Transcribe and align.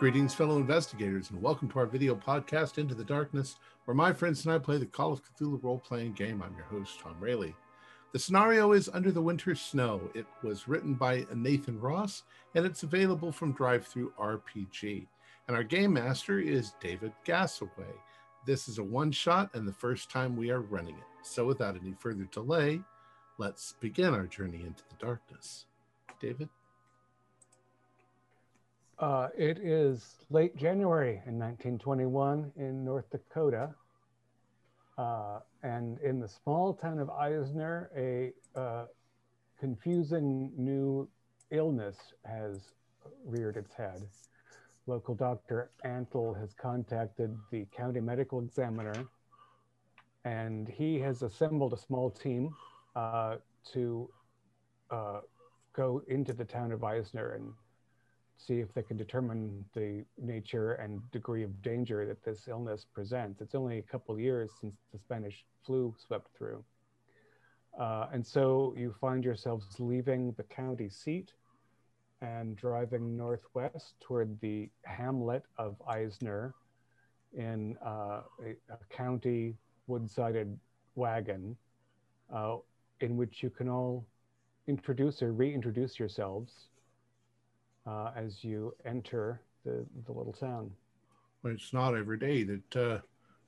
Greetings, 0.00 0.32
fellow 0.32 0.56
investigators, 0.56 1.28
and 1.28 1.42
welcome 1.42 1.68
to 1.68 1.78
our 1.78 1.84
video 1.84 2.14
podcast, 2.14 2.78
Into 2.78 2.94
the 2.94 3.04
Darkness, 3.04 3.56
where 3.84 3.94
my 3.94 4.14
friends 4.14 4.46
and 4.46 4.54
I 4.54 4.58
play 4.58 4.78
the 4.78 4.86
Call 4.86 5.12
of 5.12 5.20
Cthulhu 5.22 5.62
role 5.62 5.78
playing 5.78 6.14
game. 6.14 6.42
I'm 6.42 6.56
your 6.56 6.64
host, 6.64 7.00
Tom 7.00 7.16
Rayleigh. 7.20 7.52
The 8.12 8.18
scenario 8.18 8.72
is 8.72 8.88
Under 8.94 9.12
the 9.12 9.20
Winter 9.20 9.54
Snow. 9.54 10.00
It 10.14 10.24
was 10.42 10.66
written 10.66 10.94
by 10.94 11.26
Nathan 11.34 11.78
Ross, 11.78 12.22
and 12.54 12.64
it's 12.64 12.82
available 12.82 13.30
from 13.30 13.54
DriveThruRPG. 13.54 15.06
And 15.46 15.54
our 15.54 15.62
game 15.62 15.92
master 15.92 16.40
is 16.40 16.72
David 16.80 17.12
Gassaway. 17.26 17.92
This 18.46 18.68
is 18.68 18.78
a 18.78 18.82
one 18.82 19.12
shot 19.12 19.50
and 19.52 19.68
the 19.68 19.72
first 19.74 20.10
time 20.10 20.34
we 20.34 20.50
are 20.50 20.62
running 20.62 20.94
it. 20.94 21.26
So, 21.26 21.44
without 21.44 21.76
any 21.76 21.94
further 21.98 22.24
delay, 22.32 22.80
let's 23.36 23.74
begin 23.80 24.14
our 24.14 24.26
journey 24.26 24.62
into 24.66 24.82
the 24.88 24.96
darkness. 24.98 25.66
David? 26.20 26.48
Uh, 29.00 29.28
it 29.34 29.58
is 29.58 30.16
late 30.28 30.54
January 30.56 31.22
in 31.26 31.38
1921 31.38 32.52
in 32.56 32.84
North 32.84 33.08
Dakota. 33.10 33.74
Uh, 34.98 35.38
and 35.62 35.98
in 36.00 36.20
the 36.20 36.28
small 36.28 36.74
town 36.74 36.98
of 36.98 37.08
Eisner, 37.08 37.90
a 37.96 38.30
uh, 38.58 38.84
confusing 39.58 40.52
new 40.54 41.08
illness 41.50 41.96
has 42.26 42.74
reared 43.24 43.56
its 43.56 43.72
head. 43.72 44.02
Local 44.86 45.14
doctor 45.14 45.70
Antle 45.82 46.38
has 46.38 46.52
contacted 46.52 47.34
the 47.50 47.66
county 47.74 48.00
medical 48.00 48.40
examiner, 48.40 49.08
and 50.26 50.68
he 50.68 50.98
has 51.00 51.22
assembled 51.22 51.72
a 51.72 51.78
small 51.78 52.10
team 52.10 52.54
uh, 52.94 53.36
to 53.72 54.10
uh, 54.90 55.20
go 55.72 56.02
into 56.08 56.34
the 56.34 56.44
town 56.44 56.70
of 56.70 56.84
Eisner 56.84 57.32
and 57.32 57.50
see 58.46 58.60
if 58.60 58.72
they 58.72 58.82
can 58.82 58.96
determine 58.96 59.64
the 59.74 60.04
nature 60.18 60.72
and 60.74 61.00
degree 61.10 61.42
of 61.42 61.62
danger 61.62 62.06
that 62.06 62.24
this 62.24 62.48
illness 62.48 62.86
presents. 62.92 63.40
It's 63.40 63.54
only 63.54 63.78
a 63.78 63.82
couple 63.82 64.18
years 64.18 64.50
since 64.60 64.74
the 64.92 64.98
Spanish 64.98 65.44
flu 65.64 65.94
swept 65.98 66.28
through. 66.36 66.64
Uh, 67.78 68.06
and 68.12 68.26
so 68.26 68.74
you 68.76 68.94
find 69.00 69.24
yourselves 69.24 69.66
leaving 69.78 70.32
the 70.32 70.42
county 70.44 70.88
seat 70.88 71.32
and 72.20 72.56
driving 72.56 73.16
northwest 73.16 73.94
toward 74.00 74.38
the 74.40 74.68
hamlet 74.84 75.44
of 75.56 75.76
Eisner 75.88 76.54
in 77.32 77.76
uh, 77.84 78.22
a, 78.44 78.50
a, 78.70 78.78
county 78.90 79.54
wood-sided 79.86 80.58
wagon 80.96 81.56
uh, 82.34 82.56
in 83.00 83.16
which 83.16 83.42
you 83.42 83.48
can 83.48 83.68
all 83.68 84.04
introduce 84.66 85.22
or 85.22 85.32
reintroduce 85.32 85.98
yourselves 85.98 86.68
uh, 87.86 88.10
as 88.16 88.44
you 88.44 88.74
enter 88.84 89.40
the, 89.64 89.84
the 90.06 90.12
little 90.12 90.32
town. 90.32 90.70
Well, 91.42 91.52
it's 91.52 91.72
not 91.72 91.96
every 91.96 92.18
day 92.18 92.42
that 92.44 92.76
uh, 92.76 92.98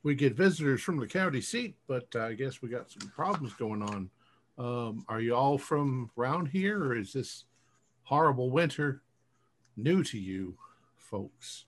we 0.03 0.15
get 0.15 0.35
visitors 0.35 0.83
from 0.83 0.99
the 0.99 1.07
county 1.07 1.41
seat, 1.41 1.77
but 1.87 2.07
uh, 2.15 2.27
I 2.27 2.35
guess 2.35 2.63
we 2.63 2.69
got 2.69 2.91
some 2.91 3.09
problems 3.11 3.53
going 3.55 3.83
on. 3.83 4.11
Um, 4.59 5.05
are 5.09 5.21
you 5.21 5.35
all 5.35 5.59
from 5.59 6.11
around 6.17 6.47
here, 6.47 6.83
or 6.83 6.97
is 6.97 7.13
this 7.13 7.45
horrible 8.05 8.51
winter 8.51 9.03
new 9.77 10.03
to 10.05 10.19
you 10.19 10.57
folks? 10.97 11.65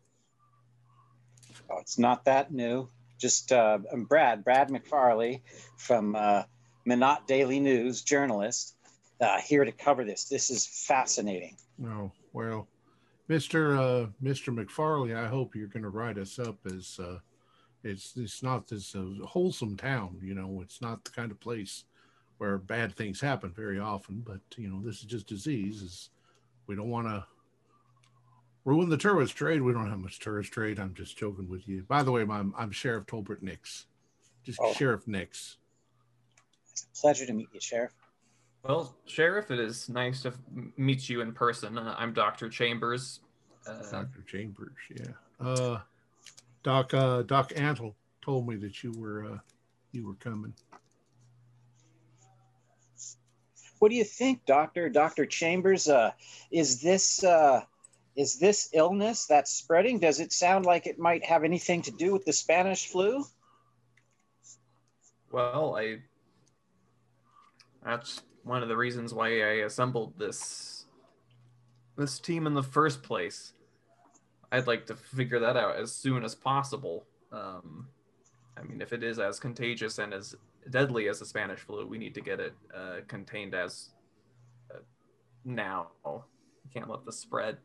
Oh, 1.70 1.78
it's 1.78 1.98
not 1.98 2.24
that 2.24 2.52
new. 2.52 2.88
Just 3.18 3.52
uh, 3.52 3.78
I'm 3.92 4.04
Brad, 4.04 4.44
Brad 4.44 4.68
McFarley 4.68 5.40
from 5.76 6.14
uh, 6.14 6.42
Minot 6.84 7.26
Daily 7.26 7.60
News, 7.60 8.02
journalist, 8.02 8.76
uh, 9.20 9.40
here 9.40 9.64
to 9.64 9.72
cover 9.72 10.04
this. 10.04 10.24
This 10.24 10.50
is 10.50 10.66
fascinating. 10.66 11.56
No, 11.78 12.12
well, 12.34 12.68
Mister 13.28 13.76
uh, 13.78 14.06
Mister 14.20 14.52
McFarley, 14.52 15.16
I 15.16 15.26
hope 15.26 15.56
you're 15.56 15.68
going 15.68 15.84
to 15.84 15.88
write 15.88 16.18
us 16.18 16.38
up 16.38 16.58
as 16.66 17.00
uh, 17.02 17.20
it's 17.82 18.12
it's 18.16 18.42
not 18.42 18.68
this 18.68 18.94
uh, 18.94 19.24
wholesome 19.24 19.78
town. 19.78 20.18
You 20.22 20.34
know, 20.34 20.60
it's 20.62 20.82
not 20.82 21.02
the 21.04 21.10
kind 21.12 21.30
of 21.30 21.40
place 21.40 21.84
where 22.36 22.58
bad 22.58 22.94
things 22.94 23.20
happen 23.20 23.52
very 23.56 23.78
often. 23.78 24.22
But 24.26 24.40
you 24.58 24.68
know, 24.68 24.82
this 24.84 24.98
is 24.98 25.04
just 25.04 25.26
disease. 25.26 25.80
Is 25.80 26.10
we 26.66 26.76
don't 26.76 26.90
want 26.90 27.06
to 27.06 27.24
ruin 28.66 28.90
the 28.90 28.98
tourist 28.98 29.36
trade. 29.36 29.62
We 29.62 29.72
don't 29.72 29.88
have 29.88 30.00
much 30.00 30.18
tourist 30.18 30.52
trade. 30.52 30.78
I'm 30.78 30.94
just 30.94 31.16
joking 31.16 31.48
with 31.48 31.66
you. 31.66 31.84
By 31.88 32.02
the 32.02 32.12
way, 32.12 32.22
I'm 32.22 32.52
I'm 32.58 32.72
Sheriff 32.72 33.06
Tolbert 33.06 33.42
Nix, 33.42 33.86
just 34.42 34.58
oh. 34.60 34.74
Sheriff 34.74 35.06
Nix. 35.06 35.56
It's 36.72 36.82
a 36.82 37.00
pleasure 37.00 37.24
to 37.24 37.32
meet 37.32 37.48
you, 37.54 37.60
Sheriff. 37.60 37.92
Well, 38.64 38.96
Sheriff, 39.04 39.50
it 39.50 39.60
is 39.60 39.90
nice 39.90 40.22
to 40.22 40.32
meet 40.78 41.06
you 41.10 41.20
in 41.20 41.32
person. 41.32 41.76
Uh, 41.76 41.94
I'm 41.98 42.14
Dr. 42.14 42.48
Chambers. 42.48 43.20
Uh, 43.66 43.82
Dr. 43.90 44.22
Chambers, 44.26 44.72
yeah. 44.90 45.12
Uh, 45.38 45.80
Doc 46.62 46.94
uh, 46.94 47.22
Doc 47.22 47.50
Antle 47.50 47.92
told 48.22 48.48
me 48.48 48.56
that 48.56 48.82
you 48.82 48.92
were 48.92 49.26
uh, 49.26 49.38
you 49.92 50.06
were 50.06 50.14
coming. 50.14 50.54
What 53.80 53.90
do 53.90 53.96
you 53.96 54.04
think, 54.04 54.46
Doctor 54.46 54.88
Doctor 54.88 55.26
Chambers? 55.26 55.86
Uh, 55.86 56.12
is 56.50 56.80
this 56.80 57.22
uh, 57.22 57.60
is 58.16 58.38
this 58.38 58.70
illness 58.72 59.26
that's 59.26 59.52
spreading? 59.52 59.98
Does 59.98 60.20
it 60.20 60.32
sound 60.32 60.64
like 60.64 60.86
it 60.86 60.98
might 60.98 61.22
have 61.26 61.44
anything 61.44 61.82
to 61.82 61.90
do 61.90 62.14
with 62.14 62.24
the 62.24 62.32
Spanish 62.32 62.86
flu? 62.86 63.26
Well, 65.30 65.76
I 65.76 65.98
that's 67.84 68.22
one 68.44 68.62
of 68.62 68.68
the 68.68 68.76
reasons 68.76 69.12
why 69.12 69.28
I 69.28 69.64
assembled 69.64 70.18
this 70.18 70.86
this 71.96 72.18
team 72.18 72.46
in 72.46 72.54
the 72.54 72.62
first 72.62 73.02
place. 73.02 73.52
I'd 74.50 74.66
like 74.66 74.86
to 74.86 74.96
figure 74.96 75.38
that 75.40 75.56
out 75.56 75.76
as 75.76 75.92
soon 75.92 76.24
as 76.24 76.34
possible. 76.34 77.04
Um, 77.32 77.88
I 78.56 78.62
mean, 78.62 78.80
if 78.80 78.92
it 78.92 79.02
is 79.02 79.18
as 79.18 79.40
contagious 79.40 79.98
and 79.98 80.12
as 80.12 80.36
deadly 80.70 81.08
as 81.08 81.20
the 81.20 81.26
Spanish 81.26 81.60
flu, 81.60 81.86
we 81.86 81.98
need 81.98 82.14
to 82.14 82.20
get 82.20 82.40
it 82.40 82.54
uh, 82.76 82.96
contained 83.08 83.54
as 83.54 83.90
uh, 84.72 84.78
now. 85.44 85.88
We 86.04 86.70
can't 86.72 86.88
let 86.88 87.04
this 87.04 87.18
spread. 87.18 87.58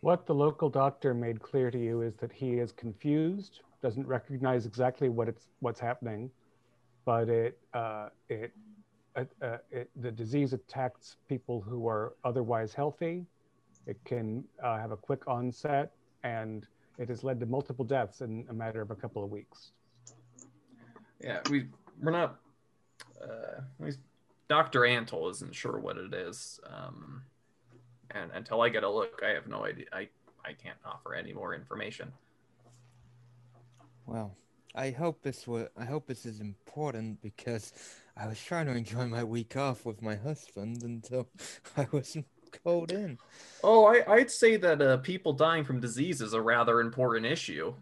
What 0.00 0.26
the 0.26 0.34
local 0.34 0.68
doctor 0.68 1.14
made 1.14 1.40
clear 1.40 1.70
to 1.70 1.78
you 1.78 2.02
is 2.02 2.14
that 2.16 2.32
he 2.32 2.54
is 2.54 2.72
confused, 2.72 3.60
doesn't 3.82 4.06
recognize 4.06 4.66
exactly 4.66 5.08
what 5.08 5.28
it's 5.28 5.48
what's 5.60 5.80
happening, 5.80 6.30
but 7.04 7.28
it 7.28 7.58
uh, 7.72 8.08
it 8.28 8.52
uh, 9.16 9.24
uh, 9.42 9.58
it, 9.70 9.90
the 9.96 10.10
disease 10.10 10.52
attacks 10.52 11.16
people 11.28 11.60
who 11.60 11.88
are 11.88 12.14
otherwise 12.24 12.74
healthy. 12.74 13.24
It 13.86 13.98
can 14.04 14.44
uh, 14.62 14.78
have 14.78 14.90
a 14.90 14.96
quick 14.96 15.28
onset, 15.28 15.92
and 16.22 16.66
it 16.98 17.08
has 17.08 17.22
led 17.22 17.38
to 17.40 17.46
multiple 17.46 17.84
deaths 17.84 18.22
in 18.22 18.46
a 18.50 18.52
matter 18.52 18.80
of 18.80 18.90
a 18.90 18.94
couple 18.94 19.22
of 19.22 19.30
weeks. 19.30 19.72
Yeah, 21.20 21.40
we 21.50 21.66
we're 22.02 22.10
not. 22.10 22.40
Uh, 23.22 23.60
Doctor 24.48 24.80
Antle 24.80 25.30
isn't 25.30 25.54
sure 25.54 25.78
what 25.78 25.96
it 25.96 26.12
is, 26.12 26.60
um, 26.66 27.22
and 28.10 28.30
until 28.32 28.60
I 28.60 28.68
get 28.68 28.84
a 28.84 28.90
look, 28.90 29.22
I 29.24 29.30
have 29.30 29.46
no 29.46 29.64
idea. 29.64 29.86
I 29.92 30.08
I 30.44 30.52
can't 30.52 30.78
offer 30.84 31.14
any 31.14 31.32
more 31.32 31.54
information. 31.54 32.12
Well, 34.06 34.36
I 34.74 34.90
hope 34.90 35.22
this 35.22 35.46
will. 35.46 35.68
I 35.78 35.84
hope 35.84 36.06
this 36.06 36.26
is 36.26 36.40
important 36.40 37.22
because 37.22 37.72
I 38.16 38.28
was 38.28 38.40
trying 38.40 38.66
to 38.66 38.72
enjoy 38.72 39.06
my 39.06 39.24
week 39.24 39.56
off 39.56 39.84
with 39.84 40.00
my 40.00 40.14
husband 40.14 40.82
until 40.82 41.28
I 41.76 41.86
wasn't 41.90 42.26
called 42.62 42.92
in. 42.92 43.18
Oh, 43.62 43.86
I, 43.86 44.16
would 44.16 44.30
say 44.30 44.56
that 44.56 44.80
uh, 44.80 44.98
people 44.98 45.32
dying 45.32 45.64
from 45.64 45.80
disease 45.80 46.20
is 46.20 46.32
a 46.32 46.40
rather 46.40 46.80
important 46.80 47.26
issue. 47.26 47.74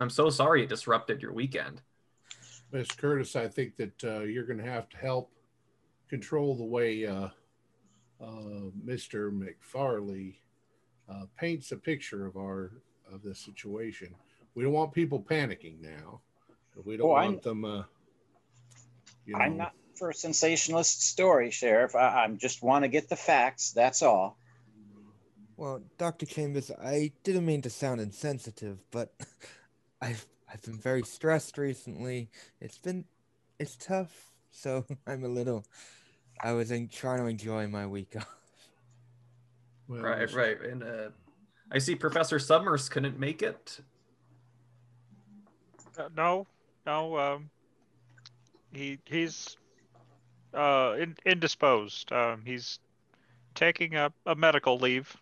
I'm 0.00 0.10
so 0.10 0.30
sorry 0.30 0.62
it 0.62 0.70
disrupted 0.70 1.20
your 1.20 1.32
weekend. 1.32 1.82
Miss 2.72 2.88
Curtis, 2.88 3.36
I 3.36 3.46
think 3.46 3.76
that 3.76 4.04
uh, 4.04 4.20
you're 4.20 4.44
going 4.44 4.58
to 4.58 4.70
have 4.70 4.88
to 4.88 4.96
help 4.96 5.30
control 6.08 6.56
the 6.56 6.64
way 6.64 7.06
uh, 7.06 7.28
uh 8.20 8.70
Mr. 8.84 9.30
McFarley 9.30 10.36
uh, 11.08 11.24
paints 11.36 11.72
a 11.72 11.76
picture 11.76 12.26
of 12.26 12.36
our 12.36 12.72
of 13.12 13.22
the 13.22 13.34
situation. 13.34 14.14
We 14.54 14.64
don't 14.64 14.72
want 14.72 14.92
people 14.92 15.20
panicking 15.20 15.80
now. 15.80 16.20
We 16.84 16.96
don't 16.96 17.06
oh, 17.06 17.10
want 17.10 17.36
I'm... 17.36 17.40
them 17.40 17.64
uh, 17.64 17.82
you 19.26 19.34
know. 19.34 19.40
I'm 19.40 19.56
not 19.56 19.72
for 19.96 20.10
a 20.10 20.14
sensationalist 20.14 21.02
story, 21.02 21.50
Sheriff. 21.50 21.94
I, 21.94 22.24
I 22.24 22.28
just 22.36 22.62
want 22.62 22.84
to 22.84 22.88
get 22.88 23.08
the 23.08 23.16
facts. 23.16 23.72
That's 23.72 24.02
all. 24.02 24.36
Well, 25.56 25.82
Dr. 25.98 26.26
Chambers, 26.26 26.70
I 26.82 27.12
didn't 27.22 27.46
mean 27.46 27.62
to 27.62 27.70
sound 27.70 28.00
insensitive, 28.00 28.82
but 28.90 29.12
I've 30.02 30.26
I've 30.52 30.62
been 30.62 30.78
very 30.78 31.02
stressed 31.02 31.58
recently. 31.58 32.28
It's 32.60 32.78
been 32.78 33.04
it's 33.58 33.76
tough, 33.76 34.30
so 34.50 34.84
I'm 35.06 35.24
a 35.24 35.28
little. 35.28 35.64
I 36.42 36.52
was 36.52 36.70
in, 36.70 36.88
trying 36.88 37.20
to 37.20 37.26
enjoy 37.26 37.68
my 37.68 37.86
week 37.86 38.14
off. 38.16 38.28
Well, 39.86 40.00
right, 40.00 40.32
right, 40.32 40.60
and 40.62 40.82
uh, 40.82 41.10
I 41.70 41.78
see 41.78 41.94
Professor 41.94 42.38
Summers 42.38 42.88
couldn't 42.88 43.18
make 43.18 43.42
it. 43.42 43.80
Uh, 45.98 46.08
no, 46.16 46.46
no. 46.86 47.18
Um, 47.18 47.50
he 48.76 48.98
he's 49.06 49.56
uh, 50.54 50.96
in, 50.98 51.16
indisposed. 51.24 52.12
Um, 52.12 52.42
he's 52.44 52.78
taking 53.54 53.96
a, 53.96 54.12
a 54.26 54.34
medical 54.34 54.78
leave. 54.78 55.16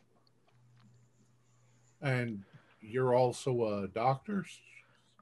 And 2.00 2.42
you're 2.80 3.14
also 3.14 3.82
a 3.84 3.88
doctor? 3.88 4.44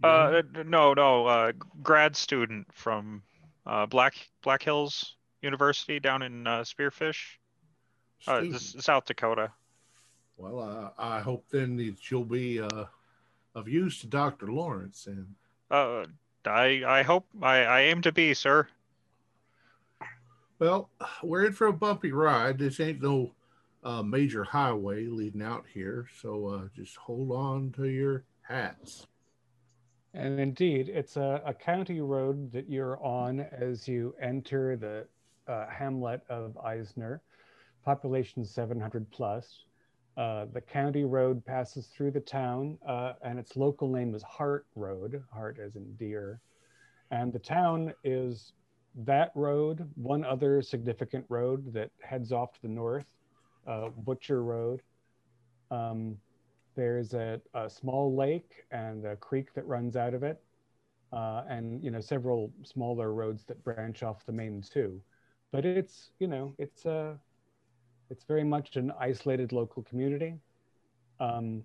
Uh, 0.03 0.43
no, 0.65 0.95
no, 0.95 1.27
uh, 1.27 1.53
grad 1.83 2.17
student 2.17 2.67
from 2.73 3.23
uh, 3.67 3.87
Black 3.87 4.15
Black 4.43 4.63
Hills 4.63 5.17
University 5.43 6.01
down 6.01 6.23
in 6.23 6.47
uh, 6.47 6.61
Spearfish, 6.61 7.37
uh, 8.27 8.43
South 8.57 9.05
Dakota. 9.05 9.53
Well, 10.39 10.59
uh, 10.59 10.91
I 10.99 11.21
hope 11.21 11.45
then 11.51 11.77
that 11.77 12.11
you'll 12.11 12.25
be 12.25 12.61
uh, 12.61 12.87
of 13.55 13.69
use 13.69 14.01
to 14.01 14.07
Dr. 14.07 14.51
Lawrence. 14.51 15.07
And 15.07 15.35
Uh, 15.71 16.07
I 16.47 16.83
I 16.87 17.03
hope 17.03 17.27
I, 17.43 17.65
I 17.65 17.81
aim 17.83 18.03
to 18.03 18.13
be, 18.13 18.35
sir. 18.35 18.69
well, 20.59 20.91
we're 21.23 21.47
in 21.47 21.53
for 21.53 21.67
a 21.69 21.73
bumpy 21.73 22.13
ride. 22.13 22.59
This 22.59 22.81
ain't 22.81 23.03
no 23.03 23.33
uh, 23.83 24.03
major 24.03 24.45
highway 24.45 25.07
leading 25.07 25.43
out 25.43 25.65
here. 25.73 26.07
So 26.21 26.47
uh, 26.47 26.69
just 26.75 26.97
hold 26.97 27.33
on 27.33 27.73
to 27.73 27.89
your 27.89 28.25
hats. 28.43 29.07
And 30.13 30.41
indeed, 30.41 30.89
it's 30.89 31.17
a, 31.17 31.41
a 31.47 31.55
county 31.55 32.01
road 32.01 32.51
that 32.53 32.69
you're 32.69 33.03
on 33.03 33.41
as 33.41 33.87
you 33.87 34.15
enter 34.21 34.77
the 34.77 35.07
uh, 35.51 35.67
hamlet 35.69 36.23
of 36.29 36.59
Eisner, 36.59 37.23
population 37.85 38.45
700 38.45 39.09
plus. 39.11 39.65
Uh, 40.17 40.47
the 40.53 40.61
county 40.61 41.05
road 41.05 41.45
passes 41.45 41.87
through 41.87 42.11
the 42.11 42.21
town, 42.21 42.79
uh, 42.87 43.15
and 43.23 43.39
its 43.39 43.57
local 43.57 43.89
name 43.89 44.15
is 44.15 44.23
Hart 44.23 44.67
Road, 44.75 45.23
Hart 45.33 45.59
as 45.59 45.77
in 45.77 45.95
deer. 45.95 46.41
And 47.11 47.33
the 47.33 47.39
town 47.39 47.95
is 48.05 48.53
that 48.95 49.31
road, 49.35 49.89
one 49.95 50.25
other 50.25 50.63
significant 50.63 51.25
road 51.29 51.73
that 51.73 51.91
heads 52.01 52.33
off 52.33 52.53
to 52.55 52.63
the 52.63 52.69
north, 52.69 53.07
uh, 53.67 53.89
Butcher 53.89 54.43
Road. 54.43 54.83
Um, 55.71 56.17
there's 56.75 57.15
a, 57.15 57.41
a 57.55 57.69
small 57.69 58.15
lake 58.15 58.65
and 58.71 59.05
a 59.05 59.17
creek 59.17 59.53
that 59.55 59.67
runs 59.67 59.97
out 59.97 60.15
of 60.15 60.23
it, 60.23 60.43
uh, 61.13 61.45
and 61.49 61.83
you 61.83 61.91
know 61.91 62.01
several 62.01 62.53
smaller 62.65 63.13
roads 63.13 63.45
that 63.45 63.63
branch 63.65 64.03
off 64.03 64.25
the 64.27 64.33
main 64.33 64.63
two. 64.63 65.01
But 65.53 65.65
it's 65.65 66.11
you 66.19 66.27
know 66.27 66.55
it's 66.59 66.85
a 66.87 67.19
it's 68.11 68.25
very 68.25 68.45
much 68.45 68.77
an 68.77 68.93
isolated 68.99 69.53
local 69.53 69.83
community. 69.83 70.35
Um, 71.21 71.63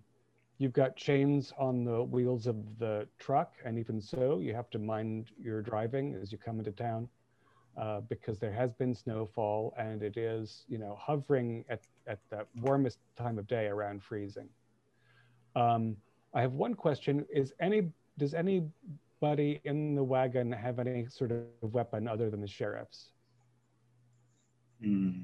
you've 0.57 0.73
got 0.73 0.95
chains 0.95 1.51
on 1.57 1.83
the 1.83 2.03
wheels 2.03 2.47
of 2.47 2.55
the 2.79 3.07
truck, 3.19 3.53
and 3.65 3.77
even 3.77 3.99
so, 4.01 4.39
you 4.39 4.53
have 4.53 4.69
to 4.71 4.79
mind 4.79 5.31
your 5.41 5.61
driving 5.61 6.15
as 6.21 6.31
you 6.31 6.37
come 6.37 6.59
into 6.59 6.71
town. 6.71 7.09
Uh, 7.77 7.99
because 8.07 8.39
there 8.39 8.53
has 8.53 8.71
been 8.71 8.95
snowfall 8.95 9.73
and 9.77 10.01
it 10.01 10.15
is, 10.15 10.63
you 10.69 10.77
know, 10.77 10.97
hovering 10.97 11.65
at, 11.67 11.81
at 12.07 12.19
the 12.29 12.45
warmest 12.61 12.99
time 13.17 13.37
of 13.37 13.45
day 13.47 13.65
around 13.65 14.01
freezing. 14.01 14.47
Um, 15.57 15.97
I 16.33 16.39
have 16.39 16.53
one 16.53 16.73
question: 16.73 17.25
Is 17.29 17.53
any 17.59 17.89
does 18.17 18.33
anybody 18.33 19.59
in 19.65 19.93
the 19.93 20.03
wagon 20.03 20.53
have 20.53 20.79
any 20.79 21.07
sort 21.09 21.33
of 21.33 21.73
weapon 21.73 22.07
other 22.07 22.29
than 22.29 22.39
the 22.39 22.47
sheriff's? 22.47 23.09
Hmm. 24.81 25.23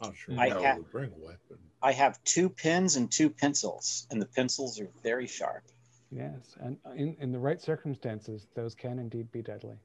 Not 0.00 0.16
sure 0.16 0.34
I 0.38 0.48
ha- 0.48 0.78
bring 0.90 1.12
a 1.12 1.24
weapon. 1.24 1.58
I 1.82 1.92
have 1.92 2.22
two 2.24 2.48
pens 2.48 2.96
and 2.96 3.10
two 3.10 3.30
pencils, 3.30 4.06
and 4.10 4.20
the 4.20 4.26
pencils 4.26 4.80
are 4.80 4.88
very 5.02 5.26
sharp. 5.26 5.64
Yes, 6.10 6.56
and 6.60 6.76
in, 6.96 7.16
in 7.20 7.32
the 7.32 7.38
right 7.38 7.60
circumstances, 7.60 8.46
those 8.54 8.74
can 8.74 8.98
indeed 8.98 9.30
be 9.30 9.42
deadly. 9.42 9.76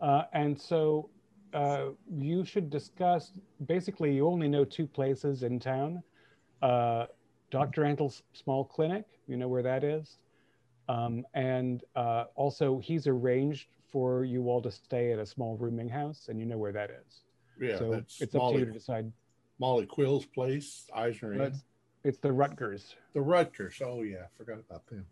Uh, 0.00 0.22
and 0.32 0.58
so 0.58 1.10
uh, 1.52 1.86
you 2.10 2.44
should 2.44 2.70
discuss. 2.70 3.32
Basically, 3.66 4.14
you 4.14 4.26
only 4.26 4.48
know 4.48 4.64
two 4.64 4.86
places 4.86 5.42
in 5.42 5.58
town: 5.60 6.02
uh, 6.62 7.06
Dr. 7.50 7.84
Antle's 7.84 8.22
small 8.32 8.64
clinic. 8.64 9.04
You 9.26 9.36
know 9.36 9.48
where 9.48 9.62
that 9.62 9.84
is, 9.84 10.18
um, 10.88 11.24
and 11.34 11.84
uh, 11.96 12.24
also 12.34 12.78
he's 12.78 13.06
arranged 13.06 13.68
for 13.90 14.24
you 14.24 14.48
all 14.48 14.62
to 14.62 14.70
stay 14.70 15.12
at 15.12 15.18
a 15.18 15.26
small 15.26 15.56
rooming 15.56 15.88
house, 15.88 16.26
and 16.28 16.38
you 16.38 16.46
know 16.46 16.58
where 16.58 16.72
that 16.72 16.90
is. 16.90 17.22
Yeah, 17.60 17.78
so 17.78 17.90
that's 17.90 18.20
it's 18.20 18.34
up 18.34 18.50
to 18.52 18.58
you 18.58 18.64
to 18.64 18.72
decide. 18.72 19.12
Molly 19.58 19.86
Quill's 19.86 20.24
place, 20.24 20.88
Eisner 20.94 21.34
Inn. 21.34 21.40
It's, 21.40 21.64
it's 22.04 22.18
the 22.18 22.32
Rutgers. 22.32 22.94
The 23.12 23.20
Rutgers. 23.20 23.80
Oh, 23.84 24.02
yeah, 24.02 24.24
I 24.24 24.36
forgot 24.36 24.58
about 24.58 24.86
them. 24.86 25.04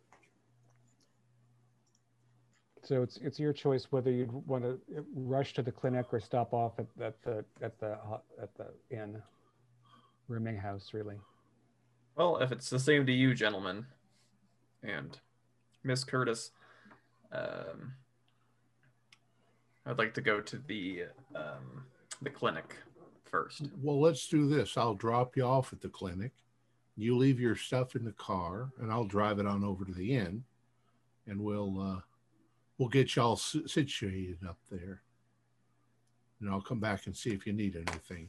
So 2.85 3.03
it's 3.03 3.17
it's 3.17 3.41
your 3.41 3.53
choice 3.53 3.89
whether 3.91 4.13
you'd 4.13 4.31
want 4.47 4.63
to 4.63 4.79
rush 5.13 5.55
to 5.55 5.63
the 5.63 5.73
clinic 5.73 6.07
or 6.13 6.21
stop 6.21 6.55
off 6.55 6.79
at, 6.79 6.87
at 7.03 7.21
the 7.25 7.45
at 7.61 7.77
the 7.81 7.99
at 8.41 8.57
the 8.57 8.69
inn, 8.91 9.21
rooming 10.29 10.57
house, 10.57 10.91
really. 10.93 11.17
Well, 12.15 12.37
if 12.37 12.53
it's 12.53 12.71
the 12.71 12.79
same 12.79 13.05
to 13.07 13.13
you, 13.13 13.35
gentlemen, 13.35 13.87
and 14.85 15.19
Miss 15.83 16.05
Curtis, 16.05 16.53
um, 17.33 17.95
I'd 19.85 19.99
like 19.99 20.15
to 20.15 20.21
go 20.21 20.41
to 20.41 20.57
the 20.57 21.07
um, 21.35 21.87
the 22.23 22.31
clinic 22.31 22.77
first. 23.31 23.63
Well, 23.83 24.01
let's 24.01 24.29
do 24.29 24.49
this. 24.49 24.77
I'll 24.77 24.95
drop 24.95 25.37
you 25.37 25.45
off 25.45 25.73
at 25.73 25.81
the 25.81 25.89
clinic. 25.89 26.33
You 26.97 27.17
leave 27.17 27.39
your 27.39 27.57
stuff 27.57 27.95
in 27.95 28.05
the 28.05 28.13
car, 28.13 28.71
and 28.81 28.91
I'll 28.91 29.05
drive 29.05 29.39
it 29.39 29.47
on 29.47 29.65
over 29.65 29.85
to 29.85 29.93
the 29.93 30.15
inn, 30.15 30.45
and 31.27 31.41
we'll 31.41 31.81
uh, 31.81 32.01
we'll 32.79 32.89
get 32.89 33.15
y'all 33.17 33.37
situated 33.37 34.39
up 34.49 34.59
there. 34.71 35.03
And 36.41 36.51
I'll 36.51 36.63
come 36.63 36.81
back 36.81 37.07
and 37.07 37.17
see 37.17 37.31
if 37.31 37.47
you 37.47 37.53
need 37.53 37.77
anything. 37.77 38.29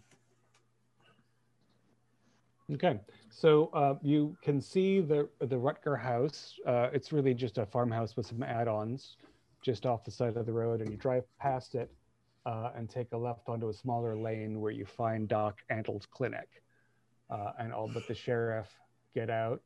Okay, 2.73 2.99
so 3.29 3.69
uh, 3.73 3.95
you 4.01 4.35
can 4.41 4.59
see 4.59 4.99
the 4.99 5.29
the 5.39 5.55
Rutger 5.55 5.97
house. 5.97 6.59
Uh, 6.65 6.89
it's 6.91 7.13
really 7.13 7.33
just 7.33 7.57
a 7.57 7.65
farmhouse 7.65 8.17
with 8.17 8.25
some 8.25 8.43
add-ons, 8.43 9.15
just 9.61 9.85
off 9.85 10.03
the 10.03 10.11
side 10.11 10.35
of 10.35 10.45
the 10.45 10.51
road, 10.51 10.81
and 10.81 10.91
you 10.91 10.97
drive 10.97 11.23
past 11.39 11.75
it 11.75 11.89
uh, 12.47 12.71
and 12.75 12.89
take 12.89 13.11
a 13.11 13.17
left 13.17 13.49
onto 13.49 13.67
a 13.67 13.73
smaller 13.73 14.15
lane 14.15 14.61
where 14.61 14.71
you 14.71 14.85
find 14.85 15.27
Doc 15.27 15.57
Antle's 15.69 16.07
clinic, 16.09 16.47
uh, 17.29 17.51
and 17.59 17.73
all 17.73 17.91
but 17.93 18.07
the 18.07 18.15
sheriff 18.15 18.67
get 19.13 19.29
out. 19.29 19.61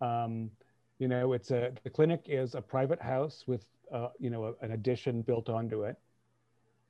Um, 0.00 0.50
you 0.98 1.06
know, 1.06 1.32
it's 1.32 1.52
a 1.52 1.72
the 1.84 1.90
clinic 1.90 2.22
is 2.26 2.56
a 2.56 2.60
private 2.60 3.00
house 3.00 3.44
with 3.46 3.64
uh, 3.92 4.08
you 4.18 4.28
know 4.28 4.44
a, 4.60 4.64
an 4.64 4.72
addition 4.72 5.22
built 5.22 5.48
onto 5.48 5.84
it. 5.84 5.96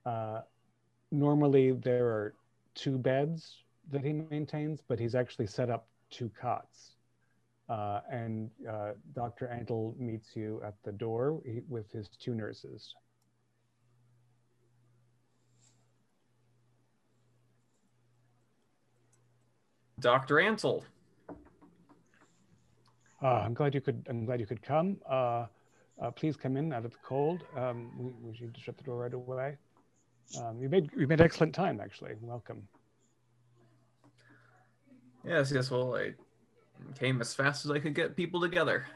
Uh, 0.07 0.41
normally, 1.13 1.73
there 1.73 2.07
are 2.07 2.35
two 2.75 2.97
beds 2.97 3.57
that 3.91 4.03
he 4.03 4.15
maintains, 4.15 4.81
but 4.89 4.99
he's 4.99 5.15
actually 5.15 5.47
set 5.47 5.69
up 5.69 5.87
two 6.11 6.31
cots. 6.41 6.93
Uh, 7.69 8.01
and 8.11 8.49
uh, 8.67 8.93
Dr. 9.15 9.47
Antle 9.49 9.95
meets 9.99 10.35
you 10.35 10.63
at 10.65 10.75
the 10.85 10.93
door 10.93 11.43
with 11.69 11.93
his 11.93 12.09
two 12.19 12.35
nurses. 12.35 12.95
Dr. 20.01 20.39
Ansel, 20.41 20.85
Uh, 23.21 23.27
I'm 23.27 23.53
glad 23.53 23.75
you 23.75 23.81
could. 23.81 24.07
I'm 24.09 24.25
glad 24.25 24.39
you 24.39 24.47
could 24.47 24.63
come. 24.63 24.97
Uh, 25.11 25.47
uh, 26.01 26.11
please 26.15 26.37
come 26.37 26.57
in 26.57 26.73
out 26.73 26.85
of 26.85 26.93
the 26.93 26.99
cold. 27.03 27.43
Um, 27.57 27.91
we, 27.99 28.31
we 28.31 28.37
should 28.37 28.57
shut 28.57 28.77
the 28.77 28.85
door 28.85 28.99
right 28.99 29.13
away. 29.13 29.57
Um, 30.41 30.61
you 30.61 30.69
made 30.69 30.91
you 30.97 31.09
made 31.09 31.21
excellent 31.21 31.53
time, 31.53 31.81
actually. 31.81 32.13
Welcome. 32.21 32.69
yes, 35.27 35.51
yes. 35.51 35.69
Well, 35.69 35.97
I 35.97 36.15
came 36.97 37.21
as 37.21 37.35
fast 37.35 37.65
as 37.65 37.73
I 37.73 37.81
could 37.81 37.95
get 37.95 38.15
people 38.15 38.41
together. 38.41 38.87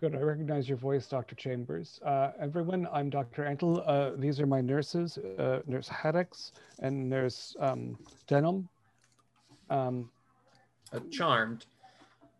Good. 0.00 0.14
I 0.14 0.20
recognize 0.20 0.68
your 0.68 0.78
voice, 0.78 1.06
Dr. 1.08 1.34
Chambers. 1.34 1.98
Uh, 2.04 2.30
everyone, 2.40 2.86
I'm 2.92 3.10
Dr. 3.10 3.42
Antle. 3.44 3.82
Uh, 3.84 4.12
these 4.16 4.38
are 4.38 4.46
my 4.46 4.60
nurses, 4.60 5.18
uh, 5.18 5.60
Nurse 5.66 5.88
Haddix 5.88 6.52
and 6.78 7.10
Nurse 7.10 7.56
um, 7.58 7.98
Denham. 8.28 8.68
Um, 9.70 10.10
Uh, 10.92 11.00
charmed. 11.10 11.66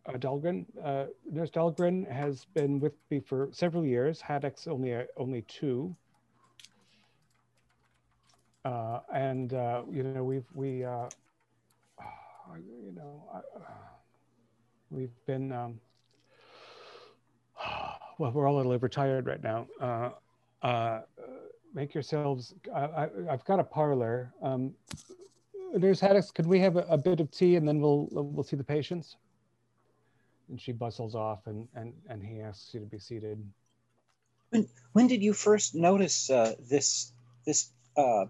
uh, 0.07 0.13
Dahlgren. 0.13 0.65
Uh, 0.83 1.05
Nurse 1.31 1.51
Dahlgren 1.51 2.09
has 2.09 2.45
been 2.55 2.79
with 2.79 2.93
me 3.11 3.19
for 3.19 3.49
several 3.51 3.85
years. 3.85 4.21
Haddix 4.21 4.67
only 4.67 4.95
uh, 4.95 5.03
only 5.17 5.43
two. 5.43 5.95
Uh, 8.65 8.99
and 9.13 9.53
uh, 9.53 9.83
you 9.91 10.03
know 10.03 10.23
we've 10.23 10.45
we 10.53 10.83
uh, 10.83 11.07
you 12.57 12.91
know 12.95 13.23
uh, 13.33 13.41
we've 14.89 15.15
been 15.27 15.51
um, 15.51 15.79
well 18.17 18.31
we're 18.31 18.47
all 18.47 18.55
a 18.55 18.57
little 18.57 18.71
overtired 18.71 19.27
right 19.27 19.43
now. 19.43 19.67
Uh, 19.79 20.09
uh, 20.63 21.01
make 21.73 21.93
yourselves. 21.93 22.53
I, 22.73 22.79
I, 22.85 23.09
I've 23.29 23.45
got 23.45 23.59
a 23.59 23.63
parlor. 23.63 24.33
Um, 24.41 24.73
Nurse 25.73 26.01
Haddix, 26.01 26.33
could 26.33 26.47
we 26.47 26.59
have 26.59 26.77
a, 26.77 26.85
a 26.89 26.97
bit 26.97 27.19
of 27.19 27.31
tea 27.31 27.55
and 27.55 27.67
then 27.67 27.79
we'll 27.79 28.07
we'll 28.11 28.43
see 28.43 28.55
the 28.55 28.63
patients? 28.63 29.17
And 30.49 30.59
she 30.59 30.71
bustles 30.71 31.15
off, 31.15 31.45
and 31.45 31.67
and 31.75 31.93
and 32.09 32.23
he 32.23 32.41
asks 32.41 32.73
you 32.73 32.79
to 32.79 32.85
be 32.85 32.99
seated. 32.99 33.43
When 34.49 34.67
when 34.93 35.07
did 35.07 35.21
you 35.21 35.33
first 35.33 35.75
notice 35.75 36.29
uh, 36.29 36.55
this 36.59 37.13
this 37.45 37.71
uh, 37.95 38.25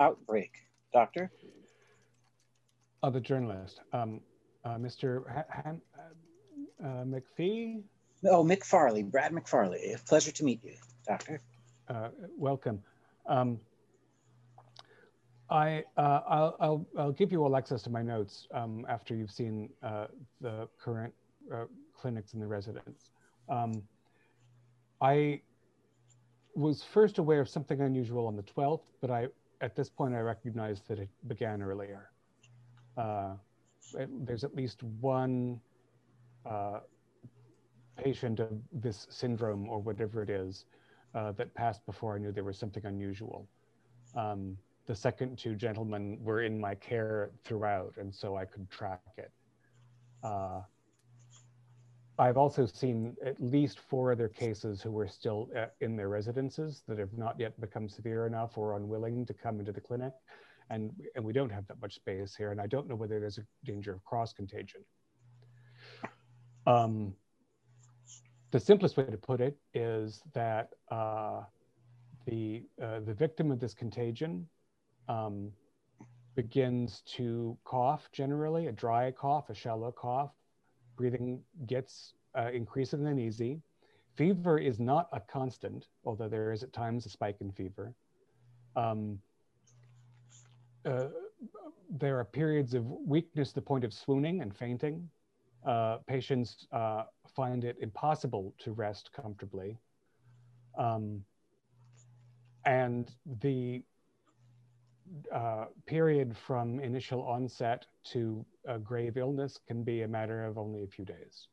outbreak, 0.00 0.52
Doctor? 0.92 1.30
Oh, 3.02 3.10
the 3.10 3.20
journalist, 3.20 3.80
um, 3.92 4.20
uh, 4.64 4.76
Mr. 4.76 5.22
Ha- 5.32 5.44
uh, 5.64 6.86
uh, 6.86 7.04
McPhee. 7.04 7.82
Oh, 8.24 8.44
McFarley, 8.44 9.08
Brad 9.08 9.32
McFarley. 9.32 10.04
Pleasure 10.06 10.32
to 10.32 10.44
meet 10.44 10.62
you, 10.62 10.74
Doctor. 11.06 11.40
Uh, 11.88 12.08
welcome. 12.36 12.82
Um, 13.26 13.58
I 15.50 15.84
uh, 15.96 16.20
I'll, 16.28 16.56
I'll 16.60 16.86
I'll 16.96 17.12
give 17.12 17.32
you 17.32 17.42
all 17.42 17.56
access 17.56 17.82
to 17.82 17.90
my 17.90 18.02
notes 18.02 18.46
um, 18.54 18.86
after 18.88 19.14
you've 19.16 19.32
seen 19.32 19.68
uh, 19.82 20.06
the 20.40 20.68
current 20.78 21.12
uh, 21.52 21.64
clinics 21.94 22.34
and 22.34 22.42
the 22.42 22.46
residents. 22.46 23.10
Um, 23.48 23.82
I 25.00 25.40
was 26.54 26.82
first 26.82 27.18
aware 27.18 27.40
of 27.40 27.48
something 27.48 27.80
unusual 27.80 28.26
on 28.26 28.36
the 28.36 28.42
12th, 28.42 28.82
but 29.00 29.10
I 29.10 29.28
at 29.60 29.74
this 29.74 29.88
point 29.90 30.14
I 30.14 30.20
recognized 30.20 30.86
that 30.88 30.98
it 30.98 31.08
began 31.26 31.62
earlier. 31.62 32.10
Uh, 32.96 33.34
it- 33.94 34.26
there's 34.26 34.44
at 34.44 34.54
least 34.54 34.82
one 34.82 35.60
uh, 36.46 36.80
patient 37.96 38.40
of 38.40 38.48
this 38.72 39.06
syndrome 39.10 39.68
or 39.68 39.80
whatever 39.80 40.22
it 40.22 40.30
is 40.30 40.64
uh, 41.14 41.32
that 41.32 41.52
passed 41.54 41.84
before 41.86 42.14
I 42.14 42.18
knew 42.18 42.32
there 42.32 42.44
was 42.44 42.58
something 42.58 42.84
unusual. 42.86 43.48
Um, 44.14 44.56
the 44.90 44.96
second 44.96 45.38
two 45.38 45.54
gentlemen 45.54 46.18
were 46.20 46.42
in 46.42 46.60
my 46.60 46.74
care 46.74 47.30
throughout, 47.44 47.94
and 47.96 48.12
so 48.12 48.34
I 48.34 48.44
could 48.44 48.68
track 48.68 49.00
it. 49.16 49.30
Uh, 50.24 50.62
I've 52.18 52.36
also 52.36 52.66
seen 52.66 53.16
at 53.24 53.40
least 53.40 53.78
four 53.78 54.10
other 54.10 54.26
cases 54.26 54.82
who 54.82 54.90
were 54.90 55.06
still 55.06 55.48
uh, 55.56 55.66
in 55.80 55.94
their 55.94 56.08
residences 56.08 56.82
that 56.88 56.98
have 56.98 57.16
not 57.16 57.38
yet 57.38 57.52
become 57.60 57.88
severe 57.88 58.26
enough 58.26 58.58
or 58.58 58.74
unwilling 58.76 59.24
to 59.26 59.32
come 59.32 59.60
into 59.60 59.70
the 59.70 59.80
clinic. 59.80 60.12
And, 60.70 60.90
and 61.14 61.24
we 61.24 61.32
don't 61.32 61.52
have 61.52 61.68
that 61.68 61.80
much 61.80 61.94
space 61.94 62.34
here, 62.34 62.50
and 62.50 62.60
I 62.60 62.66
don't 62.66 62.88
know 62.88 62.96
whether 62.96 63.20
there's 63.20 63.38
a 63.38 63.46
danger 63.64 63.92
of 63.92 64.04
cross 64.04 64.32
contagion. 64.32 64.80
Um, 66.66 67.14
the 68.50 68.58
simplest 68.58 68.96
way 68.96 69.04
to 69.04 69.16
put 69.16 69.40
it 69.40 69.56
is 69.72 70.20
that 70.34 70.70
uh, 70.90 71.42
the 72.26 72.64
uh, 72.82 72.98
the 73.06 73.14
victim 73.14 73.52
of 73.52 73.60
this 73.60 73.72
contagion 73.72 74.48
um, 75.10 75.50
begins 76.36 77.02
to 77.16 77.58
cough 77.64 78.08
generally, 78.12 78.68
a 78.68 78.72
dry 78.72 79.10
cough, 79.10 79.50
a 79.50 79.54
shallow 79.54 79.90
cough. 79.90 80.30
Breathing 80.96 81.40
gets 81.66 82.14
uh, 82.38 82.50
increasingly 82.52 83.10
uneasy. 83.10 83.60
Fever 84.14 84.58
is 84.58 84.78
not 84.78 85.08
a 85.12 85.20
constant, 85.20 85.86
although 86.04 86.28
there 86.28 86.52
is 86.52 86.62
at 86.62 86.72
times 86.72 87.06
a 87.06 87.08
spike 87.08 87.38
in 87.40 87.50
fever. 87.50 87.92
Um, 88.76 89.18
uh, 90.84 91.08
there 91.90 92.18
are 92.20 92.24
periods 92.24 92.74
of 92.74 92.84
weakness 92.86 93.48
to 93.48 93.56
the 93.56 93.62
point 93.62 93.84
of 93.84 93.92
swooning 93.92 94.42
and 94.42 94.56
fainting. 94.56 95.08
Uh, 95.66 95.98
patients 96.06 96.66
uh, 96.72 97.02
find 97.34 97.64
it 97.64 97.76
impossible 97.80 98.54
to 98.58 98.72
rest 98.72 99.10
comfortably. 99.12 99.76
Um, 100.78 101.24
and 102.64 103.10
the 103.40 103.82
uh, 105.32 105.66
period 105.86 106.36
from 106.36 106.80
initial 106.80 107.22
onset 107.22 107.86
to 108.04 108.44
a 108.66 108.78
grave 108.78 109.16
illness 109.16 109.58
can 109.66 109.82
be 109.82 110.02
a 110.02 110.08
matter 110.08 110.44
of 110.44 110.58
only 110.58 110.82
a 110.82 110.86
few 110.86 111.04
days. 111.04 111.48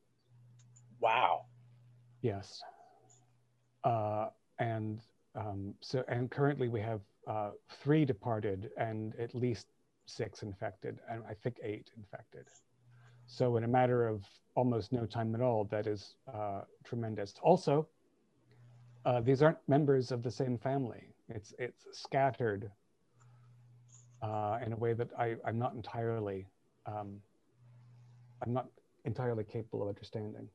Wow. 1.00 1.46
Yes. 2.22 2.62
Uh, 3.84 4.28
and 4.60 5.02
um, 5.36 5.74
so, 5.82 6.04
and 6.08 6.30
currently 6.32 6.68
we 6.68 6.82
have 6.82 7.02
uh, 7.28 7.52
three 7.84 8.06
departed 8.06 8.72
and 8.78 9.14
at 9.20 9.36
least 9.36 9.68
six 10.06 10.42
infected, 10.42 11.00
and 11.10 11.22
I 11.30 11.34
think 11.34 11.58
eight 11.62 11.92
infected. 11.98 12.48
So, 13.28 13.58
in 13.58 13.64
a 13.64 13.68
matter 13.68 14.08
of 14.08 14.24
almost 14.56 14.92
no 14.92 15.06
time 15.06 15.36
at 15.36 15.42
all, 15.42 15.66
that 15.66 15.86
is 15.86 16.16
uh, 16.34 16.62
tremendous. 16.84 17.34
Also, 17.42 17.88
uh, 19.06 19.22
these 19.22 19.42
aren't 19.42 19.58
members 19.68 20.12
of 20.12 20.24
the 20.24 20.32
same 20.32 20.58
family. 20.58 21.04
It's 21.30 21.54
it's 21.60 21.86
scattered 21.92 22.72
uh, 24.22 24.60
in 24.66 24.74
a 24.74 24.78
way 24.78 24.94
that 24.94 25.10
I, 25.18 25.36
I'm 25.46 25.60
not 25.60 25.74
entirely 25.74 26.48
um, 26.86 27.22
I'm 28.46 28.54
not 28.54 28.68
entirely 29.06 29.44
capable 29.44 29.84
of 29.84 29.90
understanding. 29.90 30.48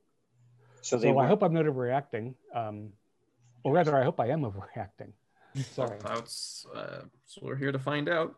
So 0.83 0.97
they 0.97 1.09
So 1.09 1.19
I 1.19 1.27
hope 1.27 1.43
I'm 1.43 1.53
not 1.53 1.65
overreacting, 1.65 2.35
um, 2.55 2.91
or 3.65 3.73
rather, 3.73 3.97
I 3.97 4.03
hope 4.03 4.21
I 4.21 4.29
am 4.29 4.41
overreacting. 4.51 5.13
Sorry. 5.55 5.99
Well, 6.05 6.15
that's 6.15 6.67
uh, 6.75 7.03
so 7.27 7.41
we're 7.43 7.57
here 7.57 7.73
to 7.73 7.79
find 7.79 8.09
out. 8.09 8.37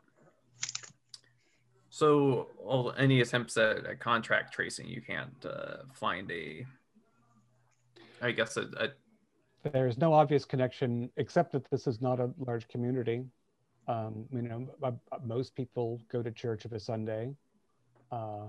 So, 1.91 2.49
all 2.59 2.93
any 2.99 3.21
attempts 3.21 3.57
at, 3.57 3.87
at 3.87 4.01
contract 4.01 4.53
tracing, 4.53 4.89
you 4.89 5.01
can't 5.01 5.47
uh, 5.47 5.85
find 5.93 6.29
a, 6.33 6.67
I 8.21 8.33
guess, 8.33 8.57
a, 8.57 8.63
a 8.63 9.71
There's 9.71 9.97
no 9.97 10.13
obvious 10.13 10.45
connection, 10.45 11.09
except 11.17 11.53
that 11.53 11.71
this 11.71 11.87
is 11.87 12.01
not 12.01 12.19
a 12.19 12.31
large 12.37 12.67
community. 12.67 13.25
Um, 13.87 14.27
you 14.33 14.43
know, 14.43 14.67
most 15.23 15.55
people 15.55 16.01
go 16.11 16.23
to 16.23 16.31
church 16.31 16.65
of 16.65 16.73
a 16.73 16.81
Sunday. 16.81 17.35
Uh, 18.11 18.47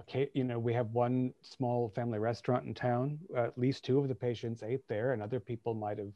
okay, 0.00 0.30
you 0.34 0.44
know, 0.44 0.58
we 0.58 0.72
have 0.72 0.90
one 0.92 1.32
small 1.42 1.88
family 1.94 2.18
restaurant 2.18 2.64
in 2.64 2.74
town. 2.74 3.18
At 3.36 3.58
least 3.58 3.84
two 3.84 3.98
of 3.98 4.08
the 4.08 4.14
patients 4.14 4.62
ate 4.62 4.86
there, 4.88 5.12
and 5.12 5.22
other 5.22 5.40
people 5.40 5.74
might 5.74 5.98
have 5.98 6.12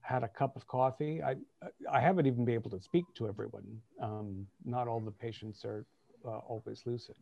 had 0.00 0.22
a 0.22 0.28
cup 0.28 0.56
of 0.56 0.66
coffee. 0.66 1.22
I 1.22 1.36
I 1.90 2.00
haven't 2.00 2.26
even 2.26 2.44
been 2.44 2.54
able 2.54 2.70
to 2.70 2.80
speak 2.80 3.04
to 3.16 3.26
everyone. 3.28 3.80
Um, 4.00 4.46
not 4.64 4.88
all 4.88 5.00
the 5.00 5.10
patients 5.10 5.64
are 5.64 5.86
uh, 6.26 6.38
always 6.38 6.82
lucid. 6.86 7.16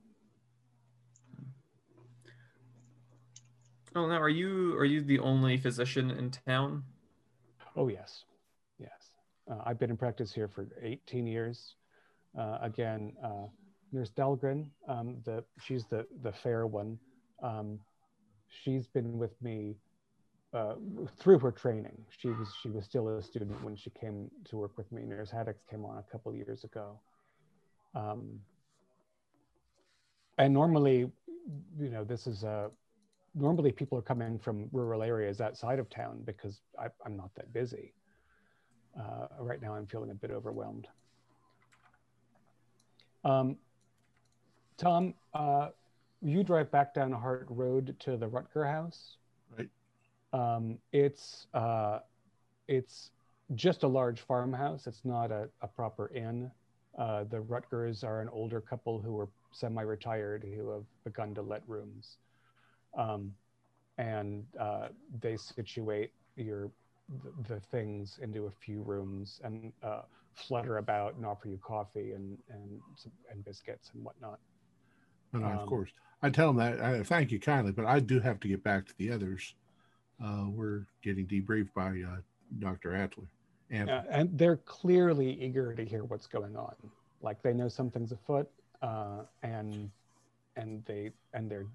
Oh, 3.95 4.07
now 4.07 4.21
are 4.21 4.29
you 4.29 4.77
are 4.79 4.85
you 4.85 5.03
the 5.03 5.19
only 5.19 5.57
physician 5.57 6.11
in 6.11 6.31
town? 6.31 6.85
Oh 7.77 7.89
yes. 7.89 8.25
Uh, 9.51 9.57
I've 9.65 9.79
been 9.79 9.91
in 9.91 9.97
practice 9.97 10.33
here 10.33 10.49
for 10.49 10.69
18 10.81 11.27
years. 11.27 11.75
Uh, 12.39 12.59
again, 12.63 13.13
uh, 13.23 13.47
Nurse 13.93 14.11
Dahlgren, 14.11 14.71
um, 14.89 15.19
the 15.25 15.45
she's 15.61 15.85
the 15.87 16.07
the 16.23 16.33
fair 16.33 16.67
one. 16.67 16.99
Um, 17.43 17.79
she's 18.49 18.87
been 18.87 19.19
with 19.19 19.41
me 19.43 19.77
uh, 20.55 20.75
through 21.19 21.39
her 21.41 21.53
training. 21.53 21.99
She 22.19 22.29
was 22.29 22.49
she 22.63 22.71
was 22.71 22.85
still 22.85 23.09
a 23.09 23.23
student 23.23 23.63
when 23.63 23.77
she 23.77 23.91
came 23.91 24.31
to 24.49 24.57
work 24.57 24.79
with 24.79 24.91
me. 24.93 25.03
Nurse 25.05 25.31
Haddix 25.31 25.57
came 25.69 25.85
on 25.85 25.99
a 25.99 26.03
couple 26.11 26.35
years 26.35 26.65
ago. 26.65 26.99
Um, 27.95 28.41
and 30.39 30.55
normally, 30.55 31.11
you 31.79 31.91
know, 31.91 32.05
this 32.05 32.27
is 32.27 32.45
a 32.45 32.71
normally 33.35 33.73
people 33.73 33.99
are 33.99 34.03
coming 34.03 34.39
from 34.39 34.69
rural 34.73 35.03
areas 35.03 35.41
outside 35.41 35.79
of 35.79 35.89
town 35.91 36.23
because 36.25 36.61
I, 36.79 36.87
I'm 37.05 37.17
not 37.17 37.35
that 37.37 37.53
busy. 37.53 37.95
Uh, 38.99 39.27
right 39.39 39.61
now, 39.61 39.75
I'm 39.75 39.87
feeling 39.87 40.11
a 40.11 40.15
bit 40.15 40.31
overwhelmed. 40.31 40.87
Um, 43.25 43.57
Tom, 44.77 45.15
uh, 45.35 45.69
you 46.21 46.43
drive 46.43 46.71
back 46.71 46.95
down 46.95 47.13
Hart 47.13 47.47
Road 47.49 47.97
to 48.01 48.17
the 48.17 48.29
Rutger 48.29 48.67
House. 48.67 49.17
Right. 49.57 49.69
Um, 50.33 50.79
it's 50.93 51.47
uh, 51.55 52.01
it's 52.69 53.11
just 53.55 53.83
a 53.83 53.89
large 53.89 54.21
farmhouse. 54.21 54.87
It's 54.87 55.05
not 55.05 55.31
a, 55.31 55.49
a 55.61 55.69
proper 55.69 56.11
inn. 56.15 56.51
Uh, 56.99 57.25
the 57.25 57.41
Rutgers 57.41 58.05
are 58.05 58.21
an 58.21 58.29
older 58.29 58.61
couple 58.61 59.01
who 59.01 59.19
are 59.19 59.29
semi-retired 59.53 60.45
who 60.57 60.71
have 60.71 60.85
begun 61.05 61.35
to 61.35 61.43
let 61.43 61.63
rooms, 61.67 62.17
um, 62.97 63.33
and 63.99 64.45
uh, 64.59 64.89
they 65.21 65.37
situate 65.37 66.13
your 66.37 66.71
the, 67.09 67.55
the 67.55 67.61
things 67.61 68.19
into 68.23 68.47
a 68.47 68.51
few 68.51 68.83
rooms 68.83 69.41
and 69.45 69.73
uh, 69.83 70.03
flutter 70.35 70.79
about 70.79 71.15
and 71.17 71.27
offer 71.27 71.49
you 71.49 71.59
coffee 71.59 72.13
and 72.13 72.39
and 72.51 72.81
and 73.31 73.45
biscuits 73.45 73.91
and 73.95 74.05
whatnot. 74.05 74.41
And 75.33 75.51
of 75.51 75.65
Um, 75.65 75.67
course, 75.67 75.91
I 76.23 76.31
tell 76.31 76.53
them 76.53 76.57
that 76.57 76.81
I 76.81 77.03
thank 77.03 77.33
you 77.33 77.41
kindly, 77.41 77.73
but 77.73 77.87
I 77.87 78.01
do 78.01 78.21
have 78.21 78.41
to 78.41 78.49
get 78.49 78.63
back 78.63 78.87
to 78.87 78.95
the 78.99 79.11
others. 79.11 79.55
Uh, 80.23 80.47
we're 80.49 80.87
getting 81.03 81.27
debriefed 81.27 81.75
by 81.75 82.03
uh, 82.03 82.21
Dr. 82.59 82.91
Atler. 82.93 83.29
And 83.71 83.95
and 84.09 84.37
they're 84.39 84.59
clearly 84.59 85.31
eager 85.43 85.75
to 85.75 85.85
hear 85.85 86.05
what's 86.05 86.27
going 86.27 86.57
on. 86.57 86.75
Like 87.21 87.43
they 87.43 87.55
know 87.55 87.69
something's 87.69 88.13
afoot, 88.13 88.49
uh, 88.83 89.25
and 89.43 89.91
and 90.57 90.85
they 90.87 91.13
and 91.35 91.51
they're 91.51 91.67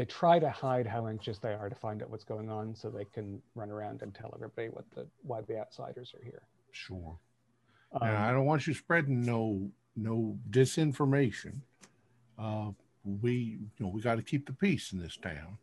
they 0.00 0.06
try 0.06 0.38
to 0.38 0.48
hide 0.48 0.86
how 0.86 1.06
anxious 1.08 1.38
they 1.38 1.52
are 1.52 1.68
to 1.68 1.74
find 1.74 2.02
out 2.02 2.08
what's 2.08 2.24
going 2.24 2.48
on, 2.48 2.74
so 2.74 2.88
they 2.88 3.04
can 3.04 3.38
run 3.54 3.68
around 3.68 4.00
and 4.00 4.14
tell 4.14 4.32
everybody 4.34 4.68
what 4.68 4.86
the 4.94 5.06
why 5.24 5.42
the 5.42 5.58
outsiders 5.58 6.14
are 6.14 6.24
here. 6.24 6.40
sure. 6.72 7.18
Um, 7.92 8.08
and 8.08 8.16
I 8.16 8.32
don't 8.32 8.46
want 8.46 8.66
you 8.66 8.72
spreading 8.72 9.20
no 9.20 9.70
no 9.96 10.38
disinformation. 10.48 11.60
Uh, 12.38 12.70
we 13.04 13.58
you 13.76 13.84
know 13.84 13.88
we 13.88 14.00
got 14.00 14.14
to 14.14 14.22
keep 14.22 14.46
the 14.46 14.54
peace 14.54 14.92
in 14.92 14.98
this 14.98 15.18
town. 15.18 15.58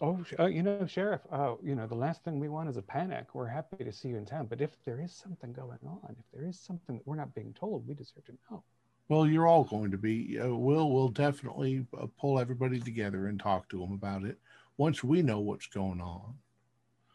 Oh, 0.00 0.24
uh, 0.40 0.46
you 0.46 0.64
know, 0.64 0.84
Sheriff, 0.84 1.20
uh, 1.30 1.54
you 1.62 1.76
know, 1.76 1.86
the 1.86 1.94
last 1.94 2.24
thing 2.24 2.40
we 2.40 2.48
want 2.48 2.68
is 2.68 2.78
a 2.78 2.82
panic. 2.82 3.32
We're 3.32 3.46
happy 3.46 3.84
to 3.84 3.92
see 3.92 4.08
you 4.08 4.16
in 4.16 4.26
town. 4.26 4.46
But 4.46 4.60
if 4.60 4.70
there 4.84 5.00
is 5.00 5.14
something 5.14 5.52
going 5.52 5.78
on, 5.86 6.16
if 6.18 6.24
there 6.32 6.48
is 6.48 6.58
something 6.58 6.96
that 6.96 7.06
we're 7.06 7.14
not 7.14 7.32
being 7.32 7.54
told, 7.54 7.86
we 7.86 7.94
deserve 7.94 8.24
to 8.24 8.32
know. 8.50 8.64
Well, 9.08 9.26
you're 9.26 9.46
all 9.46 9.64
going 9.64 9.90
to 9.90 9.98
be. 9.98 10.38
Uh, 10.40 10.54
we'll 10.54 10.90
we'll 10.90 11.08
definitely 11.08 11.86
uh, 11.98 12.06
pull 12.18 12.38
everybody 12.38 12.80
together 12.80 13.26
and 13.26 13.38
talk 13.38 13.68
to 13.68 13.78
them 13.78 13.92
about 13.92 14.24
it 14.24 14.38
once 14.76 15.04
we 15.04 15.22
know 15.22 15.40
what's 15.40 15.66
going 15.66 16.00
on. 16.00 16.34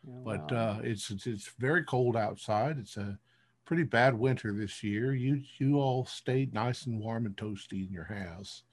Know, 0.03 0.21
But 0.23 0.51
well, 0.51 0.77
uh, 0.77 0.79
it's, 0.83 1.09
it's 1.09 1.25
it's 1.25 1.49
very 1.57 1.83
cold 1.83 2.15
outside. 2.15 2.77
It's 2.77 2.97
a 2.97 3.17
pretty 3.65 3.83
bad 3.83 4.13
winter 4.13 4.53
this 4.53 4.83
year. 4.83 5.13
You 5.13 5.41
you 5.57 5.77
all 5.77 6.05
stayed 6.05 6.53
nice 6.53 6.85
and 6.85 6.99
warm 6.99 7.25
and 7.25 7.35
toasty 7.35 7.87
in 7.87 7.91
your 7.91 8.05
house, 8.05 8.63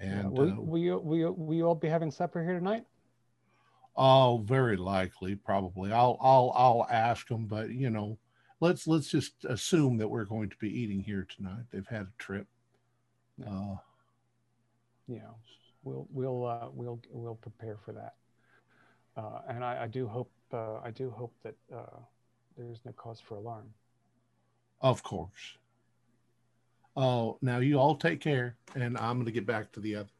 yeah, 0.00 0.20
and 0.20 0.30
will, 0.32 0.52
uh, 0.52 0.56
will 0.56 0.78
you 0.78 0.98
will 0.98 1.16
you 1.16 1.32
will 1.32 1.54
you 1.54 1.66
all 1.66 1.74
be 1.74 1.88
having 1.88 2.10
supper 2.10 2.42
here 2.42 2.58
tonight? 2.58 2.84
oh, 3.98 4.38
very 4.46 4.76
likely, 4.76 5.34
probably. 5.34 5.92
I'll 5.92 6.16
I'll 6.22 6.52
I'll 6.54 6.86
ask 6.90 7.28
them, 7.28 7.46
but 7.46 7.70
you 7.70 7.90
know, 7.90 8.16
let's 8.60 8.86
let's 8.86 9.08
just 9.08 9.44
assume 9.44 9.98
that 9.98 10.08
we're 10.08 10.24
going 10.24 10.50
to 10.50 10.56
be 10.56 10.68
eating 10.68 11.00
here 11.00 11.26
tonight. 11.36 11.64
They've 11.70 11.86
had 11.86 12.02
a 12.02 12.12
trip. 12.18 12.46
Yeah. 13.38 13.46
Uh, 13.46 13.76
you 15.06 15.16
know, 15.16 15.36
we'll 15.84 16.06
we'll 16.12 16.46
uh, 16.46 16.68
we'll 16.72 17.00
we'll 17.10 17.36
prepare 17.36 17.78
for 17.84 17.92
that. 17.92 18.14
Uh, 19.16 19.40
and 19.48 19.64
I, 19.64 19.84
I 19.84 19.86
do 19.86 20.06
hope 20.06 20.30
uh, 20.52 20.78
I 20.84 20.90
do 20.90 21.10
hope 21.10 21.32
that 21.42 21.54
uh, 21.74 21.98
there 22.56 22.70
is 22.70 22.80
no 22.84 22.92
cause 22.92 23.20
for 23.20 23.36
alarm. 23.36 23.66
Of 24.80 25.02
course. 25.02 25.56
Oh, 26.96 27.38
now 27.42 27.58
you 27.58 27.78
all 27.78 27.96
take 27.96 28.20
care, 28.20 28.56
and 28.74 28.98
I'm 28.98 29.16
going 29.16 29.26
to 29.26 29.32
get 29.32 29.46
back 29.46 29.70
to 29.72 29.80
the 29.80 29.96
others. 29.96 30.10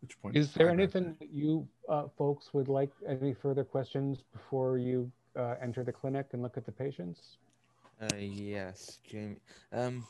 Which 0.00 0.20
point 0.20 0.36
Is 0.36 0.52
there 0.54 0.70
anything 0.70 1.16
that 1.18 1.32
you 1.32 1.66
uh, 1.88 2.04
folks 2.16 2.54
would 2.54 2.68
like 2.68 2.92
any 3.06 3.34
further 3.34 3.64
questions 3.64 4.22
before 4.32 4.78
you 4.78 5.10
uh, 5.38 5.54
enter 5.62 5.84
the 5.84 5.92
clinic 5.92 6.26
and 6.32 6.42
look 6.42 6.56
at 6.56 6.66
the 6.66 6.72
patients? 6.72 7.38
Uh, 8.00 8.16
yes, 8.16 8.98
Jamie. 9.08 9.40
Um, 9.72 10.06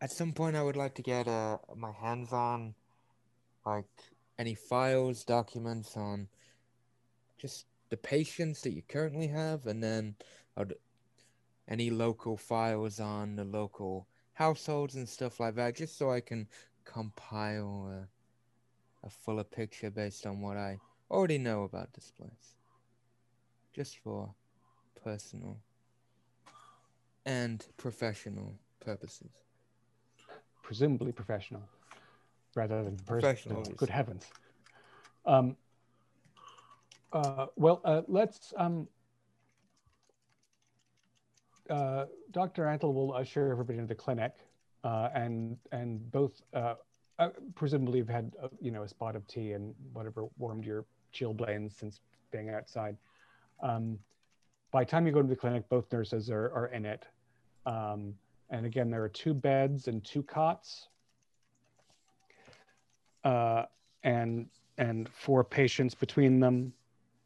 at 0.00 0.10
some 0.10 0.32
point, 0.32 0.56
I 0.56 0.62
would 0.62 0.76
like 0.76 0.94
to 0.94 1.02
get 1.02 1.28
uh 1.28 1.58
my 1.76 1.92
hands 1.92 2.32
on, 2.32 2.74
like, 3.64 3.86
any 4.38 4.54
files, 4.54 5.24
documents 5.24 5.96
on 5.96 6.28
just 7.38 7.66
the 7.90 7.96
patients 7.96 8.62
that 8.62 8.72
you 8.72 8.82
currently 8.88 9.26
have, 9.28 9.66
and 9.66 9.82
then 9.82 10.14
I'd, 10.56 10.74
any 11.68 11.90
local 11.90 12.36
files 12.36 13.00
on 13.00 13.36
the 13.36 13.44
local 13.44 14.06
households 14.34 14.94
and 14.94 15.08
stuff 15.08 15.40
like 15.40 15.54
that, 15.56 15.76
just 15.76 15.98
so 15.98 16.10
I 16.10 16.20
can 16.20 16.48
compile 16.84 17.90
a, 17.92 19.06
a 19.06 19.10
fuller 19.10 19.44
picture 19.44 19.90
based 19.90 20.26
on 20.26 20.40
what 20.40 20.56
I 20.56 20.78
already 21.10 21.38
know 21.38 21.64
about 21.64 21.92
this 21.92 22.10
place. 22.10 22.61
Just 23.72 23.98
for 23.98 24.34
personal 25.02 25.58
and 27.24 27.64
professional 27.76 28.54
purposes. 28.80 29.30
Presumably 30.62 31.12
professional, 31.12 31.62
rather 32.54 32.84
than 32.84 32.96
personal. 33.06 33.62
Good 33.76 33.88
heavens. 33.88 34.26
Um, 35.24 35.56
uh, 37.12 37.46
well, 37.56 37.80
uh, 37.84 38.02
let's. 38.08 38.52
Um, 38.56 38.88
uh, 41.70 42.06
Dr. 42.30 42.64
Antle 42.64 42.92
will 42.92 43.14
usher 43.14 43.50
everybody 43.50 43.78
into 43.78 43.88
the 43.88 43.94
clinic, 43.94 44.34
uh, 44.84 45.08
and 45.14 45.56
and 45.70 46.10
both 46.10 46.42
uh, 46.52 46.74
uh, 47.18 47.30
presumably 47.54 48.00
have 48.00 48.08
had 48.08 48.32
uh, 48.42 48.48
you 48.60 48.70
know 48.70 48.82
a 48.82 48.88
spot 48.88 49.16
of 49.16 49.26
tea 49.26 49.52
and 49.52 49.74
whatever 49.92 50.26
warmed 50.38 50.64
your 50.64 50.84
chilblains 51.14 51.72
since 51.78 52.00
being 52.30 52.50
outside. 52.50 52.96
Um, 53.62 53.98
by 54.72 54.84
the 54.84 54.90
time 54.90 55.06
you 55.06 55.12
go 55.12 55.22
to 55.22 55.28
the 55.28 55.36
clinic, 55.36 55.68
both 55.68 55.92
nurses 55.92 56.30
are, 56.30 56.50
are 56.54 56.66
in 56.72 56.84
it. 56.84 57.06
Um, 57.66 58.14
and 58.50 58.66
again, 58.66 58.90
there 58.90 59.02
are 59.02 59.08
two 59.08 59.34
beds 59.34 59.88
and 59.88 60.04
two 60.04 60.22
cots, 60.22 60.88
uh, 63.24 63.64
and 64.02 64.46
and 64.78 65.08
four 65.08 65.44
patients 65.44 65.94
between 65.94 66.40
them. 66.40 66.72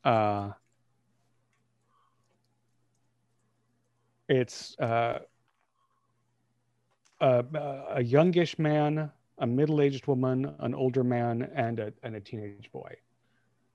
Uh, 0.04 0.50
it's 4.28 4.78
uh, 4.78 5.20
a, 7.20 7.44
a 7.90 8.02
youngish 8.02 8.58
man, 8.58 9.10
a 9.38 9.46
middle-aged 9.46 10.06
woman, 10.06 10.54
an 10.58 10.74
older 10.74 11.04
man, 11.04 11.50
and 11.54 11.78
a, 11.80 11.92
and 12.02 12.16
a 12.16 12.20
teenage 12.20 12.70
boy 12.72 12.94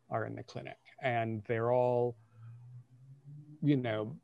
are 0.09 0.25
in 0.25 0.35
the 0.35 0.43
clinic, 0.43 0.77
and 1.01 1.41
they're 1.47 1.71
all, 1.71 2.15
you 3.61 3.77
know, 3.77 4.15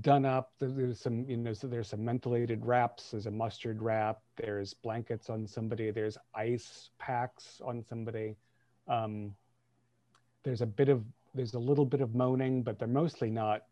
done 0.00 0.24
up. 0.24 0.52
There's 0.58 1.00
some, 1.00 1.24
you 1.28 1.36
know, 1.36 1.52
so 1.52 1.66
there's 1.66 1.88
some 1.88 2.00
mentholated 2.00 2.60
wraps. 2.62 3.10
There's 3.10 3.26
a 3.26 3.30
mustard 3.30 3.80
wrap. 3.82 4.20
There's 4.36 4.74
blankets 4.74 5.30
on 5.30 5.46
somebody. 5.46 5.90
There's 5.90 6.18
ice 6.34 6.90
packs 6.98 7.60
on 7.64 7.82
somebody. 7.82 8.36
Um, 8.86 9.34
there's 10.44 10.60
a 10.60 10.66
bit 10.66 10.88
of, 10.88 11.04
there's 11.34 11.54
a 11.54 11.58
little 11.58 11.84
bit 11.86 12.00
of 12.00 12.14
moaning, 12.14 12.62
but 12.62 12.78
they're 12.78 12.88
mostly 12.88 13.30
not 13.30 13.62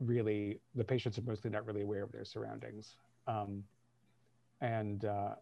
really. 0.00 0.60
The 0.74 0.84
patients 0.84 1.18
are 1.18 1.22
mostly 1.22 1.50
not 1.50 1.66
really 1.66 1.82
aware 1.82 2.02
of 2.02 2.12
their 2.12 2.24
surroundings. 2.24 2.96
Um, 3.26 3.64
and 4.60 5.04
uh, 5.04 5.34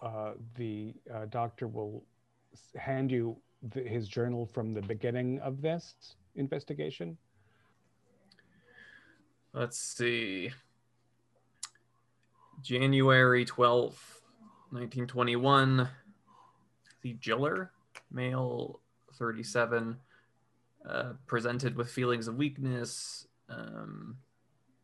uh, 0.00 0.32
the 0.56 0.94
uh, 1.12 1.26
doctor 1.26 1.68
will 1.68 2.04
hand 2.76 3.10
you 3.10 3.36
the, 3.62 3.80
his 3.80 4.08
journal 4.08 4.46
from 4.46 4.74
the 4.74 4.82
beginning 4.82 5.38
of 5.40 5.62
this 5.62 5.94
investigation. 6.34 7.16
Let's 9.52 9.78
see. 9.78 10.50
January 12.62 13.44
12th, 13.44 14.20
1921. 14.70 15.88
The 17.02 17.14
Giller, 17.14 17.70
male 18.10 18.80
37, 19.14 19.96
uh, 20.88 21.12
presented 21.26 21.76
with 21.76 21.90
feelings 21.90 22.28
of 22.28 22.36
weakness, 22.36 23.26
um, 23.48 24.16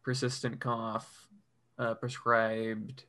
persistent 0.02 0.60
cough, 0.60 1.28
uh, 1.78 1.94
prescribed 1.94 3.04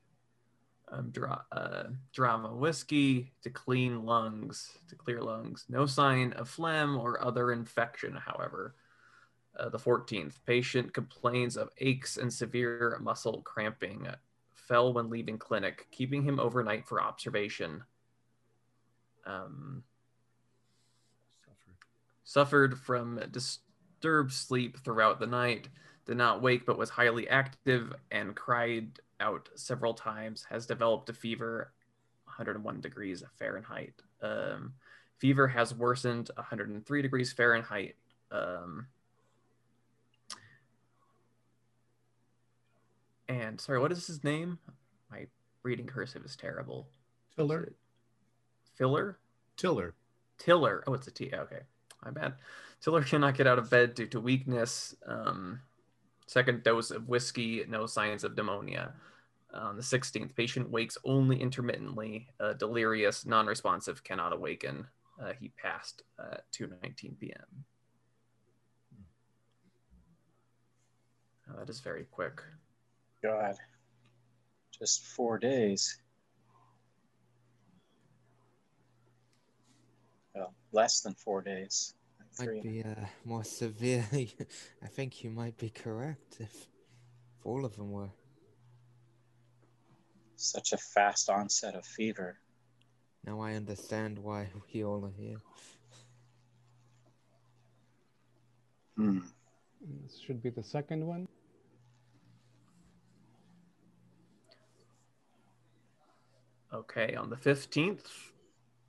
um, 0.91 1.09
dra- 1.11 1.45
uh, 1.51 1.83
drama 2.13 2.53
whiskey 2.55 3.31
to 3.43 3.49
clean 3.49 4.05
lungs, 4.05 4.77
to 4.89 4.95
clear 4.95 5.21
lungs. 5.21 5.65
No 5.69 5.85
sign 5.85 6.33
of 6.33 6.49
phlegm 6.49 6.97
or 6.97 7.23
other 7.23 7.51
infection, 7.51 8.15
however. 8.15 8.75
Uh, 9.57 9.69
the 9.69 9.77
14th, 9.79 10.35
patient 10.45 10.93
complains 10.93 11.57
of 11.57 11.69
aches 11.79 12.17
and 12.17 12.31
severe 12.31 12.97
muscle 13.01 13.41
cramping. 13.41 14.07
Fell 14.53 14.93
when 14.93 15.09
leaving 15.09 15.37
clinic, 15.37 15.87
keeping 15.91 16.23
him 16.23 16.39
overnight 16.39 16.87
for 16.87 17.01
observation. 17.01 17.83
Um, 19.25 19.83
suffered 22.23 22.77
from 22.79 23.19
disturbed 23.31 24.31
sleep 24.31 24.77
throughout 24.83 25.19
the 25.19 25.27
night, 25.27 25.67
did 26.09 26.17
not 26.17 26.41
wake 26.41 26.65
but 26.65 26.75
was 26.75 26.89
highly 26.89 27.29
active 27.29 27.93
and 28.09 28.35
cried 28.35 28.99
out 29.19 29.47
several 29.53 29.93
times, 29.93 30.43
has 30.49 30.65
developed 30.65 31.07
a 31.09 31.13
fever 31.13 31.71
101 32.25 32.81
degrees 32.81 33.23
Fahrenheit. 33.37 33.93
Um, 34.19 34.73
fever 35.19 35.47
has 35.47 35.75
worsened 35.75 36.31
103 36.33 37.01
degrees 37.03 37.31
Fahrenheit. 37.31 37.95
Um, 38.31 38.87
and 43.27 43.61
sorry, 43.61 43.79
what 43.79 43.91
is 43.91 44.07
his 44.07 44.23
name? 44.23 44.57
My 45.11 45.27
reading 45.61 45.85
cursive 45.85 46.25
is 46.25 46.35
terrible. 46.35 46.87
Tiller. 47.35 47.73
Filler? 48.73 49.19
Tiller. 49.57 49.93
Tiller. 50.39 50.83
Oh, 50.87 50.93
it's 50.95 51.07
a 51.07 51.11
T. 51.11 51.29
Okay, 51.31 51.59
my 52.03 52.09
bad. 52.09 52.33
Tiller 52.81 53.03
cannot 53.03 53.35
get 53.35 53.45
out 53.45 53.59
of 53.59 53.69
bed 53.69 53.93
due 53.93 54.07
to 54.07 54.19
weakness. 54.19 54.95
Um, 55.05 55.61
second 56.29 56.61
dose 56.63 56.91
of 56.91 57.09
whiskey, 57.09 57.65
no 57.67 57.87
signs 57.87 58.23
of 58.23 58.37
pneumonia. 58.37 58.93
On 59.51 59.75
the 59.75 59.81
16th, 59.81 60.35
patient 60.35 60.69
wakes 60.69 60.95
only 61.03 61.41
intermittently, 61.41 62.27
uh, 62.39 62.53
delirious, 62.53 63.25
non-responsive, 63.25 64.03
cannot 64.03 64.31
awaken. 64.31 64.85
Uh, 65.19 65.33
he 65.39 65.49
passed 65.61 66.03
at 66.19 66.43
2:19 66.51 67.19
p.m. 67.19 67.65
That 71.57 71.67
is 71.67 71.79
very 71.79 72.05
quick. 72.11 72.43
God. 73.23 73.55
Just 74.71 75.07
four 75.07 75.39
days. 75.39 75.99
Well, 80.35 80.53
less 80.71 81.01
than 81.01 81.15
four 81.15 81.41
days. 81.41 81.95
Might 82.39 82.63
be 82.63 82.83
uh, 82.83 83.05
more 83.25 83.43
severe. 83.43 84.07
I 84.13 84.87
think 84.87 85.23
you 85.23 85.29
might 85.29 85.57
be 85.57 85.69
correct 85.69 86.37
if, 86.39 86.53
if 86.53 87.45
all 87.45 87.65
of 87.65 87.75
them 87.75 87.91
were. 87.91 88.11
Such 90.35 90.71
a 90.71 90.77
fast 90.77 91.29
onset 91.29 91.75
of 91.75 91.85
fever. 91.85 92.37
Now 93.25 93.41
I 93.41 93.55
understand 93.55 94.17
why 94.17 94.47
we 94.73 94.83
all 94.83 95.05
are 95.05 95.21
here. 95.21 95.41
Hmm. 98.95 99.19
This 100.03 100.19
should 100.19 100.41
be 100.41 100.49
the 100.49 100.63
second 100.63 101.05
one. 101.05 101.27
Okay, 106.73 107.15
on 107.15 107.29
the 107.29 107.35
15th, 107.35 108.05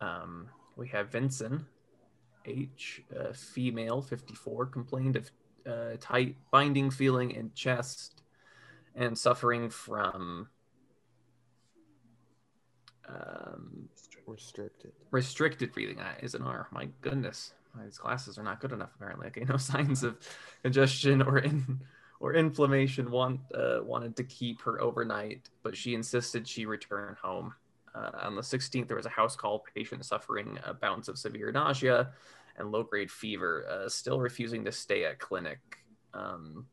um, 0.01 0.49
we 0.77 0.87
have 0.89 1.11
Vincent 1.11 1.63
H, 2.45 3.03
uh, 3.19 3.33
female, 3.33 4.03
54, 4.03 4.67
complained 4.67 5.17
of 5.17 5.31
uh, 5.67 5.97
tight 6.01 6.37
binding 6.51 6.91
feeling 6.91 7.31
in 7.33 7.53
chest 7.55 8.23
and 8.95 9.17
suffering 9.17 9.71
from 9.71 10.49
um, 13.09 13.89
Restricted. 14.27 14.93
restricted 15.11 15.73
breathing. 15.73 15.97
That 15.97 16.23
is 16.23 16.35
an 16.35 16.43
R. 16.43 16.69
My 16.71 16.89
goodness, 17.01 17.53
these 17.83 17.99
glasses 17.99 18.39
are 18.39 18.45
not 18.45 18.61
good 18.61 18.73
enough. 18.73 18.91
Apparently, 18.95 19.27
okay, 19.29 19.45
no 19.45 19.57
signs 19.59 20.05
of 20.05 20.17
congestion 20.63 21.21
or 21.21 21.39
in 21.39 21.81
or 22.21 22.35
inflammation. 22.35 23.11
Want 23.11 23.41
uh, 23.55 23.81
wanted 23.83 24.17
to 24.17 24.25
keep 24.25 24.63
her 24.63 24.81
overnight, 24.81 25.49
but 25.63 25.77
she 25.77 25.95
insisted 25.95 26.47
she 26.47 26.65
return 26.67 27.17
home. 27.21 27.55
Uh, 27.95 28.11
on 28.23 28.37
the 28.37 28.43
16th, 28.43 28.87
there 28.87 28.97
was 28.97 29.07
a 29.07 29.11
house 29.11 29.37
call 29.37 29.65
patient 29.75 30.05
suffering 30.05 30.59
uh, 30.65 30.73
bouts 30.75 31.09
of 31.09 31.19
severe 31.19 31.51
nausea 31.51 32.11
and 32.57 32.71
low 32.71 32.83
grade 32.83 33.11
fever, 33.11 33.67
uh, 33.69 33.89
still 33.89 34.21
refusing 34.21 34.65
to 34.65 34.73
stay 34.73 35.05
at 35.05 35.19
clinic. 35.19 35.59
Um, 36.15 36.67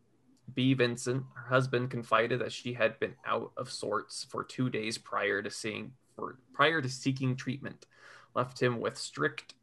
B. 0.54 0.74
Vincent, 0.74 1.24
her 1.36 1.50
husband, 1.50 1.92
confided 1.92 2.40
that 2.40 2.52
she 2.52 2.74
had 2.74 3.00
been 3.00 3.14
out 3.26 3.52
of 3.58 3.72
sorts 3.72 4.26
for 4.30 4.44
two 4.44 4.70
days 4.70 4.98
prior 4.98 5.42
to 5.42 5.50
seeing 5.50 5.92
for 6.16 6.40
prior 6.54 6.82
to 6.82 6.90
seeking 6.90 7.36
treatment, 7.36 7.86
left 8.34 8.62
him 8.62 8.80
with 8.80 8.98
strict 8.98 9.54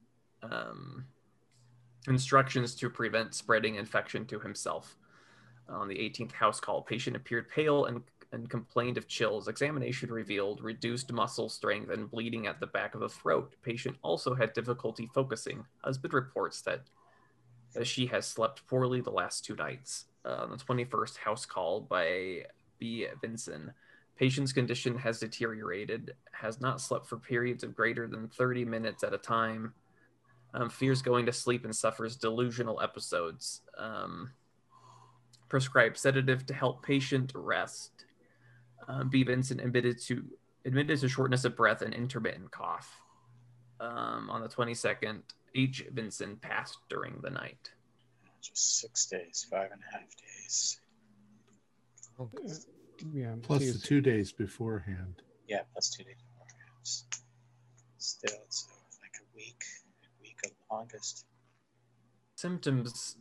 um, 0.42 1.04
instructions 2.06 2.74
to 2.76 2.90
prevent 2.90 3.34
spreading 3.34 3.76
infection 3.76 4.24
to 4.26 4.38
himself. 4.38 4.96
On 5.68 5.88
the 5.88 5.96
18th 5.96 6.32
house 6.32 6.60
call, 6.60 6.82
patient 6.82 7.16
appeared 7.16 7.48
pale 7.48 7.86
and, 7.86 8.02
and 8.34 8.50
complained 8.50 8.98
of 8.98 9.08
chills. 9.08 9.48
Examination 9.48 10.10
revealed 10.10 10.60
reduced 10.60 11.12
muscle 11.12 11.48
strength 11.48 11.90
and 11.90 12.10
bleeding 12.10 12.46
at 12.46 12.60
the 12.60 12.66
back 12.66 12.94
of 12.94 13.00
the 13.00 13.08
throat. 13.08 13.54
Patient 13.62 13.96
also 14.02 14.34
had 14.34 14.52
difficulty 14.52 15.08
focusing. 15.14 15.64
Husband 15.82 16.12
reports 16.12 16.60
that 16.62 16.82
she 17.82 18.06
has 18.06 18.26
slept 18.26 18.66
poorly 18.66 19.00
the 19.00 19.10
last 19.10 19.44
two 19.44 19.56
nights. 19.56 20.06
Uh, 20.24 20.42
on 20.42 20.50
the 20.50 20.56
21st 20.56 21.18
house 21.18 21.44
call 21.44 21.80
by 21.80 22.44
B. 22.78 23.06
Vincent, 23.20 23.70
patient's 24.16 24.52
condition 24.52 24.96
has 24.96 25.20
deteriorated, 25.20 26.14
has 26.32 26.60
not 26.60 26.80
slept 26.80 27.06
for 27.06 27.18
periods 27.18 27.62
of 27.62 27.74
greater 27.74 28.06
than 28.06 28.28
30 28.28 28.64
minutes 28.64 29.04
at 29.04 29.12
a 29.12 29.18
time, 29.18 29.74
um, 30.54 30.70
fears 30.70 31.02
going 31.02 31.26
to 31.26 31.32
sleep 31.32 31.64
and 31.64 31.74
suffers 31.74 32.16
delusional 32.16 32.80
episodes. 32.80 33.62
Um, 33.76 34.30
prescribed 35.48 35.96
sedative 35.96 36.46
to 36.46 36.54
help 36.54 36.82
patient 36.82 37.32
rest. 37.34 38.03
Um, 38.88 39.08
B. 39.08 39.22
Vincent 39.22 39.60
admitted 39.60 40.00
to 40.02 40.24
admitted 40.64 40.98
to 41.00 41.08
shortness 41.08 41.44
of 41.44 41.56
breath 41.56 41.82
and 41.82 41.92
intermittent 41.94 42.50
cough. 42.50 43.00
Um, 43.80 44.30
on 44.30 44.40
the 44.40 44.48
22nd, 44.48 45.20
H. 45.54 45.84
Vincent 45.92 46.40
passed 46.40 46.78
during 46.88 47.18
the 47.22 47.30
night. 47.30 47.70
Just 48.40 48.80
six 48.80 49.06
days, 49.06 49.46
five 49.50 49.70
and 49.72 49.80
a 49.90 49.92
half 49.96 50.08
days. 50.16 50.80
Oh, 52.18 52.30
Yeah. 53.12 53.34
Plus 53.42 53.60
geez. 53.62 53.80
the 53.80 53.86
two 53.86 54.00
days 54.00 54.32
beforehand. 54.32 55.22
Yeah, 55.48 55.62
plus 55.72 55.90
two 55.90 56.04
days. 56.04 56.14
beforehand. 56.16 56.70
Still, 57.98 58.38
it's 58.46 58.68
like 59.02 59.14
a 59.20 59.36
week, 59.36 59.64
a 60.04 60.22
week 60.22 60.38
of 60.44 60.52
August. 60.70 61.26
Symptoms, 62.36 63.16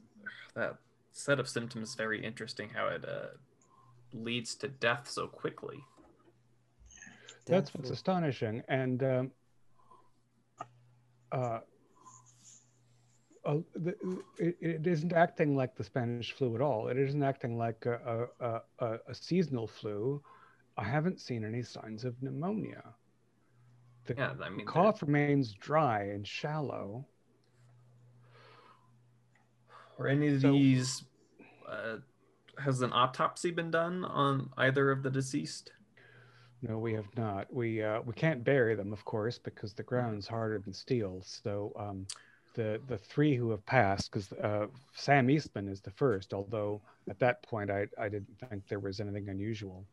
that 0.55 0.77
set 1.11 1.39
of 1.39 1.47
symptoms 1.49 1.89
is 1.89 1.95
very 1.95 2.23
interesting 2.23 2.69
how 2.69 2.87
it 2.87 3.03
uh, 3.07 3.27
leads 4.13 4.55
to 4.55 4.67
death 4.67 5.09
so 5.09 5.27
quickly. 5.27 5.83
That's 7.45 7.69
death 7.71 7.75
what's 7.75 7.89
astonishing. 7.89 8.63
And 8.67 9.03
um, 9.03 9.31
uh, 11.31 11.59
uh, 13.45 13.57
the, 13.75 13.95
it, 14.39 14.57
it 14.61 14.87
isn't 14.87 15.11
acting 15.13 15.55
like 15.55 15.75
the 15.75 15.83
Spanish 15.83 16.31
flu 16.31 16.55
at 16.55 16.61
all. 16.61 16.87
It 16.87 16.97
isn't 16.97 17.23
acting 17.23 17.57
like 17.57 17.85
a, 17.85 18.29
a, 18.39 18.45
a, 18.45 18.61
a, 18.85 18.99
a 19.09 19.13
seasonal 19.15 19.67
flu. 19.67 20.21
I 20.77 20.83
haven't 20.83 21.19
seen 21.19 21.43
any 21.43 21.61
signs 21.61 22.05
of 22.05 22.15
pneumonia. 22.21 22.83
The 24.05 24.15
Yeah, 24.17 24.33
I 24.41 24.49
mean, 24.49 24.65
cough 24.65 25.01
remains 25.01 25.53
dry 25.53 26.03
and 26.03 26.25
shallow. 26.25 27.05
Or 29.97 30.07
any 30.07 30.27
of 30.29 30.41
So- 30.41 30.51
these, 30.53 31.03
uh, 31.69 31.97
has 32.59 32.81
an 32.81 32.91
autopsy 32.93 33.51
been 33.51 33.71
done 33.71 34.05
on 34.05 34.49
either 34.57 34.91
of 34.91 35.03
the 35.03 35.09
deceased? 35.09 35.71
No, 36.61 36.79
we 36.79 36.93
have 36.93 37.07
not. 37.17 37.53
We 37.53 37.83
uh, 37.83 38.01
we 38.01 38.13
can't 38.13 38.43
bury 38.43 38.75
them, 38.75 38.93
of 38.93 39.03
course, 39.03 39.37
because 39.37 39.73
the 39.73 39.83
ground's 39.83 40.27
harder 40.27 40.59
than 40.59 40.73
steel. 40.73 41.21
So 41.25 41.73
um, 41.75 42.07
the 42.55 42.79
the 42.87 42.97
three 42.97 43.35
who 43.35 43.49
have 43.51 43.65
passed, 43.65 44.11
because 44.11 44.31
uh, 44.33 44.67
Sam 44.95 45.29
Eastman 45.29 45.67
is 45.67 45.81
the 45.81 45.91
first. 45.91 46.33
Although 46.33 46.81
at 47.09 47.19
that 47.19 47.43
point 47.43 47.69
I 47.69 47.87
I 47.99 48.07
didn't 48.07 48.39
think 48.49 48.67
there 48.69 48.79
was 48.79 49.01
anything 49.01 49.27
unusual, 49.27 49.85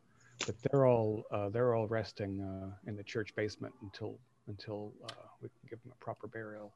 but 0.47 0.55
they're 0.63 0.87
all 0.87 1.25
uh, 1.33 1.49
they're 1.49 1.75
all 1.75 1.89
resting 1.89 2.41
uh, 2.41 2.71
in 2.89 2.97
the 2.97 3.05
church 3.05 3.35
basement 3.35 3.75
until 3.83 4.17
until 4.47 4.93
uh, 5.07 5.27
we 5.43 5.49
can 5.49 5.69
give 5.69 5.83
them 5.83 5.93
a 5.93 6.05
proper 6.05 6.29
burial. 6.29 6.73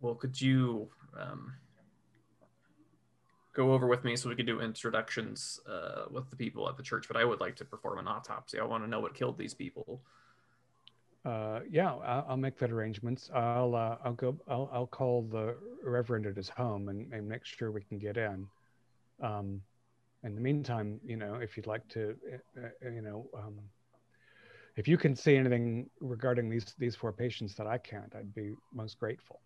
Well, 0.00 0.14
could 0.14 0.40
you 0.40 0.88
um, 1.18 1.52
go 3.56 3.72
over 3.72 3.86
with 3.86 4.04
me 4.04 4.14
so 4.14 4.28
we 4.28 4.36
could 4.36 4.46
do 4.46 4.60
introductions 4.60 5.58
uh, 5.68 6.04
with 6.10 6.28
the 6.30 6.36
people 6.36 6.68
at 6.68 6.76
the 6.76 6.82
church? 6.82 7.08
But 7.08 7.16
I 7.16 7.24
would 7.24 7.40
like 7.40 7.56
to 7.56 7.64
perform 7.64 7.98
an 7.98 8.06
autopsy. 8.06 8.60
I 8.60 8.64
want 8.64 8.84
to 8.84 8.88
know 8.88 9.00
what 9.00 9.14
killed 9.14 9.38
these 9.38 9.54
people. 9.54 10.02
Uh, 11.24 11.60
yeah, 11.68 11.92
I'll, 12.28 12.36
make 12.36 12.56
that 12.58 12.70
arrangements. 12.70 13.30
I'll 13.34 13.74
uh, 13.74 13.96
I'll 14.04 14.12
go. 14.12 14.36
I'll, 14.46 14.70
I'll 14.72 14.86
call 14.86 15.22
the 15.22 15.56
reverend 15.82 16.26
at 16.26 16.36
his 16.36 16.48
home 16.48 16.88
and, 16.88 17.12
and 17.12 17.28
make 17.28 17.44
sure 17.44 17.72
we 17.72 17.80
can 17.80 17.98
get 17.98 18.16
in. 18.16 18.46
Um, 19.20 19.60
in 20.22 20.34
the 20.36 20.40
meantime, 20.40 21.00
you 21.04 21.16
know, 21.16 21.34
if 21.34 21.56
you'd 21.56 21.66
like 21.66 21.86
to, 21.88 22.14
uh, 22.32 22.66
uh, 22.66 22.90
you 22.90 23.00
know, 23.00 23.28
um, 23.36 23.58
if 24.76 24.86
you 24.86 24.96
can 24.96 25.16
see 25.16 25.36
anything 25.36 25.90
regarding 26.00 26.48
these 26.48 26.74
these 26.78 26.94
four 26.94 27.12
patients 27.12 27.56
that 27.56 27.66
I 27.66 27.78
can't, 27.78 28.14
I'd 28.14 28.34
be 28.34 28.54
most 28.72 28.98
grateful. 29.00 29.40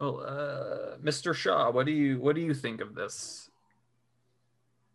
Well, 0.00 0.20
uh, 0.20 0.96
Mr. 1.02 1.34
Shaw, 1.34 1.70
what 1.70 1.86
do 1.86 1.92
you 1.92 2.18
what 2.18 2.34
do 2.34 2.42
you 2.42 2.54
think 2.54 2.80
of 2.80 2.94
this? 2.94 3.50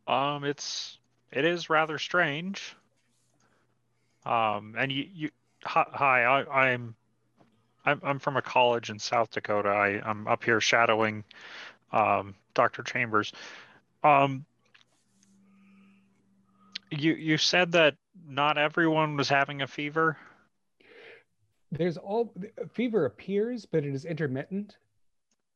Um, 0.07 0.43
it's 0.43 0.97
it 1.31 1.45
is 1.45 1.69
rather 1.69 1.97
strange. 1.97 2.75
Um, 4.25 4.75
and 4.77 4.91
you 4.91 5.07
you 5.13 5.29
hi, 5.63 5.85
hi 5.91 6.23
I, 6.23 6.71
I'm 6.71 6.95
I'm 7.85 8.01
I'm 8.03 8.19
from 8.19 8.37
a 8.37 8.41
college 8.41 8.89
in 8.89 8.99
South 8.99 9.31
Dakota. 9.31 9.69
I 9.69 10.01
I'm 10.03 10.27
up 10.27 10.43
here 10.43 10.59
shadowing 10.59 11.23
um, 11.91 12.35
Dr. 12.53 12.83
Chambers. 12.83 13.31
Um, 14.03 14.45
you 16.91 17.13
you 17.13 17.37
said 17.37 17.71
that 17.73 17.95
not 18.27 18.57
everyone 18.57 19.17
was 19.17 19.29
having 19.29 19.61
a 19.61 19.67
fever. 19.67 20.17
There's 21.71 21.97
all 21.97 22.33
fever 22.73 23.05
appears, 23.05 23.65
but 23.65 23.85
it 23.85 23.93
is 23.93 24.05
intermittent. 24.05 24.77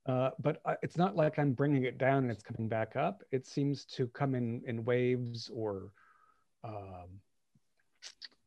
Uh, 0.06 0.32
but 0.40 0.62
I- 0.66 0.78
it's 0.82 0.98
not 0.98 1.16
like 1.16 1.38
I'm 1.38 1.54
bringing 1.54 1.84
it 1.84 1.98
down 1.98 2.24
and 2.24 2.32
it's 2.32 2.44
coming 2.44 2.68
back 2.68 2.96
up. 2.96 3.24
It 3.32 3.46
seems 3.46 3.86
to 3.86 4.08
come 4.08 4.34
in 4.36 4.64
in 4.66 4.84
waves 4.84 5.50
or 5.54 5.92
um, 6.64 7.22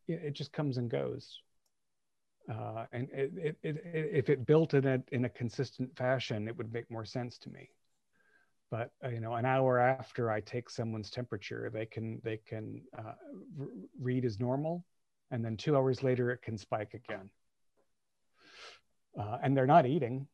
it, 0.09 0.21
it 0.25 0.33
just 0.33 0.53
comes 0.53 0.77
and 0.79 0.91
goes. 0.91 1.41
Uh, 2.51 2.85
and 2.93 3.09
it, 3.11 3.57
if 3.63 4.29
it 4.29 4.45
built 4.45 4.75
in 4.75 4.87
a 4.87 5.03
in 5.13 5.25
a 5.25 5.31
consistent 5.31 5.97
fashion, 5.97 6.47
it 6.47 6.57
would 6.57 6.73
make 6.73 6.91
more 6.91 7.05
sense 7.05 7.39
to 7.39 7.51
me. 7.51 7.71
But 8.71 8.91
uh, 9.03 9.09
you 9.09 9.21
know, 9.21 9.35
an 9.35 9.47
hour 9.47 9.79
after 9.79 10.31
I 10.31 10.41
take 10.41 10.69
someone's 10.69 11.11
temperature, 11.11 11.71
they 11.73 11.87
can 11.87 12.21
they 12.23 12.37
can 12.37 12.83
uh, 12.99 13.13
read 13.99 14.25
as 14.27 14.39
normal, 14.39 14.85
and 15.31 15.43
then 15.43 15.57
two 15.57 15.75
hours 15.77 16.03
later 16.03 16.31
it 16.33 16.43
can 16.43 16.59
spike 16.59 16.93
again. 16.93 17.31
Uh, 19.19 19.39
and 19.43 19.57
they're 19.57 19.67
not 19.67 19.87
eating. 19.87 20.27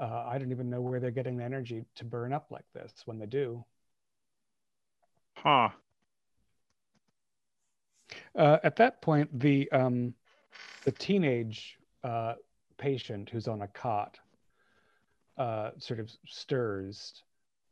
Uh, 0.00 0.24
I 0.28 0.38
don't 0.38 0.52
even 0.52 0.70
know 0.70 0.80
where 0.80 1.00
they're 1.00 1.10
getting 1.10 1.36
the 1.36 1.44
energy 1.44 1.84
to 1.96 2.04
burn 2.04 2.32
up 2.32 2.46
like 2.50 2.66
this 2.72 2.92
when 3.04 3.18
they 3.18 3.26
do. 3.26 3.64
Huh. 5.34 5.70
Uh, 8.34 8.58
at 8.62 8.76
that 8.76 9.02
point, 9.02 9.38
the 9.38 9.70
um, 9.72 10.14
the 10.84 10.92
teenage 10.92 11.78
uh, 12.04 12.34
patient 12.76 13.28
who's 13.30 13.48
on 13.48 13.62
a 13.62 13.68
cot 13.68 14.18
uh, 15.36 15.70
sort 15.78 16.00
of 16.00 16.10
stirs, 16.26 17.22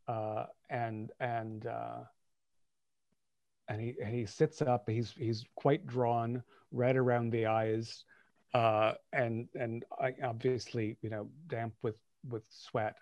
uh, 0.09 0.47
and 0.71 1.11
and 1.21 1.67
uh, 1.67 2.01
and 3.69 3.81
he 3.81 3.95
and 4.03 4.15
he 4.15 4.27
sits 4.27 4.63
up. 4.63 4.89
He's 4.89 5.13
he's 5.17 5.45
quite 5.55 5.87
drawn, 5.87 6.43
red 6.71 6.97
around 6.97 7.31
the 7.31 7.47
eyes, 7.47 8.05
uh, 8.55 8.93
and 9.13 9.49
and 9.55 9.85
I, 10.01 10.15
obviously 10.23 10.97
you 11.03 11.11
know 11.11 11.29
damp 11.49 11.75
with 11.83 11.97
with 12.29 12.45
sweat. 12.49 12.97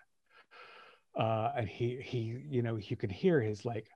Uh, 1.17 1.51
and 1.55 1.67
he 1.69 2.01
he 2.01 2.41
you 2.49 2.61
know 2.61 2.75
you 2.75 2.97
can 2.97 3.09
hear 3.09 3.41
his 3.41 3.63
like 3.63 3.89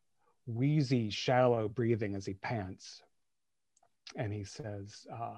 wheezy, 0.46 1.10
shallow 1.10 1.68
breathing 1.68 2.16
as 2.16 2.26
he 2.26 2.34
pants. 2.34 3.02
And 4.16 4.34
he 4.34 4.44
says, 4.44 5.06
uh, 5.14 5.36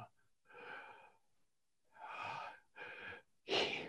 he 3.43 3.87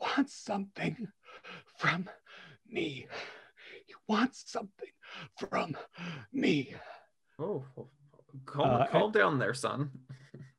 wants 0.00 0.34
something 0.34 1.08
from 1.76 2.08
me. 2.68 3.06
He 3.86 3.94
wants 4.08 4.44
something 4.50 4.88
from 5.38 5.76
me. 6.32 6.74
Oh, 7.38 7.64
calm, 8.44 8.70
Uh, 8.70 8.86
calm 8.86 9.12
down 9.12 9.38
there, 9.38 9.54
son. 9.54 9.90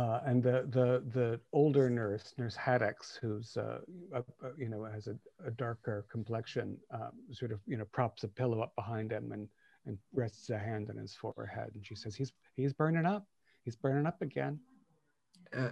Uh, 0.00 0.20
and 0.24 0.42
the, 0.42 0.66
the 0.70 1.02
the 1.12 1.40
older 1.52 1.90
nurse, 1.90 2.32
Nurse 2.38 2.56
Haddix, 2.56 3.18
who's 3.20 3.54
uh, 3.58 3.80
uh, 4.14 4.22
you 4.56 4.70
know 4.70 4.84
has 4.84 5.08
a, 5.08 5.16
a 5.46 5.50
darker 5.50 6.06
complexion, 6.10 6.78
um, 6.90 7.10
sort 7.32 7.52
of 7.52 7.60
you 7.66 7.76
know 7.76 7.84
props 7.84 8.24
a 8.24 8.28
pillow 8.28 8.62
up 8.62 8.74
behind 8.76 9.12
him 9.12 9.32
and 9.32 9.46
and 9.84 9.98
rests 10.14 10.48
a 10.48 10.58
hand 10.58 10.88
on 10.88 10.96
his 10.96 11.14
forehead, 11.14 11.72
and 11.74 11.84
she 11.84 11.94
says, 11.94 12.14
"He's 12.14 12.32
he's 12.56 12.72
burning 12.72 13.04
up. 13.04 13.26
He's 13.64 13.76
burning 13.76 14.06
up 14.06 14.22
again." 14.22 14.58
Uh, 15.54 15.68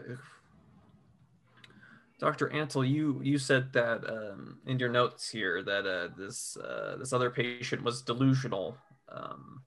Dr. 2.19 2.49
Antle, 2.49 2.87
you 2.87 3.23
you 3.25 3.38
said 3.38 3.73
that 3.73 4.07
um, 4.11 4.59
in 4.67 4.79
your 4.79 4.91
notes 4.91 5.31
here 5.31 5.62
that 5.62 5.87
uh, 5.87 6.09
this 6.19 6.55
uh, 6.59 6.97
this 6.99 7.14
other 7.14 7.31
patient 7.31 7.83
was 7.83 8.03
delusional. 8.03 8.77
Um, 9.09 9.62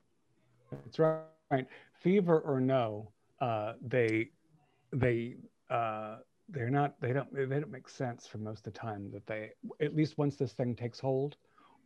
That's 0.85 0.99
right. 0.99 1.21
Right. 1.49 1.67
Fever 1.99 2.39
or 2.39 2.61
no, 2.61 3.11
uh, 3.39 3.73
they 3.81 4.29
they 4.93 5.35
uh, 5.69 6.17
they're 6.49 6.69
not 6.69 6.99
they 6.99 7.13
don't 7.13 7.33
they 7.33 7.59
don't 7.59 7.71
make 7.71 7.87
sense 7.87 8.27
for 8.27 8.37
most 8.37 8.67
of 8.67 8.73
the 8.73 8.79
time 8.79 9.09
that 9.11 9.25
they 9.25 9.51
at 9.79 9.95
least 9.95 10.17
once 10.17 10.35
this 10.35 10.53
thing 10.53 10.75
takes 10.75 10.99
hold, 10.99 11.37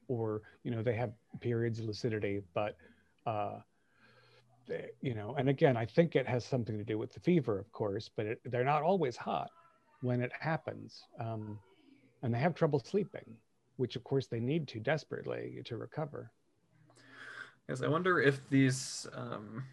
or 0.08 0.42
you 0.64 0.72
know 0.72 0.82
they 0.82 0.96
have 0.96 1.12
periods 1.40 1.80
of 1.80 1.86
lucidity, 1.86 2.42
but 2.54 2.76
uh, 3.26 3.60
they, 4.68 4.90
you 5.02 5.14
know, 5.14 5.36
and 5.38 5.50
again, 5.50 5.78
I 5.78 5.86
think 5.86 6.16
it 6.16 6.28
has 6.28 6.44
something 6.44 6.78
to 6.78 6.84
do 6.84 6.98
with 6.98 7.14
the 7.14 7.20
fever, 7.20 7.60
of 7.60 7.72
course, 7.72 8.10
but 8.16 8.26
it, 8.26 8.42
they're 8.46 8.64
not 8.64 8.84
always 8.84 9.16
hot 9.16 9.52
when 10.02 10.22
it 10.22 10.32
happens, 10.40 11.04
um, 11.20 11.60
and 12.24 12.34
they 12.34 12.40
have 12.40 12.56
trouble 12.56 12.80
sleeping, 12.80 13.36
which 13.78 13.96
of 13.96 14.04
course 14.04 14.28
they 14.28 14.40
need 14.40 14.68
to 14.70 14.80
desperately 14.80 15.62
to 15.66 15.78
recover. 15.78 16.32
Yes, 17.70 17.82
I 17.82 17.88
wonder 17.88 18.20
if 18.20 18.48
these, 18.50 19.08
um, 19.14 19.64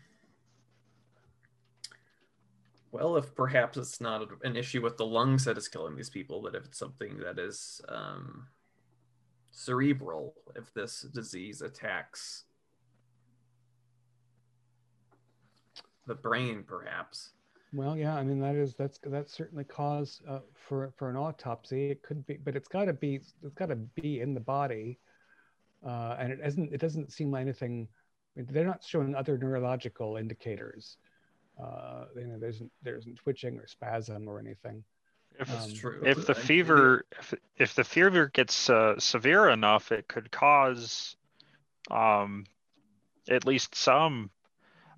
well, 2.92 3.16
if 3.16 3.35
perhaps 3.35 3.78
it's 3.78 4.00
not 4.00 4.28
an 4.44 4.55
issue 4.55 4.83
with 4.83 4.98
the 4.98 5.07
lungs 5.07 5.46
that 5.46 5.57
is 5.57 5.66
killing 5.66 5.96
these 5.96 6.11
people, 6.11 6.42
but 6.42 6.55
if 6.55 6.66
it's 6.66 6.78
something 6.78 7.16
that 7.18 7.38
is 7.38 7.81
um, 7.88 8.46
cerebral, 9.50 10.35
if 10.55 10.72
this 10.74 11.00
disease 11.14 11.62
attacks 11.62 12.44
the 16.07 16.14
brain, 16.14 16.64
perhaps. 16.66 17.31
Well, 17.72 17.96
yeah, 17.96 18.14
I 18.14 18.22
mean 18.22 18.40
that 18.40 18.55
is 18.57 18.74
that's 18.74 18.98
that's 19.07 19.33
certainly 19.33 19.64
cause 19.64 20.20
uh, 20.28 20.40
for 20.55 20.92
for 20.98 21.09
an 21.09 21.16
autopsy. 21.16 21.90
It 21.90 22.02
could 22.02 22.26
be, 22.26 22.37
but 22.37 22.55
it's 22.55 22.68
got 22.68 22.85
to 22.85 22.92
be 22.92 23.20
it's 23.42 23.55
got 23.55 23.70
to 23.70 23.76
be 23.76 24.20
in 24.20 24.35
the 24.35 24.40
body, 24.40 24.98
uh, 25.87 26.16
and 26.18 26.31
it 26.31 26.40
isn't. 26.44 26.74
It 26.74 26.81
doesn't 26.81 27.11
seem 27.11 27.31
like 27.31 27.40
anything. 27.40 27.88
They're 28.37 28.66
not 28.66 28.85
showing 28.85 29.14
other 29.14 29.38
neurological 29.38 30.18
indicators. 30.18 30.98
Uh, 31.61 32.05
you 32.17 32.27
know, 32.27 32.38
there's 32.38 32.62
there 32.83 32.97
isn't 32.97 33.17
twitching 33.17 33.59
or 33.59 33.67
spasm 33.67 34.29
or 34.29 34.38
anything. 34.38 34.85
If, 35.38 35.51
Um, 35.51 35.73
true. 35.75 36.03
if 36.05 36.27
the 36.27 36.35
fever 36.35 37.05
if, 37.19 37.35
if 37.57 37.75
the 37.75 37.85
fever 37.85 38.29
gets 38.29 38.69
uh, 38.69 38.99
severe 38.99 39.49
enough, 39.49 39.93
it 39.93 40.09
could 40.09 40.31
cause 40.31 41.17
um, 41.91 42.45
at 43.29 43.47
least 43.47 43.75
some 43.75 44.31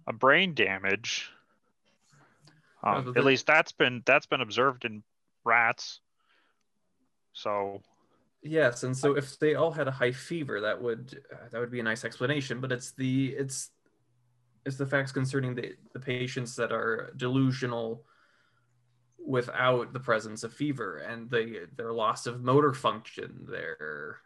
uh, 0.07 0.13
brain 0.13 0.55
damage. 0.55 1.31
Um, 2.83 3.05
but 3.05 3.17
at 3.17 3.25
least 3.25 3.47
that's 3.47 3.73
been 3.73 4.03
that's 4.05 4.27
been 4.27 4.41
observed 4.41 4.85
in 4.85 5.03
rats. 5.45 6.01
So 7.33 7.83
Yes, 8.47 8.83
and 8.83 8.95
so 8.95 9.17
if 9.17 9.39
they 9.39 9.55
all 9.55 9.71
had 9.71 9.89
a 9.89 9.91
high 9.91 10.13
fever, 10.13 10.61
that 10.61 10.81
would 10.83 11.19
uh, 11.33 11.49
that 11.51 11.59
would 11.59 11.71
be 11.71 11.81
a 11.81 11.83
nice 11.83 12.05
explanation. 12.05 12.61
But 12.61 12.73
it's 12.73 12.93
the 12.93 13.29
it's 13.29 13.71
it's 14.65 14.77
the 14.77 14.87
facts 14.87 15.13
concerning 15.13 15.55
the 15.55 15.77
the 15.93 16.01
patients 16.01 16.57
that 16.57 16.73
are 16.73 17.13
delusional 17.17 18.05
without 19.27 19.93
the 19.93 20.01
presence 20.01 20.45
of 20.45 20.53
fever 20.53 20.99
and 20.99 21.31
the 21.31 21.69
their 21.77 21.93
loss 21.93 22.27
of 22.27 22.43
motor 22.43 22.73
function, 22.73 23.47
their 23.49 24.19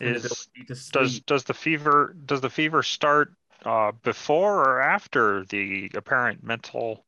is 0.00 0.24
inability 0.24 0.64
to 0.66 0.92
does 0.92 1.20
does 1.20 1.44
the 1.44 1.54
fever 1.54 2.16
does 2.26 2.40
the 2.40 2.50
fever 2.50 2.82
start 2.82 3.32
uh, 3.64 3.92
before 4.02 4.60
or 4.60 4.80
after 4.80 5.44
the 5.46 5.90
apparent 5.94 6.42
mental 6.42 7.04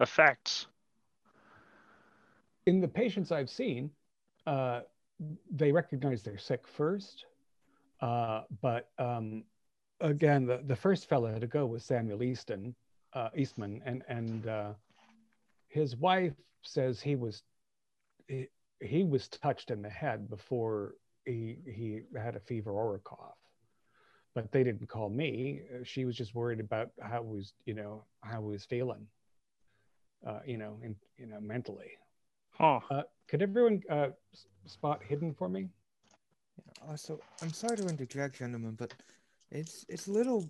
effects? 0.00 0.66
In 2.66 2.80
the 2.80 2.88
patients 2.88 3.30
I've 3.30 3.50
seen, 3.50 3.90
uh, 4.46 4.80
they 5.50 5.70
recognize 5.70 6.22
they're 6.22 6.38
sick 6.38 6.66
first, 6.66 7.26
uh, 8.00 8.42
but 8.60 8.90
um, 8.98 9.44
again, 10.00 10.46
the, 10.46 10.60
the 10.66 10.76
first 10.76 11.08
fellow 11.08 11.38
to 11.38 11.46
go 11.46 11.66
was 11.66 11.84
Samuel 11.84 12.22
Easton, 12.22 12.74
uh, 13.12 13.30
Eastman, 13.36 13.82
and 13.84 14.02
and 14.08 14.46
uh, 14.46 14.72
his 15.68 15.96
wife 15.96 16.34
says 16.62 17.00
he 17.00 17.16
was 17.16 17.42
he, 18.28 18.46
he 18.80 19.04
was 19.04 19.28
touched 19.28 19.70
in 19.70 19.82
the 19.82 19.90
head 19.90 20.28
before 20.28 20.94
he 21.24 21.58
he 21.66 22.00
had 22.16 22.36
a 22.36 22.40
fever 22.40 22.70
or 22.70 22.96
a 22.96 22.98
cough, 23.00 23.38
but 24.34 24.50
they 24.52 24.64
didn't 24.64 24.88
call 24.88 25.08
me. 25.08 25.62
Uh, 25.74 25.84
She 25.84 26.04
was 26.04 26.16
just 26.16 26.34
worried 26.34 26.60
about 26.60 26.90
how 27.00 27.22
he 27.22 27.28
was 27.28 27.52
you 27.64 27.74
know 27.74 28.04
how 28.22 28.40
he 28.42 28.48
was 28.48 28.64
feeling, 28.64 29.06
uh, 30.26 30.40
you 30.46 30.58
know, 30.58 30.78
in, 30.82 30.96
you 31.18 31.26
know 31.26 31.40
mentally. 31.40 31.92
Huh. 32.50 32.80
Uh, 32.90 33.02
could 33.28 33.42
everyone 33.42 33.82
uh, 33.90 34.08
spot 34.66 35.02
hidden 35.02 35.34
for 35.34 35.48
me? 35.48 35.68
Also, 36.88 37.20
I'm 37.42 37.52
sorry 37.52 37.76
to 37.76 37.86
interject, 37.86 38.38
gentlemen, 38.38 38.76
but 38.78 38.94
it's 39.50 39.84
it's 39.88 40.06
a 40.06 40.12
little. 40.12 40.46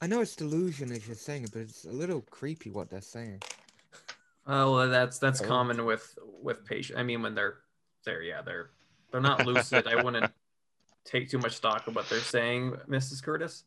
I 0.00 0.06
know 0.06 0.20
it's 0.20 0.36
delusion 0.36 0.92
as 0.92 1.06
you're 1.06 1.16
saying 1.16 1.44
it, 1.44 1.50
but 1.52 1.62
it's 1.62 1.84
a 1.84 1.90
little 1.92 2.20
creepy 2.30 2.70
what 2.70 2.88
they're 2.90 3.00
saying. 3.00 3.42
Oh, 4.46 4.72
well, 4.74 4.88
that's 4.88 5.18
that's 5.18 5.42
Oh. 5.42 5.46
common 5.46 5.84
with 5.84 6.16
with 6.42 6.64
patient. 6.64 6.98
I 6.98 7.02
mean, 7.02 7.22
when 7.22 7.34
they're 7.34 7.56
they're 8.04 8.22
yeah 8.22 8.42
they're 8.42 8.70
they're 9.10 9.20
not 9.20 9.44
lucid. 9.46 9.86
I 9.86 10.02
wouldn't 10.02 10.32
take 11.04 11.28
too 11.30 11.38
much 11.38 11.52
stock 11.56 11.86
of 11.86 11.96
what 11.96 12.08
they're 12.08 12.20
saying, 12.20 12.76
Mrs. 12.88 13.22
Curtis. 13.22 13.64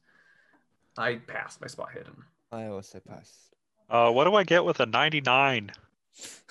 I 0.97 1.15
passed 1.15 1.61
my 1.61 1.67
spot 1.67 1.91
hidden. 1.93 2.15
I 2.51 2.65
also 2.67 2.99
passed. 2.99 3.55
Uh, 3.89 4.11
what 4.11 4.23
do 4.25 4.35
I 4.35 4.43
get 4.43 4.63
with 4.63 4.79
a 4.79 4.85
99? 4.85 5.71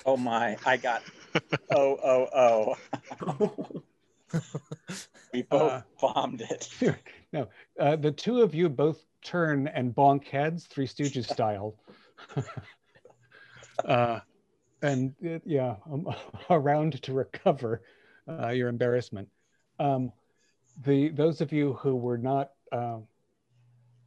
Oh 0.06 0.16
my, 0.16 0.56
I 0.66 0.76
got 0.76 1.02
oh 1.70 1.98
oh 2.02 2.76
oh. 3.12 3.82
We 5.32 5.42
both 5.42 5.72
Uh, 5.72 5.82
bombed 6.00 6.40
it. 6.42 6.68
no, 7.32 7.48
uh, 7.78 7.96
the 7.96 8.12
two 8.12 8.42
of 8.42 8.54
you 8.54 8.68
both 8.68 9.04
turn 9.22 9.68
and 9.68 9.94
bonk 9.94 10.26
heads, 10.26 10.66
Three 10.66 10.86
Stooges 10.86 11.26
style. 11.32 11.76
uh, 13.84 14.20
and 14.82 15.14
it, 15.20 15.42
yeah, 15.44 15.76
um, 15.90 16.08
around 16.50 17.02
to 17.02 17.12
recover 17.12 17.82
uh, 18.28 18.48
your 18.48 18.68
embarrassment. 18.68 19.28
Um, 19.78 20.12
the 20.84 21.10
those 21.10 21.40
of 21.40 21.52
you 21.52 21.74
who 21.74 21.96
were 21.96 22.18
not 22.18 22.50
uh, 22.72 22.98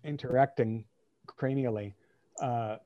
interacting 0.03 0.85
cranially, 1.27 1.93
uh, 2.41 2.77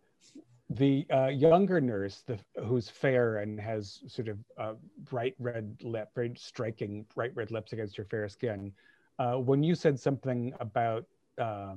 the 0.70 1.06
uh, 1.14 1.28
younger 1.28 1.80
nurse, 1.80 2.24
the, 2.28 2.38
who's 2.66 2.90
fair 2.90 3.38
and 3.38 3.60
has 3.60 4.02
sort 4.08 4.28
of 4.28 4.38
uh, 4.58 4.74
bright 5.10 5.36
red 5.40 5.78
lip, 5.82 6.10
very 6.14 6.34
striking 6.36 7.06
bright 7.16 7.32
red 7.36 7.52
lips 7.52 7.74
against 7.74 7.98
your 7.98 8.06
fair 8.06 8.28
skin, 8.28 8.74
uh, 9.20 9.36
when 9.36 9.64
you 9.64 9.76
said 9.76 10.00
something 10.00 10.54
about 10.60 11.06
uh, 11.40 11.74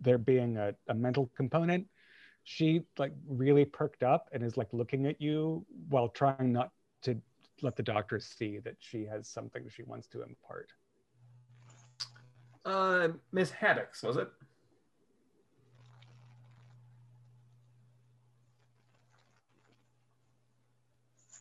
there 0.00 0.18
being 0.18 0.56
a, 0.56 0.74
a 0.88 0.94
mental 0.94 1.30
component, 1.36 1.86
she 2.44 2.82
like 2.98 3.12
really 3.26 3.64
perked 3.64 4.02
up 4.02 4.28
and 4.32 4.42
is 4.42 4.56
like 4.56 4.68
looking 4.72 5.06
at 5.06 5.20
you 5.20 5.64
while 5.88 6.08
trying 6.08 6.52
not 6.52 6.70
to 7.02 7.16
let 7.62 7.76
the 7.76 7.82
doctor 7.82 8.18
see 8.20 8.58
that 8.58 8.76
she 8.78 9.04
has 9.04 9.26
something 9.28 9.64
she 9.68 9.82
wants 9.82 10.06
to 10.08 10.22
impart. 10.22 10.70
Uh, 12.64 13.08
Miss 13.32 13.50
Haddix, 13.50 14.02
was 14.02 14.16
it? 14.16 14.28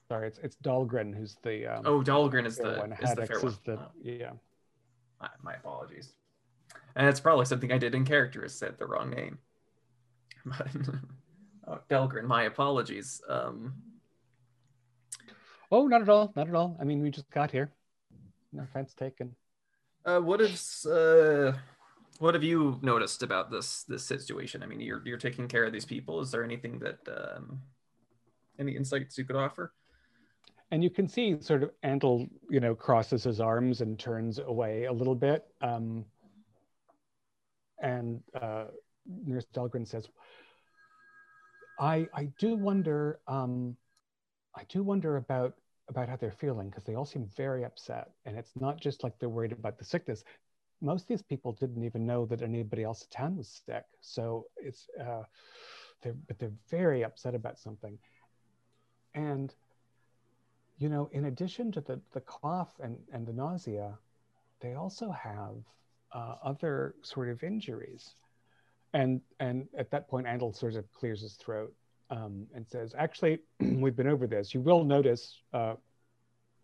Sorry, 0.08 0.28
it's 0.28 0.40
it's 0.40 0.58
Dahlgren 0.58 1.16
who's 1.16 1.38
the 1.44 1.66
um, 1.66 1.84
Oh, 1.86 2.02
Dahlgren 2.02 2.46
is 2.46 2.58
the 2.58 2.74
one. 2.74 2.94
is 3.02 3.16
the 3.16 3.26
fair 3.26 3.40
one. 3.40 3.48
is 3.48 3.58
the 3.66 3.74
Oh, 3.80 3.88
yeah. 4.04 4.32
My, 5.44 5.54
apologies. 5.54 6.14
and 6.96 7.08
it's 7.08 7.20
probably 7.20 7.46
something 7.46 7.72
I 7.72 7.78
did 7.78 7.96
in 7.96 8.06
character 8.06 8.44
is 8.46 8.54
said 8.54 8.78
the 8.78 8.86
wrong 8.88 9.10
name. 9.10 9.38
But 10.46 10.68
oh, 11.68 11.80
Delgrin, 11.90 12.26
my 12.26 12.44
apologies. 12.44 13.22
Um, 13.30 13.76
Oh, 15.72 15.88
not 15.88 16.02
at 16.02 16.10
all. 16.10 16.32
Not 16.36 16.48
at 16.50 16.56
all. 16.56 16.78
I 16.80 16.84
mean, 16.84 17.02
we 17.02 17.10
just 17.10 17.30
got 17.32 17.50
here. 17.50 17.72
No 18.52 18.64
offense 18.64 18.94
taken. 18.94 19.36
uh, 20.06 20.20
what 20.20 20.40
is 20.42 20.86
uh, 20.86 21.54
what 22.20 22.34
have 22.36 22.44
you 22.44 22.78
noticed 22.82 23.24
about 23.24 23.50
this 23.50 23.84
this 23.84 24.04
situation? 24.04 24.62
I 24.62 24.68
mean, 24.68 24.82
you're 24.82 25.02
you're 25.06 25.18
taking 25.18 25.48
care 25.48 25.64
of 25.64 25.74
these 25.74 25.86
people. 25.86 26.20
Is 26.20 26.30
there 26.32 26.44
anything 26.44 26.80
that 26.80 27.00
um, 27.08 27.62
any 28.60 28.76
insights 28.76 29.18
you 29.18 29.26
could 29.26 29.36
offer? 29.38 29.74
And 30.74 30.84
you 30.84 30.90
can 30.90 31.08
see 31.08 31.40
sort 31.40 31.62
of 31.62 31.70
Antle, 31.84 32.28
you 32.50 32.60
know, 32.60 32.74
crosses 32.74 33.24
his 33.26 33.40
arms 33.40 33.82
and 33.82 34.00
turns 34.00 34.40
away 34.40 34.86
a 34.86 34.92
little 34.92 35.14
bit. 35.14 35.46
Um, 35.62 36.04
and 37.80 38.24
uh, 38.42 38.66
Nurse 39.06 39.46
Dahlgren 39.54 39.88
says, 39.88 40.08
I, 41.80 42.08
I 42.16 42.24
do 42.40 42.56
wonder, 42.56 43.20
um, 43.28 43.78
I 44.56 44.64
do 44.68 44.82
wonder 44.82 45.18
about, 45.18 45.54
about 45.90 46.10
how 46.10 46.16
they're 46.16 46.32
feeling 46.32 46.72
because 46.72 46.86
they 46.86 46.96
all 46.96 47.06
seem 47.06 47.30
very 47.38 47.64
upset. 47.64 48.10
And 48.26 48.36
it's 48.36 48.54
not 48.60 48.82
just 48.82 49.04
like 49.04 49.20
they're 49.20 49.30
worried 49.30 49.52
about 49.52 49.78
the 49.78 49.86
sickness. 49.86 50.24
Most 50.82 51.04
of 51.04 51.08
these 51.08 51.22
people 51.22 51.52
didn't 51.52 51.84
even 51.84 52.08
know 52.08 52.26
that 52.26 52.42
anybody 52.42 52.82
else 52.82 53.04
in 53.04 53.10
town 53.16 53.38
was 53.38 53.62
sick. 53.64 53.84
So 54.02 54.48
it's, 54.58 54.88
uh, 55.00 55.22
they're, 56.02 56.16
but 56.28 56.40
they're 56.40 56.58
very 56.72 57.04
upset 57.04 57.36
about 57.36 57.60
something. 57.60 58.00
And 59.14 59.54
you 60.84 60.90
know, 60.90 61.10
in 61.14 61.26
addition 61.26 61.72
to 61.72 61.80
the, 61.80 62.02
the 62.12 62.20
cough 62.20 62.74
and, 62.84 62.98
and 63.14 63.26
the 63.26 63.32
nausea, 63.32 63.98
they 64.60 64.74
also 64.74 65.12
have 65.12 65.56
uh, 66.12 66.36
other 66.44 66.96
sort 67.02 67.30
of 67.30 67.42
injuries. 67.42 68.16
And, 68.94 69.22
and 69.40 69.70
at 69.78 69.90
that 69.92 70.10
point, 70.10 70.28
Antle 70.28 70.54
sort 70.54 70.76
of 70.76 70.92
clears 70.92 71.22
his 71.22 71.36
throat 71.36 71.74
um, 72.10 72.48
and 72.54 72.68
says, 72.68 72.94
actually, 72.98 73.40
we've 73.62 73.96
been 73.96 74.10
over 74.10 74.28
this. 74.28 74.54
You 74.54 74.60
will 74.60 74.84
notice, 74.84 75.40
uh, 75.54 75.76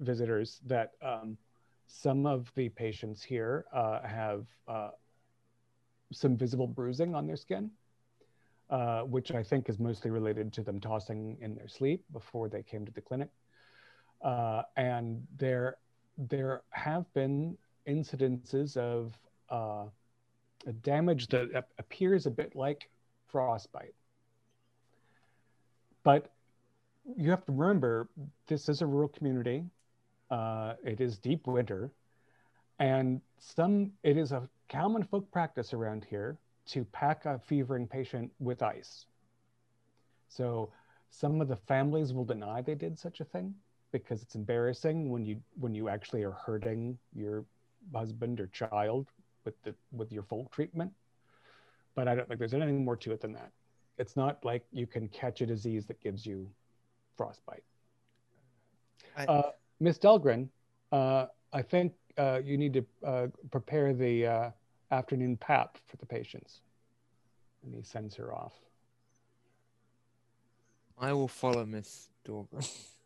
visitors, 0.01 0.59
that 0.65 0.91
um, 1.01 1.37
some 1.87 2.25
of 2.25 2.51
the 2.55 2.67
patients 2.67 3.23
here 3.23 3.67
uh, 3.73 4.01
have 4.01 4.47
uh, 4.67 4.89
some 6.11 6.35
visible 6.35 6.67
bruising 6.67 7.15
on 7.15 7.25
their 7.25 7.37
skin. 7.37 7.71
Uh, 8.69 9.01
which 9.01 9.31
I 9.31 9.41
think 9.41 9.67
is 9.67 9.79
mostly 9.79 10.11
related 10.11 10.53
to 10.53 10.61
them 10.61 10.79
tossing 10.79 11.39
in 11.41 11.55
their 11.55 11.67
sleep 11.67 12.03
before 12.13 12.49
they 12.49 12.61
came 12.61 12.85
to 12.85 12.91
the 12.91 13.01
clinic. 13.01 13.29
Uh, 14.21 14.63
and 14.75 15.25
there, 15.37 15.77
there 16.17 16.61
have 16.71 17.11
been 17.13 17.57
incidences 17.87 18.75
of 18.77 19.17
uh, 19.49 19.85
damage 20.81 21.27
that 21.27 21.53
ap- 21.55 21.69
appears 21.77 22.25
a 22.25 22.31
bit 22.31 22.55
like 22.55 22.89
frostbite. 23.27 23.93
But 26.03 26.31
you 27.17 27.29
have 27.29 27.45
to 27.45 27.51
remember 27.51 28.09
this 28.47 28.69
is 28.69 28.81
a 28.81 28.85
rural 28.85 29.07
community. 29.09 29.63
Uh, 30.29 30.73
it 30.83 31.01
is 31.01 31.17
deep 31.17 31.47
winter, 31.47 31.89
and 32.79 33.19
some 33.39 33.91
it 34.03 34.17
is 34.17 34.31
a 34.31 34.47
common 34.69 35.03
folk 35.03 35.29
practice 35.31 35.73
around 35.73 36.05
here 36.07 36.37
to 36.67 36.85
pack 36.85 37.25
a 37.25 37.39
fevering 37.39 37.87
patient 37.87 38.31
with 38.39 38.61
ice. 38.61 39.05
So 40.27 40.71
some 41.09 41.41
of 41.41 41.47
the 41.47 41.55
families 41.55 42.13
will 42.13 42.25
deny 42.25 42.61
they 42.61 42.75
did 42.75 42.99
such 42.99 43.19
a 43.19 43.25
thing 43.25 43.55
because 43.91 44.21
it's 44.21 44.35
embarrassing 44.35 45.09
when 45.09 45.25
you 45.25 45.41
when 45.59 45.73
you 45.73 45.89
actually 45.89 46.23
are 46.23 46.31
hurting 46.31 46.97
your 47.13 47.45
husband 47.93 48.39
or 48.39 48.47
child 48.47 49.07
with 49.45 49.61
the 49.63 49.73
with 49.91 50.11
your 50.11 50.23
folk 50.23 50.51
treatment. 50.51 50.91
But 51.95 52.07
I 52.07 52.15
don't 52.15 52.27
think 52.27 52.39
there's 52.39 52.53
anything 52.53 52.85
more 52.85 52.95
to 52.97 53.11
it 53.11 53.21
than 53.21 53.33
that. 53.33 53.51
It's 53.97 54.15
not 54.15 54.43
like 54.45 54.63
you 54.71 54.87
can 54.87 55.07
catch 55.09 55.41
a 55.41 55.45
disease 55.45 55.85
that 55.87 55.99
gives 56.01 56.25
you 56.25 56.49
frostbite. 57.17 57.63
I- 59.17 59.25
Uh, 59.25 59.51
Miss 59.81 59.97
Delgren, 59.97 60.49
uh, 60.91 61.25
I 61.53 61.61
think 61.61 61.93
uh, 62.17 62.41
you 62.43 62.57
need 62.57 62.73
to 62.73 62.85
uh, 63.05 63.27
prepare 63.51 63.93
the 63.93 64.25
uh, 64.27 64.51
afternoon 64.91 65.37
pap 65.37 65.77
for 65.87 65.97
the 65.97 66.05
patients. 66.05 66.61
And 67.63 67.73
he 67.73 67.81
sends 67.81 68.15
her 68.15 68.33
off. 68.33 68.53
I 70.97 71.13
will 71.13 71.27
follow 71.29 71.65
Miss 71.65 72.09
Dorgan. 72.25 72.59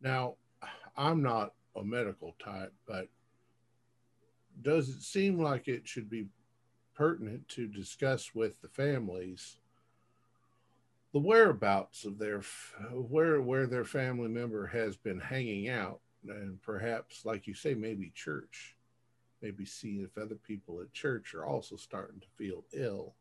Now, 0.00 0.34
I'm 0.96 1.22
not 1.22 1.54
a 1.76 1.84
medical 1.84 2.34
type, 2.42 2.72
but 2.86 3.08
does 4.62 4.88
it 4.88 5.02
seem 5.02 5.38
like 5.40 5.68
it 5.68 5.86
should 5.86 6.10
be 6.10 6.26
pertinent 6.94 7.48
to 7.48 7.68
discuss 7.68 8.34
with 8.34 8.60
the 8.60 8.68
families 8.68 9.58
the 11.12 11.20
whereabouts 11.20 12.04
of 12.04 12.18
their 12.18 12.42
where 12.92 13.40
where 13.40 13.68
their 13.68 13.84
family 13.84 14.28
member 14.28 14.66
has 14.66 14.96
been 14.96 15.20
hanging 15.20 15.68
out 15.68 16.00
and 16.28 16.60
perhaps 16.60 17.24
like 17.24 17.46
you 17.46 17.54
say 17.54 17.72
maybe 17.72 18.10
church 18.16 18.74
maybe 19.40 19.64
see 19.64 19.98
if 19.98 20.18
other 20.18 20.34
people 20.34 20.80
at 20.80 20.92
church 20.92 21.34
are 21.34 21.46
also 21.46 21.76
starting 21.76 22.18
to 22.20 22.26
feel 22.36 22.64
ill 22.72 23.14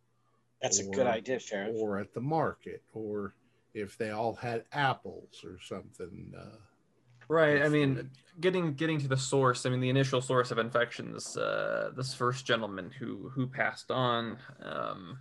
That's 0.60 0.80
a 0.80 0.86
good 0.90 1.06
idea, 1.06 1.40
Sheriff. 1.40 1.76
or 1.76 2.00
at 2.00 2.16
the 2.16 2.20
market 2.22 2.82
or 2.96 3.36
if 3.82 3.98
they 3.98 4.12
all 4.12 4.36
had 4.36 4.66
apples 4.72 5.44
or 5.44 5.58
something 5.62 6.34
uh, 6.38 6.58
Right. 7.30 7.62
I 7.62 7.68
mean, 7.68 8.10
getting 8.40 8.74
getting 8.74 9.00
to 9.00 9.08
the 9.08 9.18
source. 9.18 9.66
I 9.66 9.70
mean, 9.70 9.82
the 9.82 9.90
initial 9.90 10.22
source 10.22 10.52
of 10.52 10.60
infection. 10.60 11.12
This 11.12 11.36
uh, 11.36 11.92
this 11.96 12.14
first 12.14 12.46
gentleman 12.46 12.90
who 12.90 13.30
who 13.30 13.48
passed 13.48 13.92
on, 13.92 14.38
um, 14.62 15.20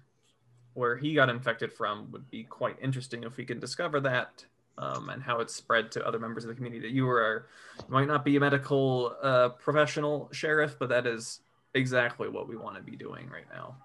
where 0.75 0.97
he 0.97 1.15
got 1.15 1.29
infected 1.29 1.73
from, 1.73 2.11
would 2.13 2.31
be 2.31 2.45
quite 2.45 2.77
interesting 2.81 3.25
if 3.25 3.37
we 3.37 3.45
can 3.45 3.59
discover 3.59 3.99
that 4.01 4.45
um, 4.79 5.09
and 5.11 5.21
how 5.21 5.41
it's 5.41 5.55
spread 5.55 5.91
to 5.93 6.07
other 6.07 6.21
members 6.21 6.45
of 6.45 6.49
the 6.49 6.55
community. 6.55 6.81
That 6.81 6.95
you 6.95 7.09
are 7.09 7.49
you 7.79 7.93
might 7.93 8.07
not 8.07 8.25
be 8.25 8.37
a 8.37 8.41
medical 8.41 9.17
uh, 9.21 9.49
professional, 9.49 10.29
sheriff, 10.31 10.77
but 10.79 10.89
that 10.91 11.09
is 11.09 11.41
exactly 11.75 12.29
what 12.29 12.49
we 12.49 12.57
want 12.57 12.77
to 12.77 12.83
be 12.83 12.97
doing 12.97 13.29
right 13.29 13.47
now. 13.53 13.77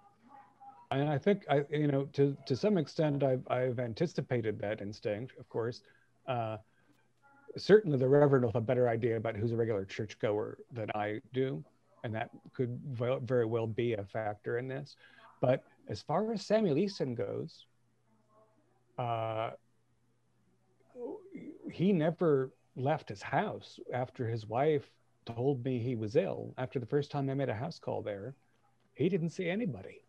And 0.92 1.10
I 1.10 1.18
think 1.18 1.46
I, 1.50 1.64
you 1.70 1.88
know, 1.88 2.04
to 2.14 2.36
to 2.46 2.56
some 2.56 2.78
extent, 2.78 3.24
I've 3.24 3.44
I've 3.50 3.80
anticipated 3.80 4.60
that 4.60 4.82
instinct. 4.82 5.34
Of 5.40 5.48
course, 5.48 5.84
uh, 6.28 6.58
certainly 7.58 7.98
the 7.98 8.10
Reverend 8.10 8.44
will 8.44 8.52
have 8.52 8.62
a 8.62 8.66
better 8.66 8.90
idea 8.90 9.16
about 9.16 9.38
who's 9.38 9.54
a 9.54 9.56
regular 9.56 9.86
churchgoer 9.86 10.58
than 10.74 10.92
I 10.94 11.22
do, 11.34 11.64
and 12.04 12.14
that 12.14 12.30
could 12.54 12.78
very 12.94 13.46
well 13.46 13.68
be 13.68 13.94
a 13.94 14.04
factor 14.04 14.58
in 14.58 14.68
this. 14.68 14.98
But 15.40 15.64
as 15.88 16.02
far 16.02 16.34
as 16.34 16.46
Samuel 16.46 16.78
Easton 16.78 17.16
goes, 17.16 17.66
uh, 19.00 19.52
he 21.72 21.94
never 21.94 22.52
left 22.76 23.08
his 23.08 23.22
house 23.22 23.80
after 23.94 24.28
his 24.28 24.46
wife 24.46 24.92
told 25.26 25.64
me 25.64 25.80
he 25.80 25.96
was 25.96 26.18
ill. 26.18 26.54
After 26.58 26.80
the 26.80 26.86
first 26.86 27.12
time 27.12 27.30
I 27.30 27.34
made 27.34 27.50
a 27.50 27.54
house 27.54 27.80
call 27.80 28.02
there, 28.02 28.36
he 28.94 29.08
didn't 29.08 29.30
see 29.30 29.50
anybody 29.50 30.02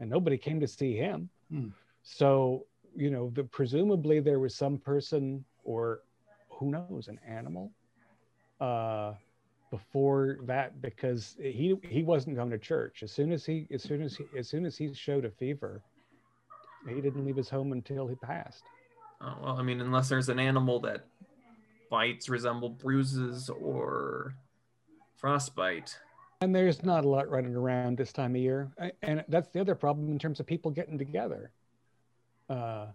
and 0.00 0.08
nobody 0.08 0.36
came 0.36 0.60
to 0.60 0.66
see 0.66 0.96
him. 0.96 1.28
Hmm. 1.50 1.68
So, 2.02 2.66
you 2.96 3.10
know, 3.10 3.30
the, 3.34 3.44
presumably 3.44 4.20
there 4.20 4.38
was 4.38 4.54
some 4.54 4.78
person 4.78 5.44
or 5.64 6.00
who 6.48 6.70
knows, 6.70 7.08
an 7.08 7.20
animal 7.26 7.70
uh, 8.60 9.12
before 9.70 10.38
that 10.42 10.80
because 10.80 11.36
he 11.40 11.76
he 11.82 12.02
wasn't 12.02 12.34
going 12.34 12.50
to 12.50 12.58
church. 12.58 13.02
As 13.02 13.12
soon 13.12 13.32
as 13.32 13.44
he 13.44 13.66
as 13.70 13.82
soon 13.82 14.02
as 14.02 14.16
he 14.16 14.24
as 14.36 14.48
soon 14.48 14.66
as 14.66 14.76
he 14.76 14.92
showed 14.92 15.24
a 15.24 15.30
fever, 15.30 15.82
he 16.88 17.00
didn't 17.00 17.24
leave 17.24 17.36
his 17.36 17.48
home 17.48 17.72
until 17.72 18.06
he 18.06 18.16
passed. 18.16 18.64
Oh, 19.20 19.34
well, 19.42 19.56
I 19.56 19.62
mean, 19.62 19.80
unless 19.80 20.08
there's 20.08 20.28
an 20.28 20.38
animal 20.38 20.80
that 20.80 21.06
bites 21.90 22.28
resemble 22.28 22.70
bruises 22.70 23.50
or 23.50 24.34
frostbite. 25.16 25.98
And 26.40 26.54
there's 26.54 26.84
not 26.84 27.04
a 27.04 27.08
lot 27.08 27.28
running 27.28 27.56
around 27.56 27.98
this 27.98 28.12
time 28.12 28.34
of 28.34 28.40
year. 28.40 28.70
And 29.02 29.24
that's 29.28 29.48
the 29.48 29.60
other 29.60 29.74
problem 29.74 30.10
in 30.12 30.18
terms 30.18 30.38
of 30.40 30.46
people 30.46 30.70
getting 30.70 30.96
together. 30.96 31.50
Uh, 32.48 32.86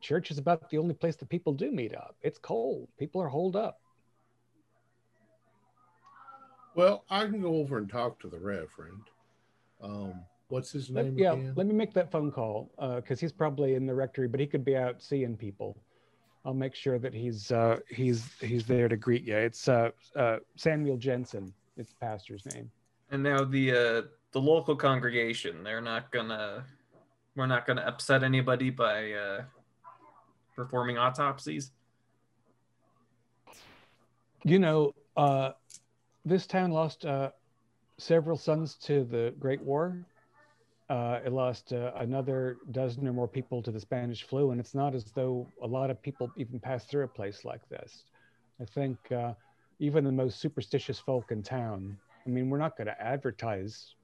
church 0.00 0.30
is 0.30 0.38
about 0.38 0.70
the 0.70 0.78
only 0.78 0.94
place 0.94 1.16
that 1.16 1.28
people 1.28 1.52
do 1.52 1.72
meet 1.72 1.94
up. 1.94 2.16
It's 2.22 2.38
cold. 2.38 2.88
People 2.98 3.20
are 3.22 3.28
holed 3.28 3.56
up. 3.56 3.80
well 6.76 7.04
i 7.10 7.24
can 7.24 7.40
go 7.40 7.56
over 7.56 7.78
and 7.78 7.88
talk 7.90 8.20
to 8.20 8.28
the 8.28 8.38
reverend 8.38 9.02
um, 9.82 10.14
what's 10.48 10.70
his 10.70 10.88
Let- 10.88 11.06
name 11.06 11.18
yeah, 11.18 11.32
again 11.32 11.52
let 11.56 11.66
me 11.66 11.74
make 11.74 11.92
that 11.94 12.10
phone 12.12 12.30
call 12.30 12.70
because 12.96 13.18
he's 13.18 13.32
probably 13.32 13.74
in 13.74 13.86
the 13.86 13.94
rectory, 13.94 14.28
but 14.28 14.40
he 14.40 14.46
could 14.46 14.64
be 14.64 14.76
out 14.76 15.02
seeing 15.02 15.36
people. 15.36 15.76
I'll 16.46 16.54
make 16.54 16.74
sure 16.74 16.98
that 16.98 17.12
he's 17.12 17.50
uh, 17.52 17.80
he's 17.90 18.32
he's 18.40 18.64
there 18.64 18.88
to 18.88 18.96
greet 18.96 19.24
you. 19.24 19.36
It's 19.36 19.68
uh, 19.68 19.90
uh, 20.14 20.38
Samuel 20.54 20.96
Jensen. 20.96 21.52
It's 21.76 21.90
the 21.90 21.96
pastor's 22.00 22.46
name. 22.46 22.70
And 23.10 23.22
now 23.22 23.44
the 23.44 23.72
uh, 23.72 24.02
the 24.32 24.40
local 24.40 24.76
congregation, 24.76 25.62
they're 25.62 25.80
not 25.80 26.10
gonna, 26.10 26.64
we're 27.36 27.46
not 27.46 27.66
gonna 27.66 27.82
upset 27.82 28.22
anybody 28.22 28.70
by 28.70 29.12
uh, 29.12 29.42
performing 30.54 30.98
autopsies. 30.98 31.70
You 34.44 34.58
know, 34.58 34.94
uh, 35.16 35.52
this 36.24 36.46
town 36.46 36.70
lost 36.70 37.04
uh, 37.06 37.30
several 37.98 38.36
sons 38.36 38.74
to 38.82 39.04
the 39.04 39.34
Great 39.38 39.62
War. 39.62 40.04
Uh, 40.88 41.20
it 41.24 41.32
lost 41.32 41.72
uh, 41.72 41.92
another 41.96 42.58
dozen 42.70 43.08
or 43.08 43.12
more 43.12 43.26
people 43.26 43.62
to 43.62 43.72
the 43.72 43.80
Spanish 43.80 44.22
flu, 44.22 44.50
and 44.50 44.60
it's 44.60 44.74
not 44.74 44.94
as 44.94 45.04
though 45.14 45.48
a 45.62 45.66
lot 45.66 45.90
of 45.90 46.00
people 46.00 46.30
even 46.36 46.60
pass 46.60 46.84
through 46.84 47.04
a 47.04 47.08
place 47.08 47.44
like 47.44 47.68
this. 47.68 48.04
I 48.60 48.64
think 48.66 48.98
uh, 49.10 49.32
even 49.78 50.04
the 50.04 50.12
most 50.12 50.40
superstitious 50.40 50.98
folk 50.98 51.32
in 51.32 51.42
town. 51.42 51.96
I 52.26 52.30
mean, 52.30 52.50
we're 52.50 52.58
not 52.58 52.76
going 52.76 52.88
to 52.88 53.00
advertise. 53.00 53.94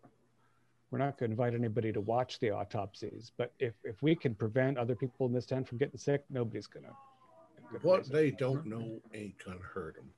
We're 0.90 0.98
not 0.98 1.18
going 1.18 1.30
to 1.30 1.32
invite 1.32 1.54
anybody 1.54 1.92
to 1.92 2.00
watch 2.00 2.38
the 2.38 2.50
autopsies. 2.50 3.32
But 3.36 3.52
if 3.58 3.74
if 3.82 4.02
we 4.02 4.14
can 4.14 4.34
prevent 4.34 4.78
other 4.78 4.94
people 4.94 5.26
in 5.26 5.32
this 5.32 5.46
town 5.46 5.64
from 5.64 5.78
getting 5.78 5.98
sick, 5.98 6.24
nobody's 6.30 6.66
going 6.66 6.84
to. 6.84 6.92
What 7.80 8.06
they 8.10 8.30
don't 8.30 8.66
know 8.66 9.00
ain't 9.14 9.42
gonna 9.42 9.58
hurt 9.58 9.94
them, 9.94 10.10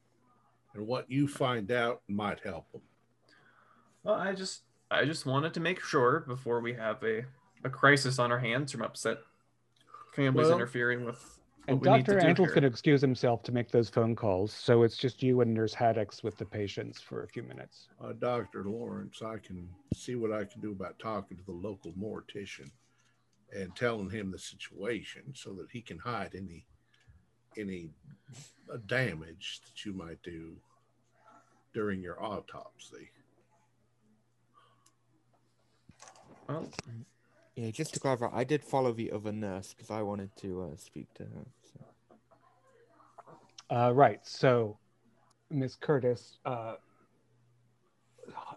and 0.74 0.84
what 0.88 1.08
you 1.08 1.28
find 1.28 1.70
out 1.70 2.02
might 2.08 2.40
help 2.40 2.70
them. 2.72 2.80
Well, 4.02 4.16
I 4.16 4.32
just 4.32 4.62
I 4.90 5.04
just 5.04 5.24
wanted 5.24 5.54
to 5.54 5.60
make 5.60 5.80
sure 5.80 6.24
before 6.26 6.58
we 6.58 6.74
have 6.74 7.00
a, 7.04 7.24
a 7.62 7.70
crisis 7.70 8.18
on 8.18 8.32
our 8.32 8.40
hands 8.40 8.72
from 8.72 8.82
upset 8.82 9.18
families 10.14 10.48
Well- 10.48 10.56
interfering 10.56 11.04
with 11.04 11.16
what 11.16 11.33
And 11.66 11.80
Dr. 11.80 12.14
to 12.14 12.20
do 12.20 12.26
Angel's 12.26 12.50
going 12.50 12.62
to 12.62 12.68
excuse 12.68 13.00
himself 13.00 13.42
to 13.44 13.52
make 13.52 13.70
those 13.70 13.88
phone 13.88 14.14
calls. 14.14 14.52
So 14.52 14.82
it's 14.82 14.98
just 14.98 15.22
you 15.22 15.40
and 15.40 15.54
Nurse 15.54 15.74
Haddix 15.74 16.22
with 16.22 16.36
the 16.36 16.44
patients 16.44 17.00
for 17.00 17.22
a 17.22 17.28
few 17.28 17.42
minutes. 17.42 17.88
Uh, 18.02 18.12
Dr. 18.12 18.64
Lawrence, 18.64 19.22
I 19.24 19.38
can 19.38 19.68
see 19.94 20.14
what 20.14 20.32
I 20.32 20.44
can 20.44 20.60
do 20.60 20.72
about 20.72 20.98
talking 20.98 21.36
to 21.38 21.42
the 21.44 21.52
local 21.52 21.92
mortician 21.92 22.70
and 23.54 23.74
telling 23.74 24.10
him 24.10 24.30
the 24.30 24.38
situation 24.38 25.22
so 25.34 25.54
that 25.54 25.68
he 25.70 25.80
can 25.80 25.98
hide 25.98 26.34
any 26.34 26.66
any 27.56 27.88
uh, 28.72 28.78
damage 28.86 29.60
that 29.64 29.84
you 29.84 29.92
might 29.92 30.20
do 30.24 30.56
during 31.72 32.02
your 32.02 32.20
autopsy. 32.20 33.10
Well, 36.48 36.68
Yeah, 37.56 37.70
just 37.70 37.94
to 37.94 38.00
clarify, 38.00 38.28
I 38.32 38.44
did 38.44 38.64
follow 38.64 38.92
the 38.92 39.12
other 39.12 39.32
nurse 39.32 39.74
because 39.74 39.90
I 39.90 40.02
wanted 40.02 40.34
to 40.38 40.62
uh, 40.62 40.76
speak 40.76 41.12
to 41.14 41.22
her. 41.22 41.46
So. 41.72 43.76
Uh, 43.76 43.92
right. 43.92 44.20
So 44.24 44.76
Miss 45.50 45.76
Curtis 45.76 46.38
uh, 46.44 46.74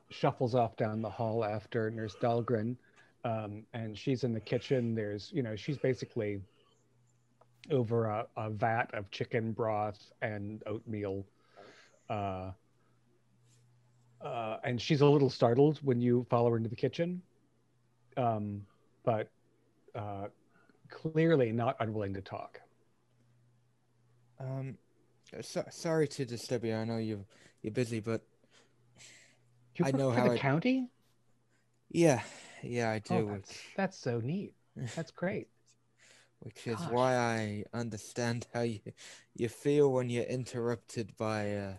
shuffles 0.09 0.55
off 0.55 0.75
down 0.77 1.01
the 1.01 1.09
hall 1.09 1.45
after 1.45 1.91
Nurse 1.91 2.15
Dahlgren. 2.21 2.75
Um, 3.23 3.63
and 3.73 3.97
she's 3.97 4.23
in 4.23 4.33
the 4.33 4.39
kitchen. 4.39 4.95
There's, 4.95 5.31
you 5.33 5.43
know, 5.43 5.55
she's 5.55 5.77
basically 5.77 6.41
over 7.71 8.05
a, 8.05 8.25
a 8.37 8.49
vat 8.49 8.89
of 8.93 9.09
chicken 9.11 9.51
broth 9.51 10.11
and 10.21 10.63
oatmeal. 10.65 11.25
Uh, 12.09 12.51
uh, 14.21 14.57
and 14.63 14.81
she's 14.81 15.01
a 15.01 15.05
little 15.05 15.29
startled 15.29 15.79
when 15.83 16.01
you 16.01 16.25
follow 16.29 16.51
her 16.51 16.57
into 16.57 16.69
the 16.69 16.75
kitchen, 16.75 17.21
um, 18.15 18.61
but 19.07 19.29
uh, 19.95 20.27
clearly 20.89 21.53
not 21.53 21.77
unwilling 21.79 22.13
to 22.13 22.21
talk. 22.21 22.59
Um, 24.37 24.77
so, 25.41 25.63
sorry 25.71 26.09
to 26.09 26.25
disturb 26.25 26.65
you. 26.65 26.75
I 26.75 26.83
know 26.83 26.97
you 26.97 27.25
you're 27.63 27.71
busy, 27.71 28.01
but 28.01 28.21
You 29.77 29.85
I 29.85 29.91
know 29.91 30.11
how 30.11 30.25
the 30.27 30.33
it- 30.33 30.41
county. 30.41 30.89
yeah, 31.89 32.21
yeah, 32.61 32.91
I 32.91 32.99
do. 32.99 33.15
Oh, 33.15 33.31
that's, 33.31 33.49
which, 33.49 33.73
that's 33.77 33.97
so 33.97 34.19
neat. 34.19 34.53
That's 34.95 35.11
great. 35.11 35.47
which 36.41 36.67
is 36.67 36.75
gosh. 36.75 36.91
why 36.91 37.15
I 37.15 37.63
understand 37.73 38.45
how 38.53 38.61
you 38.61 38.81
you 39.35 39.47
feel 39.47 39.91
when 39.93 40.09
you're 40.09 40.25
interrupted 40.39 41.15
by 41.17 41.55
uh 41.55 41.73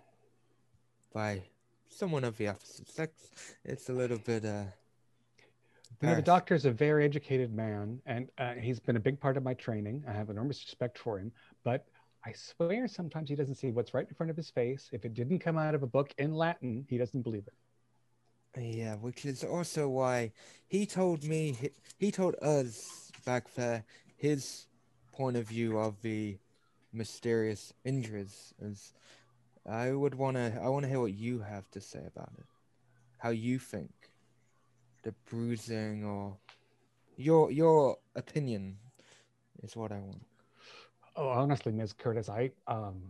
by 1.12 1.42
someone 1.90 2.24
of 2.24 2.38
the 2.38 2.48
opposite 2.48 2.88
sex. 2.88 3.12
It's 3.64 3.90
a 3.90 3.92
little 3.92 4.18
bit 4.18 4.46
uh. 4.46 4.64
You 6.00 6.06
know, 6.06 6.14
the 6.14 6.18
embarrassing. 6.18 6.24
doctor's 6.24 6.64
a 6.64 6.70
very 6.70 7.04
educated 7.04 7.52
man, 7.52 8.00
and 8.06 8.28
uh, 8.38 8.54
he's 8.54 8.78
been 8.78 8.96
a 8.96 9.00
big 9.00 9.18
part 9.18 9.36
of 9.36 9.42
my 9.42 9.54
training. 9.54 10.04
I 10.06 10.12
have 10.12 10.30
enormous 10.30 10.62
respect 10.64 10.96
for 10.96 11.18
him, 11.18 11.32
but 11.64 11.86
I 12.24 12.32
swear 12.32 12.86
sometimes 12.86 13.28
he 13.28 13.34
doesn't 13.34 13.56
see 13.56 13.72
what's 13.72 13.94
right 13.94 14.06
in 14.08 14.14
front 14.14 14.30
of 14.30 14.36
his 14.36 14.50
face. 14.50 14.90
If 14.92 15.04
it 15.04 15.14
didn't 15.14 15.40
come 15.40 15.58
out 15.58 15.74
of 15.74 15.82
a 15.82 15.86
book 15.86 16.14
in 16.18 16.34
Latin, 16.34 16.86
he 16.88 16.98
doesn't 16.98 17.22
believe 17.22 17.46
it. 17.46 17.54
Yeah, 18.56 18.94
which 18.96 19.24
is 19.24 19.44
also 19.44 19.88
why 19.88 20.32
he 20.68 20.86
told 20.86 21.24
me 21.24 21.52
he, 21.52 21.70
he 21.98 22.10
told 22.10 22.34
us 22.42 23.10
back 23.24 23.52
there 23.54 23.84
his 24.16 24.66
point 25.12 25.36
of 25.36 25.46
view 25.46 25.78
of 25.78 26.00
the 26.02 26.38
mysterious 26.92 27.72
injuries. 27.84 28.54
As 28.64 28.92
I 29.68 29.92
would 29.92 30.14
want 30.14 30.36
to, 30.36 30.60
I 30.62 30.68
want 30.68 30.84
to 30.84 30.88
hear 30.88 31.00
what 31.00 31.14
you 31.14 31.40
have 31.40 31.70
to 31.72 31.80
say 31.80 32.04
about 32.06 32.32
it. 32.38 32.46
How 33.18 33.30
you 33.30 33.58
think 33.58 33.90
the 35.02 35.12
bruising 35.28 36.04
or 36.04 36.36
your 37.16 37.50
your 37.50 37.98
opinion 38.16 38.76
is 39.62 39.76
what 39.76 39.92
I 39.92 39.98
want. 39.98 40.22
Oh, 41.16 41.28
honestly, 41.28 41.72
Ms. 41.72 41.92
Curtis, 41.92 42.28
I 42.28 42.50
um, 42.66 43.02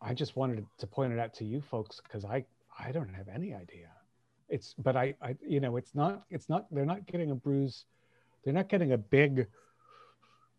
I 0.00 0.14
just 0.14 0.36
wanted 0.36 0.64
to 0.78 0.86
point 0.86 1.12
it 1.12 1.18
out 1.18 1.34
to 1.34 1.44
you 1.44 1.60
folks 1.60 2.00
because 2.02 2.24
I 2.24 2.44
I 2.78 2.92
don't 2.92 3.12
have 3.12 3.28
any 3.28 3.54
idea. 3.54 3.90
It's 4.48 4.74
but 4.78 4.96
I 4.96 5.14
I 5.20 5.36
you 5.46 5.60
know 5.60 5.76
it's 5.76 5.94
not 5.94 6.22
it's 6.30 6.48
not 6.48 6.66
they're 6.70 6.86
not 6.86 7.06
getting 7.06 7.30
a 7.30 7.34
bruise, 7.34 7.84
they're 8.44 8.54
not 8.54 8.68
getting 8.68 8.92
a 8.92 8.98
big, 8.98 9.46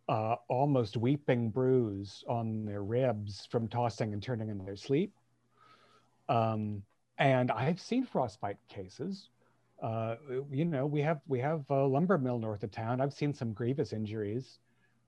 uh, 0.08 0.36
almost 0.48 0.98
weeping 0.98 1.50
bruise 1.50 2.24
on 2.28 2.66
their 2.66 2.84
ribs 2.84 3.48
from 3.50 3.68
tossing 3.68 4.14
and 4.14 4.22
turning 4.22 4.50
in 4.50 4.64
their 4.64 4.76
sleep. 4.76 5.14
Um, 6.28 6.84
and 7.18 7.52
I've 7.52 7.82
seen 7.82 8.06
frostbite 8.06 8.58
cases. 8.70 9.30
Uh, 9.82 10.16
you 10.52 10.66
know, 10.66 10.86
we 10.86 11.02
have 11.02 11.22
we 11.28 11.40
have 11.40 11.70
a 11.70 11.86
lumber 11.86 12.18
mill 12.18 12.40
north 12.40 12.64
of 12.64 12.72
town. 12.72 13.02
I've 13.02 13.14
seen 13.14 13.34
some 13.34 13.54
grievous 13.54 13.94
injuries. 13.94 14.60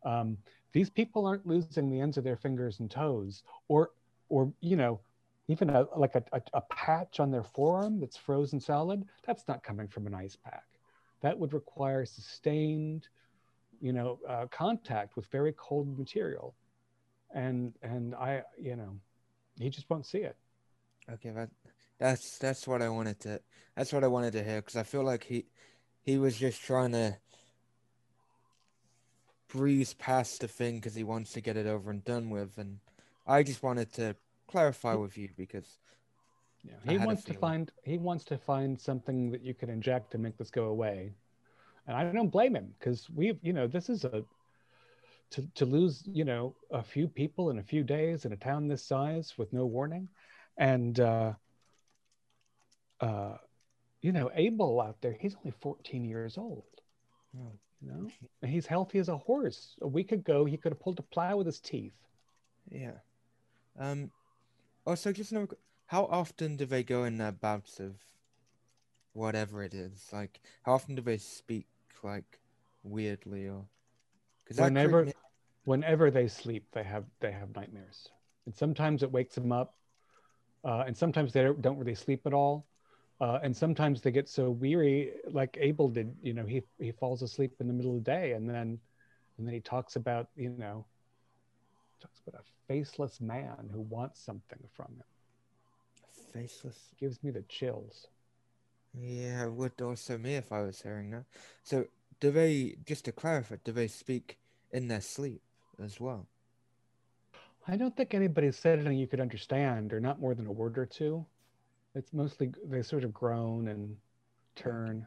Um, 0.05 0.38
these 0.74 0.89
people 0.89 1.26
aren't 1.26 1.45
losing 1.45 1.89
the 1.89 1.99
ends 1.99 2.17
of 2.17 2.24
their 2.24 2.38
fingers 2.38 2.80
and 2.80 2.89
toes 2.89 3.43
or 3.67 3.89
or 4.30 4.51
you 4.61 4.76
know 4.76 5.01
even 5.47 5.69
a 5.69 5.86
like 5.95 6.15
a, 6.15 6.24
a, 6.34 6.41
a 6.53 6.61
patch 6.61 7.19
on 7.19 7.30
their 7.32 7.43
forearm 7.43 7.99
that's 7.99 8.17
frozen 8.17 8.59
solid 8.59 9.03
that's 9.26 9.47
not 9.47 9.63
coming 9.63 9.88
from 9.88 10.07
an 10.07 10.13
ice 10.15 10.36
pack 10.36 10.63
that 11.22 11.38
would 11.38 11.53
require 11.53 12.05
sustained 12.05 13.07
you 13.82 13.93
know 13.93 14.19
uh, 14.28 14.45
contact 14.51 15.15
with 15.15 15.26
very 15.28 15.53
cold 15.57 15.97
material 15.97 16.55
and 17.34 17.74
and 17.84 18.15
i 18.15 18.41
you 18.59 18.76
know 18.76 18.95
he 19.59 19.69
just 19.69 19.89
won't 19.89 20.05
see 20.05 20.19
it 20.19 20.38
Okay, 21.11 21.32
that 21.32 21.49
that's 22.01 22.39
that's 22.39 22.67
what 22.67 22.81
I 22.81 22.89
wanted 22.89 23.19
to 23.21 23.39
that's 23.75 23.93
what 23.93 24.03
I 24.03 24.07
wanted 24.07 24.33
to 24.33 24.43
hear 24.43 24.57
because 24.57 24.75
I 24.75 24.81
feel 24.81 25.03
like 25.03 25.23
he 25.23 25.45
he 26.01 26.17
was 26.17 26.35
just 26.35 26.61
trying 26.63 26.93
to 26.93 27.15
breeze 29.47 29.93
past 29.93 30.41
the 30.41 30.47
thing 30.47 30.77
because 30.77 30.95
he 30.95 31.03
wants 31.03 31.31
to 31.33 31.41
get 31.41 31.57
it 31.57 31.67
over 31.67 31.91
and 31.91 32.03
done 32.03 32.31
with, 32.31 32.57
and 32.57 32.79
I 33.27 33.43
just 33.43 33.61
wanted 33.61 33.93
to 33.93 34.15
clarify 34.47 34.95
with 34.95 35.15
you 35.17 35.29
because 35.37 35.77
yeah 36.63 36.73
he 36.83 36.97
wants 36.97 37.23
to 37.25 37.33
find 37.33 37.71
he 37.83 37.99
wants 37.99 38.23
to 38.25 38.37
find 38.37 38.81
something 38.81 39.29
that 39.31 39.41
you 39.41 39.53
can 39.53 39.69
inject 39.69 40.11
to 40.11 40.17
make 40.17 40.37
this 40.37 40.49
go 40.49 40.65
away. 40.65 41.13
And 41.87 41.95
i 41.95 42.11
don't 42.11 42.29
blame 42.29 42.55
him 42.55 42.73
because 42.79 43.09
we've 43.13 43.39
you 43.43 43.53
know 43.53 43.67
this 43.67 43.89
is 43.89 44.05
a 44.05 44.23
to, 45.31 45.47
to 45.55 45.65
lose 45.65 46.03
you 46.05 46.25
know 46.25 46.55
a 46.71 46.81
few 46.81 47.07
people 47.07 47.51
in 47.51 47.59
a 47.59 47.63
few 47.63 47.83
days 47.83 48.25
in 48.25 48.33
a 48.33 48.37
town 48.37 48.67
this 48.67 48.83
size 48.83 49.35
with 49.37 49.53
no 49.53 49.67
warning. 49.67 50.09
And 50.57 50.99
uh 50.99 51.33
uh 53.01 53.37
you 54.01 54.11
know 54.11 54.31
abel 54.35 54.79
out 54.81 55.01
there 55.01 55.15
he's 55.19 55.35
only 55.35 55.53
14 55.59 56.05
years 56.05 56.37
old 56.37 56.63
Oh, 57.37 57.53
you 57.81 57.87
know 57.87 58.07
and 58.41 58.51
he's 58.51 58.65
healthy 58.65 58.99
as 58.99 59.09
a 59.09 59.17
horse 59.17 59.75
a 59.81 59.87
week 59.87 60.11
ago 60.11 60.45
he 60.45 60.57
could 60.57 60.71
have 60.71 60.79
pulled 60.79 60.99
a 60.99 61.03
plow 61.03 61.37
with 61.37 61.47
his 61.47 61.59
teeth 61.59 61.93
yeah. 62.69 62.93
Um. 63.79 64.11
Also, 64.85 65.11
just 65.11 65.31
another. 65.31 65.57
How 65.87 66.05
often 66.05 66.55
do 66.55 66.65
they 66.65 66.83
go 66.83 67.03
in 67.03 67.17
their 67.17 67.31
bouts 67.31 67.79
of 67.79 67.95
whatever 69.13 69.63
it 69.63 69.73
is? 69.73 70.07
Like, 70.11 70.39
how 70.63 70.73
often 70.73 70.95
do 70.95 71.01
they 71.01 71.17
speak 71.17 71.67
like 72.03 72.39
weirdly 72.83 73.47
or? 73.47 73.65
Whenever 74.55 75.07
whenever 75.63 76.09
they 76.09 76.27
sleep 76.27 76.65
they 76.71 76.83
have 76.83 77.05
they 77.19 77.31
have 77.31 77.55
nightmares 77.55 78.09
and 78.47 78.55
sometimes 78.55 79.03
it 79.03 79.11
wakes 79.11 79.35
them 79.35 79.51
up 79.51 79.75
uh, 80.65 80.83
and 80.87 80.97
sometimes 80.97 81.31
they 81.31 81.43
don't 81.61 81.77
really 81.77 81.93
sleep 81.93 82.25
at 82.25 82.33
all 82.33 82.65
uh, 83.22 83.39
and 83.43 83.55
sometimes 83.55 84.01
they 84.01 84.11
get 84.11 84.28
so 84.28 84.51
weary 84.51 85.13
like 85.32 85.57
abel 85.61 85.89
did 85.89 86.13
you 86.24 86.34
know 86.34 86.45
he 86.45 86.61
he 86.80 86.91
falls 86.91 87.22
asleep 87.22 87.53
in 87.61 87.67
the 87.67 87.74
middle 87.74 87.97
of 87.97 88.03
the 88.03 88.11
day 88.11 88.34
and 88.34 88.49
then 88.49 88.80
and 89.38 89.47
then 89.47 89.53
he 89.53 89.61
talks 89.61 89.95
about 89.95 90.30
you 90.36 90.49
know 90.49 90.86
talks 92.01 92.22
about 92.28 92.41
a 92.41 92.45
faceless 92.67 93.22
man 93.22 93.69
who 93.72 93.82
wants 93.82 94.19
something 94.24 94.59
from 94.76 94.88
him 94.88 95.03
faceless. 96.34 96.93
gives 96.99 97.24
me 97.24 97.32
the 97.32 97.43
chills 97.43 98.07
Yeah, 98.93 99.45
it 99.45 99.53
would 99.53 99.82
also 99.82 100.17
me 100.17 100.36
if 100.36 100.51
I 100.51 100.61
was 100.61 100.82
hearing 100.82 101.11
that. 101.11 101.26
So, 101.63 101.88
do 102.19 102.32
they, 102.32 102.78
just 102.86 103.05
to 103.05 103.11
clarify, 103.11 103.55
do 103.63 103.72
they 103.72 103.88
speak 103.88 104.38
in 104.72 104.88
their 104.88 105.01
sleep 105.01 105.41
as 105.84 105.99
well? 105.99 106.28
i 107.67 107.78
don't 107.78 107.95
think 107.95 108.13
anybody 108.13 108.51
said 108.51 108.80
anything 108.80 108.97
you 108.97 109.07
could 109.07 109.19
understand 109.22 109.93
or 109.93 109.99
not 109.99 110.19
more 110.19 110.36
than 110.36 110.47
a 110.47 110.51
word 110.51 110.78
or 110.78 110.86
two 110.86 111.26
It's 111.93 112.13
mostly 112.13 112.53
they 112.65 112.81
sort 112.81 113.03
of 113.03 113.13
groan 113.13 113.67
and 113.67 113.97
turn. 114.55 115.05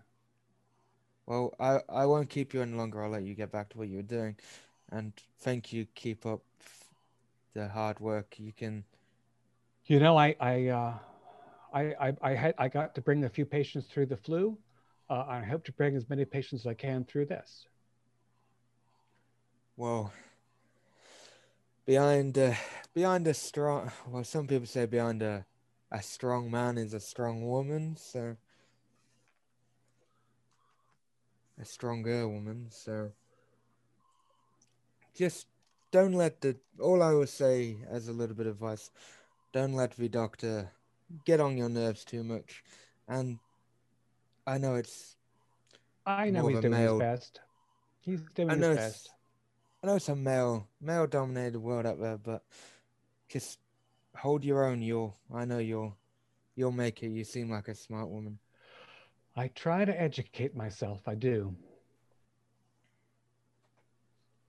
Well, 1.26 1.54
I, 1.58 1.80
I 1.88 2.06
won't 2.06 2.28
keep 2.28 2.52
you 2.52 2.60
any 2.60 2.72
longer. 2.74 3.02
I'll 3.02 3.10
let 3.10 3.22
you 3.22 3.34
get 3.34 3.50
back 3.50 3.70
to 3.70 3.78
what 3.78 3.88
you 3.88 3.96
were 3.96 4.02
doing. 4.02 4.36
And 4.90 5.12
thank 5.40 5.72
you. 5.72 5.86
Keep 5.94 6.26
up 6.26 6.42
the 7.54 7.68
hard 7.68 8.00
work. 8.00 8.38
You 8.38 8.52
can. 8.52 8.84
You 9.86 9.98
know, 9.98 10.16
I 10.18 10.36
I 10.38 10.68
uh, 10.68 10.98
I, 11.72 11.82
I 12.00 12.12
I 12.20 12.34
had 12.34 12.54
I 12.58 12.68
got 12.68 12.94
to 12.94 13.00
bring 13.00 13.24
a 13.24 13.28
few 13.28 13.46
patients 13.46 13.86
through 13.86 14.06
the 14.06 14.16
flu. 14.16 14.58
Uh, 15.08 15.24
I 15.26 15.42
hope 15.42 15.64
to 15.64 15.72
bring 15.72 15.96
as 15.96 16.08
many 16.08 16.24
patients 16.24 16.62
as 16.62 16.66
I 16.66 16.74
can 16.74 17.04
through 17.04 17.26
this. 17.26 17.66
Well, 19.76 20.12
behind 21.86 22.38
uh, 22.38 22.54
behind 22.94 23.26
a 23.26 23.34
strong 23.34 23.90
well, 24.06 24.24
some 24.24 24.46
people 24.46 24.66
say 24.66 24.86
behind 24.86 25.22
a 25.22 25.46
a 25.94 26.02
strong 26.02 26.50
man 26.50 26.76
is 26.76 26.92
a 26.92 27.00
strong 27.00 27.46
woman. 27.46 27.96
So 27.96 28.36
a 31.60 31.64
stronger 31.64 32.28
woman. 32.28 32.66
So 32.70 33.12
just 35.14 35.46
don't 35.92 36.12
let 36.14 36.40
the 36.40 36.56
all 36.80 37.00
I 37.00 37.12
will 37.12 37.28
say 37.28 37.76
as 37.88 38.08
a 38.08 38.12
little 38.12 38.34
bit 38.34 38.46
of 38.46 38.54
advice, 38.54 38.90
don't 39.52 39.74
let 39.74 39.92
the 39.92 40.08
doctor 40.08 40.72
get 41.24 41.40
on 41.40 41.56
your 41.56 41.68
nerves 41.68 42.04
too 42.04 42.24
much. 42.24 42.64
And 43.06 43.38
I 44.48 44.58
know 44.58 44.74
it's 44.74 45.14
I 46.04 46.30
know 46.30 46.48
he's 46.48 46.58
doing 46.60 46.72
male- 46.72 46.94
his 46.94 46.98
best. 46.98 47.40
He's 48.00 48.20
doing 48.34 48.50
I 48.50 48.54
know 48.56 48.70
his 48.70 48.78
best. 48.78 49.10
I 49.82 49.86
know 49.86 49.94
it's 49.94 50.08
a 50.08 50.16
male 50.16 50.66
male 50.80 51.06
dominated 51.06 51.60
world 51.60 51.86
out 51.86 52.00
there, 52.00 52.18
but 52.18 52.42
just 53.28 53.60
hold 54.16 54.44
your 54.44 54.64
own. 54.64 54.82
You'll 54.82 55.16
I 55.32 55.44
know 55.44 55.58
you'll 55.58 55.96
you'll 56.56 56.72
make 56.72 57.02
it. 57.02 57.08
You 57.08 57.24
seem 57.24 57.50
like 57.50 57.68
a 57.68 57.74
smart 57.74 58.08
woman. 58.08 58.38
I 59.36 59.48
try 59.48 59.84
to 59.84 60.00
educate 60.00 60.54
myself. 60.54 61.02
I 61.06 61.14
do. 61.14 61.54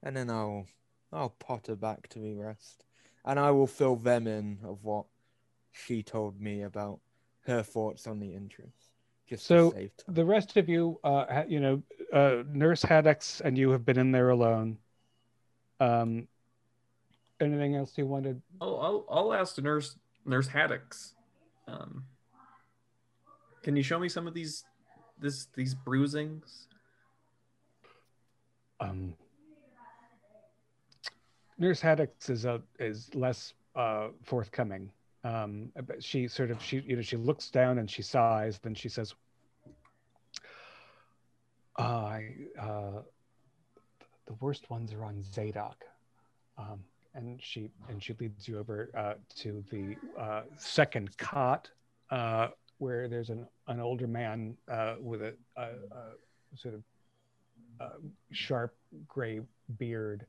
And 0.04 0.16
then 0.16 0.30
I'll 0.30 0.68
I'll 1.12 1.30
potter 1.30 1.76
back 1.76 2.08
to 2.10 2.20
the 2.20 2.34
rest. 2.34 2.84
And 3.26 3.40
I 3.40 3.52
will 3.52 3.68
fill 3.68 3.96
them 3.96 4.28
in 4.28 4.60
of 4.64 4.84
what 4.84 5.06
she 5.72 6.04
told 6.04 6.40
me 6.40 6.62
about 6.62 7.00
her 7.48 7.64
thoughts 7.64 8.06
on 8.08 8.20
the 8.20 8.36
entrance. 8.36 8.92
Just 9.28 9.46
So, 9.48 9.72
to 9.72 9.78
save 9.78 9.98
time. 9.98 10.14
The 10.14 10.26
rest 10.26 10.58
of 10.58 10.70
you, 10.70 11.00
uh, 11.04 11.44
you 11.48 11.60
know, 11.60 11.84
uh, 12.14 12.44
Nurse 12.48 12.84
Haddix 12.84 13.42
and 13.42 13.58
you 13.58 13.72
have 13.72 13.84
been 13.84 13.98
in 13.98 14.12
there 14.12 14.30
alone. 14.30 14.78
Um, 15.80 16.28
anything 17.46 17.76
else 17.76 17.94
you 17.98 18.06
wanted? 18.06 18.42
I'll, 18.60 18.80
I'll, 18.80 19.06
I'll 19.10 19.34
ask 19.34 19.58
Nurse 19.58 19.98
Nurse 20.26 20.48
Haddix. 20.48 21.14
Um, 21.68 22.04
can 23.64 23.76
you 23.76 23.84
show 23.84 24.00
me 24.00 24.10
some 24.10 24.28
of 24.28 24.34
these 24.34 24.66
this 25.20 25.48
these 25.56 25.74
bruisings? 25.74 26.68
Um, 28.80 29.14
Nurse 31.58 31.82
Haddix 31.82 32.30
is 32.30 32.46
a 32.46 32.62
is 32.80 33.10
less 33.16 33.54
uh, 33.76 34.10
forthcoming. 34.24 34.92
Um, 35.24 35.72
but 35.88 36.04
she 36.04 36.28
sort 36.28 36.52
of 36.52 36.62
she 36.62 36.82
you 36.82 36.96
know 36.96 37.02
she 37.02 37.18
looks 37.18 37.50
down 37.50 37.80
and 37.80 37.90
she 37.90 38.04
sighs. 38.04 38.60
Then 38.60 38.76
she 38.76 38.90
says, 38.90 39.16
uh, 41.80 41.82
"I 41.82 42.30
uh, 42.62 43.02
the 44.28 44.34
worst 44.40 44.70
ones 44.70 44.94
are 44.94 45.04
on 45.04 45.24
Zadok," 45.24 45.84
um, 46.60 46.84
and 47.16 47.42
she 47.42 47.70
and 47.90 48.04
she 48.04 48.14
leads 48.20 48.48
you 48.48 48.60
over 48.60 48.90
uh, 48.98 49.14
to 49.38 49.64
the 49.72 49.96
uh, 50.20 50.42
second 50.58 51.18
cot 51.18 51.70
uh, 52.12 52.50
where 52.78 53.08
there's 53.08 53.30
an 53.30 53.48
an 53.68 53.80
older 53.80 54.08
man 54.08 54.56
uh, 54.72 54.96
with 55.00 55.22
a, 55.22 55.34
a, 55.56 55.62
a 55.62 56.58
sort 56.58 56.76
of 56.76 56.84
uh, 57.80 57.98
sharp 58.32 58.76
gray 59.08 59.40
beard. 59.78 60.26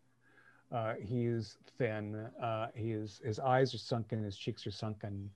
Uh, 0.73 0.95
he 1.01 1.27
is 1.27 1.59
thin. 1.79 2.27
He 2.75 2.93
is 2.93 3.21
his 3.25 3.39
eyes 3.39 3.75
are 3.75 3.79
sunken. 3.79 4.23
His 4.25 4.37
cheeks 4.37 4.67
are 4.67 4.73
sunken. 4.73 5.31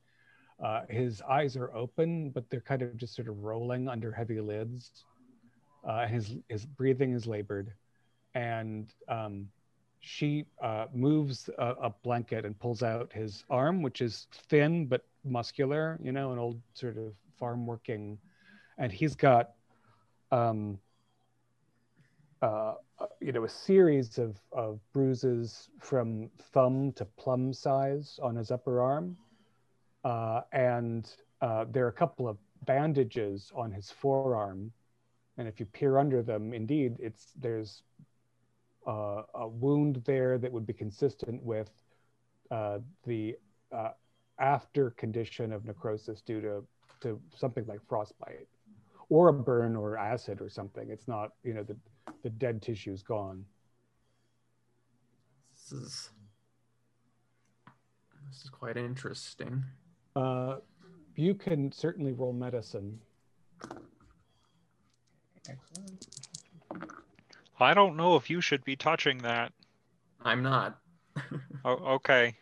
His 0.88 1.22
eyes 1.22 1.56
are 1.56 1.74
open, 1.74 2.30
but 2.30 2.48
they're 2.50 2.60
kind 2.60 2.82
of 2.82 2.96
just 2.96 3.14
sort 3.14 3.28
of 3.28 3.42
rolling 3.42 3.88
under 3.88 4.12
heavy 4.12 4.40
lids. 4.40 5.04
His 6.08 6.36
his 6.48 6.66
breathing 6.66 7.12
is 7.12 7.26
labored, 7.26 7.72
and 8.34 8.92
um, 9.08 9.46
she 10.00 10.46
uh, 10.62 10.86
moves 10.92 11.48
a, 11.58 11.74
a 11.82 11.90
blanket 12.02 12.44
and 12.44 12.58
pulls 12.58 12.82
out 12.82 13.12
his 13.12 13.44
arm, 13.50 13.82
which 13.82 14.00
is 14.00 14.26
thin 14.32 14.86
but 14.86 15.04
muscular. 15.24 15.98
You 16.02 16.12
know, 16.12 16.32
an 16.32 16.38
old 16.38 16.60
sort 16.74 16.96
of 16.96 17.12
farm 17.38 17.66
working, 17.66 18.18
and 18.78 18.90
he's 18.90 19.14
got 19.14 19.50
um, 20.32 20.78
uh, 22.42 22.74
uh, 22.98 23.06
you 23.20 23.32
know, 23.32 23.44
a 23.44 23.48
series 23.48 24.18
of, 24.18 24.36
of 24.52 24.78
bruises 24.92 25.68
from 25.78 26.30
thumb 26.52 26.92
to 26.92 27.04
plum 27.04 27.52
size 27.52 28.18
on 28.22 28.36
his 28.36 28.50
upper 28.50 28.80
arm. 28.80 29.16
Uh, 30.04 30.40
and 30.52 31.16
uh, 31.40 31.64
there 31.70 31.84
are 31.84 31.88
a 31.88 31.92
couple 31.92 32.28
of 32.28 32.38
bandages 32.64 33.52
on 33.54 33.70
his 33.70 33.90
forearm. 33.90 34.72
And 35.38 35.48
if 35.48 35.60
you 35.60 35.66
peer 35.66 35.98
under 35.98 36.22
them, 36.22 36.52
indeed, 36.52 36.96
it's 36.98 37.32
there's 37.38 37.82
uh, 38.90 39.22
a 39.34 39.46
wound 39.46 40.02
there 40.04 40.36
that 40.36 40.50
would 40.50 40.66
be 40.66 40.72
consistent 40.72 41.40
with 41.44 41.70
uh, 42.50 42.78
the 43.06 43.36
uh, 43.72 43.90
after 44.40 44.90
condition 44.90 45.52
of 45.52 45.64
necrosis 45.64 46.20
due 46.22 46.40
to, 46.40 46.64
to 47.00 47.20
something 47.36 47.64
like 47.66 47.78
frostbite 47.88 48.48
or 49.08 49.28
a 49.28 49.32
burn 49.32 49.76
or 49.76 49.96
acid 49.96 50.40
or 50.40 50.48
something. 50.48 50.90
It's 50.90 51.06
not, 51.06 51.30
you 51.44 51.54
know, 51.54 51.62
the, 51.62 51.76
the 52.24 52.30
dead 52.30 52.62
tissue's 52.62 53.02
gone. 53.02 53.44
This 55.52 55.80
is 55.80 56.10
this 58.28 58.42
is 58.42 58.50
quite 58.50 58.76
interesting. 58.76 59.62
Uh, 60.16 60.56
you 61.14 61.34
can 61.34 61.70
certainly 61.70 62.12
roll 62.12 62.32
medicine. 62.32 62.98
I 67.62 67.74
don't 67.74 67.96
know 67.96 68.16
if 68.16 68.30
you 68.30 68.40
should 68.40 68.64
be 68.64 68.76
touching 68.76 69.18
that. 69.18 69.52
I'm 70.22 70.42
not. 70.42 70.78
Oh, 71.62 71.96
okay. 71.96 72.34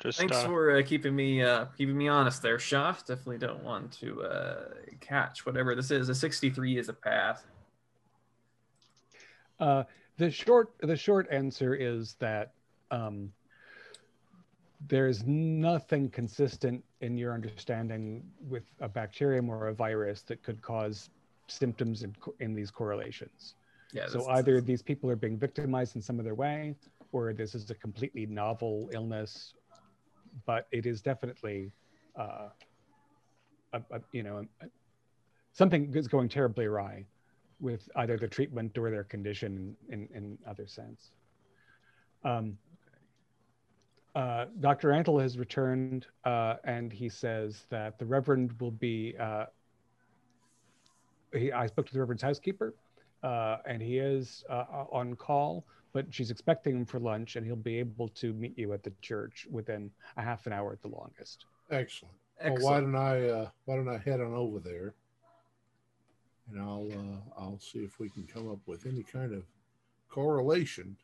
Just 0.00 0.18
Thanks 0.18 0.36
uh, 0.36 0.44
for 0.44 0.76
uh, 0.76 0.82
keeping 0.82 1.16
me 1.16 1.42
uh, 1.42 1.64
keeping 1.76 1.98
me 1.98 2.06
honest 2.06 2.40
there, 2.40 2.60
Shaft. 2.60 3.08
Definitely 3.08 3.38
don't 3.38 3.64
want 3.64 3.90
to 3.94 4.22
uh, 4.22 4.68
catch 5.00 5.44
whatever 5.44 5.74
this 5.74 5.90
is. 5.90 6.08
A 6.08 6.14
63 6.14 6.78
is 6.78 6.88
a 6.88 6.92
pass. 6.92 7.42
Uh, 9.58 9.82
the 10.18 10.30
short 10.30 10.70
the 10.82 10.96
short 10.96 11.26
answer 11.32 11.74
is 11.74 12.14
that 12.20 12.52
um, 12.92 13.32
there's 14.86 15.24
nothing 15.26 16.08
consistent 16.10 16.84
in 17.00 17.18
your 17.18 17.34
understanding 17.34 18.22
with 18.48 18.64
a 18.80 18.88
bacterium 18.88 19.50
or 19.50 19.68
a 19.68 19.74
virus 19.74 20.22
that 20.22 20.42
could 20.44 20.62
cause 20.62 21.10
symptoms 21.48 22.04
in, 22.04 22.14
in 22.38 22.54
these 22.54 22.70
correlations. 22.70 23.54
Yeah. 23.92 24.06
So 24.08 24.28
either 24.30 24.60
these 24.60 24.82
people 24.82 25.10
are 25.10 25.16
being 25.16 25.38
victimized 25.38 25.96
in 25.96 26.02
some 26.02 26.20
other 26.20 26.34
way, 26.34 26.74
or 27.12 27.32
this 27.32 27.54
is 27.54 27.70
a 27.70 27.74
completely 27.74 28.26
novel 28.26 28.90
illness. 28.92 29.54
But 30.44 30.66
it 30.70 30.86
is 30.86 31.00
definitely, 31.00 31.72
uh, 32.18 32.48
a, 33.72 33.78
a, 33.90 34.00
you 34.12 34.22
know, 34.22 34.44
a- 34.60 34.66
something 35.52 35.94
is 35.94 36.06
going 36.06 36.28
terribly 36.28 36.66
awry 36.66 37.06
with 37.60 37.88
either 37.96 38.16
the 38.16 38.28
treatment 38.28 38.76
or 38.78 38.90
their 38.90 39.04
condition 39.04 39.76
in, 39.88 40.08
in 40.14 40.38
other 40.46 40.66
sense. 40.66 41.10
Um, 42.24 42.58
uh, 44.14 44.46
Dr. 44.60 44.88
Antle 44.90 45.20
has 45.20 45.38
returned, 45.38 46.06
uh, 46.24 46.56
and 46.64 46.92
he 46.92 47.08
says 47.08 47.64
that 47.70 47.98
the 47.98 48.06
Reverend 48.06 48.52
will 48.60 48.70
be. 48.70 49.14
Uh, 49.18 49.46
he, 51.32 51.52
I 51.52 51.66
spoke 51.66 51.86
to 51.86 51.92
the 51.92 52.00
Reverend's 52.00 52.22
housekeeper, 52.22 52.74
uh, 53.22 53.58
and 53.66 53.82
he 53.82 53.98
is 53.98 54.44
uh, 54.48 54.64
on 54.92 55.16
call, 55.16 55.64
but 55.92 56.06
she's 56.10 56.30
expecting 56.30 56.76
him 56.76 56.84
for 56.84 57.00
lunch, 57.00 57.36
and 57.36 57.44
he'll 57.46 57.56
be 57.56 57.78
able 57.78 58.08
to 58.10 58.32
meet 58.34 58.56
you 58.58 58.72
at 58.72 58.82
the 58.82 58.92
church 59.02 59.46
within 59.50 59.90
a 60.16 60.22
half 60.22 60.46
an 60.46 60.52
hour 60.52 60.72
at 60.72 60.82
the 60.82 60.88
longest. 60.88 61.44
Excellent. 61.70 62.14
Well, 62.44 62.56
why 62.60 62.80
don't 62.80 62.94
I 62.94 63.28
uh, 63.28 63.48
why 63.64 63.76
don't 63.76 63.88
I 63.88 63.98
head 63.98 64.20
on 64.20 64.32
over 64.32 64.60
there, 64.60 64.94
and 66.50 66.60
I'll 66.60 66.88
uh, 66.92 67.40
I'll 67.40 67.58
see 67.58 67.80
if 67.80 67.98
we 67.98 68.08
can 68.10 68.28
come 68.32 68.48
up 68.48 68.60
with 68.66 68.86
any 68.86 69.02
kind 69.02 69.34
of 69.34 69.42
correlation. 70.08 70.96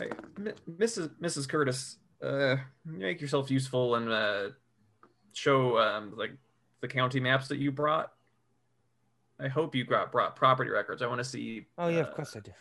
Hey, 0.00 0.08
M- 0.36 0.54
Mrs. 0.68 1.10
Mrs. 1.20 1.48
Curtis, 1.48 1.98
uh, 2.20 2.56
make 2.84 3.20
yourself 3.20 3.52
useful 3.52 3.94
and 3.94 4.08
uh, 4.08 4.48
show 5.32 5.78
um, 5.78 6.14
like 6.16 6.32
the 6.80 6.88
county 6.88 7.20
maps 7.20 7.46
that 7.48 7.58
you 7.58 7.70
brought. 7.70 8.12
I 9.44 9.48
hope 9.48 9.74
you 9.74 9.84
got 9.84 10.10
brought 10.10 10.34
property 10.36 10.70
records. 10.70 11.02
I 11.02 11.06
want 11.06 11.18
to 11.18 11.24
see. 11.24 11.66
Oh 11.76 11.88
yeah, 11.88 11.98
uh, 11.98 12.04
of 12.06 12.14
course 12.14 12.34
I 12.34 12.40
do. 12.40 12.52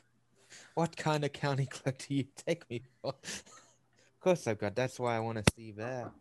What 0.75 0.95
kind 0.97 1.23
of 1.23 1.31
county 1.31 1.65
clerk 1.71 1.97
do 1.97 2.13
you 2.13 2.25
take 2.45 2.69
me 2.69 2.81
for? 3.01 3.13
of 3.23 4.19
course 4.19 4.45
I've 4.47 4.59
got. 4.59 4.75
That's 4.75 4.99
why 4.99 5.15
I 5.15 5.19
want 5.21 5.38
to 5.43 5.53
see 5.55 5.71
there. 5.71 6.11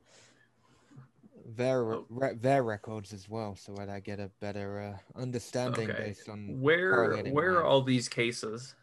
their 1.45 1.83
Oh. 1.85 2.07
re- 2.09 2.35
their 2.35 2.63
records 2.63 3.13
as 3.13 3.29
well, 3.29 3.57
so 3.57 3.75
that 3.75 3.89
I 3.89 3.99
get 3.99 4.21
a 4.21 4.31
better 4.41 4.95
uh, 5.17 5.21
understanding 5.21 5.91
Okay. 5.91 6.05
based 6.05 6.29
on 6.29 6.61
Where 6.61 7.17
where 7.33 7.51
are 7.51 7.55
mine. 7.55 7.65
all 7.65 7.83
these 7.83 8.09
cases? 8.09 8.77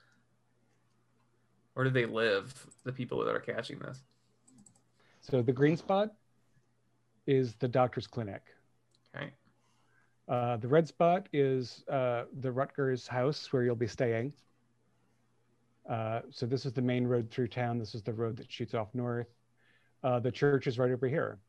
Where 1.75 1.86
do 1.86 1.91
they 1.91 2.05
live? 2.05 2.53
The 2.84 2.91
people 2.91 3.23
that 3.23 3.34
are 3.34 3.39
catching 3.39 3.80
this. 3.80 4.03
So 5.21 5.41
the 5.41 5.53
green 5.53 5.77
spot 5.77 6.09
is 7.25 7.55
the 7.55 7.69
doctor's 7.69 8.07
clinic. 8.07 8.41
Okay. 9.15 9.32
Uh, 10.30 10.57
the 10.57 10.67
red 10.67 10.88
spot 10.88 11.27
is 11.34 11.84
uh, 11.91 12.25
the 12.41 12.51
Rutgers 12.51 13.07
house 13.07 13.51
where 13.51 13.63
you'll 13.63 13.75
be 13.75 13.88
staying. 13.88 14.32
Uh, 15.89 16.21
so 16.30 16.45
this 16.45 16.67
is 16.67 16.73
the 16.73 16.82
main 16.82 17.07
road 17.07 17.32
through 17.32 17.47
town. 17.47 17.80
This 17.80 17.95
is 17.95 18.03
the 18.03 18.13
road 18.13 18.38
that 18.38 18.51
shoots 18.51 18.75
off 18.75 18.93
north. 18.93 19.27
Uh, 20.03 20.19
the 20.19 20.32
church 20.32 20.67
is 20.67 20.77
right 20.77 20.91
over 20.91 21.07
here. 21.07 21.39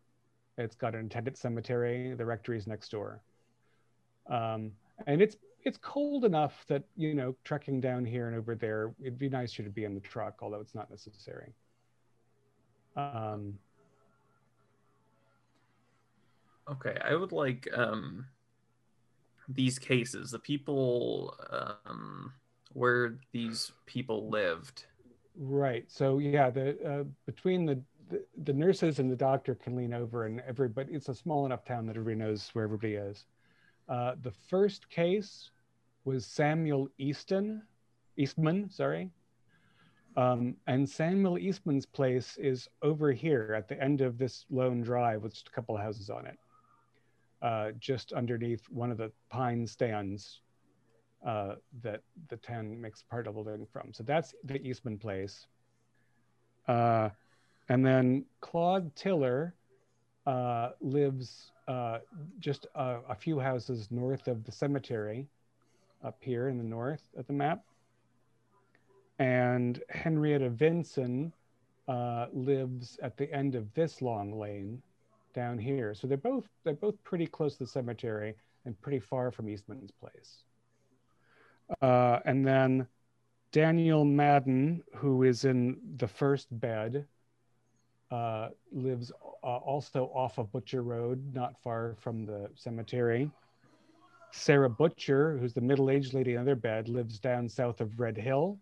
It's 0.56 0.74
got 0.74 0.94
an 0.94 1.06
attendant 1.06 1.36
cemetery. 1.36 2.14
The 2.14 2.24
rectory 2.24 2.56
is 2.56 2.66
next 2.66 2.90
door. 2.90 3.20
Um, 4.28 4.72
and 5.06 5.20
it's 5.20 5.36
it's 5.62 5.76
cold 5.76 6.24
enough 6.24 6.64
that 6.68 6.84
you 6.96 7.12
know 7.14 7.36
trekking 7.44 7.80
down 7.80 8.06
here 8.06 8.28
and 8.28 8.36
over 8.36 8.54
there, 8.54 8.94
it'd 9.00 9.18
be 9.18 9.28
nicer 9.28 9.62
to 9.62 9.68
be 9.68 9.84
in 9.84 9.94
the 9.94 10.00
truck, 10.00 10.38
although 10.40 10.60
it's 10.60 10.74
not 10.74 10.90
necessary. 10.90 11.52
Um, 12.96 13.58
Okay, 16.68 16.96
I 17.04 17.14
would 17.14 17.32
like 17.32 17.68
um 17.74 18.26
these 19.54 19.78
cases, 19.78 20.30
the 20.30 20.38
people 20.38 21.36
um 21.86 22.32
where 22.72 23.18
these 23.32 23.72
people 23.86 24.30
lived. 24.30 24.86
Right. 25.36 25.84
So 25.88 26.18
yeah, 26.18 26.50
the 26.50 26.78
uh, 26.84 27.04
between 27.26 27.64
the, 27.66 27.82
the 28.08 28.24
the 28.44 28.52
nurses 28.52 28.98
and 28.98 29.10
the 29.10 29.16
doctor 29.16 29.54
can 29.54 29.76
lean 29.76 29.94
over, 29.94 30.26
and 30.26 30.40
everybody. 30.46 30.92
It's 30.92 31.08
a 31.08 31.14
small 31.14 31.46
enough 31.46 31.64
town 31.64 31.86
that 31.86 31.96
everybody 31.96 32.16
knows 32.16 32.50
where 32.52 32.64
everybody 32.64 32.94
is. 32.94 33.24
Uh, 33.88 34.14
the 34.22 34.32
first 34.48 34.88
case 34.88 35.50
was 36.04 36.24
Samuel 36.24 36.88
Easton, 36.98 37.62
Eastman. 38.16 38.70
Sorry. 38.70 39.10
Um, 40.16 40.56
and 40.66 40.88
Samuel 40.88 41.38
Eastman's 41.38 41.86
place 41.86 42.36
is 42.36 42.68
over 42.82 43.12
here 43.12 43.54
at 43.56 43.68
the 43.68 43.80
end 43.80 44.00
of 44.00 44.18
this 44.18 44.44
lone 44.50 44.82
drive 44.82 45.22
with 45.22 45.34
just 45.34 45.48
a 45.48 45.52
couple 45.52 45.76
of 45.76 45.82
houses 45.82 46.10
on 46.10 46.26
it, 46.26 46.36
uh, 47.42 47.70
just 47.78 48.12
underneath 48.12 48.64
one 48.70 48.90
of 48.90 48.98
the 48.98 49.10
pine 49.28 49.66
stands 49.66 50.40
uh, 51.26 51.54
that 51.82 52.02
the 52.28 52.36
town 52.36 52.80
makes 52.80 53.02
part 53.02 53.26
of 53.26 53.34
the 53.34 53.40
living 53.40 53.66
from. 53.72 53.92
So 53.92 54.02
that's 54.02 54.34
the 54.44 54.60
Eastman 54.66 54.98
place. 54.98 55.46
Uh, 56.68 57.10
and 57.68 57.84
then 57.84 58.24
Claude 58.40 58.94
Tiller 58.96 59.54
uh, 60.26 60.70
lives 60.80 61.52
uh, 61.68 61.98
just 62.38 62.66
a, 62.74 62.98
a 63.08 63.14
few 63.14 63.38
houses 63.38 63.88
north 63.90 64.28
of 64.28 64.44
the 64.44 64.52
cemetery, 64.52 65.26
up 66.02 66.16
here 66.20 66.48
in 66.48 66.58
the 66.58 66.64
north 66.64 67.02
at 67.18 67.26
the 67.26 67.32
map. 67.32 67.62
And 69.18 69.82
Henrietta 69.90 70.48
Vinson 70.48 71.32
uh, 71.88 72.26
lives 72.32 72.98
at 73.02 73.16
the 73.16 73.32
end 73.32 73.54
of 73.54 73.72
this 73.74 74.00
long 74.00 74.38
lane 74.38 74.82
down 75.32 75.58
here. 75.58 75.94
So 75.94 76.06
they're 76.06 76.16
both 76.16 76.44
they're 76.64 76.74
both 76.74 77.02
pretty 77.04 77.26
close 77.26 77.54
to 77.54 77.64
the 77.64 77.70
cemetery 77.70 78.34
and 78.64 78.80
pretty 78.80 79.00
far 79.00 79.30
from 79.30 79.48
Eastman's 79.48 79.90
place. 79.90 80.42
Uh, 81.80 82.18
and 82.24 82.46
then 82.46 82.86
Daniel 83.52 84.04
Madden, 84.04 84.82
who 84.94 85.22
is 85.22 85.44
in 85.44 85.78
the 85.96 86.08
first 86.08 86.48
bed, 86.60 87.06
uh, 88.10 88.48
lives 88.72 89.12
uh, 89.42 89.46
also 89.46 90.10
off 90.14 90.38
of 90.38 90.50
Butcher 90.52 90.82
Road, 90.82 91.22
not 91.34 91.60
far 91.62 91.96
from 92.00 92.26
the 92.26 92.50
cemetery. 92.54 93.30
Sarah 94.32 94.70
Butcher, 94.70 95.36
who's 95.38 95.54
the 95.54 95.60
middle 95.60 95.90
aged 95.90 96.14
lady 96.14 96.34
in 96.34 96.44
their 96.44 96.56
bed, 96.56 96.88
lives 96.88 97.18
down 97.18 97.48
south 97.48 97.80
of 97.80 97.98
Red 97.98 98.16
Hill. 98.16 98.58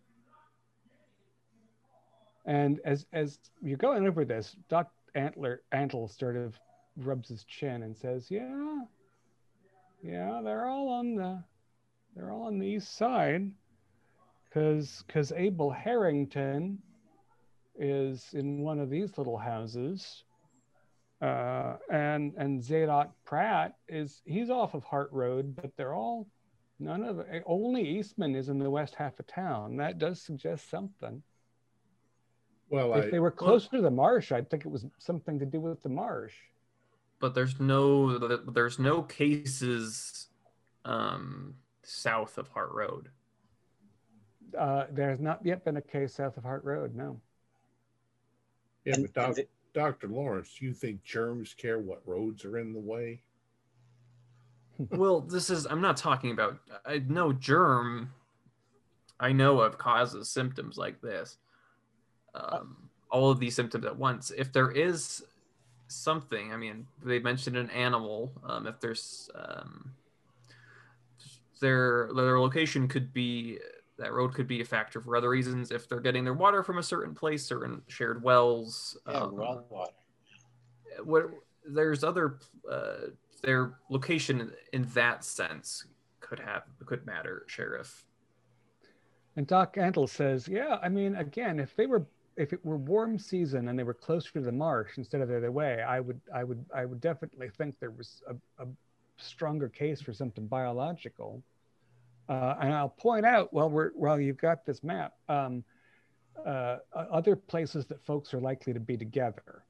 And 2.46 2.80
as 2.84 3.04
as 3.12 3.38
you're 3.62 3.76
going 3.76 4.06
over 4.06 4.24
this, 4.24 4.56
Doc 4.70 4.90
Antler 5.14 5.62
Antle 5.72 6.10
sort 6.10 6.36
of 6.36 6.58
rubs 6.96 7.28
his 7.28 7.44
chin 7.44 7.82
and 7.82 7.96
says, 7.96 8.30
"Yeah, 8.30 8.84
yeah, 10.02 10.40
they're 10.42 10.66
all 10.66 10.88
on 10.88 11.14
the 11.14 11.42
they're 12.14 12.30
all 12.30 12.42
on 12.42 12.58
the 12.58 12.66
east 12.66 12.96
side, 12.96 13.50
because 14.44 15.04
because 15.06 15.32
Abel 15.32 15.70
Harrington 15.70 16.82
is 17.76 18.26
in 18.32 18.60
one 18.60 18.80
of 18.80 18.90
these 18.90 19.16
little 19.18 19.38
houses, 19.38 20.24
uh, 21.20 21.76
and 21.90 22.34
and 22.36 22.62
Zadok 22.62 23.12
Pratt 23.24 23.76
is 23.88 24.22
he's 24.24 24.50
off 24.50 24.74
of 24.74 24.84
Hart 24.84 25.10
Road, 25.12 25.56
but 25.56 25.76
they're 25.76 25.94
all 25.94 26.26
none 26.78 27.02
of 27.02 27.20
only 27.46 27.82
Eastman 27.82 28.34
is 28.34 28.48
in 28.48 28.58
the 28.58 28.70
west 28.70 28.94
half 28.94 29.18
of 29.18 29.26
town. 29.26 29.76
That 29.76 29.98
does 29.98 30.22
suggest 30.22 30.70
something. 30.70 31.22
Well, 32.70 32.94
if 32.94 33.06
I, 33.06 33.10
they 33.10 33.18
were 33.18 33.30
closer 33.30 33.68
to 33.70 33.80
the 33.80 33.90
marsh, 33.90 34.32
I'd 34.32 34.50
think 34.50 34.66
it 34.66 34.68
was 34.68 34.84
something 34.98 35.38
to 35.38 35.46
do 35.46 35.60
with 35.60 35.82
the 35.82 35.88
marsh. 35.88 36.34
But 37.20 37.34
there's 37.34 37.58
no 37.58 38.18
there's 38.18 38.78
no 38.78 39.02
cases 39.02 40.28
um 40.84 41.54
south 41.82 42.38
of 42.38 42.48
Hart 42.48 42.70
Road. 42.72 43.08
Uh, 44.56 44.84
there 44.92 45.10
has 45.10 45.20
not 45.20 45.44
yet 45.44 45.64
been 45.64 45.76
a 45.76 45.82
case 45.82 46.14
south 46.14 46.36
of 46.36 46.44
Hart 46.44 46.64
Road. 46.64 46.94
No. 46.94 47.20
yeah, 48.84 48.96
but 49.00 49.12
doc, 49.12 49.38
and 49.38 49.46
Dr. 49.74 50.08
Lawrence, 50.08 50.56
do 50.58 50.64
you 50.64 50.72
think 50.72 51.02
germs 51.04 51.54
care 51.54 51.78
what 51.78 52.02
roads 52.06 52.44
are 52.44 52.58
in 52.58 52.72
the 52.72 52.80
way? 52.80 53.20
well, 54.90 55.20
this 55.20 55.50
is 55.50 55.66
I'm 55.66 55.80
not 55.80 55.96
talking 55.96 56.30
about 56.30 56.58
I 56.84 56.98
know 56.98 57.32
germ 57.32 58.12
I 59.20 59.32
know 59.32 59.60
of 59.60 59.78
causes 59.78 60.28
symptoms 60.28 60.76
like 60.76 61.00
this. 61.00 61.38
Um, 62.38 62.76
all 63.10 63.30
of 63.30 63.40
these 63.40 63.54
symptoms 63.54 63.86
at 63.86 63.96
once. 63.96 64.30
If 64.36 64.52
there 64.52 64.70
is 64.70 65.24
something, 65.88 66.52
I 66.52 66.56
mean, 66.56 66.86
they 67.02 67.18
mentioned 67.18 67.56
an 67.56 67.70
animal. 67.70 68.32
Um, 68.44 68.66
if 68.66 68.80
there's 68.80 69.30
um, 69.34 69.92
their 71.60 72.10
their 72.14 72.38
location 72.38 72.86
could 72.88 73.12
be 73.12 73.58
that 73.98 74.12
road 74.12 74.32
could 74.34 74.46
be 74.46 74.60
a 74.60 74.64
factor 74.64 75.00
for 75.00 75.16
other 75.16 75.30
reasons. 75.30 75.70
If 75.70 75.88
they're 75.88 76.00
getting 76.00 76.24
their 76.24 76.34
water 76.34 76.62
from 76.62 76.78
a 76.78 76.82
certain 76.82 77.14
place, 77.14 77.44
certain 77.44 77.82
shared 77.88 78.22
wells. 78.22 78.96
Yeah, 79.08 79.14
um, 79.14 79.36
well 79.36 79.64
water. 79.70 79.92
what 81.04 81.30
there's 81.66 82.04
other 82.04 82.38
uh, 82.70 83.08
their 83.42 83.74
location 83.88 84.52
in 84.72 84.84
that 84.94 85.24
sense 85.24 85.86
could 86.20 86.38
have 86.38 86.64
could 86.86 87.04
matter 87.06 87.44
sheriff 87.46 88.04
And 89.36 89.46
Doc 89.46 89.76
Antle 89.76 90.08
says, 90.08 90.48
yeah, 90.48 90.78
I 90.82 90.88
mean, 90.88 91.14
again, 91.16 91.58
if 91.58 91.74
they 91.76 91.86
were 91.86 92.06
if 92.38 92.52
it 92.52 92.64
were 92.64 92.76
warm 92.76 93.18
season 93.18 93.68
and 93.68 93.78
they 93.78 93.82
were 93.82 93.92
closer 93.92 94.30
to 94.34 94.40
the 94.40 94.52
marsh 94.52 94.96
instead 94.96 95.20
of 95.20 95.28
the 95.28 95.36
other 95.36 95.50
way, 95.50 95.82
I 95.82 95.98
would 95.98 96.20
I 96.32 96.44
would 96.44 96.64
I 96.74 96.84
would 96.84 97.00
definitely 97.00 97.50
think 97.50 97.74
there 97.80 97.90
was 97.90 98.22
a, 98.28 98.62
a 98.62 98.66
stronger 99.16 99.68
case 99.68 100.00
for 100.00 100.12
something 100.12 100.46
biological. 100.46 101.42
Uh, 102.28 102.54
and 102.60 102.72
I'll 102.72 102.90
point 102.90 103.26
out 103.26 103.52
while 103.52 103.68
we're 103.68 103.90
while 103.90 104.20
you've 104.20 104.38
got 104.38 104.64
this 104.64 104.84
map, 104.84 105.14
um, 105.28 105.64
uh, 106.46 106.76
other 106.94 107.34
places 107.34 107.86
that 107.86 108.00
folks 108.04 108.32
are 108.32 108.40
likely 108.40 108.72
to 108.72 108.80
be 108.80 108.96
together, 108.96 109.64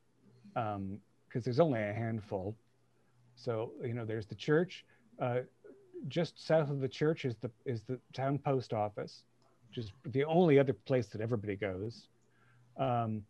because 0.53 1.45
there's 1.45 1.61
only 1.61 1.81
a 1.81 1.95
handful. 1.95 2.55
So 3.35 3.73
you 3.83 3.95
know, 3.95 4.05
there's 4.05 4.27
the 4.27 4.35
church. 4.35 4.85
Uh, 5.19 5.41
just 6.09 6.47
south 6.47 6.71
of 6.71 6.81
the 6.81 6.89
church 6.89 7.25
is 7.25 7.37
the 7.37 7.51
is 7.65 7.83
the 7.85 7.99
town 8.13 8.39
post 8.39 8.75
office, 8.75 9.23
which 9.69 9.79
is 9.79 9.93
the 10.05 10.25
only 10.25 10.59
other 10.59 10.75
place 10.75 11.07
that 11.09 11.23
everybody 11.23 11.57
goes. 11.57 12.09
Um, 12.79 13.23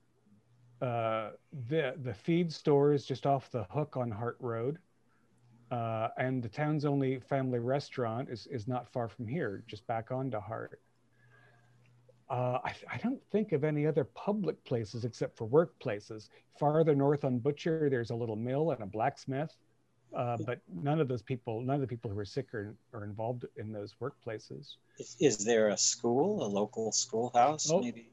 uh, 0.80 1.30
the 1.68 1.94
the 2.04 2.14
feed 2.14 2.52
store 2.52 2.92
is 2.92 3.04
just 3.04 3.26
off 3.26 3.50
the 3.50 3.64
hook 3.64 3.96
on 3.96 4.10
Hart 4.10 4.36
Road, 4.40 4.78
uh, 5.70 6.08
and 6.18 6.42
the 6.42 6.48
town's 6.48 6.84
only 6.84 7.18
family 7.18 7.58
restaurant 7.58 8.28
is 8.28 8.46
is 8.48 8.68
not 8.68 8.88
far 8.92 9.08
from 9.08 9.26
here, 9.26 9.64
just 9.66 9.86
back 9.86 10.12
onto 10.12 10.38
Hart. 10.38 10.80
Uh, 12.30 12.58
I, 12.62 12.74
I 12.92 12.98
don't 12.98 13.20
think 13.32 13.52
of 13.52 13.64
any 13.64 13.86
other 13.86 14.04
public 14.04 14.62
places 14.64 15.06
except 15.06 15.34
for 15.36 15.48
workplaces. 15.48 16.28
Farther 16.58 16.94
north 16.94 17.24
on 17.24 17.38
Butcher, 17.38 17.88
there's 17.88 18.10
a 18.10 18.14
little 18.14 18.36
mill 18.36 18.70
and 18.72 18.82
a 18.82 18.86
blacksmith, 18.86 19.56
uh, 20.14 20.36
but 20.44 20.60
none 20.70 21.00
of 21.00 21.08
those 21.08 21.22
people, 21.22 21.62
none 21.62 21.76
of 21.76 21.80
the 21.80 21.86
people 21.86 22.10
who 22.10 22.18
are 22.18 22.26
sick 22.26 22.52
are, 22.52 22.74
are 22.92 23.04
involved 23.04 23.46
in 23.56 23.72
those 23.72 23.94
workplaces. 24.02 24.74
Is, 24.98 25.16
is 25.20 25.38
there 25.38 25.68
a 25.68 25.76
school, 25.78 26.44
a 26.44 26.48
local 26.48 26.92
schoolhouse, 26.92 27.70
Oh. 27.70 27.80
maybe? 27.80 28.10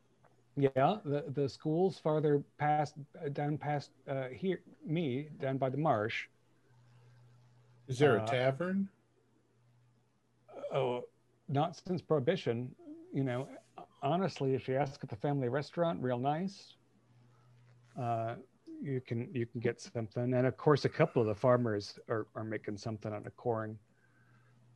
Yeah, 0.57 0.97
the 1.03 1.25
the 1.33 1.49
schools 1.49 1.99
farther 1.99 2.43
past 2.57 2.95
uh, 3.23 3.29
down 3.29 3.57
past 3.57 3.91
uh, 4.07 4.27
here 4.29 4.61
me 4.85 5.29
down 5.39 5.57
by 5.57 5.69
the 5.69 5.77
marsh. 5.77 6.27
Is 7.87 7.99
there 7.99 8.15
a 8.15 8.21
Uh, 8.21 8.25
tavern? 8.25 8.89
Oh, 10.73 11.03
not 11.47 11.75
since 11.75 12.01
prohibition. 12.01 12.75
You 13.13 13.23
know, 13.23 13.47
honestly, 14.01 14.53
if 14.55 14.67
you 14.67 14.75
ask 14.75 15.03
at 15.03 15.09
the 15.09 15.15
family 15.15 15.49
restaurant, 15.49 16.01
real 16.01 16.19
nice. 16.19 16.75
Uh, 17.99 18.35
you 18.81 19.01
can 19.01 19.29
you 19.33 19.45
can 19.45 19.59
get 19.61 19.81
something, 19.81 20.33
and 20.33 20.45
of 20.47 20.57
course, 20.57 20.85
a 20.85 20.89
couple 20.89 21.21
of 21.21 21.27
the 21.27 21.35
farmers 21.35 21.99
are, 22.09 22.27
are 22.35 22.43
making 22.43 22.77
something 22.77 23.13
out 23.13 23.25
of 23.25 23.35
corn, 23.37 23.79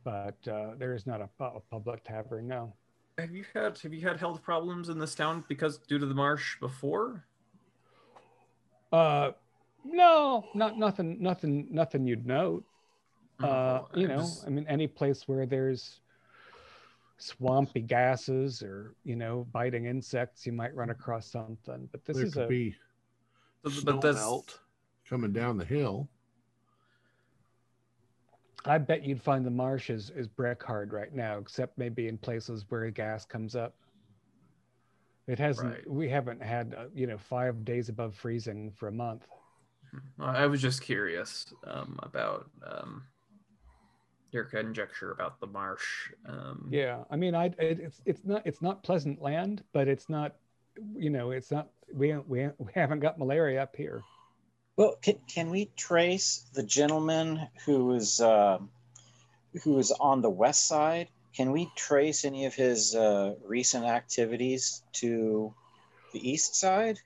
but 0.04 0.36
uh, 0.48 0.74
there 0.78 0.94
is 0.94 1.06
not 1.06 1.20
a, 1.20 1.28
a 1.44 1.60
public 1.70 2.04
tavern. 2.04 2.48
No, 2.48 2.74
Have 3.20 3.34
you 3.34 3.44
had 3.54 3.78
have 3.78 3.92
you 3.92 4.00
had 4.06 4.16
health 4.18 4.42
problems 4.42 4.88
in 4.88 4.98
this 4.98 5.14
town 5.14 5.44
because 5.48 5.78
due 5.78 5.98
to 5.98 6.06
the 6.06 6.14
marsh 6.14 6.58
before? 6.58 7.24
uh, 8.92 9.32
no, 9.84 10.44
not 10.54 10.76
nothing, 10.78 11.16
nothing, 11.22 11.68
nothing 11.70 12.06
you'd 12.06 12.26
note. 12.26 12.64
Uh, 13.42 13.46
Oh, 13.46 13.88
you 13.94 14.08
know, 14.08 14.18
just- 14.18 14.46
I 14.46 14.50
mean, 14.50 14.66
any 14.68 14.86
place 14.86 15.26
where 15.28 15.46
there's 15.46 16.00
swampy 17.18 17.80
gases 17.80 18.62
or 18.62 18.94
you 19.04 19.16
know 19.16 19.46
biting 19.52 19.86
insects, 19.86 20.46
you 20.46 20.52
might 20.52 20.74
run 20.74 20.90
across 20.90 21.30
something. 21.30 21.88
But 21.92 22.04
this 22.04 22.16
there 22.16 22.26
is 22.26 22.34
could 22.34 22.44
a 22.44 22.48
be 22.48 22.76
but 23.62 23.72
snow 23.72 24.00
that's 24.00 24.16
melt 24.18 24.60
coming 25.08 25.32
down 25.32 25.56
the 25.56 25.64
hill. 25.64 26.08
I 28.64 28.78
bet 28.78 29.04
you'd 29.04 29.22
find 29.22 29.44
the 29.44 29.50
marsh 29.50 29.90
is, 29.90 30.10
is 30.14 30.28
brick 30.28 30.62
hard 30.62 30.92
right 30.92 31.14
now, 31.14 31.38
except 31.38 31.78
maybe 31.78 32.08
in 32.08 32.18
places 32.18 32.64
where 32.68 32.90
gas 32.90 33.24
comes 33.24 33.56
up. 33.56 33.74
It 35.26 35.38
hasn't. 35.38 35.72
Right. 35.74 35.90
We 35.90 36.08
haven't 36.08 36.42
had 36.42 36.74
uh, 36.76 36.84
you 36.94 37.06
know 37.06 37.16
five 37.16 37.64
days 37.64 37.88
above 37.88 38.14
freezing 38.14 38.72
for 38.76 38.88
a 38.88 38.92
month. 38.92 39.26
I 40.18 40.46
was 40.46 40.60
just 40.60 40.82
curious 40.82 41.46
um, 41.64 41.98
about 42.02 42.50
um, 42.66 43.04
your 44.32 44.44
conjecture 44.44 45.12
about 45.12 45.40
the 45.40 45.46
marsh. 45.46 46.10
Um, 46.26 46.68
Yeah, 46.70 47.04
I 47.10 47.16
mean, 47.16 47.34
I 47.34 47.46
it, 47.46 47.80
it's 47.80 48.02
it's 48.04 48.24
not 48.24 48.42
it's 48.44 48.62
not 48.62 48.82
pleasant 48.82 49.22
land, 49.22 49.62
but 49.72 49.88
it's 49.88 50.08
not, 50.08 50.36
you 50.96 51.10
know, 51.10 51.30
it's 51.30 51.50
not. 51.50 51.68
We 51.92 52.16
we 52.16 52.48
we 52.58 52.72
haven't 52.74 53.00
got 53.00 53.18
malaria 53.18 53.62
up 53.62 53.76
here. 53.76 54.02
Well, 54.76 54.96
can, 55.02 55.16
can 55.28 55.50
we 55.50 55.70
trace 55.76 56.46
the 56.54 56.62
gentleman 56.62 57.48
who 57.66 57.86
was 57.86 58.20
uh, 58.20 58.58
who 59.62 59.72
was 59.74 59.90
on 59.92 60.22
the 60.22 60.30
west 60.30 60.66
side? 60.68 61.08
Can 61.36 61.52
we 61.52 61.70
trace 61.76 62.24
any 62.24 62.46
of 62.46 62.54
his 62.54 62.94
uh, 62.94 63.34
recent 63.44 63.84
activities 63.84 64.82
to 64.94 65.54
the 66.12 66.28
east 66.30 66.56
side? 66.56 66.98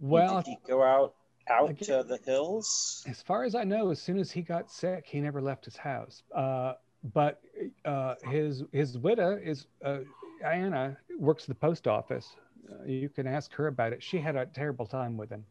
Well, 0.00 0.42
did 0.42 0.46
he 0.50 0.58
go 0.66 0.82
out 0.82 1.14
out 1.48 1.70
Again- 1.70 2.02
to 2.02 2.02
the 2.02 2.18
hills? 2.24 3.04
As 3.08 3.22
far 3.22 3.44
as 3.44 3.54
I 3.54 3.64
know, 3.64 3.90
as 3.90 4.00
soon 4.00 4.18
as 4.18 4.30
he 4.30 4.42
got 4.42 4.70
sick, 4.70 5.04
he 5.06 5.20
never 5.20 5.40
left 5.40 5.64
his 5.64 5.76
house. 5.76 6.22
Uh, 6.34 6.74
but 7.14 7.40
uh, 7.84 8.14
his 8.24 8.64
his 8.72 8.98
widow 8.98 9.38
is 9.42 9.66
uh, 9.84 9.98
Anna 10.44 10.96
works 11.18 11.44
at 11.44 11.48
the 11.48 11.54
post 11.54 11.86
office. 11.88 12.34
Uh, 12.70 12.84
you 12.84 13.08
can 13.08 13.26
ask 13.26 13.52
her 13.54 13.68
about 13.68 13.92
it. 13.92 14.02
She 14.02 14.18
had 14.18 14.34
a 14.36 14.44
terrible 14.46 14.86
time 14.86 15.16
with 15.16 15.30
him. 15.30 15.44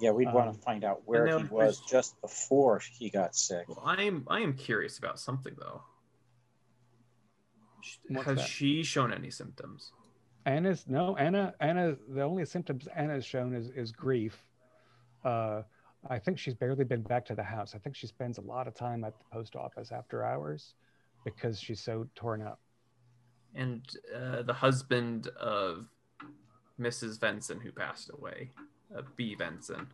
Yeah, 0.00 0.12
we'd 0.12 0.32
want 0.32 0.48
Um, 0.50 0.54
to 0.54 0.60
find 0.60 0.84
out 0.84 1.02
where 1.06 1.26
now 1.26 1.38
he 1.38 1.44
was 1.48 1.78
there's- 1.80 1.90
just 1.90 2.20
before 2.20 2.78
he 2.78 3.10
got 3.10 3.34
sick. 3.34 3.68
Well, 3.68 3.80
I 3.84 4.02
am 4.02 4.24
I 4.28 4.40
am 4.40 4.54
curious 4.54 4.98
about 4.98 5.18
something 5.18 5.54
though. 5.58 5.82
What's 8.08 8.26
Has 8.26 8.36
that? 8.38 8.46
she 8.48 8.82
shown 8.82 9.12
any 9.12 9.30
symptoms? 9.30 9.92
Anna's 10.44 10.86
no 10.86 11.16
Anna 11.16 11.54
Anna. 11.60 11.96
The 12.08 12.22
only 12.22 12.44
symptoms 12.44 12.86
Anna's 12.88 13.24
shown 13.24 13.54
is 13.54 13.70
is 13.70 13.92
grief. 13.92 14.36
Uh, 15.24 15.62
I 16.08 16.18
think 16.18 16.38
she's 16.38 16.54
barely 16.54 16.84
been 16.84 17.02
back 17.02 17.24
to 17.26 17.34
the 17.34 17.42
house. 17.42 17.74
I 17.74 17.78
think 17.78 17.96
she 17.96 18.06
spends 18.06 18.38
a 18.38 18.42
lot 18.42 18.68
of 18.68 18.74
time 18.74 19.02
at 19.04 19.18
the 19.18 19.24
post 19.32 19.56
office 19.56 19.90
after 19.90 20.24
hours 20.24 20.74
because 21.24 21.58
she's 21.60 21.80
so 21.80 22.08
torn 22.14 22.40
up. 22.40 22.60
And 23.54 23.84
uh, 24.14 24.42
the 24.42 24.52
husband 24.52 25.26
of 25.28 25.86
Mrs. 26.80 27.18
Venson 27.18 27.60
who 27.60 27.72
passed 27.72 28.10
away, 28.12 28.52
uh, 28.96 29.02
B. 29.16 29.34
Benson? 29.34 29.86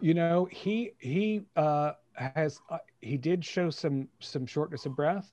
You 0.00 0.14
know, 0.14 0.46
he 0.50 0.92
he 0.98 1.42
uh, 1.56 1.92
has 2.14 2.60
uh, 2.70 2.78
he 3.00 3.16
did 3.16 3.44
show 3.44 3.70
some 3.70 4.08
some 4.20 4.46
shortness 4.46 4.86
of 4.86 4.96
breath, 4.96 5.30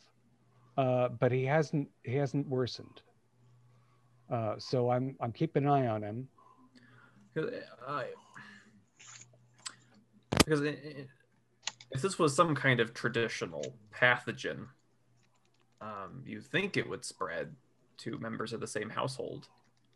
uh, 0.78 1.10
but 1.10 1.32
he 1.32 1.46
hasn't 1.46 1.90
he 2.04 2.16
hasn't 2.16 2.48
worsened. 2.48 3.02
Uh, 4.30 4.56
so 4.60 4.92
I'm 4.92 5.16
I'm 5.22 5.32
keeping 5.32 5.64
an 5.64 5.70
eye 5.70 5.88
on 5.88 6.04
him. 6.04 6.28
because 7.34 7.54
it, 10.62 10.80
it- 10.84 11.08
if 11.92 12.04
this 12.04 12.20
was 12.20 12.36
some 12.36 12.54
kind 12.54 12.80
of 12.80 12.94
traditional 12.94 13.74
pathogen, 13.92 14.68
um, 15.82 16.22
you 16.24 16.40
think 16.40 16.78
it 16.78 16.88
would 16.88 17.04
spread 17.04 17.56
to 17.98 18.20
members 18.20 18.54
of 18.54 18.60
the 18.60 18.68
same 18.68 18.92
household, 18.92 19.48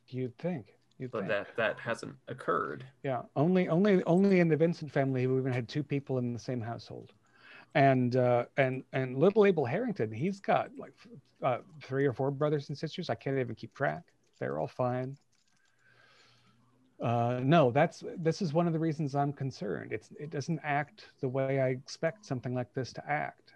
You'd 0.07 0.35
think. 0.39 0.73
You'd 0.99 1.11
but 1.11 1.19
think. 1.19 1.29
that 1.29 1.55
that 1.57 1.79
hasn't 1.79 2.15
occurred. 2.27 2.85
Yeah, 3.03 3.23
only 3.35 3.67
only 3.67 4.03
only 4.03 4.39
in 4.39 4.47
the 4.47 4.55
Vincent 4.55 4.91
family 4.91 5.27
we 5.27 5.37
even 5.37 5.53
had 5.53 5.67
two 5.67 5.83
people 5.83 6.17
in 6.17 6.33
the 6.33 6.39
same 6.39 6.61
household, 6.61 7.13
and 7.75 8.15
uh, 8.15 8.45
and 8.57 8.83
and 8.93 9.17
little 9.17 9.45
Abel 9.45 9.65
Harrington, 9.65 10.11
he's 10.11 10.39
got 10.39 10.69
like 10.77 10.93
uh, 11.41 11.59
three 11.81 12.05
or 12.05 12.13
four 12.13 12.31
brothers 12.31 12.69
and 12.69 12.77
sisters. 12.77 13.09
I 13.09 13.15
can't 13.15 13.37
even 13.37 13.55
keep 13.55 13.73
track. 13.73 14.03
They're 14.39 14.59
all 14.59 14.67
fine. 14.67 15.17
Uh, 17.01 17.39
no, 17.43 17.71
that's 17.71 18.03
this 18.17 18.41
is 18.41 18.53
one 18.53 18.67
of 18.67 18.73
the 18.73 18.79
reasons 18.79 19.15
I'm 19.15 19.33
concerned. 19.33 19.91
It's 19.91 20.09
it 20.19 20.29
doesn't 20.29 20.59
act 20.63 21.09
the 21.19 21.27
way 21.27 21.59
I 21.59 21.69
expect 21.69 22.25
something 22.25 22.53
like 22.53 22.73
this 22.73 22.93
to 22.93 23.09
act. 23.09 23.53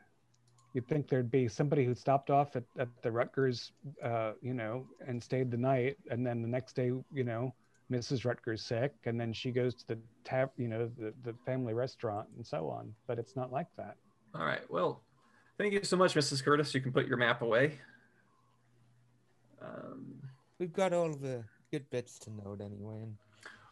You'd 0.77 0.87
think 0.87 1.09
there'd 1.09 1.31
be 1.31 1.47
somebody 1.47 1.83
who 1.85 1.95
stopped 1.95 2.29
off 2.29 2.55
at, 2.55 2.61
at 2.77 2.87
the 3.01 3.11
Rutgers, 3.11 3.71
uh, 4.03 4.33
you 4.43 4.53
know, 4.53 4.85
and 5.07 5.23
stayed 5.23 5.49
the 5.49 5.57
night, 5.57 5.97
and 6.11 6.23
then 6.23 6.43
the 6.43 6.47
next 6.47 6.75
day, 6.75 6.91
you 7.11 7.23
know, 7.23 7.51
Mrs. 7.91 8.25
Rutgers 8.25 8.63
sick, 8.63 8.93
and 9.05 9.19
then 9.19 9.33
she 9.33 9.49
goes 9.49 9.73
to 9.73 9.87
the 9.87 9.97
tap, 10.23 10.51
you 10.55 10.67
know, 10.67 10.87
the, 10.99 11.15
the 11.23 11.33
family 11.47 11.73
restaurant 11.73 12.27
and 12.35 12.45
so 12.45 12.69
on. 12.69 12.93
But 13.07 13.17
it's 13.17 13.35
not 13.35 13.51
like 13.51 13.65
that. 13.75 13.95
All 14.35 14.45
right. 14.45 14.61
Well, 14.69 15.01
thank 15.57 15.73
you 15.73 15.83
so 15.83 15.97
much, 15.97 16.13
Mrs. 16.13 16.43
Curtis. 16.43 16.75
You 16.75 16.81
can 16.81 16.91
put 16.91 17.07
your 17.07 17.17
map 17.17 17.41
away. 17.41 17.79
Um, 19.59 20.13
We've 20.59 20.71
got 20.71 20.93
all 20.93 21.09
the 21.09 21.43
good 21.71 21.89
bits 21.89 22.19
to 22.19 22.29
note 22.29 22.61
anyway. 22.61 23.07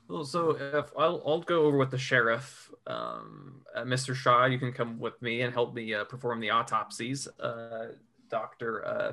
And 0.07 0.15
well, 0.15 0.23
so 0.23 0.51
if 0.51 0.91
I'll, 0.97 1.21
I'll 1.25 1.41
go 1.41 1.65
over 1.65 1.77
with 1.77 1.91
the 1.91 1.97
sheriff, 1.97 2.71
um, 2.87 3.61
uh, 3.75 3.83
Mr. 3.83 4.15
Shaw. 4.15 4.45
You 4.45 4.57
can 4.57 4.71
come 4.71 4.99
with 4.99 5.21
me 5.21 5.41
and 5.41 5.53
help 5.53 5.73
me 5.73 5.93
uh, 5.93 6.05
perform 6.05 6.39
the 6.39 6.51
autopsies. 6.51 7.27
Uh, 7.39 7.87
Doctor 8.29 8.85
uh, 8.85 9.11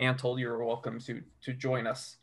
Antle, 0.00 0.38
you're 0.40 0.64
welcome 0.64 1.00
to 1.00 1.22
to 1.42 1.52
join 1.52 1.86
us. 1.86 2.16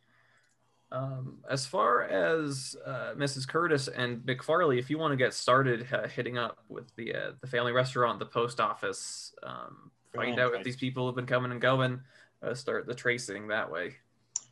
Um, 0.90 1.40
as 1.50 1.66
far 1.66 2.04
as 2.04 2.76
uh, 2.86 3.14
Mrs. 3.18 3.48
Curtis 3.48 3.90
and 3.90 4.20
McFarley, 4.20 4.80
if 4.80 4.90
you 4.90 4.98
want 4.98 5.12
to 5.12 5.18
get 5.18 5.34
started 5.34 5.86
uh, 5.92 6.08
hitting 6.08 6.38
up 6.38 6.60
with 6.70 6.96
the 6.96 7.14
uh, 7.14 7.32
the 7.42 7.48
family 7.48 7.74
restaurant, 7.74 8.20
the 8.20 8.26
post 8.26 8.60
office, 8.60 9.34
um, 9.44 9.92
find 10.14 10.36
Brilliant 10.36 10.40
out 10.40 10.56
if 10.56 10.64
these 10.64 10.78
people 10.78 11.06
have 11.06 11.16
been 11.16 11.26
coming 11.26 11.52
and 11.52 11.62
going, 11.62 12.00
uh, 12.42 12.54
start 12.54 12.88
the 12.88 12.96
tracing 12.96 13.48
that 13.50 13.70
way. 13.70 13.96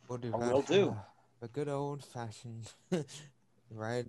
we'll 0.08 0.18
do 0.18 0.32
I 0.34 0.38
that. 0.38 0.52
will 0.52 0.62
do. 0.62 0.96
The 1.40 1.48
good 1.48 1.68
old 1.68 2.04
fashioned, 2.04 2.72
right? 3.70 4.06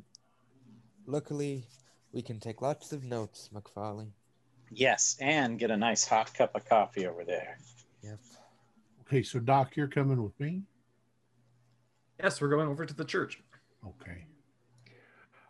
Luckily, 1.06 1.68
we 2.12 2.22
can 2.22 2.40
take 2.40 2.62
lots 2.62 2.92
of 2.92 3.04
notes, 3.04 3.50
McFarley. 3.54 4.10
Yes, 4.70 5.18
and 5.22 5.58
get 5.58 5.72
a 5.72 5.78
nice 5.78 6.06
hot 6.06 6.34
cup 6.34 6.56
of 6.56 6.66
coffee 6.66 7.08
over 7.08 7.24
there. 7.24 7.58
Yep. 8.04 8.20
Okay, 9.02 9.24
so 9.24 9.40
Doc, 9.40 9.76
you're 9.76 9.88
coming 9.88 10.22
with 10.22 10.38
me. 10.40 10.64
Yes, 12.22 12.42
we're 12.42 12.50
going 12.50 12.68
over 12.68 12.86
to 12.86 12.94
the 12.94 13.06
church. 13.06 13.42
Okay. 13.86 14.26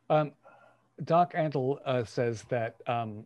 Um, 0.09 0.31
Doc 1.03 1.33
Antle 1.33 1.79
uh, 1.85 2.03
says 2.03 2.43
that 2.49 2.75
um, 2.87 3.25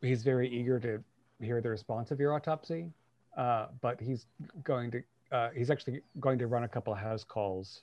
he's 0.00 0.22
very 0.22 0.48
eager 0.48 0.80
to 0.80 1.02
hear 1.40 1.60
the 1.60 1.68
response 1.68 2.10
of 2.10 2.18
your 2.18 2.34
autopsy, 2.34 2.90
uh, 3.36 3.66
but 3.80 4.00
he's 4.00 4.26
going 4.64 4.90
to 4.90 5.02
uh, 5.30 5.50
he's 5.54 5.70
actually 5.70 6.00
going 6.20 6.38
to 6.38 6.46
run 6.46 6.64
a 6.64 6.68
couple 6.68 6.92
of 6.92 6.98
house 6.98 7.22
calls 7.22 7.82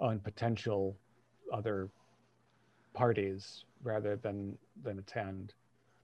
on 0.00 0.18
potential 0.18 0.96
other 1.52 1.88
parties 2.94 3.64
rather 3.82 4.16
than 4.16 4.56
than 4.82 4.98
attend. 4.98 5.54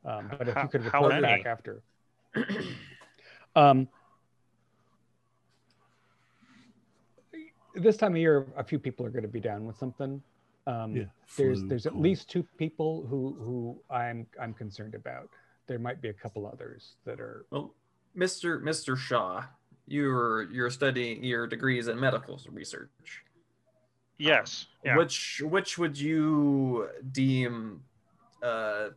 Um, 0.04 0.28
but 0.38 0.48
if 0.48 0.54
How- 0.54 0.62
you 0.62 0.68
could 0.68 0.84
report 0.84 1.22
back 1.22 1.46
after. 1.46 1.82
um, 3.56 3.88
this 7.74 7.96
time 7.96 8.12
of 8.12 8.18
year, 8.18 8.46
a 8.56 8.64
few 8.64 8.78
people 8.78 9.04
are 9.06 9.10
going 9.10 9.22
to 9.22 9.28
be 9.28 9.40
down 9.40 9.66
with 9.66 9.76
something. 9.76 10.22
Um, 10.66 10.96
Yeah. 10.96 11.04
there's 11.36 11.60
flu, 11.60 11.68
there's 11.68 11.86
at 11.86 11.96
least 11.96 12.30
two 12.30 12.42
people 12.56 13.06
who 13.06 13.36
who 13.38 13.80
I'm 13.94 14.26
I'm 14.40 14.54
concerned 14.54 14.94
about. 14.94 15.28
There 15.66 15.78
might 15.78 16.00
be 16.00 16.08
a 16.08 16.12
couple 16.12 16.46
others 16.46 16.96
that 17.04 17.20
are 17.20 17.46
Well, 17.50 17.74
Mr. 18.16 18.62
Mr. 18.62 18.96
Shaw, 18.96 19.44
you're 19.86 20.44
you're 20.50 20.70
studying 20.70 21.24
your 21.24 21.46
degrees 21.46 21.88
in 21.88 21.98
medical 21.98 22.40
research. 22.50 23.24
Yes. 24.18 24.66
Yeah. 24.84 24.96
Which 24.96 25.42
which 25.44 25.76
would 25.78 25.98
you 25.98 26.88
deem 27.12 27.82
uh, 28.42 28.90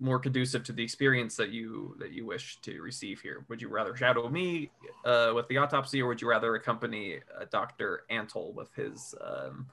more 0.00 0.18
conducive 0.18 0.64
to 0.64 0.72
the 0.72 0.82
experience 0.82 1.36
that 1.36 1.50
you 1.50 1.94
that 1.98 2.12
you 2.12 2.24
wish 2.24 2.58
to 2.62 2.80
receive 2.80 3.20
here? 3.20 3.44
Would 3.48 3.60
you 3.60 3.68
rather 3.68 3.94
shadow 3.96 4.28
me 4.28 4.70
uh, 5.04 5.32
with 5.34 5.46
the 5.48 5.58
autopsy, 5.58 6.00
or 6.00 6.08
would 6.08 6.20
you 6.22 6.28
rather 6.28 6.54
accompany 6.54 7.16
uh, 7.38 7.44
Doctor 7.50 8.04
Antle 8.10 8.54
with 8.54 8.72
his 8.74 9.14
um, 9.20 9.66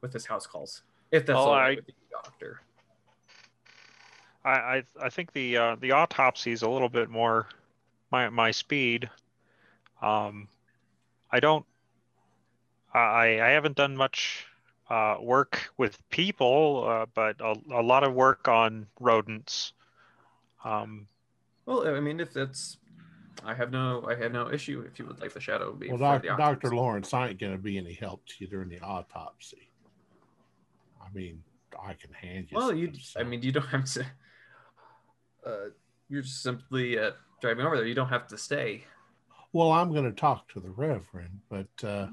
with 0.00 0.12
his 0.12 0.24
house 0.26 0.46
calls? 0.46 0.82
If 1.10 1.26
that's 1.26 1.36
Well, 1.36 1.46
all 1.48 1.54
right 1.54 1.72
I- 1.72 1.74
with 1.76 1.86
the 1.86 1.92
doctor. 2.10 2.60
I 4.44 4.50
I, 4.50 4.82
I 5.02 5.08
think 5.10 5.32
the 5.32 5.56
uh, 5.56 5.76
the 5.80 5.92
autopsy 5.92 6.52
is 6.52 6.62
a 6.62 6.68
little 6.68 6.88
bit 6.88 7.10
more 7.10 7.46
my 8.10 8.28
my 8.30 8.50
speed. 8.52 9.10
Um, 10.00 10.48
I 11.30 11.40
don't. 11.40 11.66
I 12.92 13.40
I 13.40 13.50
haven't 13.50 13.76
done 13.76 13.96
much 13.96 14.46
uh, 14.90 15.16
work 15.20 15.70
with 15.76 15.98
people, 16.10 16.84
uh, 16.88 17.06
but 17.14 17.40
a, 17.40 17.54
a 17.72 17.82
lot 17.82 18.04
of 18.04 18.14
work 18.14 18.48
on 18.48 18.86
rodents. 19.00 19.72
Um, 20.64 21.08
Well, 21.66 21.86
I 21.86 22.00
mean, 22.00 22.20
if 22.20 22.32
that's, 22.32 22.78
I 23.44 23.54
have 23.54 23.70
no, 23.70 24.06
I 24.08 24.14
have 24.14 24.32
no 24.32 24.50
issue 24.50 24.80
if 24.80 24.98
you 24.98 25.06
would 25.06 25.20
like 25.20 25.32
the 25.32 25.40
shadow 25.40 25.72
be. 25.72 25.88
Well, 25.88 25.98
doc, 25.98 26.22
Dr. 26.22 26.74
Lawrence, 26.74 27.12
I 27.12 27.28
ain't 27.28 27.38
going 27.38 27.52
to 27.52 27.58
be 27.58 27.78
any 27.78 27.94
help 27.94 28.24
to 28.26 28.34
you 28.38 28.46
during 28.46 28.68
the 28.68 28.80
autopsy. 28.80 29.70
I 31.00 31.12
mean, 31.14 31.42
I 31.80 31.92
can 31.94 32.12
hand 32.12 32.48
you. 32.50 32.56
Well, 32.56 32.68
some 32.68 32.78
you, 32.78 32.92
I 33.16 33.22
mean, 33.22 33.42
you 33.42 33.52
don't 33.52 33.66
have 33.66 33.84
to. 33.92 34.06
Uh, 35.46 35.68
you're 36.08 36.22
just 36.22 36.42
simply 36.42 36.98
uh, 36.98 37.12
driving 37.40 37.64
over 37.64 37.76
there. 37.76 37.86
You 37.86 37.94
don't 37.94 38.08
have 38.08 38.26
to 38.28 38.38
stay. 38.38 38.84
Well, 39.52 39.70
I'm 39.72 39.92
going 39.92 40.04
to 40.04 40.12
talk 40.12 40.48
to 40.52 40.60
the 40.60 40.70
Reverend, 40.70 41.40
but 41.48 41.84
uh, 41.86 42.08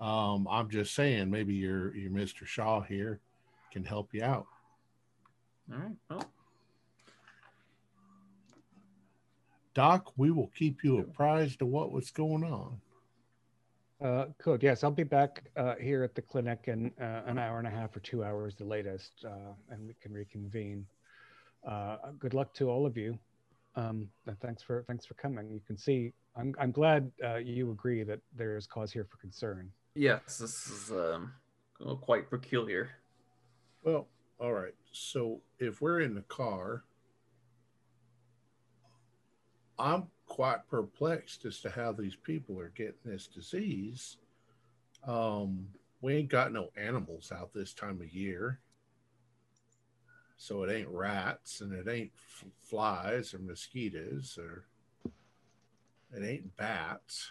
um, 0.00 0.46
I'm 0.50 0.68
just 0.68 0.94
saying 0.94 1.30
maybe 1.30 1.54
your 1.54 1.94
your 1.94 2.10
Mr. 2.10 2.46
Shaw 2.46 2.80
here 2.80 3.20
can 3.72 3.84
help 3.84 4.12
you 4.12 4.22
out. 4.22 4.46
All 5.72 5.78
right. 5.78 5.96
Well, 6.10 6.24
Doc, 9.74 10.12
we 10.16 10.30
will 10.30 10.50
keep 10.56 10.84
you 10.84 10.98
apprised 10.98 11.62
of 11.62 11.68
what 11.68 11.92
was 11.92 12.10
going 12.10 12.44
on. 12.44 12.78
Uh, 14.02 14.26
good. 14.42 14.62
Yes, 14.62 14.82
I'll 14.82 14.90
be 14.90 15.04
back 15.04 15.44
uh, 15.56 15.76
here 15.76 16.02
at 16.02 16.14
the 16.14 16.22
clinic 16.22 16.64
in 16.66 16.90
uh, 17.00 17.22
an 17.24 17.38
hour 17.38 17.58
and 17.58 17.68
a 17.68 17.70
half 17.70 17.96
or 17.96 18.00
two 18.00 18.24
hours, 18.24 18.56
the 18.56 18.64
latest, 18.64 19.12
uh, 19.24 19.52
and 19.70 19.86
we 19.86 19.94
can 19.94 20.12
reconvene. 20.12 20.84
Uh, 21.66 21.96
good 22.18 22.34
luck 22.34 22.52
to 22.54 22.68
all 22.68 22.84
of 22.84 22.96
you. 22.96 23.16
Um, 23.76 24.08
and 24.26 24.38
thanks 24.40 24.62
for 24.62 24.84
thanks 24.86 25.06
for 25.06 25.14
coming. 25.14 25.50
You 25.50 25.60
can 25.66 25.78
see 25.78 26.12
I'm 26.36 26.54
I'm 26.58 26.72
glad 26.72 27.10
uh, 27.24 27.36
you 27.36 27.70
agree 27.70 28.02
that 28.04 28.20
there 28.36 28.56
is 28.56 28.66
cause 28.66 28.92
here 28.92 29.04
for 29.04 29.18
concern. 29.18 29.70
yes, 29.94 30.38
this 30.38 30.66
is 30.66 30.90
um, 30.90 31.32
quite 32.00 32.30
peculiar. 32.30 32.90
Well, 33.84 34.08
all 34.38 34.52
right. 34.52 34.74
So 34.92 35.40
if 35.58 35.80
we're 35.80 36.00
in 36.00 36.14
the 36.14 36.22
car, 36.22 36.84
I'm 39.78 40.08
quite 40.26 40.66
perplexed 40.70 41.44
as 41.44 41.60
to 41.60 41.70
how 41.70 41.92
these 41.92 42.16
people 42.16 42.58
are 42.58 42.72
getting 42.74 42.94
this 43.04 43.26
disease. 43.26 44.16
Um, 45.06 45.68
we 46.00 46.14
ain't 46.14 46.28
got 46.28 46.52
no 46.52 46.70
animals 46.76 47.32
out 47.32 47.52
this 47.52 47.74
time 47.74 48.00
of 48.00 48.12
year. 48.12 48.60
So 50.36 50.64
it 50.64 50.72
ain't 50.72 50.88
rats 50.88 51.60
and 51.60 51.72
it 51.72 51.88
ain't 51.88 52.12
f- 52.16 52.48
flies 52.58 53.34
or 53.34 53.38
mosquitoes 53.38 54.38
or 54.40 54.64
it 56.16 56.24
ain't 56.24 56.56
bats. 56.56 57.30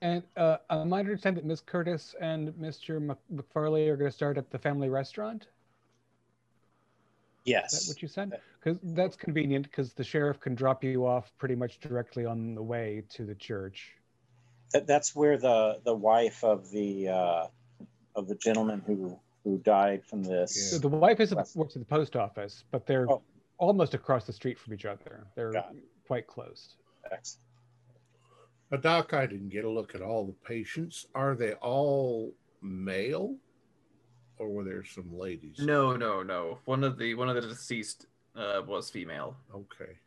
And 0.00 0.22
uh, 0.36 0.58
I 0.70 0.84
might 0.84 1.00
understand 1.00 1.36
that 1.38 1.44
Miss 1.44 1.60
Curtis 1.60 2.14
and 2.20 2.50
Mr. 2.50 3.16
McFarley 3.32 3.88
are 3.88 3.96
going 3.96 4.10
to 4.10 4.14
start 4.16 4.38
at 4.38 4.50
the 4.50 4.58
family 4.58 4.88
restaurant? 4.88 5.42
Is 5.42 5.48
Yes. 7.44 7.72
that 7.86 7.90
what 7.92 8.02
you 8.02 8.08
said? 8.08 8.32
Because 8.62 8.78
that's 8.82 9.16
convenient 9.16 9.64
because 9.64 9.94
the 9.94 10.04
sheriff 10.04 10.38
can 10.38 10.54
drop 10.54 10.84
you 10.84 11.06
off 11.06 11.32
pretty 11.38 11.54
much 11.56 11.80
directly 11.80 12.26
on 12.26 12.54
the 12.54 12.62
way 12.62 13.02
to 13.10 13.24
the 13.24 13.34
church. 13.34 13.94
That, 14.72 14.86
that's 14.86 15.16
where 15.16 15.38
the 15.38 15.80
the 15.82 15.94
wife 15.94 16.44
of 16.44 16.70
the 16.70 17.08
uh, 17.08 17.46
of 18.14 18.28
the 18.28 18.34
gentleman 18.34 18.82
who 18.86 19.18
who 19.44 19.56
died 19.58 20.04
from 20.04 20.22
this. 20.22 20.70
So 20.72 20.78
the 20.78 20.88
wife 20.88 21.20
is 21.20 21.32
at 21.32 21.38
the, 21.38 21.58
works 21.58 21.74
at 21.74 21.80
the 21.80 21.86
post 21.86 22.16
office, 22.16 22.64
but 22.70 22.86
they're 22.86 23.10
Oh. 23.10 23.22
almost 23.56 23.94
across 23.94 24.26
the 24.26 24.32
street 24.32 24.58
from 24.58 24.74
each 24.74 24.84
other. 24.84 25.26
They're 25.34 25.54
quite 26.06 26.26
close. 26.26 26.76
Excellent. 27.10 27.44
Now, 28.70 28.78
Doc, 28.78 29.14
I 29.14 29.26
didn't 29.26 29.48
get 29.48 29.64
a 29.64 29.70
look 29.70 29.94
at 29.94 30.02
all 30.02 30.26
the 30.26 30.32
patients. 30.46 31.06
Are 31.14 31.34
they 31.34 31.52
all 31.54 32.34
male 32.60 33.36
or 34.38 34.48
were 34.48 34.64
there 34.64 34.84
some 34.84 35.16
ladies? 35.16 35.58
No, 35.58 35.96
no, 35.96 36.22
no. 36.22 36.58
One 36.64 36.84
of 36.84 36.98
the 36.98 37.14
one 37.14 37.28
of 37.28 37.34
the 37.34 37.48
deceased 37.48 38.06
uh, 38.36 38.62
was 38.66 38.90
female. 38.90 39.36
Okay. 39.54 39.98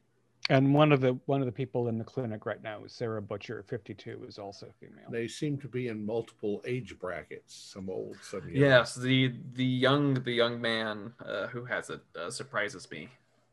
And 0.50 0.74
one 0.74 0.92
of 0.92 1.02
the 1.02 1.14
one 1.28 1.40
of 1.40 1.46
the 1.46 1.52
people 1.52 1.88
in 1.88 1.98
the 1.98 2.04
clinic 2.04 2.46
right 2.46 2.62
now 2.62 2.84
is 2.84 2.94
Sarah 2.94 3.22
Butcher, 3.22 3.64
52, 3.68 4.26
is 4.28 4.38
also 4.38 4.68
female. 4.80 5.10
They 5.10 5.28
seem 5.28 5.58
to 5.60 5.68
be 5.68 5.88
in 5.88 6.06
multiple 6.06 6.62
age 6.66 6.98
brackets, 7.00 7.56
some 7.56 7.90
old, 7.90 8.18
some 8.22 8.42
young. 8.50 8.64
Yes, 8.64 8.96
the 8.96 9.34
the 9.54 9.66
young 9.66 10.16
the 10.16 10.34
young 10.34 10.60
man 10.60 11.14
uh, 11.26 11.48
who 11.48 11.64
has 11.66 11.90
it 11.90 12.02
uh, 12.20 12.30
surprises 12.30 12.90
me. 12.92 13.10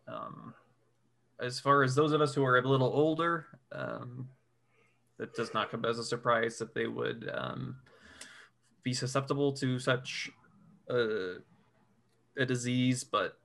Um, 0.07 0.55
as 1.41 1.61
far 1.61 1.83
as 1.83 1.95
those 1.95 2.13
of 2.13 2.21
us 2.21 2.35
who 2.35 2.45
are 2.45 2.59
a 2.59 2.69
little 2.69 2.89
older, 2.93 3.47
um, 3.73 4.29
that 5.19 5.35
does 5.35 5.53
not 5.53 5.71
come 5.71 5.85
as 5.85 5.99
a 5.99 6.05
surprise 6.05 6.59
that 6.59 6.75
they 6.75 6.87
would 6.87 7.31
um, 7.35 7.77
be 8.83 8.93
susceptible 8.93 9.53
to 9.53 9.79
such 9.79 10.31
a, 10.89 11.37
a 12.37 12.47
disease, 12.47 13.05
but 13.05 13.39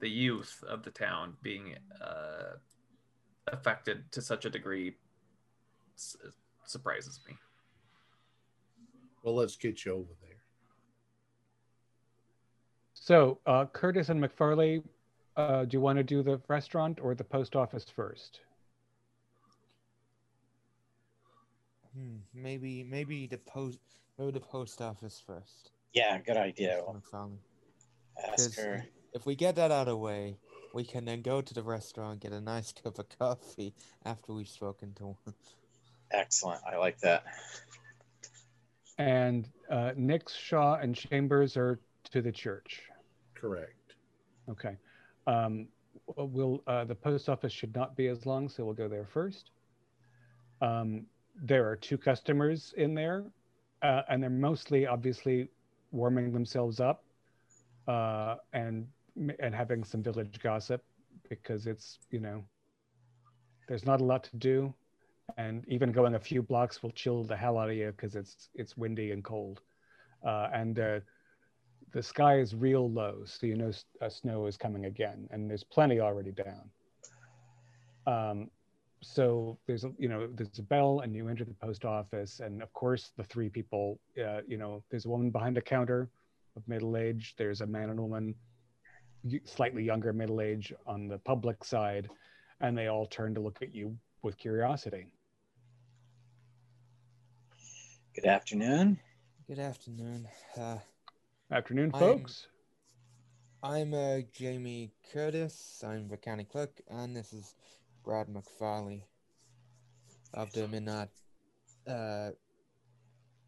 the 0.00 0.08
youth 0.08 0.62
of 0.68 0.82
the 0.82 0.90
town 0.90 1.34
being 1.42 1.74
uh, 2.02 2.56
affected 3.48 4.10
to 4.12 4.22
such 4.22 4.44
a 4.44 4.50
degree 4.50 4.94
s- 5.96 6.16
surprises 6.66 7.20
me. 7.26 7.34
Well, 9.22 9.34
let's 9.34 9.56
get 9.56 9.84
you 9.84 9.92
over 9.92 10.12
there. 10.22 10.30
So 12.94 13.38
uh, 13.46 13.66
Curtis 13.66 14.08
and 14.10 14.22
McFarley, 14.22 14.82
uh, 15.40 15.64
do 15.64 15.76
you 15.76 15.80
want 15.80 15.96
to 15.96 16.02
do 16.04 16.22
the 16.22 16.40
restaurant 16.48 17.00
or 17.00 17.14
the 17.14 17.24
post 17.24 17.56
office 17.56 17.84
first? 17.88 18.40
Hmm, 21.94 22.18
maybe 22.34 22.84
maybe 22.84 23.26
the 23.26 23.38
post 23.38 23.78
maybe 24.18 24.30
the 24.32 24.40
post 24.40 24.80
office 24.80 25.20
first. 25.26 25.72
Yeah, 25.92 26.18
good 26.18 26.36
idea. 26.36 26.76
Mr. 26.78 27.00
McFarlane. 27.00 27.38
Ask 28.22 28.36
'Cause 28.36 28.56
her. 28.58 28.86
If 29.12 29.26
we 29.26 29.34
get 29.34 29.56
that 29.56 29.70
out 29.72 29.88
of 29.88 29.94
the 29.94 29.96
way, 29.96 30.38
we 30.72 30.84
can 30.84 31.04
then 31.04 31.22
go 31.22 31.40
to 31.42 31.54
the 31.54 31.62
restaurant, 31.64 32.12
and 32.12 32.20
get 32.20 32.32
a 32.32 32.40
nice 32.40 32.72
cup 32.84 32.98
of 32.98 33.08
coffee 33.18 33.74
after 34.04 34.32
we've 34.32 34.48
spoken 34.48 34.94
to 34.94 35.04
one. 35.24 35.34
Excellent. 36.12 36.60
I 36.64 36.76
like 36.76 36.98
that. 37.00 37.24
And 38.98 39.48
uh, 39.70 39.92
Nix, 39.96 40.34
Shaw, 40.34 40.76
and 40.76 40.94
Chambers 40.94 41.56
are 41.56 41.80
to 42.12 42.22
the 42.22 42.32
church. 42.32 42.82
Correct. 43.34 43.94
Okay. 44.48 44.76
Um, 45.26 45.68
we'll, 46.16 46.62
uh, 46.66 46.84
the 46.84 46.94
post 46.94 47.28
office 47.28 47.52
should 47.52 47.74
not 47.74 47.96
be 47.96 48.08
as 48.08 48.26
long, 48.26 48.48
so 48.48 48.64
we'll 48.64 48.74
go 48.74 48.88
there 48.88 49.06
first. 49.06 49.50
Um, 50.60 51.06
there 51.34 51.68
are 51.68 51.76
two 51.76 51.96
customers 51.98 52.74
in 52.76 52.94
there, 52.94 53.24
uh, 53.82 54.02
and 54.08 54.22
they're 54.22 54.30
mostly 54.30 54.86
obviously 54.86 55.48
warming 55.90 56.32
themselves 56.32 56.80
up 56.80 57.04
uh, 57.88 58.36
and 58.52 58.86
and 59.40 59.54
having 59.54 59.84
some 59.84 60.02
village 60.02 60.38
gossip 60.42 60.82
because 61.28 61.66
it's 61.66 61.98
you 62.10 62.20
know 62.20 62.44
there's 63.68 63.86
not 63.86 64.00
a 64.00 64.04
lot 64.04 64.24
to 64.24 64.36
do, 64.36 64.74
and 65.36 65.64
even 65.68 65.92
going 65.92 66.14
a 66.14 66.20
few 66.20 66.42
blocks 66.42 66.82
will 66.82 66.90
chill 66.90 67.24
the 67.24 67.36
hell 67.36 67.58
out 67.58 67.70
of 67.70 67.76
you 67.76 67.92
because 67.92 68.16
it's 68.16 68.48
it's 68.54 68.76
windy 68.76 69.12
and 69.12 69.24
cold, 69.24 69.60
uh, 70.24 70.48
and 70.52 70.78
uh, 70.78 71.00
the 71.92 72.02
sky 72.02 72.38
is 72.38 72.54
real 72.54 72.90
low, 72.90 73.22
so 73.24 73.46
you 73.46 73.56
know 73.56 73.72
uh, 74.00 74.08
snow 74.08 74.46
is 74.46 74.56
coming 74.56 74.84
again, 74.86 75.28
and 75.30 75.50
there's 75.50 75.64
plenty 75.64 76.00
already 76.00 76.32
down. 76.32 76.70
Um, 78.06 78.50
so 79.02 79.58
there's 79.66 79.84
a 79.84 79.92
you 79.98 80.08
know 80.08 80.28
there's 80.34 80.58
a 80.58 80.62
bell, 80.62 81.00
and 81.00 81.14
you 81.14 81.28
enter 81.28 81.44
the 81.44 81.54
post 81.54 81.84
office, 81.84 82.40
and 82.40 82.62
of 82.62 82.72
course 82.72 83.12
the 83.16 83.24
three 83.24 83.48
people, 83.48 83.98
uh, 84.24 84.40
you 84.46 84.56
know, 84.56 84.82
there's 84.90 85.06
a 85.06 85.08
woman 85.08 85.30
behind 85.30 85.56
the 85.56 85.62
counter 85.62 86.08
of 86.56 86.66
middle 86.68 86.96
age, 86.96 87.34
there's 87.38 87.60
a 87.60 87.66
man 87.66 87.90
and 87.90 88.00
woman, 88.00 88.34
slightly 89.44 89.82
younger 89.82 90.12
middle 90.12 90.40
age 90.40 90.72
on 90.86 91.08
the 91.08 91.18
public 91.18 91.64
side, 91.64 92.08
and 92.60 92.76
they 92.76 92.88
all 92.88 93.06
turn 93.06 93.34
to 93.34 93.40
look 93.40 93.58
at 93.62 93.74
you 93.74 93.96
with 94.22 94.36
curiosity. 94.36 95.06
Good 98.14 98.26
afternoon. 98.26 98.98
Good 99.46 99.60
afternoon. 99.60 100.28
Uh, 100.56 100.78
Afternoon, 101.50 101.90
I'm- 101.94 102.00
folks. 102.00 102.46
I'm 103.62 103.92
uh, 103.92 104.20
Jamie 104.32 104.90
Curtis. 105.12 105.82
I'm 105.86 106.08
the 106.08 106.16
county 106.16 106.44
clerk, 106.44 106.80
and 106.88 107.14
this 107.14 107.32
is 107.34 107.54
Brad 108.04 108.26
McFarley 108.28 109.02
of 110.32 110.50
the 110.52 110.66
Midnight, 110.66 111.08
uh, 111.86 112.30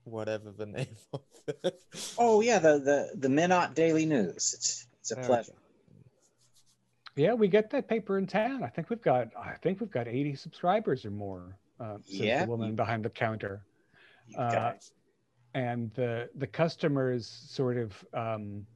whatever 0.05 0.51
the 0.51 0.67
name 0.79 0.97
of 1.15 1.23
it. 1.65 1.81
Oh 2.19 2.43
yeah, 2.43 2.59
the 2.59 2.79
the 2.79 3.13
the 3.17 3.29
Minot 3.31 3.75
Daily 3.75 4.05
News. 4.05 4.53
It's 4.55 4.87
it's 5.01 5.13
a 5.13 5.19
Okay. 5.19 5.27
pleasure. 5.27 5.53
Yeah, 7.17 7.33
we 7.35 7.49
get 7.49 7.71
that 7.71 7.89
paper 7.89 8.19
in 8.19 8.27
town. 8.27 8.63
I 8.63 8.69
think 8.69 8.91
we've 8.91 9.01
got 9.01 9.29
I 9.35 9.55
think 9.63 9.81
we've 9.81 9.91
got 9.91 10.09
80 10.09 10.35
subscribers 10.35 11.07
or 11.07 11.11
more. 11.11 11.57
Uh, 11.81 11.97
says 12.05 12.21
Yeah, 12.21 12.45
the 12.45 12.51
woman 12.51 12.75
behind 12.77 13.03
the 13.05 13.11
counter. 13.11 13.63
You 14.29 14.37
Uh, 14.39 14.51
guys. 14.53 14.93
And 15.55 15.93
the 15.95 16.29
the 16.37 16.47
customers 16.47 17.27
sort 17.27 17.77
of 17.77 18.05
um, 18.15 18.67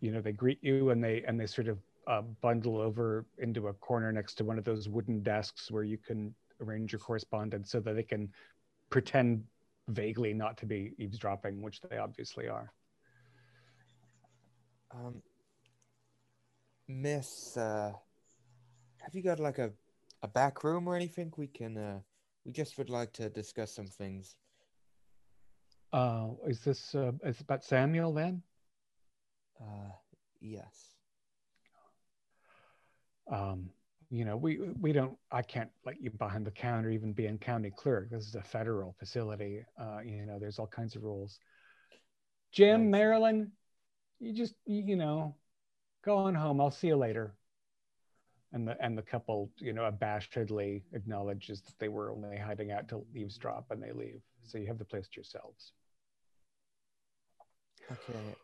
you 0.00 0.10
know 0.10 0.20
they 0.20 0.32
greet 0.32 0.58
you 0.62 0.90
and 0.90 1.02
they 1.02 1.22
and 1.26 1.38
they 1.38 1.46
sort 1.46 1.68
of 1.68 1.78
uh, 2.06 2.22
bundle 2.40 2.78
over 2.78 3.26
into 3.38 3.68
a 3.68 3.72
corner 3.74 4.12
next 4.12 4.34
to 4.34 4.44
one 4.44 4.58
of 4.58 4.64
those 4.64 4.88
wooden 4.88 5.22
desks 5.22 5.70
where 5.70 5.82
you 5.82 5.98
can 5.98 6.34
arrange 6.60 6.92
your 6.92 7.00
correspondence 7.00 7.70
so 7.70 7.80
that 7.80 7.94
they 7.94 8.02
can 8.02 8.28
pretend 8.90 9.42
vaguely 9.88 10.32
not 10.32 10.56
to 10.58 10.66
be 10.66 10.92
eavesdropping, 10.98 11.60
which 11.62 11.80
they 11.82 11.98
obviously 11.98 12.48
are. 12.48 12.72
Um, 14.92 15.22
Miss, 16.88 17.56
uh, 17.56 17.92
have 18.98 19.14
you 19.14 19.22
got 19.22 19.40
like 19.40 19.58
a, 19.58 19.72
a 20.22 20.28
back 20.28 20.62
room 20.64 20.88
or 20.88 20.94
anything 20.94 21.32
we 21.36 21.48
can, 21.48 21.76
uh, 21.76 22.00
we 22.44 22.52
just 22.52 22.78
would 22.78 22.90
like 22.90 23.12
to 23.14 23.28
discuss 23.28 23.74
some 23.74 23.88
things. 23.88 24.36
Uh, 25.92 26.28
is 26.46 26.60
this 26.60 26.94
uh, 26.94 27.12
is 27.24 27.40
about 27.40 27.64
Samuel 27.64 28.12
then? 28.12 28.42
Uh, 29.60 29.90
yes. 30.40 30.94
Um, 33.30 33.70
you 34.10 34.24
know, 34.24 34.36
we 34.36 34.58
we 34.80 34.92
don't. 34.92 35.16
I 35.32 35.42
can't 35.42 35.70
let 35.84 36.00
you 36.00 36.10
behind 36.10 36.46
the 36.46 36.50
counter, 36.50 36.90
even 36.90 37.12
being 37.12 37.38
county 37.38 37.72
clerk. 37.74 38.10
This 38.10 38.26
is 38.26 38.34
a 38.34 38.42
federal 38.42 38.94
facility. 38.98 39.64
Uh, 39.80 39.98
you 40.04 40.26
know, 40.26 40.38
there's 40.38 40.58
all 40.58 40.68
kinds 40.68 40.94
of 40.94 41.02
rules. 41.02 41.40
Jim. 42.52 42.90
Marilyn, 42.90 43.52
you 44.20 44.32
just 44.32 44.54
you 44.64 44.96
know, 44.96 45.34
go 46.04 46.18
on 46.18 46.34
home. 46.34 46.60
I'll 46.60 46.70
see 46.70 46.86
you 46.88 46.96
later. 46.96 47.34
And 48.56 48.66
the 48.66 48.82
and 48.82 48.96
the 48.96 49.02
couple, 49.02 49.50
you 49.58 49.74
know, 49.74 49.82
abashedly 49.82 50.80
acknowledges 50.94 51.60
that 51.60 51.78
they 51.78 51.88
were 51.88 52.10
only 52.10 52.38
hiding 52.38 52.72
out 52.72 52.88
to 52.88 53.04
eavesdrop, 53.14 53.66
and 53.70 53.82
they 53.82 53.92
leave. 53.92 54.22
So 54.44 54.56
you 54.56 54.66
have 54.66 54.78
the 54.78 54.84
place 54.86 55.08
to 55.08 55.16
yourselves. 55.16 55.72
Okay. 57.92 58.34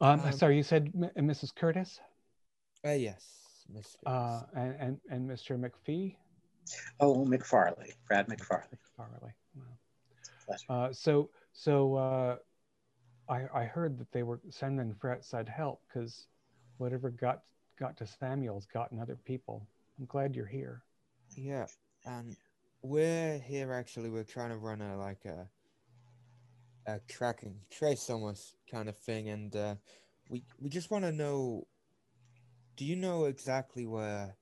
Um, 0.00 0.20
Um, 0.20 0.32
sorry, 0.32 0.56
you 0.56 0.62
said 0.62 0.90
M- 0.94 1.26
Mrs. 1.28 1.54
Curtis 1.54 2.00
Uh, 2.82 2.92
yes, 2.92 3.66
Miss. 3.68 3.94
uh, 4.06 4.40
and, 4.56 4.74
and 4.80 5.00
and 5.10 5.28
Mr. 5.28 5.58
McPhee. 5.60 6.16
Oh, 6.98 7.26
McFarley, 7.26 7.92
Brad 8.08 8.26
McFarley. 8.26 8.78
mcfarley 8.98 9.32
Wow. 9.54 10.56
Uh, 10.70 10.92
so 10.94 11.28
so 11.52 11.94
uh, 11.96 12.36
I 13.28 13.46
I 13.52 13.64
heard 13.66 13.98
that 13.98 14.10
they 14.12 14.22
were 14.22 14.40
sending 14.48 14.94
for 14.94 15.12
outside 15.12 15.46
help 15.46 15.82
because 15.88 16.26
whatever 16.78 17.10
got 17.10 17.42
got 17.80 17.96
to 17.96 18.06
Samuel's 18.06 18.66
gotten 18.66 19.00
other 19.00 19.16
people. 19.16 19.66
I'm 19.98 20.04
glad 20.04 20.36
you're 20.36 20.46
here. 20.46 20.82
Yeah, 21.34 21.66
and 22.04 22.36
we're 22.82 23.38
here 23.38 23.72
actually. 23.72 24.10
We're 24.10 24.22
trying 24.22 24.50
to 24.50 24.56
run 24.56 24.82
a 24.82 24.98
like 24.98 25.24
a 25.24 25.48
a 26.86 27.00
tracking 27.08 27.56
trace 27.70 28.10
almost 28.10 28.54
kind 28.70 28.88
of 28.88 28.96
thing, 28.96 29.30
and 29.30 29.56
uh, 29.56 29.74
we 30.28 30.44
we 30.60 30.68
just 30.68 30.90
want 30.90 31.04
to 31.04 31.12
know. 31.12 31.66
Do 32.76 32.84
you 32.84 32.96
know 32.96 33.24
exactly 33.24 33.86
where 33.86 34.34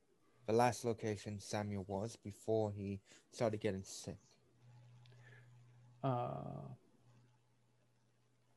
the 0.47 0.53
last 0.53 0.85
location 0.85 1.41
Samuel 1.41 1.85
was 1.89 2.17
before 2.17 2.71
he 2.71 3.01
started 3.33 3.61
getting 3.61 3.83
sick? 3.83 4.19
Uh, 6.05 6.69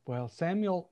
well, 0.06 0.28
Samuel, 0.28 0.91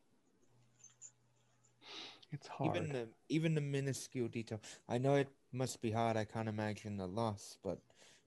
it's 2.33 2.47
hard. 2.49 2.77
Even 2.77 2.93
the 2.93 3.09
even 3.29 3.55
the 3.55 3.61
minuscule 3.61 4.29
detail. 4.29 4.61
I 4.89 4.99
know 4.99 5.15
it 5.15 5.29
must 5.53 5.81
be 5.81 5.91
hard. 5.91 6.17
I 6.17 6.25
can't 6.25 6.49
imagine 6.49 6.97
the 6.97 7.07
loss, 7.07 7.59
but 7.63 7.79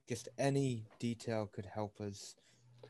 just 0.08 0.28
any 0.38 0.84
detail 0.98 1.46
could 1.52 1.66
help 1.66 2.00
us 2.00 2.36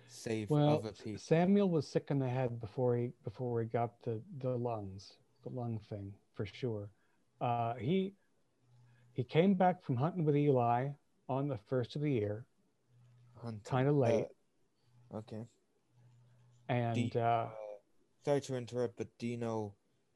save 0.08 0.50
well, 0.50 0.78
other 0.78 0.92
people. 0.92 1.18
Samuel 1.18 1.68
was 1.68 1.86
sick 1.86 2.10
in 2.10 2.18
the 2.18 2.28
head 2.28 2.60
before 2.60 2.96
he 2.96 3.12
before 3.22 3.60
he 3.60 3.66
got 3.66 4.02
the 4.02 4.20
the 4.38 4.56
lungs, 4.56 5.16
the 5.42 5.50
lung 5.50 5.78
thing 5.88 6.12
for 6.34 6.46
sure. 6.46 6.88
Uh, 7.40 7.74
he 7.74 8.14
he 9.12 9.22
came 9.22 9.54
back 9.54 9.82
from 9.82 9.96
hunting 9.96 10.24
with 10.24 10.36
Eli 10.36 10.88
on 11.28 11.48
the 11.48 11.58
first 11.68 11.94
of 11.96 12.02
the 12.02 12.10
year, 12.10 12.44
kind 13.64 13.88
of 13.88 13.94
late, 13.96 14.26
Uh, 15.12 15.18
okay. 15.18 15.46
and 16.68 17.14
you- 17.14 17.20
uh, 17.20 17.48
Sorry 18.24 18.40
to 18.40 18.56
interrupt, 18.56 18.96
but 18.96 19.08
do 19.18 19.26
you 19.26 19.36
know 19.36 19.74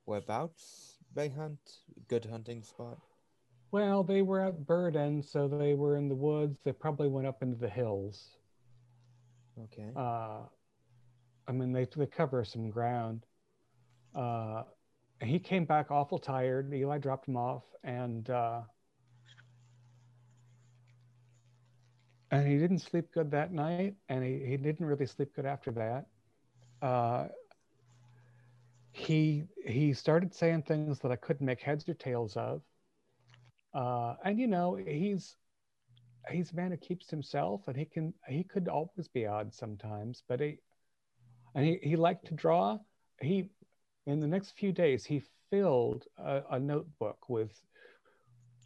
whereabouts 0.08 0.96
they 1.14 1.28
hunt? 1.28 1.58
Good 2.08 2.24
hunting 2.24 2.62
spot. 2.62 2.98
well, 3.70 4.02
they 4.02 4.22
were 4.22 4.40
at 4.40 4.66
Burden, 4.66 5.22
so 5.22 5.46
they 5.48 5.74
were 5.74 5.96
in 5.96 6.08
the 6.08 6.14
woods. 6.14 6.58
They 6.64 6.72
probably 6.72 7.08
went 7.08 7.26
up 7.26 7.42
into 7.42 7.56
the 7.56 7.68
hills. 7.68 8.38
Okay. 9.64 9.90
uh, 9.96 10.42
I 11.48 11.52
mean, 11.52 11.72
they 11.72 11.86
they 11.96 12.06
cover 12.06 12.44
some 12.44 12.70
ground. 12.70 13.26
Uh, 14.14 14.62
he 15.22 15.38
came 15.38 15.64
back 15.64 15.90
awful 15.90 16.18
tired. 16.18 16.72
Eli 16.72 16.98
dropped 16.98 17.28
him 17.28 17.36
off, 17.36 17.64
and 17.84 18.28
uh, 18.30 18.62
and 22.30 22.46
he 22.46 22.58
didn't 22.58 22.80
sleep 22.80 23.06
good 23.12 23.30
that 23.32 23.52
night, 23.52 23.96
and 24.08 24.24
he, 24.24 24.44
he 24.46 24.56
didn't 24.56 24.86
really 24.86 25.06
sleep 25.06 25.34
good 25.34 25.46
after 25.46 25.72
that. 25.72 26.06
Uh, 26.86 27.28
he 28.98 29.44
he 29.66 29.94
started 29.94 30.34
saying 30.34 30.62
things 30.64 31.00
that 31.00 31.12
I 31.12 31.16
couldn't 31.16 31.46
make 31.46 31.60
heads 31.60 31.88
or 31.88 31.94
tails 31.94 32.36
of. 32.36 32.62
Uh, 33.74 34.14
and 34.24 34.38
you 34.38 34.46
know, 34.46 34.76
he's 34.76 35.36
he's 36.30 36.52
a 36.52 36.56
man 36.56 36.70
who 36.70 36.76
keeps 36.76 37.10
himself 37.10 37.68
and 37.68 37.76
he 37.76 37.84
can 37.84 38.14
he 38.28 38.44
could 38.44 38.68
always 38.68 39.08
be 39.08 39.26
odd 39.26 39.54
sometimes 39.54 40.22
but 40.28 40.40
he 40.40 40.58
and 41.54 41.64
he, 41.64 41.78
he 41.82 41.96
liked 41.96 42.26
to 42.26 42.34
draw 42.34 42.78
he 43.20 43.50
in 44.06 44.20
the 44.20 44.26
next 44.26 44.52
few 44.52 44.72
days 44.72 45.04
he 45.06 45.22
filled 45.50 46.06
a, 46.18 46.42
a 46.52 46.60
notebook 46.60 47.28
with 47.28 47.62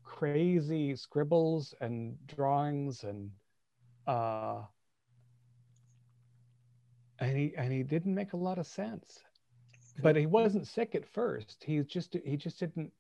crazy 0.04 0.96
scribbles 0.96 1.74
and 1.80 2.16
drawings 2.26 3.04
and 3.04 3.30
uh 4.06 4.62
and 7.20 7.36
he 7.36 7.54
and 7.56 7.72
he 7.72 7.82
didn't 7.82 8.14
make 8.14 8.32
a 8.32 8.36
lot 8.36 8.58
of 8.58 8.66
sense 8.66 9.22
but 10.00 10.16
he 10.16 10.26
wasn't 10.26 10.66
sick 10.66 10.94
at 10.94 11.06
first 11.06 11.62
he 11.64 11.80
just 11.82 12.16
he 12.24 12.36
just 12.36 12.58
didn't 12.58 12.92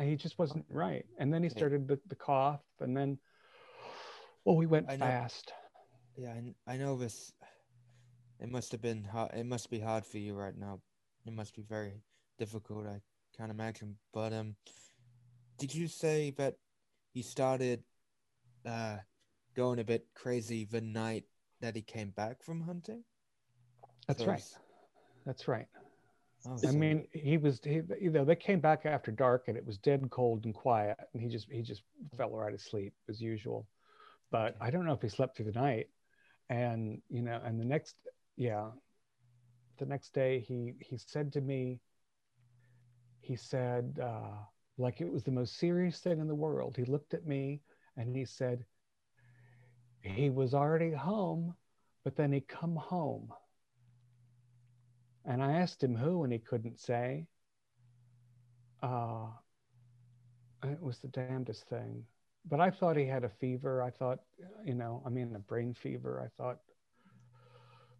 he 0.00 0.16
just 0.16 0.38
wasn't 0.38 0.64
right 0.68 1.04
and 1.18 1.32
then 1.32 1.42
he 1.42 1.48
started 1.48 1.86
the, 1.86 1.98
the 2.08 2.14
cough 2.14 2.62
and 2.80 2.96
then 2.96 3.18
well 4.44 4.56
we 4.56 4.66
went 4.66 4.88
I 4.88 4.96
know- 4.96 5.06
fast 5.06 5.52
Yeah, 6.16 6.32
I, 6.66 6.74
I 6.74 6.76
know 6.76 6.96
this. 6.96 7.32
It 8.40 8.50
must 8.50 8.72
have 8.72 8.80
been 8.82 9.04
hard. 9.04 9.30
It 9.34 9.44
must 9.46 9.70
be 9.70 9.78
hard 9.80 10.04
for 10.06 10.18
you 10.18 10.34
right 10.34 10.56
now. 10.56 10.80
It 11.26 11.32
must 11.34 11.54
be 11.54 11.62
very 11.62 12.02
difficult. 12.38 12.86
I 12.86 13.00
can't 13.36 13.50
imagine. 13.50 13.96
But 14.14 14.32
um, 14.32 14.56
did 15.58 15.74
you 15.74 15.86
say 15.88 16.30
that 16.38 16.56
he 17.12 17.22
started 17.22 17.82
uh 18.66 18.96
going 19.54 19.78
a 19.78 19.84
bit 19.84 20.06
crazy 20.14 20.64
the 20.64 20.80
night 20.80 21.24
that 21.60 21.76
he 21.76 21.82
came 21.82 22.10
back 22.10 22.42
from 22.42 22.62
hunting? 22.62 23.04
that's 24.06 24.22
So 24.24 24.30
right 24.30 24.44
that's 25.26 25.46
right 25.48 25.68
Oh, 25.76 25.79
I 26.46 26.70
mean, 26.72 27.06
he 27.12 27.36
was, 27.36 27.60
he, 27.62 27.82
you 28.00 28.10
know, 28.10 28.24
they 28.24 28.36
came 28.36 28.60
back 28.60 28.86
after 28.86 29.10
dark 29.10 29.48
and 29.48 29.56
it 29.56 29.66
was 29.66 29.78
dead 29.78 30.08
cold 30.10 30.44
and 30.44 30.54
quiet, 30.54 30.96
and 31.12 31.22
he 31.22 31.28
just, 31.28 31.50
he 31.50 31.62
just 31.62 31.82
fell 32.16 32.30
right 32.30 32.54
asleep 32.54 32.94
as 33.08 33.20
usual. 33.20 33.66
But 34.30 34.56
I 34.60 34.70
don't 34.70 34.86
know 34.86 34.92
if 34.92 35.02
he 35.02 35.08
slept 35.08 35.36
through 35.36 35.52
the 35.52 35.60
night. 35.60 35.88
And 36.48 37.00
you 37.08 37.22
know, 37.22 37.40
and 37.44 37.60
the 37.60 37.64
next, 37.64 37.96
yeah, 38.36 38.70
the 39.78 39.86
next 39.86 40.12
day 40.12 40.40
he 40.40 40.74
he 40.80 40.96
said 40.98 41.32
to 41.34 41.40
me, 41.40 41.80
he 43.20 43.36
said, 43.36 43.98
uh, 44.02 44.36
like 44.76 45.00
it 45.00 45.12
was 45.12 45.22
the 45.22 45.30
most 45.30 45.58
serious 45.58 46.00
thing 46.00 46.18
in 46.18 46.26
the 46.26 46.34
world. 46.34 46.76
He 46.76 46.84
looked 46.84 47.14
at 47.14 47.26
me 47.26 47.60
and 47.96 48.16
he 48.16 48.24
said, 48.24 48.64
he 50.02 50.30
was 50.30 50.54
already 50.54 50.90
home, 50.92 51.54
but 52.02 52.16
then 52.16 52.32
he 52.32 52.40
come 52.40 52.74
home. 52.74 53.32
And 55.24 55.42
I 55.42 55.52
asked 55.52 55.82
him 55.82 55.94
who, 55.94 56.24
and 56.24 56.32
he 56.32 56.38
couldn't 56.38 56.80
say. 56.80 57.26
Uh, 58.82 59.26
it 60.64 60.80
was 60.82 60.98
the 60.98 61.08
damnedest 61.08 61.68
thing. 61.68 62.04
But 62.48 62.60
I 62.60 62.70
thought 62.70 62.96
he 62.96 63.04
had 63.06 63.24
a 63.24 63.28
fever. 63.28 63.82
I 63.82 63.90
thought, 63.90 64.20
you 64.64 64.74
know, 64.74 65.02
I 65.04 65.10
mean, 65.10 65.34
a 65.34 65.38
brain 65.38 65.74
fever. 65.74 66.22
I 66.24 66.42
thought, 66.42 66.58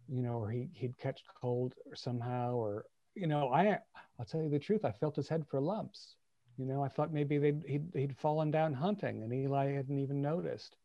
you 0.09 0.21
know, 0.21 0.39
or 0.39 0.49
he, 0.49 0.69
he'd 0.73 0.97
catch 0.97 1.21
cold 1.39 1.75
or 1.85 1.95
somehow, 1.95 2.55
or, 2.55 2.85
you 3.15 3.27
know, 3.27 3.49
I, 3.53 3.79
I'll 4.19 4.25
tell 4.25 4.41
you 4.41 4.49
the 4.49 4.59
truth. 4.59 4.83
I 4.83 4.91
felt 4.91 5.15
his 5.15 5.29
head 5.29 5.45
for 5.47 5.61
lumps. 5.61 6.15
You 6.57 6.65
know, 6.65 6.83
I 6.83 6.89
thought 6.89 7.13
maybe 7.13 7.37
they'd, 7.37 7.63
he'd, 7.67 7.87
he'd 7.93 8.17
fallen 8.17 8.51
down 8.51 8.73
hunting 8.73 9.23
and 9.23 9.31
Eli 9.33 9.73
hadn't 9.73 9.99
even 9.99 10.21
noticed. 10.21 10.75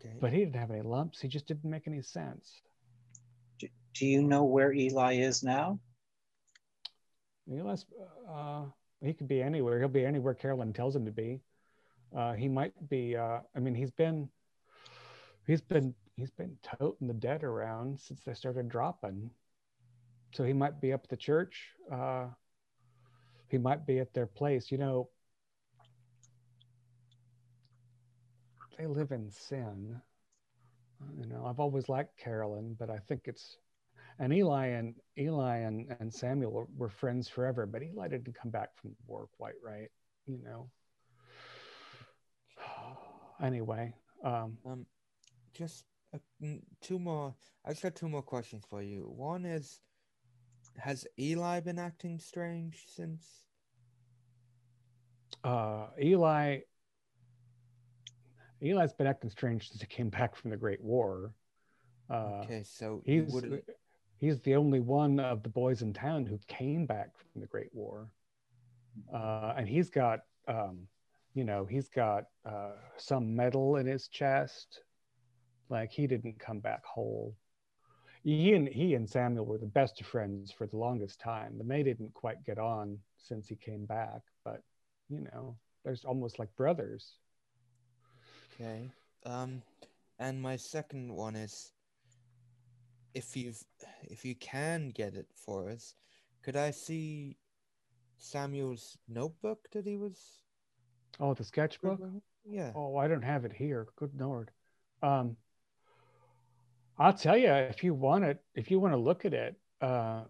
okay. 0.00 0.14
But 0.20 0.32
he 0.32 0.40
didn't 0.40 0.56
have 0.56 0.70
any 0.70 0.82
lumps. 0.82 1.20
He 1.20 1.28
just 1.28 1.46
didn't 1.46 1.70
make 1.70 1.86
any 1.86 2.02
sense. 2.02 2.62
Do, 3.98 4.06
you 4.06 4.22
know 4.22 4.44
where 4.44 4.72
Eli 4.72 5.14
is 5.14 5.42
now? 5.42 5.78
Eli's, 7.50 7.86
uh, 8.30 8.64
he 9.02 9.12
could 9.12 9.28
be 9.28 9.42
anywhere. 9.42 9.78
He'll 9.78 9.88
be 9.88 10.04
anywhere 10.04 10.34
Carolyn 10.34 10.72
tells 10.72 10.96
him 10.96 11.04
to 11.04 11.12
be. 11.12 11.40
Uh, 12.14 12.32
he 12.32 12.48
might 12.48 12.72
be. 12.88 13.16
Uh, 13.16 13.40
I 13.54 13.60
mean, 13.60 13.74
he's 13.74 13.90
been 13.90 14.28
he's 15.46 15.60
been 15.60 15.94
he's 16.16 16.30
been 16.30 16.56
toting 16.78 17.08
the 17.08 17.14
dead 17.14 17.44
around 17.44 17.98
since 18.00 18.20
they 18.24 18.34
started 18.34 18.68
dropping. 18.68 19.30
So 20.32 20.44
he 20.44 20.52
might 20.52 20.80
be 20.80 20.92
up 20.92 21.04
at 21.04 21.10
the 21.10 21.16
church. 21.16 21.70
Uh, 21.90 22.26
he 23.48 23.58
might 23.58 23.86
be 23.86 24.00
at 24.00 24.12
their 24.12 24.26
place. 24.26 24.70
You 24.70 24.78
know, 24.78 25.08
they 28.78 28.86
live 28.86 29.12
in 29.12 29.30
sin. 29.30 30.00
You 31.18 31.26
know, 31.26 31.46
I've 31.46 31.60
always 31.60 31.88
liked 31.88 32.18
Carolyn, 32.18 32.74
but 32.78 32.90
I 32.90 32.98
think 32.98 33.22
it's 33.26 33.58
and 34.18 34.32
Eli 34.32 34.66
and 34.68 34.94
Eli 35.18 35.58
and, 35.58 35.94
and 36.00 36.12
Samuel 36.12 36.50
were, 36.52 36.66
were 36.76 36.88
friends 36.88 37.28
forever, 37.28 37.66
but 37.66 37.82
Eli 37.82 38.08
didn't 38.08 38.34
come 38.34 38.50
back 38.50 38.70
from 38.76 38.90
the 38.90 38.96
war 39.06 39.28
quite 39.36 39.54
right, 39.62 39.88
you 40.26 40.38
know. 40.42 40.70
anyway, 43.42 43.94
um, 44.24 44.58
Um, 44.64 44.86
just 45.52 45.84
uh, 46.14 46.18
two 46.80 46.98
more. 46.98 47.34
I 47.64 47.70
just 47.70 47.82
got 47.82 47.94
two 47.94 48.08
more 48.08 48.22
questions 48.22 48.64
for 48.68 48.82
you. 48.82 49.12
One 49.16 49.44
is, 49.44 49.80
has 50.76 51.06
Eli 51.18 51.60
been 51.60 51.78
acting 51.78 52.18
strange 52.18 52.84
since? 52.88 53.44
uh, 55.44 55.88
Eli 56.00 56.60
Eli's 58.62 58.92
been 58.92 59.06
acting 59.06 59.30
strange 59.30 59.68
since 59.68 59.80
he 59.80 59.86
came 59.86 60.08
back 60.08 60.34
from 60.34 60.50
the 60.50 60.56
Great 60.56 60.82
War. 60.82 61.32
Uh, 62.08 62.40
Okay, 62.44 62.62
so 62.64 63.02
he's 63.04 63.32
would 63.32 63.62
he's 64.18 64.40
the 64.40 64.54
only 64.56 64.80
one 64.80 65.20
of 65.20 65.42
the 65.42 65.48
boys 65.48 65.82
in 65.82 65.92
town 65.92 66.26
who 66.26 66.38
came 66.46 66.86
back 66.86 67.10
from 67.16 67.40
the 67.40 67.46
Great 67.46 67.70
War, 67.72 68.08
uh, 69.12 69.54
and 69.56 69.68
he's 69.68 69.90
got 69.90 70.20
um, 70.48 70.86
you 71.34 71.44
know 71.44 71.64
he's 71.64 71.88
got 71.88 72.24
uh, 72.44 72.72
some 72.96 73.34
metal 73.34 73.76
in 73.76 73.86
his 73.86 74.08
chest, 74.08 74.80
like 75.68 75.90
he 75.90 76.06
didn't 76.06 76.38
come 76.38 76.60
back 76.60 76.84
whole. 76.84 77.34
He 78.22 78.54
and 78.54 78.68
he 78.68 78.94
and 78.94 79.08
Samuel 79.08 79.46
were 79.46 79.58
the 79.58 79.66
best 79.66 80.00
of 80.00 80.06
friends 80.06 80.50
for 80.50 80.66
the 80.66 80.76
longest 80.76 81.20
time, 81.20 81.60
they 81.64 81.82
didn't 81.82 82.12
quite 82.14 82.44
get 82.44 82.58
on 82.58 82.98
since 83.18 83.46
he 83.46 83.56
came 83.56 83.84
back. 83.86 84.20
But 84.44 84.62
you 85.08 85.20
know, 85.32 85.56
there's 85.84 86.04
almost 86.04 86.38
like 86.38 86.54
brothers. 86.56 87.14
Okay. 88.54 88.90
Um, 89.24 89.62
and 90.18 90.40
my 90.40 90.56
second 90.56 91.12
one 91.12 91.36
is, 91.36 91.72
if 93.14 93.36
you've 93.36 93.62
if 94.06 94.24
you 94.24 94.34
can 94.34 94.90
get 94.90 95.14
it 95.14 95.26
for 95.34 95.70
us, 95.70 95.94
could 96.42 96.56
I 96.56 96.70
see 96.70 97.36
Samuel's 98.18 98.98
notebook 99.08 99.68
that 99.72 99.86
he 99.86 99.96
was? 99.96 100.18
Oh, 101.20 101.34
the 101.34 101.44
sketchbook. 101.44 102.00
Yeah. 102.48 102.72
Oh, 102.74 102.96
I 102.96 103.08
don't 103.08 103.22
have 103.22 103.44
it 103.44 103.52
here. 103.52 103.86
Good 103.96 104.12
lord. 104.18 104.50
Um, 105.02 105.36
I'll 106.98 107.12
tell 107.12 107.36
you 107.36 107.52
if 107.52 107.82
you 107.82 107.94
want 107.94 108.24
it. 108.24 108.42
If 108.54 108.70
you 108.70 108.80
want 108.80 108.94
to 108.94 108.98
look 108.98 109.24
at 109.24 109.34
it, 109.34 109.56
uh, 109.80 110.22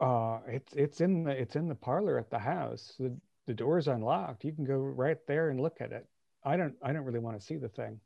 uh, 0.00 0.38
it's 0.46 0.72
it's 0.74 1.00
in 1.00 1.24
the 1.24 1.30
it's 1.30 1.56
in 1.56 1.68
the 1.68 1.74
parlor 1.74 2.18
at 2.18 2.30
the 2.30 2.38
house. 2.38 2.94
The 2.98 3.14
the 3.46 3.54
door's 3.54 3.88
unlocked. 3.88 4.44
You 4.44 4.52
can 4.52 4.64
go 4.64 4.78
right 4.78 5.18
there 5.26 5.50
and 5.50 5.60
look 5.60 5.80
at 5.80 5.92
it. 5.92 6.06
I 6.44 6.56
don't 6.56 6.74
I 6.82 6.92
don't 6.92 7.04
really 7.04 7.18
want 7.18 7.38
to 7.38 7.44
see 7.44 7.56
the 7.56 7.68
thing. 7.68 8.00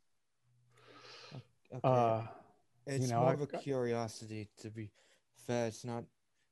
Okay. 1.71 1.79
Uh, 1.83 2.21
it's 2.95 3.09
know, 3.09 3.19
more 3.21 3.29
I- 3.29 3.33
of 3.33 3.41
a 3.41 3.47
curiosity. 3.47 4.49
To 4.61 4.69
be 4.69 4.91
fair, 5.47 5.67
it's 5.67 5.83
not. 5.85 6.03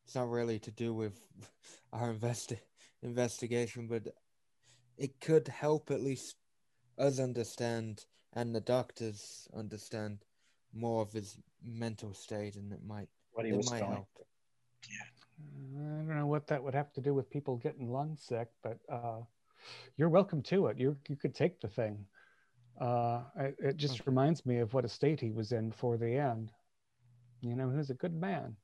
It's 0.05 0.15
not 0.15 0.29
really 0.29 0.59
to 0.59 0.71
do 0.71 0.93
with 0.93 1.19
our 1.93 2.13
investi- 2.13 2.59
investigation, 3.01 3.87
but 3.87 4.07
it 4.97 5.19
could 5.19 5.47
help 5.49 5.91
at 5.91 6.01
least 6.01 6.37
us 6.97 7.19
understand 7.19 8.05
and 8.33 8.55
the 8.55 8.61
doctors 8.61 9.47
understand 9.53 10.19
more 10.73 11.01
of 11.01 11.11
his 11.11 11.37
mental 11.63 12.13
state, 12.13 12.55
and 12.55 12.71
it 12.71 12.83
might 12.85 13.09
What 13.33 13.45
he 13.45 13.51
it 13.51 13.57
was 13.57 13.69
might 13.69 13.81
going. 13.81 13.91
help. 13.93 14.07
I 14.89 16.07
don't 16.07 16.07
know 16.07 16.27
what 16.27 16.47
that 16.47 16.63
would 16.63 16.73
have 16.73 16.91
to 16.93 17.01
do 17.01 17.13
with 17.13 17.29
people 17.29 17.57
getting 17.57 17.91
lung 17.91 18.15
sick, 18.17 18.47
but 18.63 18.77
uh, 18.89 19.21
you're 19.97 20.09
welcome 20.09 20.41
to 20.43 20.67
it. 20.67 20.77
You 20.79 20.95
you 21.07 21.15
could 21.15 21.35
take 21.35 21.59
the 21.59 21.67
thing. 21.67 22.05
Uh, 22.79 23.21
it, 23.37 23.55
it 23.59 23.77
just 23.77 24.05
reminds 24.05 24.45
me 24.45 24.59
of 24.59 24.73
what 24.73 24.85
a 24.85 24.89
state 24.89 25.19
he 25.19 25.31
was 25.31 25.51
in 25.51 25.71
for 25.71 25.97
the 25.97 26.15
end. 26.15 26.51
You 27.41 27.55
know, 27.55 27.69
he 27.69 27.77
was 27.77 27.89
a 27.89 27.95
good 27.95 28.13
man. 28.13 28.55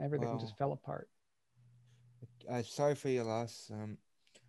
Everything 0.00 0.28
Well, 0.28 0.38
just 0.38 0.56
fell 0.58 0.72
apart. 0.72 1.08
I'm 2.50 2.64
sorry 2.64 2.94
for 2.94 3.08
your 3.08 3.24
loss, 3.24 3.70
um, 3.72 3.96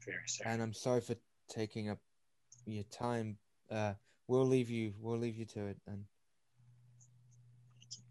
Very 0.06 0.18
sorry. 0.28 0.52
and 0.54 0.62
I'm 0.62 0.74
sorry 0.74 1.02
for 1.02 1.16
taking 1.49 1.89
up 1.89 1.99
your 2.66 2.84
time. 2.86 3.38
Uh, 3.70 3.93
we'll 4.28 4.45
leave 4.45 4.70
you. 4.70 4.93
We'll 4.99 5.18
leave 5.18 5.38
you 5.38 5.45
to 5.45 5.68
it, 5.68 5.78
and 5.88 6.04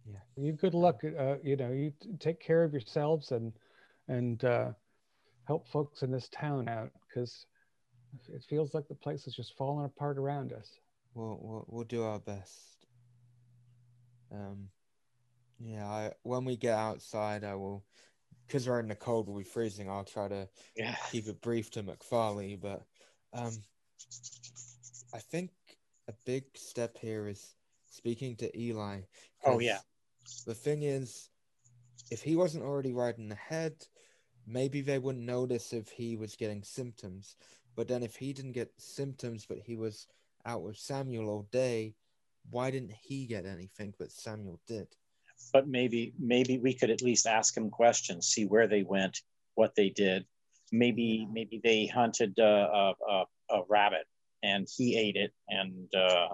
yeah, 0.06 0.18
You 0.36 0.52
good 0.52 0.74
luck. 0.74 1.02
Uh, 1.04 1.36
you 1.42 1.56
know, 1.56 1.70
you 1.72 1.92
t- 2.00 2.10
take 2.18 2.40
care 2.40 2.64
of 2.64 2.72
yourselves 2.72 3.32
and 3.32 3.52
and 4.08 4.42
uh, 4.44 4.70
help 5.44 5.68
folks 5.68 6.02
in 6.02 6.10
this 6.10 6.28
town 6.30 6.68
out 6.68 6.90
because 7.08 7.46
it 8.28 8.42
feels 8.42 8.74
like 8.74 8.88
the 8.88 8.94
place 8.94 9.26
is 9.26 9.34
just 9.34 9.56
falling 9.56 9.84
apart 9.84 10.18
around 10.18 10.52
us. 10.52 10.78
we'll 11.14 11.38
we'll, 11.42 11.64
we'll 11.68 11.84
do 11.84 12.02
our 12.02 12.18
best. 12.18 12.86
Um, 14.32 14.68
yeah. 15.58 15.86
I 15.86 16.12
when 16.22 16.44
we 16.44 16.56
get 16.56 16.78
outside, 16.78 17.44
I 17.44 17.54
will, 17.54 17.84
because 18.46 18.68
we're 18.68 18.80
in 18.80 18.88
the 18.88 18.94
cold, 18.94 19.28
we'll 19.28 19.38
be 19.38 19.44
freezing. 19.44 19.90
I'll 19.90 20.04
try 20.04 20.28
to 20.28 20.48
yeah. 20.76 20.96
keep 21.10 21.26
it 21.26 21.40
brief 21.40 21.70
to 21.72 21.82
McFarley, 21.82 22.60
but 22.60 22.84
um, 23.32 23.52
I 25.14 25.18
think 25.18 25.50
a 26.08 26.12
big 26.24 26.44
step 26.54 26.96
here 26.98 27.28
is 27.28 27.54
speaking 27.90 28.36
to 28.36 28.58
Eli. 28.58 29.00
Oh 29.44 29.58
yeah. 29.58 29.78
The 30.46 30.54
thing 30.54 30.82
is, 30.82 31.28
if 32.10 32.22
he 32.22 32.36
wasn't 32.36 32.64
already 32.64 32.92
riding 32.92 33.32
ahead, 33.32 33.74
maybe 34.46 34.80
they 34.80 34.98
wouldn't 34.98 35.24
notice 35.24 35.72
if 35.72 35.88
he 35.90 36.16
was 36.16 36.36
getting 36.36 36.62
symptoms. 36.62 37.36
But 37.76 37.88
then 37.88 38.02
if 38.02 38.16
he 38.16 38.32
didn't 38.32 38.52
get 38.52 38.72
symptoms, 38.78 39.46
but 39.48 39.58
he 39.58 39.76
was 39.76 40.06
out 40.46 40.62
with 40.62 40.76
Samuel 40.76 41.28
all 41.28 41.48
day, 41.50 41.94
why 42.50 42.70
didn't 42.70 42.92
he 42.92 43.26
get 43.26 43.46
anything, 43.46 43.94
but 43.98 44.10
Samuel 44.10 44.60
did? 44.66 44.88
But 45.52 45.68
maybe 45.68 46.12
maybe 46.18 46.58
we 46.58 46.74
could 46.74 46.90
at 46.90 47.02
least 47.02 47.26
ask 47.26 47.56
him 47.56 47.70
questions, 47.70 48.26
see 48.26 48.44
where 48.44 48.66
they 48.66 48.82
went, 48.82 49.18
what 49.54 49.74
they 49.74 49.88
did. 49.90 50.26
Maybe 50.72 51.26
maybe 51.32 51.60
they 51.62 51.86
hunted 51.86 52.38
uh, 52.38 52.42
a, 52.72 52.94
a 53.08 53.24
a 53.50 53.62
rabbit 53.68 54.06
and 54.42 54.68
he 54.76 54.96
ate 54.98 55.16
it, 55.16 55.32
and 55.48 55.88
uh, 55.94 56.28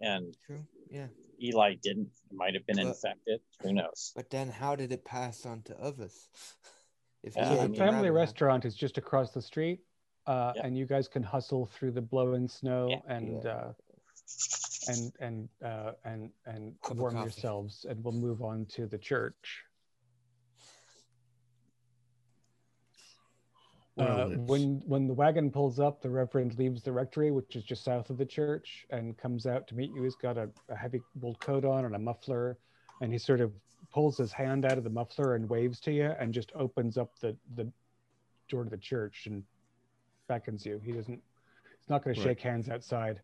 and 0.00 0.36
True. 0.46 0.66
Yeah. 0.90 1.06
Eli 1.42 1.74
didn't. 1.82 2.08
He 2.28 2.36
might 2.36 2.54
have 2.54 2.66
been 2.66 2.76
But- 2.76 2.86
infected. 2.88 3.40
Who 3.62 3.72
knows? 3.72 4.12
But 4.14 4.30
then 4.30 4.48
how 4.50 4.76
did 4.76 4.92
it 4.92 5.04
pass 5.04 5.46
on 5.46 5.62
to 5.62 5.80
others? 5.80 6.28
if 7.22 7.36
Yeah, 7.36 7.48
he 7.54 7.58
I 7.60 7.66
the 7.66 7.74
family 7.74 8.10
restaurant 8.10 8.64
is 8.64 8.74
just 8.74 8.98
across 8.98 9.32
the 9.32 9.42
street, 9.42 9.80
uh, 10.26 10.52
Yeah. 10.56 10.62
and 10.66 10.76
you 10.76 10.86
guys 10.86 11.08
can 11.08 11.22
hustle 11.22 11.66
through 11.66 11.92
the 11.92 12.02
blowing 12.02 12.48
snow 12.48 12.88
Yeah. 13.06 13.14
and 13.16 13.44
Yeah. 13.44 13.50
uh, 13.50 13.72
and 14.88 15.12
and 15.20 15.48
uh, 15.62 15.92
and 16.04 16.30
and 16.46 16.80
Cup 16.82 16.96
warm 16.96 17.16
yourselves, 17.16 17.84
and 17.88 18.02
we'll 18.02 18.14
move 18.14 18.42
on 18.42 18.66
to 18.66 18.86
the 18.86 18.98
church. 18.98 19.64
Uh, 23.98 24.28
when 24.46 24.80
when 24.86 25.06
the 25.06 25.12
wagon 25.12 25.50
pulls 25.50 25.78
up, 25.78 26.00
the 26.00 26.08
reverend 26.08 26.56
leaves 26.58 26.82
the 26.82 26.92
rectory, 26.92 27.30
which 27.30 27.54
is 27.54 27.62
just 27.64 27.84
south 27.84 28.08
of 28.08 28.16
the 28.16 28.24
church, 28.24 28.86
and 28.90 29.18
comes 29.18 29.46
out 29.46 29.66
to 29.68 29.74
meet 29.74 29.90
you. 29.94 30.02
He's 30.02 30.16
got 30.16 30.38
a, 30.38 30.48
a 30.70 30.76
heavy 30.76 31.02
wool 31.20 31.34
coat 31.40 31.66
on 31.66 31.84
and 31.84 31.94
a 31.94 31.98
muffler, 31.98 32.56
and 33.02 33.12
he 33.12 33.18
sort 33.18 33.42
of 33.42 33.52
pulls 33.92 34.16
his 34.16 34.32
hand 34.32 34.64
out 34.64 34.78
of 34.78 34.84
the 34.84 34.90
muffler 34.90 35.34
and 35.34 35.46
waves 35.48 35.80
to 35.80 35.92
you, 35.92 36.12
and 36.18 36.32
just 36.32 36.50
opens 36.54 36.96
up 36.96 37.18
the 37.18 37.36
the 37.56 37.70
door 38.48 38.64
to 38.64 38.70
the 38.70 38.78
church 38.78 39.26
and 39.26 39.44
beckons 40.30 40.64
you. 40.64 40.80
He 40.84 40.92
doesn't. 40.92 41.20
He's 41.80 41.88
not 41.88 42.04
going 42.04 42.14
Right. 42.16 42.22
to 42.22 42.28
shake 42.30 42.40
hands 42.40 42.68
outside. 42.68 43.20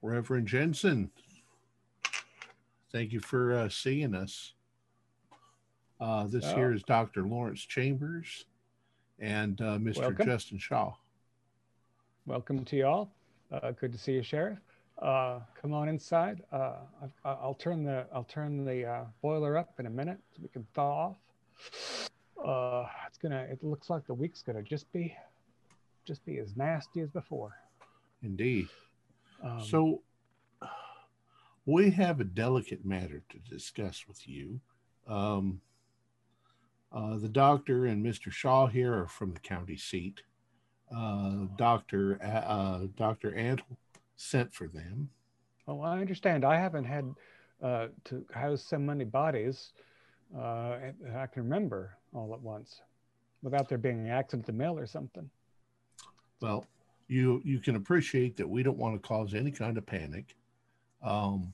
Reverend 0.00 0.46
Jensen, 0.46 1.10
thank 2.92 3.10
you 3.12 3.18
for 3.18 3.52
uh, 3.52 3.68
seeing 3.68 4.14
us. 4.14 4.54
Uh, 6.00 6.26
this 6.28 6.44
Oh. 6.44 6.54
here 6.54 6.72
is 6.72 6.82
Dr. 6.84 7.22
Lawrence 7.26 7.62
Chambers 7.62 8.44
and 9.18 9.60
uh, 9.60 9.78
Mr. 9.78 10.00
Welcome. 10.02 10.26
Justin 10.26 10.58
Shaw. 10.58 10.94
Welcome 12.26 12.64
to 12.64 12.76
y'all. 12.76 13.10
Uh, 13.50 13.72
good 13.72 13.92
to 13.92 13.98
see 13.98 14.12
you, 14.12 14.22
Sheriff. 14.22 14.58
Uh, 15.00 15.40
come 15.60 15.72
on 15.72 15.88
inside. 15.88 16.44
Uh, 16.52 16.76
I, 17.02 17.08
I'll 17.30 17.54
turn 17.54 17.82
the 17.82 18.06
I'll 18.12 18.24
turn 18.24 18.64
the 18.64 18.84
uh, 18.86 19.04
boiler 19.20 19.56
up 19.56 19.80
in 19.80 19.86
a 19.86 19.90
minute 19.90 20.18
so 20.30 20.42
we 20.42 20.48
can 20.48 20.64
thaw 20.74 21.08
off. 21.08 22.10
Uh, 22.44 22.86
it's 23.08 23.18
gonna. 23.18 23.46
It 23.50 23.64
looks 23.64 23.90
like 23.90 24.06
the 24.06 24.14
week's 24.14 24.42
gonna 24.42 24.62
just 24.62 24.92
be 24.92 25.16
just 26.04 26.24
be 26.24 26.38
as 26.38 26.56
nasty 26.56 27.00
as 27.00 27.10
before. 27.10 27.52
Indeed. 28.22 28.68
Um, 29.42 29.62
so, 29.62 30.02
we 31.66 31.90
have 31.90 32.20
a 32.20 32.24
delicate 32.24 32.84
matter 32.84 33.22
to 33.28 33.38
discuss 33.38 34.04
with 34.06 34.28
you. 34.28 34.60
Um, 35.06 35.60
uh, 36.92 37.16
the 37.18 37.28
doctor 37.28 37.86
and 37.86 38.04
Mr. 38.04 38.30
Shaw 38.30 38.66
here 38.66 38.94
are 38.94 39.08
from 39.08 39.32
the 39.32 39.40
county 39.40 39.76
seat. 39.76 40.22
Uh, 40.94 41.46
Doctor 41.56 42.18
uh, 42.22 42.86
Doctor 42.96 43.32
Antle 43.32 43.76
sent 44.16 44.54
for 44.54 44.68
them. 44.68 45.10
Oh, 45.66 45.80
I 45.80 46.00
understand. 46.00 46.44
I 46.44 46.56
haven't 46.56 46.84
had 46.84 47.12
uh, 47.62 47.88
to 48.04 48.24
house 48.32 48.62
so 48.62 48.78
many 48.78 49.04
bodies 49.04 49.72
uh, 50.36 50.78
I 51.16 51.26
can 51.26 51.44
remember 51.44 51.96
all 52.12 52.32
at 52.34 52.40
once 52.40 52.80
without 53.42 53.68
there 53.68 53.78
being 53.78 54.00
an 54.00 54.10
accident 54.10 54.48
in 54.48 54.56
the 54.56 54.64
mail 54.64 54.78
or 54.78 54.86
something. 54.86 55.28
Well, 56.40 56.66
you 57.08 57.40
you 57.44 57.60
can 57.60 57.76
appreciate 57.76 58.36
that 58.36 58.48
we 58.48 58.62
don't 58.62 58.78
want 58.78 59.00
to 59.00 59.06
cause 59.06 59.34
any 59.34 59.50
kind 59.50 59.78
of 59.78 59.86
panic. 59.86 60.36
Um, 61.02 61.52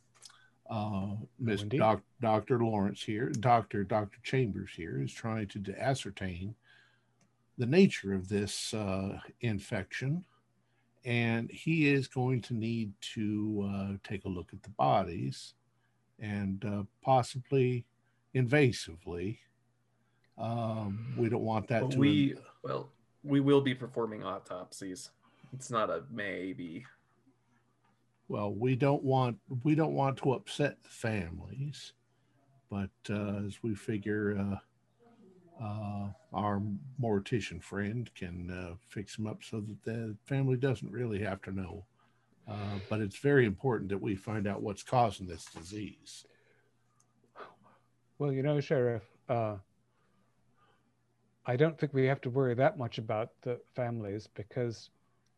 uh, 0.71 1.17
Miss. 1.39 1.63
Doc, 1.63 2.01
Dr. 2.21 2.63
Lawrence 2.63 3.03
here, 3.03 3.31
Dr. 3.31 3.83
Dr. 3.83 4.19
Chambers 4.23 4.71
here 4.77 5.03
is 5.03 5.13
trying 5.13 5.49
to 5.49 5.75
ascertain 5.77 6.55
the 7.59 7.67
nature 7.67 8.15
of 8.15 8.29
this 8.29 8.73
uh, 8.73 9.19
infection. 9.41 10.25
And 11.05 11.51
he 11.51 11.89
is 11.89 12.07
going 12.07 12.43
to 12.43 12.55
need 12.55 12.93
to 13.15 13.71
uh, 13.73 13.93
take 14.05 14.27
a 14.27 14.29
look 14.29 14.51
at 14.53 14.63
the 14.63 14.71
bodies 14.71 15.55
and 16.21 16.65
uh, 16.65 16.83
possibly 17.03 17.85
invasively. 18.35 19.39
Um, 20.39 21.15
we 21.19 21.29
don't 21.29 21.43
want 21.43 21.69
that 21.69 21.91
to. 21.91 21.99
we 21.99 22.35
well, 22.63 22.91
we 23.25 23.41
will 23.41 23.61
be 23.61 23.75
performing 23.75 24.25
autopsies. 24.25 25.11
It's 25.53 25.71
not 25.71 25.91
a 25.91 26.03
maybe. 26.11 26.87
well 28.29 28.53
we 28.55 28.77
don't 28.77 29.03
want 29.03 29.37
we 29.65 29.75
don't 29.75 29.95
want 29.95 30.17
to 30.19 30.33
upset 30.33 30.83
the 30.83 30.89
families 30.89 31.93
but 32.71 32.91
uh, 33.11 33.45
as 33.47 33.59
we 33.63 33.75
figure 33.75 34.39
uh, 34.39 35.65
uh, 35.65 36.09
our 36.33 36.63
mortician 37.03 37.61
friend 37.63 38.11
can 38.15 38.51
uh, 38.51 38.75
fix 38.89 39.17
them 39.17 39.27
up 39.27 39.43
so 39.43 39.61
that 39.61 39.83
the 39.85 40.17
family 40.27 40.57
doesn't 40.57 40.93
really 40.93 41.21
have 41.21 41.43
to 41.43 41.51
know 41.53 41.85
uh, 42.49 42.79
but 42.89 43.01
it's 43.01 43.19
very 43.19 43.45
important 43.47 43.89
that 43.91 44.01
we 44.01 44.15
find 44.15 44.47
out 44.47 44.63
what's 44.63 44.83
causing 44.83 45.27
this 45.27 45.47
disease 45.47 46.25
Well, 48.19 48.33
you 48.33 48.43
know, 48.43 48.61
Sheriff, 48.61 49.03
uh, 49.29 49.57
I 51.47 51.57
don't 51.57 51.79
think 51.79 51.95
we 51.95 52.07
have 52.07 52.21
to 52.23 52.31
worry 52.31 52.55
that 52.55 52.79
much 52.79 52.99
about 52.99 53.31
the 53.43 53.61
families 53.75 54.29
because 54.35 54.91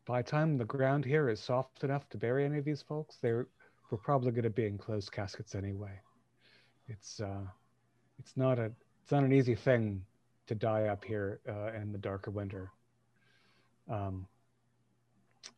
by 0.05 0.21
the 0.21 0.29
time 0.29 0.57
the 0.57 0.65
ground 0.65 1.05
here 1.05 1.29
is 1.29 1.39
soft 1.39 1.83
enough 1.83 2.09
to 2.09 2.17
bury 2.17 2.45
any 2.45 2.57
of 2.57 2.65
these 2.65 2.81
folks, 2.81 3.17
they're 3.21 3.47
we're 3.89 3.97
probably 3.97 4.31
going 4.31 4.43
to 4.43 4.49
be 4.49 4.65
in 4.65 4.77
closed 4.77 5.11
caskets 5.11 5.55
anyway. 5.55 5.99
It's 6.87 7.19
uh, 7.19 7.45
it's 8.19 8.35
not 8.35 8.59
a 8.59 8.71
it's 9.01 9.11
not 9.11 9.23
an 9.23 9.31
easy 9.31 9.55
thing 9.55 10.03
to 10.47 10.55
die 10.55 10.87
up 10.87 11.05
here 11.05 11.39
uh, 11.47 11.71
in 11.73 11.91
the 11.91 11.97
darker 11.97 12.31
winter. 12.31 12.71
Um, 13.89 14.27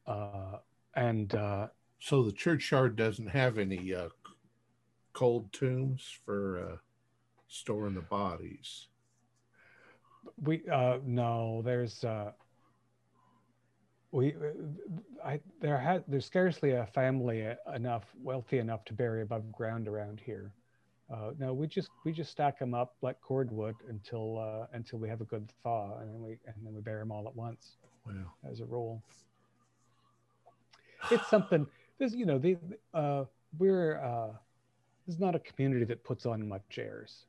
uh, 0.06 0.58
and 0.96 1.34
uh, 1.34 1.68
so 2.00 2.24
the 2.24 2.32
churchyard 2.32 2.96
doesn't 2.96 3.28
have 3.28 3.58
any 3.58 3.94
uh, 3.94 4.10
cold 5.14 5.52
tombs 5.54 6.20
for 6.26 6.60
uh, 6.60 6.78
storing 7.48 7.96
the 7.96 8.02
bodies 8.02 8.88
we 10.42 10.62
uh 10.72 10.98
no 11.06 11.62
there's 11.64 12.04
uh 12.04 12.32
we 14.12 14.34
i 15.26 15.40
there 15.62 15.78
had 15.78 16.04
there's 16.08 16.26
scarcely 16.26 16.72
a 16.72 16.86
family 16.88 17.48
enough 17.74 18.04
wealthy 18.22 18.60
enough 18.60 18.84
to 18.86 18.94
bury 18.94 19.22
above 19.22 19.52
ground 19.52 19.88
around 19.88 20.22
here. 20.26 20.54
Uh 21.14 21.32
no 21.38 21.54
we 21.54 21.68
just 21.68 21.90
we 22.04 22.12
just 22.12 22.32
stack 22.32 22.58
them 22.58 22.74
up 22.74 22.96
like 23.02 23.20
cordwood 23.22 23.76
until 23.90 24.40
uh 24.40 24.68
until 24.74 25.00
we 25.00 25.10
have 25.10 25.22
a 25.22 25.26
good 25.26 25.52
thaw 25.64 25.98
and 26.00 26.14
then 26.14 26.22
we 26.22 26.38
and 26.48 26.56
then 26.64 26.74
we 26.74 26.82
bury 26.82 27.00
them 27.00 27.12
all 27.12 27.28
at 27.28 27.36
once 27.36 27.78
well 28.06 28.16
as 28.50 28.60
a 28.62 28.66
rule. 28.66 29.04
It's 31.12 31.28
something 31.30 31.68
this 32.00 32.14
you 32.14 32.26
know 32.26 32.40
the 32.40 32.58
uh 32.94 33.26
we're 33.58 33.98
uh 34.02 34.34
this 35.06 35.16
is 35.16 35.22
not 35.22 35.36
a 35.36 35.40
community 35.40 35.86
that 35.86 36.04
puts 36.04 36.26
on 36.26 36.48
much 36.48 36.80
airs. 36.80 37.26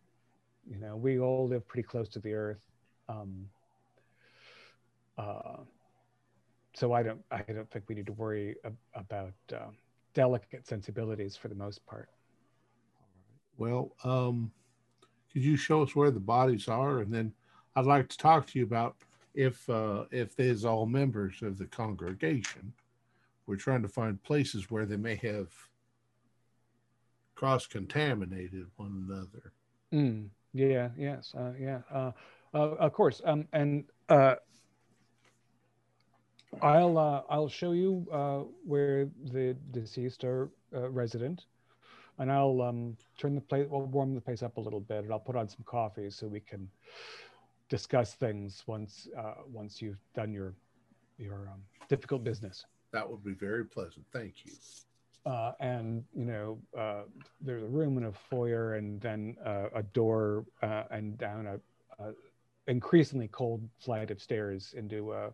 You 0.70 0.78
know 0.78 0.97
we 0.97 1.18
all 1.18 1.48
live 1.48 1.66
pretty 1.66 1.86
close 1.86 2.09
to 2.10 2.20
the 2.20 2.32
earth 2.32 2.60
um, 3.09 3.47
uh, 5.19 5.62
so 6.74 6.93
I 6.93 7.03
don't 7.03 7.20
I 7.31 7.43
don't 7.43 7.70
think 7.70 7.85
we 7.89 7.95
need 7.95 8.07
to 8.07 8.12
worry 8.12 8.57
ab- 8.65 8.77
about 8.95 9.33
uh, 9.53 9.70
delicate 10.15 10.66
sensibilities 10.66 11.37
for 11.37 11.49
the 11.49 11.55
most 11.55 11.85
part. 11.87 12.09
Well, 13.59 13.93
um, 14.05 14.51
could 15.33 15.43
you 15.43 15.57
show 15.57 15.83
us 15.83 15.95
where 15.97 16.11
the 16.11 16.20
bodies 16.20 16.69
are, 16.69 16.99
and 16.99 17.12
then 17.12 17.33
I'd 17.74 17.87
like 17.87 18.09
to 18.09 18.16
talk 18.16 18.47
to 18.49 18.59
you 18.59 18.65
about 18.65 18.97
if 19.35 19.69
uh, 19.69 20.05
if 20.11 20.37
there's 20.37 20.65
all 20.65 20.87
members 20.87 21.43
of 21.43 21.59
the 21.59 21.66
congregation. 21.66 22.73
We're 23.47 23.57
trying 23.57 23.83
to 23.83 23.89
find 23.89 24.20
places 24.24 24.73
where 24.73 24.87
they 24.87 24.97
may 24.97 25.15
have 25.16 25.53
cross 27.37 27.65
contaminated 27.66 28.66
one 28.74 29.07
another. 29.09 29.53
Mm, 29.95 30.31
yeah. 30.53 30.89
Yes. 30.99 31.33
Uh, 31.33 31.53
yeah. 31.61 31.83
Of 32.57 32.93
course. 32.93 33.20
Um, 33.24 33.47
and 33.53 33.85
uh, 34.09 34.37
I'll 36.62 36.97
uh, 36.97 37.23
I'll 37.28 37.49
show 37.49 37.73
you 37.73 38.07
uh, 38.11 38.45
where 38.65 39.09
the 39.33 39.57
deceased 39.73 40.24
are 40.24 40.51
uh, 40.74 40.89
resident, 40.91 41.47
and 42.19 42.33
I'll 42.33 42.62
um, 42.62 42.97
turn 43.19 43.35
the 43.35 43.41
place, 43.41 43.66
well, 43.69 43.83
warm 43.83 44.15
the 44.15 44.20
place 44.20 44.43
up 44.43 44.57
a 44.57 44.61
little 44.61 44.81
bit, 44.81 45.05
and 45.05 45.12
I'll 45.12 45.19
put 45.19 45.37
on 45.37 45.49
some 45.49 45.65
coffee 45.65 46.11
so 46.11 46.27
we 46.27 46.41
can 46.41 46.69
discuss 47.69 48.15
things 48.15 48.62
once 48.66 49.09
uh, 49.19 49.35
once 49.53 49.83
you've 49.83 50.01
done 50.15 50.33
your 50.33 50.55
your 51.19 51.51
um, 51.53 51.62
difficult 51.89 52.24
business. 52.24 52.65
That 52.93 53.09
would 53.09 53.24
be 53.24 53.35
very 53.35 53.65
pleasant. 53.65 54.07
Thank 54.12 54.47
you. 54.47 54.53
Uh, 55.27 55.53
and 55.61 56.05
you 56.15 56.24
know, 56.24 56.59
uh, 56.78 57.03
there's 57.41 57.65
a 57.65 57.66
room 57.66 57.99
and 57.99 58.07
a 58.07 58.12
foyer, 58.12 58.77
and 58.77 59.01
then 59.01 59.37
uh, 59.45 59.66
a 59.74 59.83
door, 59.83 60.47
uh, 60.62 60.85
and 60.91 61.19
down 61.19 61.47
a, 61.47 61.61
a 62.03 62.12
increasingly 62.66 63.28
cold 63.28 63.68
flight 63.78 64.10
of 64.10 64.20
stairs 64.20 64.74
into 64.76 65.12
a, 65.12 65.30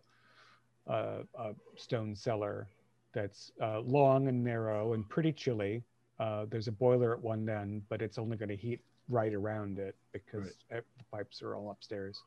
a, 0.87 1.19
a 1.37 1.53
stone 1.75 2.15
cellar 2.15 2.67
that's 3.13 3.51
uh, 3.61 3.79
long 3.81 4.27
and 4.27 4.43
narrow 4.43 4.93
and 4.93 5.07
pretty 5.07 5.31
chilly. 5.31 5.83
Uh, 6.19 6.45
there's 6.49 6.67
a 6.67 6.71
boiler 6.71 7.13
at 7.13 7.21
one 7.21 7.47
end, 7.49 7.81
but 7.89 8.01
it's 8.01 8.17
only 8.17 8.37
going 8.37 8.49
to 8.49 8.55
heat 8.55 8.79
right 9.09 9.33
around 9.33 9.79
it 9.79 9.95
because 10.11 10.53
the 10.69 10.83
pipes 11.11 11.41
are 11.41 11.55
all 11.55 11.71
upstairs. 11.71 12.21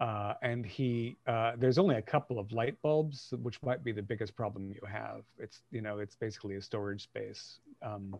Uh, 0.00 0.34
and 0.42 0.66
he, 0.66 1.16
uh, 1.26 1.52
there's 1.56 1.78
only 1.78 1.96
a 1.96 2.02
couple 2.02 2.38
of 2.38 2.50
light 2.52 2.80
bulbs, 2.82 3.32
which 3.42 3.62
might 3.62 3.84
be 3.84 3.92
the 3.92 4.02
biggest 4.02 4.34
problem 4.34 4.68
you 4.70 4.80
have. 4.86 5.22
It's, 5.38 5.62
you 5.70 5.80
know, 5.80 5.98
it's 5.98 6.16
basically 6.16 6.56
a 6.56 6.62
storage 6.62 7.02
space. 7.02 7.58
Um, 7.80 8.16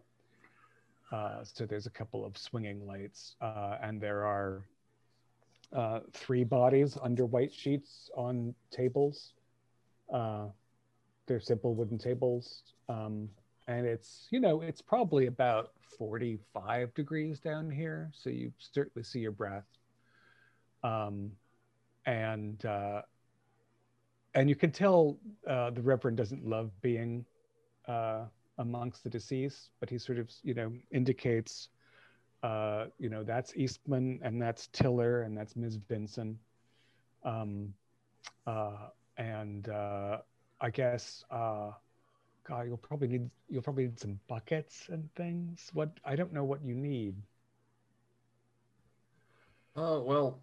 uh, 1.11 1.43
so 1.43 1.67
there's 1.67 1.87
a 1.87 1.91
couple 1.91 2.25
of 2.25 2.39
swinging 2.39 2.87
lights, 2.87 3.35
uh, 3.41 3.79
and 3.83 4.01
there 4.01 4.25
are 4.25 4.63
uh, 5.75 6.01
three 6.13 6.45
bodies 6.45 6.97
under 7.03 7.27
white 7.27 7.53
sheets 7.53 8.11
on 8.17 8.55
tables. 8.71 9.33
Uh, 10.13 10.47
they're 11.27 11.41
simple 11.41 11.75
wooden 11.75 11.99
tables. 11.99 12.63
Um, 12.89 13.29
and 13.67 13.87
it's, 13.87 14.29
you 14.31 14.41
know, 14.41 14.61
it's 14.61 14.83
probably 14.83 15.27
about 15.27 15.73
45 15.99 16.95
degrees 16.95 17.41
down 17.41 17.71
here. 17.71 18.11
So 18.15 18.31
you 18.31 18.53
certainly 18.59 19.05
see 19.05 19.21
your 19.21 19.33
breath. 19.33 19.65
Um, 20.83 21.33
and, 22.07 22.65
uh, 22.67 23.03
and 24.35 24.49
you 24.49 24.57
can 24.57 24.71
tell 24.71 25.19
uh, 25.49 25.71
the 25.71 25.81
Reverend 25.81 26.17
doesn't 26.17 26.45
love 26.45 26.71
being 26.83 27.25
uh, 27.89 28.25
amongst 28.59 29.03
the 29.03 29.11
deceased, 29.11 29.71
but 29.81 29.89
he 29.89 29.99
sort 29.99 30.19
of, 30.19 30.31
you 30.43 30.55
know, 30.55 30.73
indicates 30.93 31.69
uh, 32.45 32.89
you 32.99 33.09
know, 33.09 33.25
that's 33.25 33.57
Eastman 33.57 34.21
and 34.23 34.41
that's 34.41 34.67
Tiller 34.67 35.23
and 35.23 35.35
that's 35.37 35.57
Ms. 35.57 35.77
Vinson. 35.89 36.39
Um, 37.25 37.73
uh, 38.47 38.89
and 39.17 39.67
uh, 39.71 40.19
I 40.61 40.69
guess, 40.69 41.25
uh, 41.31 41.71
God, 42.47 42.67
you'll 42.67 42.77
probably 42.77 43.09
need 43.09 43.31
you'll 43.49 43.63
probably 43.63 43.85
need 43.85 43.99
some 43.99 44.21
buckets 44.29 44.89
and 44.91 45.09
things. 45.15 45.71
What 45.73 45.89
I 46.05 46.17
don't 46.17 46.35
know 46.35 46.45
what 46.45 46.63
you 46.63 46.75
need. 46.75 47.15
Oh 49.75 50.03
well, 50.03 50.41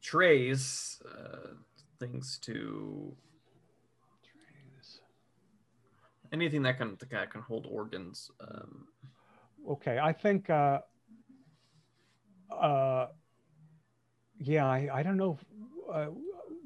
trays, 0.00 1.02
uh, 1.04 1.50
things 2.00 2.38
to 2.44 3.14
anything 6.32 6.62
that 6.62 6.78
can 6.78 6.96
that 7.10 7.30
can 7.30 7.40
hold 7.42 7.66
organs. 7.70 8.30
Um, 8.40 8.88
Okay, 9.68 9.98
I 9.98 10.12
think. 10.12 10.48
Uh, 10.48 10.78
uh, 12.52 13.08
yeah, 14.38 14.64
I, 14.66 14.88
I 14.92 15.02
don't 15.02 15.16
know 15.16 15.38
if, 15.40 15.92
uh, 15.92 16.10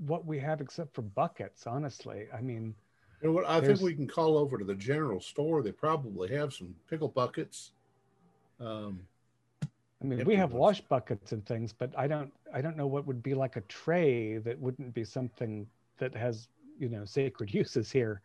what 0.07 0.27
we 0.27 0.39
have 0.39 0.61
except 0.61 0.95
for 0.95 1.03
buckets. 1.03 1.67
Honestly, 1.67 2.27
I 2.37 2.41
mean. 2.43 2.75
You 3.23 3.29
know 3.29 3.35
what? 3.35 3.47
I 3.47 3.61
There's- 3.61 3.79
think 3.79 3.87
we 3.87 3.95
can 3.95 4.07
call 4.07 4.37
over 4.37 4.59
to 4.59 4.65
the 4.65 4.75
general 4.75 5.21
store. 5.21 5.63
They 5.63 5.73
probably 5.73 6.29
have 6.35 6.53
some 6.53 6.75
pickle 6.89 7.09
buckets. 7.09 7.73
Um, 8.59 9.01
I 10.03 10.07
mean, 10.07 10.25
we 10.25 10.35
have 10.37 10.53
wash 10.53 10.81
buckets 10.81 11.33
and 11.33 11.45
things, 11.45 11.73
but 11.73 11.93
I 11.99 12.07
don't, 12.07 12.33
I 12.55 12.63
don't 12.63 12.77
know 12.77 12.87
what 12.87 13.07
would 13.07 13.23
be 13.23 13.35
like 13.35 13.57
a 13.57 13.61
tray 13.63 14.39
that 14.39 14.59
wouldn't 14.59 14.95
be 14.95 15.05
something 15.05 15.67
that 15.99 16.15
has 16.15 16.49
you 16.79 16.89
know 16.89 17.05
sacred 17.05 17.53
uses 17.55 17.91
here. 17.91 18.21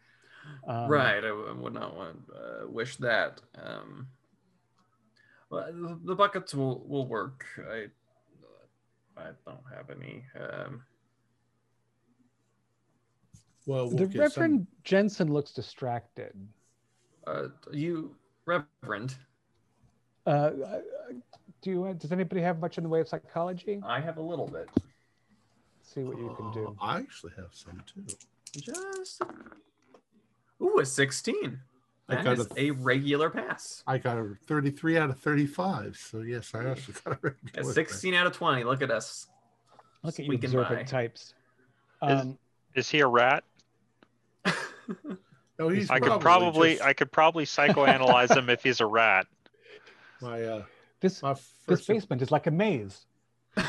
Um, 0.67 0.89
right. 0.89 1.23
I 1.23 1.31
would 1.31 1.73
not 1.73 1.95
want 1.95 2.17
uh, 2.35 2.67
wish 2.67 2.95
that. 2.97 3.41
Um, 3.63 4.07
well, 5.49 5.71
the, 5.71 5.99
the 6.05 6.15
buckets 6.15 6.53
will 6.55 6.83
will 6.87 7.07
work. 7.07 7.45
I 7.71 7.85
I 9.17 9.29
don't 9.45 9.63
have 9.73 9.89
any. 9.89 10.23
Um, 10.39 10.81
Well, 13.67 13.87
we'll 13.87 13.97
The 13.97 14.05
get 14.07 14.19
Reverend 14.19 14.67
Jensen 14.83 15.31
looks 15.33 15.51
distracted. 15.51 16.33
uh, 17.25 17.47
you, 17.71 18.15
Reverend, 18.45 19.15
Uh, 20.27 20.29
uh, 20.29 20.81
do 21.61 21.69
you? 21.71 21.93
Does 21.97 22.11
anybody 22.11 22.41
have 22.41 22.59
much 22.59 22.77
in 22.77 22.83
the 22.83 22.89
way 22.89 23.01
of 23.01 23.07
psychology? 23.07 23.81
I 23.83 23.99
have 24.01 24.17
a 24.17 24.21
little 24.21 24.47
bit. 24.47 24.69
See 25.81 26.03
what 26.03 26.17
you 26.17 26.33
can 26.37 26.51
do. 26.51 26.67
Oh, 26.67 26.75
I 26.79 26.99
actually 26.99 27.33
have 27.37 27.49
some 27.53 27.81
too. 27.91 28.05
Just 28.59 29.21
ooh, 30.61 30.79
a 30.79 30.85
sixteen. 30.85 31.59
I 32.07 32.21
got 32.21 32.37
is 32.37 32.47
a- 32.51 32.59
a 32.67 32.69
regular 32.71 33.29
pass. 33.31 33.83
I 33.87 33.97
got 33.97 34.17
a 34.19 34.35
33 34.45 34.95
out 34.99 35.09
of 35.09 35.17
35. 35.19 35.97
So, 35.97 36.19
yes, 36.19 36.53
I 36.53 36.69
actually 36.69 36.93
got 37.03 37.13
a 37.23 37.27
A 37.27 37.31
regular. 37.53 37.73
sixteen 37.73 38.13
out 38.13 38.27
of 38.27 38.33
twenty. 38.33 38.63
Look 38.63 38.81
at 38.83 38.91
us. 38.91 39.27
Look 40.03 40.13
at 40.13 40.19
you 40.19 40.25
squeaking 40.25 40.45
observant 40.51 40.81
by. 40.81 40.83
types. 40.83 41.33
Is- 42.03 42.21
Um, 42.21 42.37
Is 42.75 42.89
he 42.89 42.99
a 42.99 43.07
rat? 43.07 43.43
No, 45.57 45.69
he's 45.69 45.89
I 45.89 45.99
could 46.01 46.19
probably 46.19 46.73
just 46.73 46.83
I 46.85 46.91
could 46.93 47.11
probably 47.13 47.45
psychoanalyze 47.45 48.35
him 48.35 48.49
if 48.49 48.61
he's 48.61 48.81
a 48.81 48.85
rat. 48.85 49.25
my, 50.21 50.43
uh, 50.43 50.63
this 50.99 51.21
my 51.23 51.33
this 51.65 51.85
basement 51.87 52.21
is 52.21 52.29
like 52.29 52.45
a 52.45 52.51
maze. 52.51 53.05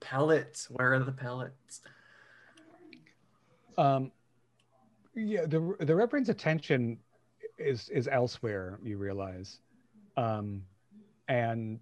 pellets. 0.00 0.68
Where 0.70 0.94
are 0.94 0.98
the 0.98 1.12
pellets? 1.12 1.80
Um, 3.76 4.10
yeah, 5.18 5.46
the 5.46 5.76
the 5.80 5.94
Reverend's 5.94 6.28
attention 6.28 6.98
is 7.58 7.88
is 7.88 8.08
elsewhere. 8.08 8.78
You 8.82 8.98
realize, 8.98 9.60
um, 10.16 10.62
and 11.28 11.80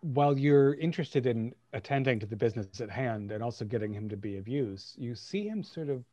while 0.00 0.38
you're 0.38 0.74
interested 0.74 1.26
in 1.26 1.54
attending 1.72 2.20
to 2.20 2.26
the 2.26 2.36
business 2.36 2.80
at 2.80 2.90
hand 2.90 3.32
and 3.32 3.42
also 3.42 3.64
getting 3.64 3.92
him 3.92 4.08
to 4.10 4.16
be 4.16 4.36
of 4.36 4.46
use, 4.46 4.94
you 4.98 5.14
see 5.14 5.48
him 5.48 5.62
sort 5.62 5.88
of 5.88 6.04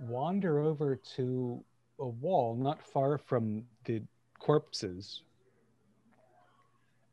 wander 0.00 0.60
over 0.60 0.96
to 1.16 1.62
a 2.00 2.06
wall 2.06 2.56
not 2.56 2.82
far 2.82 3.16
from 3.16 3.62
the 3.84 4.02
corpses, 4.38 5.22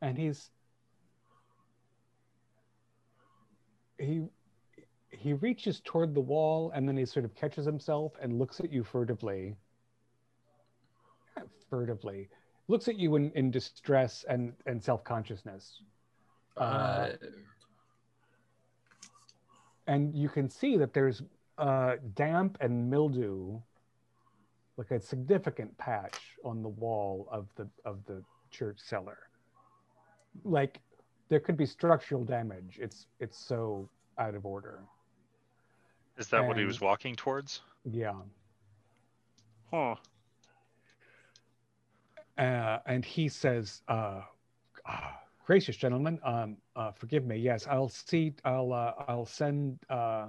and 0.02 0.18
he's 0.18 0.50
he 4.00 4.24
he 5.22 5.34
reaches 5.34 5.82
toward 5.86 6.16
the 6.16 6.22
wall 6.22 6.72
and 6.74 6.88
then 6.88 6.98
he 6.98 7.06
sort 7.06 7.26
of 7.26 7.36
catches 7.36 7.64
himself 7.64 8.14
and 8.22 8.40
looks 8.40 8.60
at 8.60 8.72
you 8.72 8.84
furtively. 8.84 9.56
Furtively. 11.70 12.28
Looks 12.68 12.88
at 12.88 12.96
you 12.96 13.16
in, 13.16 13.32
in 13.36 13.52
distress 13.52 14.26
and 14.28 14.54
and 14.66 14.84
self-consciousness. 14.84 15.82
Uh, 16.58 17.10
and 19.88 20.16
you 20.16 20.28
can 20.28 20.50
see 20.50 20.76
that 20.78 20.94
there's 20.94 21.22
uh, 21.58 21.98
damp 22.16 22.58
and 22.60 22.90
mildew 22.90 23.60
like 24.78 24.90
a 24.90 25.00
significant 25.00 25.78
patch 25.78 26.18
on 26.44 26.64
the 26.64 26.70
wall 26.70 27.28
of 27.32 27.48
the 27.58 27.70
of 27.86 28.00
the 28.08 28.24
church 28.50 28.80
cellar. 28.80 29.20
Like 30.44 30.80
there 31.30 31.40
could 31.40 31.58
be 31.58 31.68
structural 31.68 32.24
damage. 32.24 32.80
It's 32.82 33.06
it's 33.20 33.38
so 33.38 33.88
out 34.18 34.34
of 34.34 34.46
order 34.46 34.80
Is 36.18 36.30
that 36.30 36.46
what 36.46 36.58
he 36.58 36.66
was 36.66 36.82
walking 36.82 37.16
towards? 37.16 37.62
yeah 37.86 38.14
Huh. 39.72 39.96
uh, 42.38 42.80
and 42.86 43.06
he 43.06 43.28
says, 43.30 43.82
uh, 43.88 44.22
ah, 44.88 45.20
"Gracious 45.46 45.78
gentlemen, 45.78 46.20
um, 46.24 46.58
uh, 46.76 46.92
forgive 46.92 47.26
me. 47.26 47.38
Yes, 47.38 47.68
I'll 47.68 47.90
see. 47.90 48.34
I'll 48.46 48.74
uh, 48.74 48.94
I'll 48.98 49.18
send 49.20 49.72
uh, 49.90 50.28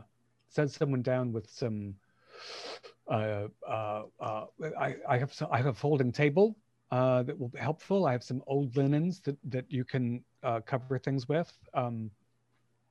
send 0.48 0.64
someone 0.64 0.96
down 1.02 1.32
with 1.32 1.48
some. 1.48 1.94
Uh, 3.08 3.48
uh, 3.68 4.02
uh, 4.20 4.44
I 4.78 4.96
I 5.08 5.18
have 5.18 5.32
some, 5.32 5.48
I 5.52 5.58
have 5.58 5.66
a 5.66 5.72
folding 5.72 6.12
table 6.12 6.56
uh, 6.90 7.22
that 7.24 7.38
will 7.38 7.48
be 7.48 7.58
helpful. 7.58 8.06
I 8.06 8.12
have 8.12 8.22
some 8.24 8.42
old 8.46 8.76
linens 8.76 9.20
that 9.22 9.36
that 9.50 9.70
you 9.70 9.84
can 9.84 10.24
uh, 10.42 10.60
cover 10.60 10.98
things 10.98 11.28
with. 11.28 11.52
Um, 11.74 12.10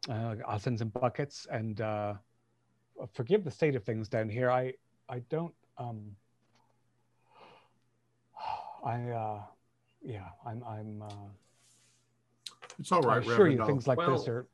uh, 0.10 0.36
I'll 0.48 0.60
send 0.60 0.80
some 0.80 0.90
buckets 0.90 1.42
and 1.46 1.74
uh, 1.82 2.14
forgive 3.14 3.44
the 3.44 3.52
state 3.52 3.76
of 3.76 3.84
things 3.84 4.08
down 4.08 4.30
here. 4.30 4.50
I 4.52 4.74
I 5.10 5.20
don't 5.30 5.54
um, 5.78 6.16
I 8.86 9.02
uh 9.10 9.42
yeah, 10.04 10.28
I'm 10.46 10.64
I'm 10.64 11.02
uh 11.02 11.28
It's 12.80 12.92
all 12.92 13.02
right. 13.02 13.18
I 13.18 13.20
assure 13.20 13.32
Reverend. 13.32 13.54
you 13.54 13.62
I'll, 13.62 13.68
things 13.68 13.88
like 13.88 14.00
this 14.00 14.08
Well- 14.08 14.30
are 14.30 14.48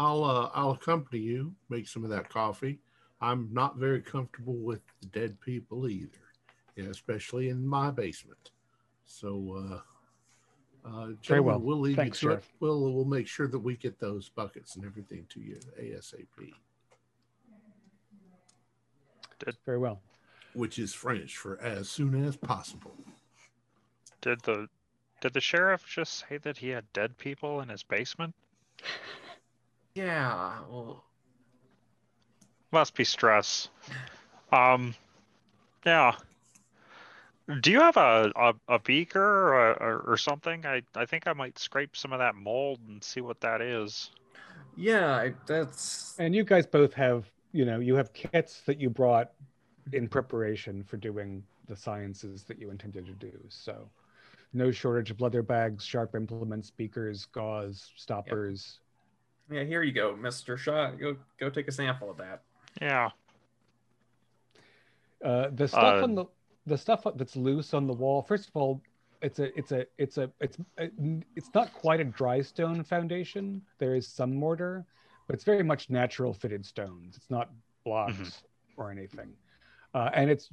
I'll, 0.00 0.22
uh, 0.22 0.50
I'll 0.54 0.70
accompany 0.70 1.20
you, 1.20 1.56
make 1.70 1.88
some 1.88 2.04
of 2.04 2.10
that 2.10 2.28
coffee. 2.28 2.78
I'm 3.20 3.48
not 3.52 3.78
very 3.78 4.00
comfortable 4.00 4.54
with 4.54 4.80
the 5.00 5.08
dead 5.08 5.40
people 5.40 5.88
either, 5.88 6.20
yeah, 6.76 6.84
especially 6.84 7.48
in 7.48 7.66
my 7.66 7.90
basement. 7.90 8.52
So, 9.06 9.80
uh, 10.84 10.88
uh, 10.88 11.06
gentlemen, 11.20 11.44
well. 11.46 11.60
we'll 11.60 11.80
leave 11.80 11.96
Thanks, 11.96 12.22
you 12.22 12.28
to. 12.28 12.40
We'll, 12.60 12.94
we'll 12.94 13.06
make 13.06 13.26
sure 13.26 13.48
that 13.48 13.58
we 13.58 13.74
get 13.76 13.98
those 13.98 14.28
buckets 14.28 14.76
and 14.76 14.84
everything 14.84 15.26
to 15.30 15.40
you 15.40 15.58
ASAP, 15.82 16.52
very 19.64 19.78
well. 19.78 20.00
which 20.54 20.78
is 20.78 20.94
French 20.94 21.36
for 21.36 21.60
as 21.60 21.88
soon 21.88 22.24
as 22.24 22.36
possible. 22.36 22.94
Did 24.20 24.40
the 24.42 24.68
did 25.20 25.32
the 25.34 25.40
sheriff 25.40 25.84
just 25.86 26.24
say 26.28 26.38
that 26.38 26.58
he 26.58 26.68
had 26.68 26.92
dead 26.92 27.18
people 27.18 27.60
in 27.60 27.68
his 27.68 27.82
basement? 27.82 28.34
yeah. 29.94 30.60
Well, 30.68 31.04
Must 32.72 32.94
be 32.94 33.04
stress. 33.04 33.68
Um, 34.52 34.94
yeah. 35.84 36.16
Do 37.60 37.70
you 37.70 37.80
have 37.80 37.96
a, 37.96 38.30
a, 38.36 38.54
a 38.68 38.78
beaker 38.78 39.20
or, 39.54 39.72
or, 39.82 39.98
or 40.12 40.16
something? 40.18 40.66
I, 40.66 40.82
I 40.94 41.06
think 41.06 41.26
I 41.26 41.32
might 41.32 41.58
scrape 41.58 41.96
some 41.96 42.12
of 42.12 42.18
that 42.18 42.34
mold 42.34 42.80
and 42.88 43.02
see 43.02 43.20
what 43.22 43.40
that 43.40 43.60
is. 43.62 44.10
yeah. 44.76 45.10
I, 45.16 45.34
that's 45.46 46.14
And 46.18 46.34
you 46.34 46.44
guys 46.44 46.66
both 46.66 46.94
have, 46.94 47.30
you 47.52 47.64
know, 47.64 47.80
you 47.80 47.94
have 47.96 48.12
kits 48.12 48.62
that 48.66 48.80
you 48.80 48.90
brought 48.90 49.32
in 49.92 50.08
preparation 50.08 50.82
for 50.84 50.96
doing 50.96 51.42
the 51.66 51.76
sciences 51.76 52.44
that 52.44 52.58
you 52.58 52.70
intended 52.70 53.06
to 53.06 53.12
do. 53.12 53.32
So 53.48 53.88
no 54.52 54.70
shortage 54.70 55.10
of 55.10 55.20
leather 55.20 55.42
bags, 55.42 55.84
sharp 55.84 56.14
implements, 56.14 56.70
beakers, 56.70 57.26
gauze, 57.26 57.90
stoppers. 57.96 58.80
yeah. 59.50 59.64
Here 59.64 59.82
you 59.82 59.92
go, 59.92 60.16
Mister 60.16 60.56
Shaw. 60.56 60.90
Go 60.92 61.16
go 61.38 61.50
take 61.50 61.68
a 61.68 61.72
sample 61.72 62.10
of 62.10 62.16
that. 62.18 62.42
Yeah. 62.80 63.10
Uh, 65.24 65.48
the 65.52 65.66
stuff 65.66 66.00
Uh, 66.00 66.04
on 66.04 66.14
the 66.14 66.24
the 66.66 66.78
stuff 66.78 67.04
that's 67.16 67.34
loose 67.36 67.74
on 67.74 67.86
the 67.86 67.92
wall. 67.92 68.22
First 68.22 68.48
of 68.48 68.56
all, 68.56 68.80
it's 69.22 69.38
a 69.38 69.56
it's 69.58 69.72
a 69.72 69.86
it's 69.96 70.18
a 70.18 70.30
it's 70.40 70.58
it's 71.34 71.50
not 71.54 71.72
quite 71.72 72.00
a 72.00 72.04
dry 72.04 72.40
stone 72.40 72.84
foundation. 72.84 73.62
There 73.78 73.94
is 73.94 74.06
some 74.06 74.34
mortar, 74.34 74.86
but 75.28 75.34
it's 75.34 75.44
very 75.44 75.62
much 75.62 75.88
natural 75.90 76.32
fitted 76.32 76.66
stones. 76.66 77.16
It's 77.16 77.30
not 77.30 77.50
blocks 77.84 78.42
or 78.76 78.90
anything, 78.90 79.32
uh, 79.94 80.10
and 80.12 80.28
it's 80.28 80.48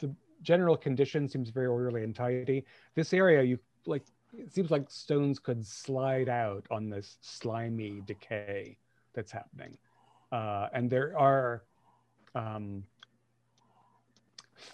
the 0.00 0.12
general 0.42 0.76
condition 0.76 1.28
seems 1.28 1.50
very 1.50 1.68
orderly 1.68 2.02
and 2.02 2.16
tidy. 2.16 2.64
This 2.96 3.12
area, 3.12 3.42
you 3.42 3.60
like, 3.86 4.02
it 4.36 4.52
seems 4.52 4.72
like 4.72 4.90
stones 4.90 5.38
could 5.38 5.64
slide 5.64 6.28
out 6.28 6.66
on 6.70 6.90
this 6.90 7.18
slimy 7.20 8.02
decay 8.06 8.76
that's 9.14 9.30
happening, 9.30 9.78
uh, 10.32 10.66
and 10.72 10.90
there 10.90 11.16
are. 11.16 11.62
Um, 12.34 12.84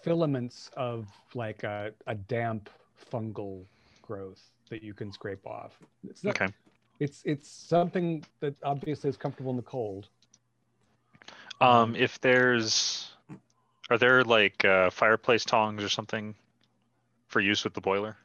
filaments 0.02 0.70
of 0.76 1.06
like 1.34 1.62
a, 1.62 1.92
a 2.06 2.14
damp 2.14 2.68
fungal 3.12 3.64
growth 4.02 4.50
that 4.68 4.82
you 4.82 4.92
can 4.92 5.12
scrape 5.12 5.46
off. 5.46 5.78
It's 6.08 6.24
not, 6.24 6.40
Okay. 6.40 6.52
It's 6.98 7.22
it's 7.24 7.48
something 7.48 8.24
that 8.40 8.54
obviously 8.62 9.10
is 9.10 9.16
comfortable 9.16 9.50
in 9.50 9.56
the 9.56 9.62
cold. 9.62 10.08
Um, 11.60 11.96
if 11.96 12.20
there's, 12.20 13.10
are 13.90 13.98
there 13.98 14.24
like 14.24 14.64
uh, 14.64 14.90
fireplace 14.90 15.44
tongs 15.44 15.82
or 15.82 15.88
something 15.88 16.34
for 17.28 17.40
use 17.40 17.64
with 17.64 17.74
the 17.74 17.80
boiler? 17.80 18.16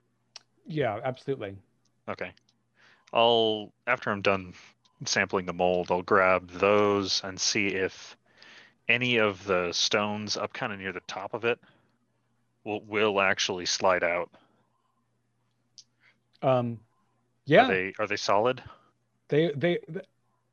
Yeah, 0.65 0.99
absolutely. 1.03 1.57
Okay. 2.07 2.31
I'll 3.13 3.71
after 3.87 4.11
I'm 4.11 4.21
done 4.21 4.53
sampling 5.05 5.45
the 5.45 5.53
mold, 5.53 5.91
I'll 5.91 6.01
grab 6.03 6.49
those 6.49 7.21
and 7.23 7.39
see 7.39 7.67
if 7.67 8.17
any 8.87 9.17
of 9.17 9.43
the 9.45 9.71
stones 9.73 10.37
up 10.37 10.53
kind 10.53 10.73
of 10.73 10.79
near 10.79 10.93
the 10.93 11.01
top 11.01 11.33
of 11.33 11.45
it 11.45 11.59
will 12.63 12.81
will 12.81 13.21
actually 13.21 13.65
slide 13.67 14.03
out. 14.03 14.31
Um, 16.41 16.79
yeah, 17.51 17.63
Are 17.63 17.65
they 17.65 17.93
are 17.99 18.07
they 18.07 18.17
solid? 18.17 18.61
they 19.29 19.51
they, 19.55 19.77
th- 19.91 20.05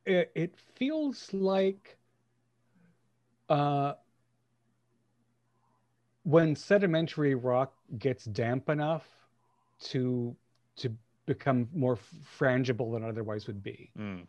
it, 0.06 0.32
it 0.34 0.56
feels 0.76 1.32
like 1.32 1.98
uh, 3.48 3.94
when 6.24 6.54
sedimentary 6.54 7.34
rock 7.34 7.74
gets 7.98 8.24
damp 8.24 8.68
enough 8.68 9.06
to 9.80 10.36
to 10.76 10.94
become 11.26 11.68
more 11.74 11.98
frangible 12.38 12.92
than 12.92 13.04
otherwise 13.04 13.46
would 13.46 13.62
be. 13.62 13.92
Mm. 13.98 14.26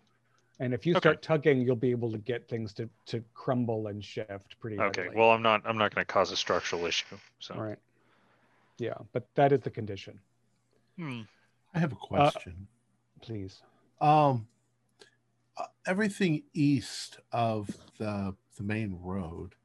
And 0.60 0.74
if 0.74 0.86
you 0.86 0.96
Okay. 0.96 1.00
start 1.00 1.22
tugging, 1.22 1.62
you'll 1.62 1.76
be 1.76 1.92
able 1.92 2.12
to 2.12 2.18
get 2.18 2.48
things 2.50 2.74
to, 2.76 2.90
to 3.08 3.24
crumble 3.34 3.88
and 3.88 4.04
shift 4.04 4.60
pretty 4.60 4.80
Okay. 4.80 4.82
readily. 4.82 5.14
Well, 5.14 5.30
I'm 5.32 5.42
not. 5.44 5.62
I'm 5.66 5.78
not 5.78 5.94
going 5.94 6.06
to 6.06 6.12
cause 6.12 6.32
a 6.32 6.38
structural 6.38 6.86
issue. 6.88 7.18
So. 7.40 7.56
All 7.56 7.62
right. 7.62 7.78
Yeah, 8.80 8.96
but 9.14 9.28
that 9.36 9.52
is 9.52 9.62
the 9.62 9.70
condition. 9.72 10.20
Hmm. 10.98 11.22
I 11.74 11.80
have 11.80 11.92
a 11.92 11.96
question. 11.96 12.68
Please. 13.22 13.62
um, 14.02 14.48
uh, 15.58 15.66
everything 15.86 16.44
east 16.54 17.20
of 17.32 17.70
the 17.98 18.34
the 18.58 18.64
main 18.64 18.98
road, 19.02 19.56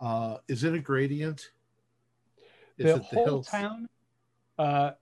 uh, 0.00 0.38
is 0.48 0.64
it 0.64 0.74
a 0.74 0.80
gradient? 0.80 1.50
Is 2.76 2.86
the 2.86 2.96
it 2.96 3.02
whole 3.02 3.24
hills? 3.24 3.46
town 3.48 3.88
uh, 4.58 4.92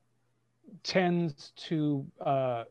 tends 0.82 1.52
to 1.56 2.06
uh, 2.20 2.64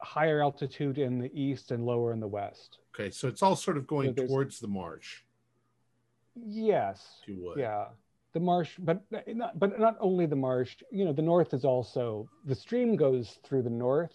higher 0.00 0.42
altitude 0.42 0.98
in 0.98 1.18
the 1.18 1.30
east 1.38 1.70
and 1.72 1.84
lower 1.84 2.12
in 2.12 2.20
the 2.20 2.28
west. 2.28 2.78
Okay, 2.94 3.10
so 3.10 3.26
it's 3.28 3.42
all 3.42 3.56
sort 3.56 3.76
of 3.78 3.86
going 3.86 4.14
there's- 4.14 4.28
towards 4.30 4.58
the 4.60 4.68
marsh, 4.68 5.22
Yes. 6.34 7.20
Yeah. 7.26 7.86
The 8.36 8.40
marsh, 8.40 8.72
but 8.80 9.00
not, 9.28 9.58
but 9.58 9.80
not 9.80 9.96
only 9.98 10.26
the 10.26 10.36
marsh. 10.36 10.76
You 10.90 11.06
know, 11.06 11.14
the 11.14 11.22
north 11.22 11.54
is 11.54 11.64
also 11.64 12.28
the 12.44 12.54
stream 12.54 12.94
goes 12.94 13.38
through 13.44 13.62
the 13.62 13.70
north, 13.70 14.12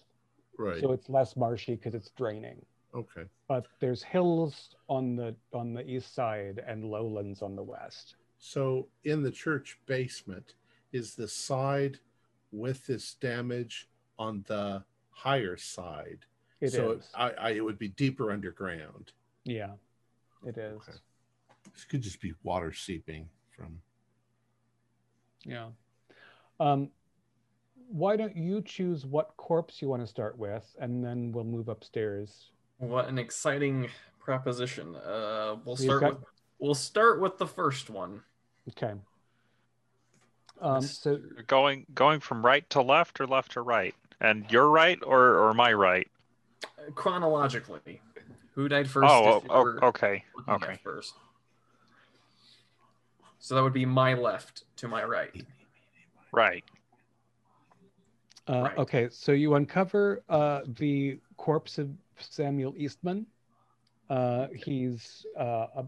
Right. 0.59 0.79
so 0.79 0.91
it's 0.91 1.09
less 1.09 1.35
marshy 1.35 1.73
because 1.73 1.95
it's 1.95 2.11
draining. 2.11 2.63
okay. 2.93 3.23
But 3.47 3.65
there's 3.79 4.03
hills 4.03 4.75
on 4.87 5.15
the 5.15 5.35
on 5.53 5.73
the 5.73 5.83
east 5.89 6.13
side 6.13 6.61
and 6.67 6.85
lowlands 6.85 7.41
on 7.41 7.55
the 7.55 7.63
west. 7.63 8.15
So 8.37 8.89
in 9.05 9.23
the 9.23 9.31
church 9.31 9.79
basement, 9.87 10.53
is 10.91 11.15
the 11.15 11.27
side 11.27 11.97
with 12.51 12.85
this 12.85 13.15
damage 13.15 13.89
on 14.19 14.43
the 14.47 14.83
higher 15.09 15.57
side? 15.57 16.19
It 16.59 16.65
is. 16.67 16.73
so 16.73 16.99
I, 17.15 17.31
I, 17.31 17.49
it 17.53 17.61
would 17.65 17.79
be 17.79 17.87
deeper 17.87 18.29
underground. 18.31 19.13
yeah, 19.45 19.71
it 20.45 20.59
is. 20.59 20.79
Okay. 20.87 20.99
This 21.73 21.85
could 21.85 22.01
just 22.03 22.21
be 22.21 22.35
water 22.43 22.71
seeping 22.71 23.27
from. 23.57 23.81
Yeah. 25.45 25.67
Um, 26.59 26.89
why 27.89 28.15
don't 28.15 28.37
you 28.37 28.61
choose 28.61 29.05
what 29.05 29.35
corpse 29.37 29.81
you 29.81 29.89
want 29.89 30.01
to 30.01 30.07
start 30.07 30.37
with, 30.37 30.63
and 30.79 31.03
then 31.03 31.31
we'll 31.31 31.43
move 31.43 31.67
upstairs. 31.67 32.51
What 32.77 33.07
an 33.07 33.17
exciting 33.19 33.89
proposition. 34.19 34.95
Uh, 34.95 35.57
we'll 35.65 35.75
We've 35.75 35.85
start 35.85 36.01
got- 36.01 36.19
with 36.19 36.29
we'll 36.59 36.75
start 36.75 37.19
with 37.19 37.37
the 37.37 37.47
first 37.47 37.89
one. 37.89 38.21
Okay. 38.69 38.93
Um, 40.61 40.81
so 40.81 41.19
Going 41.47 41.87
going 41.93 42.19
from 42.19 42.45
right 42.45 42.69
to 42.69 42.81
left 42.81 43.19
or 43.19 43.25
left 43.25 43.53
to 43.53 43.61
right, 43.61 43.95
and 44.19 44.45
your 44.51 44.69
right 44.69 44.99
or 45.03 45.37
or 45.39 45.53
my 45.53 45.73
right. 45.73 46.07
Uh, 46.63 46.91
Chronologically, 46.93 47.99
who 48.53 48.69
died 48.69 48.87
first? 48.87 49.09
oh, 49.09 49.43
oh, 49.49 49.87
okay, 49.87 50.23
okay. 50.47 50.77
First. 50.83 51.15
So 53.41 53.55
that 53.55 53.63
would 53.63 53.73
be 53.73 53.87
my 53.87 54.13
left 54.13 54.63
to 54.77 54.87
my 54.87 55.03
right. 55.03 55.43
Right. 56.31 56.63
Uh, 58.47 58.61
Right. 58.61 58.77
Okay, 58.77 59.09
so 59.11 59.31
you 59.31 59.55
uncover 59.55 60.23
uh, 60.29 60.61
the 60.77 61.19
corpse 61.37 61.79
of 61.79 61.89
Samuel 62.19 62.75
Eastman. 62.77 63.25
Uh, 64.09 64.47
he's 64.53 65.25
uh, 65.39 65.67
a, 65.75 65.85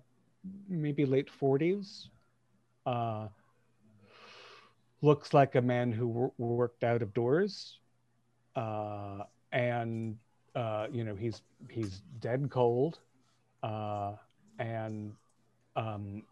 maybe 0.67 1.05
late 1.05 1.29
40s. 1.29 2.09
Uh, 2.87 3.27
looks 5.01 5.33
like 5.33 5.53
a 5.55 5.61
man 5.61 5.91
who 5.91 6.07
wor- 6.07 6.33
worked 6.37 6.83
out 6.83 7.03
of 7.03 7.13
doors. 7.13 7.79
Uh, 8.55 9.23
and, 9.51 10.17
uh, 10.55 10.87
you 10.91 11.03
know, 11.03 11.15
he's, 11.15 11.43
he's 11.69 12.01
dead 12.19 12.49
cold. 12.49 12.99
Uh, 13.61 14.13
and 14.57 15.13
um, 15.75 16.23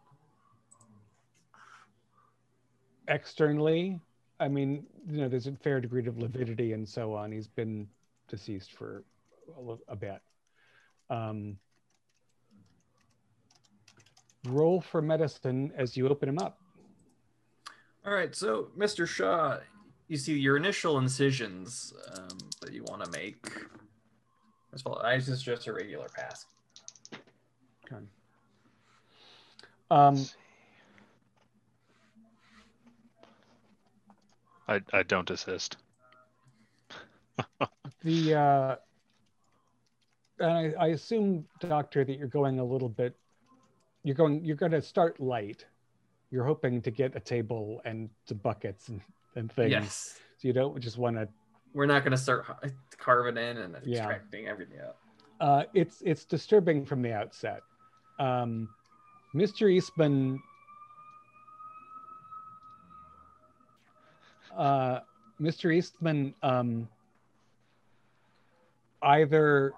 externally, 3.11 3.99
I 4.39 4.47
mean, 4.47 4.85
you 5.07 5.21
know, 5.21 5.29
there's 5.29 5.45
a 5.45 5.51
fair 5.51 5.79
degree 5.79 6.07
of 6.07 6.17
lividity 6.17 6.73
and 6.73 6.87
so 6.87 7.13
on. 7.13 7.31
He's 7.31 7.47
been 7.47 7.87
deceased 8.27 8.71
for 8.71 9.03
a, 9.55 9.91
a 9.91 9.95
bit. 9.95 10.19
Um, 11.09 11.57
roll 14.47 14.81
for 14.81 15.01
medicine 15.01 15.71
as 15.77 15.95
you 15.95 16.07
open 16.07 16.29
him 16.29 16.39
up. 16.39 16.57
All 18.05 18.13
right, 18.13 18.35
so 18.35 18.69
Mr. 18.75 19.07
Shaw, 19.07 19.59
you 20.07 20.17
see 20.17 20.33
your 20.33 20.57
initial 20.57 20.97
incisions 20.97 21.93
um, 22.17 22.37
that 22.61 22.73
you 22.73 22.83
want 22.87 23.03
to 23.03 23.11
make. 23.11 23.45
First 24.71 24.87
of 24.87 24.93
all, 24.93 24.99
I 25.03 25.19
just 25.19 25.45
just 25.45 25.67
a 25.67 25.73
regular 25.73 26.07
pass. 26.15 26.47
Okay. 27.85 28.03
Um, 29.91 30.25
I 34.71 34.81
I 34.93 35.03
don't 35.03 35.29
assist. 35.29 35.77
the 38.03 38.35
uh, 38.35 38.75
and 40.39 40.51
I, 40.51 40.85
I 40.85 40.87
assume, 40.87 41.45
doctor, 41.59 42.03
that 42.03 42.17
you're 42.17 42.27
going 42.27 42.59
a 42.59 42.63
little 42.63 42.89
bit. 42.89 43.15
You're 44.03 44.15
going. 44.15 44.43
You're 44.43 44.55
going 44.55 44.71
to 44.71 44.81
start 44.81 45.19
light. 45.19 45.65
You're 46.31 46.45
hoping 46.45 46.81
to 46.83 46.91
get 46.91 47.15
a 47.15 47.19
table 47.19 47.81
and 47.83 48.09
the 48.27 48.35
buckets 48.35 48.87
and, 48.87 49.01
and 49.35 49.51
things. 49.51 49.71
Yes, 49.71 50.19
So 50.37 50.47
you 50.47 50.53
don't 50.53 50.79
just 50.79 50.97
want 50.97 51.17
to 51.17 51.27
we're 51.73 51.85
not 51.85 52.03
going 52.03 52.11
to 52.11 52.17
start 52.17 52.45
carving 52.97 53.37
in 53.37 53.57
and 53.57 53.75
Yeah. 53.85 53.97
extracting 53.99 54.47
everything 54.47 54.79
out. 54.79 54.95
uh, 55.41 55.63
it's 55.73 56.01
it's 56.05 56.23
disturbing 56.25 56.85
from 56.85 57.01
the 57.01 57.13
outset. 57.13 57.61
Um, 58.19 58.69
Mr. 59.35 59.69
Eastman, 59.71 60.39
uh, 64.57 64.99
Mr. 65.39 65.73
Eastman, 65.73 66.33
um, 66.43 66.87
either 69.01 69.73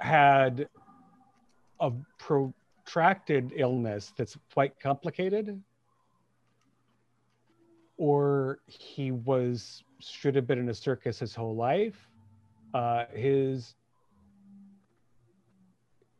had 0.00 0.68
a 1.80 1.92
protracted 2.18 3.52
illness 3.56 4.12
that's 4.16 4.36
quite 4.52 4.78
complicated, 4.80 5.62
or 7.96 8.58
he 8.66 9.10
was 9.10 9.82
should 10.00 10.34
have 10.34 10.46
been 10.46 10.58
in 10.58 10.68
a 10.68 10.74
circus 10.74 11.18
his 11.18 11.34
whole 11.34 11.56
life. 11.56 12.08
Uh, 12.74 13.06
his 13.14 13.74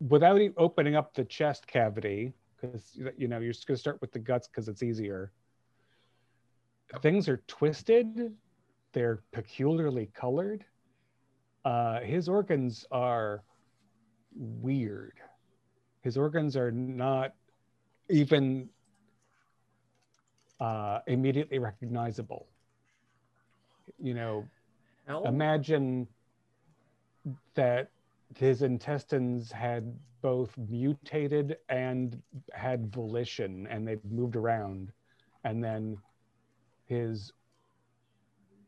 without 0.09 0.41
opening 0.57 0.97
up 0.97 1.15
the 1.15 1.25
chest 1.25 1.67
cavity, 1.67 2.33
because 2.57 2.97
you 3.17 3.29
know 3.29 3.39
you're 3.39 3.53
just 3.53 3.67
going 3.67 3.77
to 3.77 3.81
start 3.81 4.01
with 4.01 4.13
the 4.13 4.19
guts 4.19 4.49
because 4.49 4.69
it's 4.69 4.83
easier. 4.83 5.33
Things 7.03 7.29
are 7.29 7.43
twisted. 7.47 8.33
They're 8.93 9.21
peculiarly 9.33 10.11
colored. 10.15 10.65
Uh, 11.65 12.01
his 12.01 12.29
organs 12.29 12.87
are 12.91 13.43
weird. 14.35 15.15
His 16.03 16.17
organs 16.17 16.57
are 16.57 16.71
not 16.71 17.35
even 18.09 18.69
uh, 20.61 21.01
immediately 21.07 21.59
recognizable. 21.59 22.47
You 24.01 24.15
know, 24.15 24.49
imagine 25.25 26.07
that 27.55 27.91
his 28.37 28.63
intestines 28.63 29.51
had 29.51 29.93
both 30.23 30.57
mutated 30.69 31.59
and 31.69 32.21
had 32.53 32.93
volition 32.93 33.67
and 33.69 33.87
they'd 33.87 34.05
moved 34.11 34.37
around 34.37 34.93
and 35.45 35.63
then 35.63 35.97
his 36.87 37.33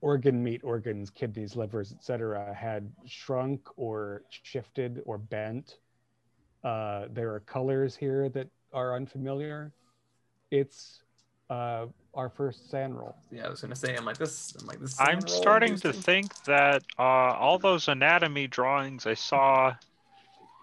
organ 0.01 0.43
meat 0.43 0.61
organs 0.63 1.11
kidneys 1.11 1.57
livers 1.57 1.93
etc 1.93 2.55
had 2.55 2.91
shrunk 3.07 3.69
or 3.77 4.23
shifted 4.31 5.01
or 5.07 5.19
bent 5.19 5.79
uh, 6.65 7.07
there 7.11 7.33
are 7.33 7.41
colors 7.41 7.97
here 7.97 8.29
that 8.29 8.49
are 8.73 8.95
unfamiliar 8.95 9.73
it's 10.51 11.03
uh, 11.51 11.87
our 12.15 12.29
first 12.29 12.71
San 12.71 12.93
roll 12.95 13.17
yeah, 13.31 13.47
I 13.47 13.49
was 13.49 13.61
going 13.61 13.71
to 13.71 13.77
say, 13.77 13.97
I'm 13.97 14.05
like 14.05 14.19
this. 14.19 14.55
I'm 14.61 14.67
like 14.67 14.81
this. 14.81 15.01
I'm 15.01 15.21
starting 15.27 15.77
to 15.77 15.93
think 15.93 16.45
that 16.45 16.83
uh, 16.99 17.03
all 17.03 17.59
those 17.59 17.89
anatomy 17.89 18.47
drawings 18.47 19.07
I 19.07 19.15
saw 19.15 19.75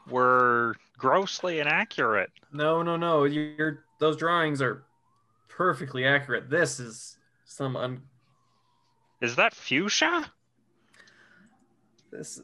were 0.10 0.76
grossly 0.98 1.60
inaccurate. 1.60 2.32
No, 2.52 2.84
no, 2.84 2.98
no. 2.98 3.24
You're 3.24 3.86
those 4.00 4.18
drawings 4.18 4.62
are 4.62 4.84
perfectly 5.48 6.06
accurate. 6.06 6.50
This 6.50 6.80
is 6.80 7.18
some 7.56 7.78
un. 7.78 8.02
Is 9.22 9.38
that 9.38 9.56
fuchsia? 9.56 10.30
This. 12.12 12.42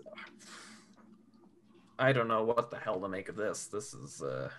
I 2.00 2.14
don't 2.14 2.28
know 2.28 2.44
what 2.44 2.72
the 2.72 2.78
hell 2.78 3.00
to 3.02 3.10
make 3.10 3.28
of 3.30 3.36
this. 3.36 3.68
This 3.68 3.94
is 3.94 4.22
uh 4.22 4.50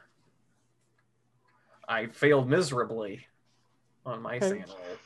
I 1.88 2.06
failed 2.06 2.48
miserably 2.48 3.26
on 4.04 4.20
my 4.22 4.36
Okay. 4.36 4.48
San 4.48 4.64
roll. 4.68 4.96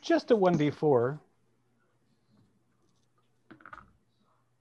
Just 0.00 0.30
a 0.30 0.36
1d4. 0.36 1.18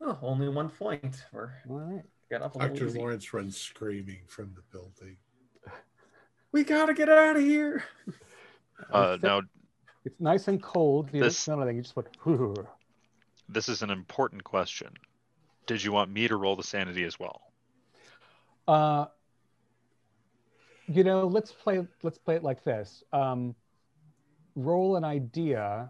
Oh, 0.02 0.18
only 0.22 0.50
one 0.50 0.70
point. 0.70 1.24
We're 1.32 1.52
All 1.70 1.78
right. 1.78 2.04
got 2.30 2.42
up 2.42 2.56
a 2.56 2.60
Dr. 2.60 2.88
easy. 2.88 3.00
Lawrence 3.00 3.34
runs 3.34 3.58
screaming 3.58 4.22
from 4.28 4.54
the 4.56 4.62
building. 4.72 5.18
We 6.52 6.64
gotta 6.64 6.94
get 6.94 7.10
out 7.10 7.38
of 7.38 7.42
here. 7.42 7.84
Uh, 8.92 9.18
now, 9.22 9.42
It's 10.06 10.20
nice 10.20 10.48
and 10.48 10.62
cold. 10.62 11.10
You 11.14 11.22
This- 11.22 11.36
don't 11.46 11.56
smell 11.56 11.62
anything. 11.62 11.78
You 11.78 11.84
just 11.84 11.96
went, 11.96 12.08
this 13.50 13.70
is 13.70 13.82
an 13.82 13.90
important 13.90 14.44
question. 14.44 14.94
Did 15.66 15.84
you 15.84 15.92
want 15.92 16.12
me 16.12 16.28
to 16.28 16.36
roll 16.36 16.56
the 16.56 16.64
sanity 16.64 17.04
as 17.04 17.20
well? 17.20 17.42
Uh, 18.68 19.06
you 20.88 21.04
know, 21.04 21.28
let's 21.28 21.52
play. 21.52 21.86
Let's 22.02 22.18
play 22.18 22.36
it 22.36 22.44
like 22.44 22.64
this. 22.64 23.04
Um, 23.14 23.56
roll 24.56 24.98
an 24.98 25.04
idea 25.04 25.90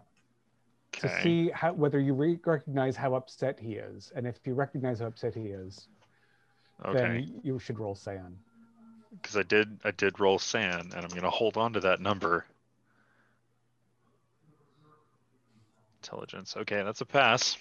okay. 0.96 1.08
to 1.08 1.22
see 1.22 1.50
how 1.50 1.72
whether 1.72 1.98
you 1.98 2.14
re- 2.14 2.38
recognize 2.44 2.96
how 2.96 3.14
upset 3.14 3.58
he 3.58 3.74
is, 3.74 4.12
and 4.14 4.26
if 4.26 4.38
you 4.44 4.54
recognize 4.54 5.00
how 5.00 5.06
upset 5.06 5.34
he 5.34 5.46
is, 5.46 5.88
Okay. 6.84 6.98
then 6.98 7.40
you 7.42 7.58
should 7.58 7.78
roll 7.78 7.94
San. 7.94 8.36
Because 9.12 9.36
I 9.36 9.42
did 9.42 9.78
I 9.84 9.90
did 9.92 10.18
roll 10.20 10.38
san, 10.38 10.80
and 10.80 10.94
I'm 10.94 11.08
gonna 11.08 11.30
hold 11.30 11.56
on 11.56 11.72
to 11.74 11.80
that 11.80 12.00
number. 12.00 12.46
Intelligence. 16.08 16.54
Okay, 16.54 16.82
that's 16.82 17.00
a 17.00 17.06
pass. 17.06 17.56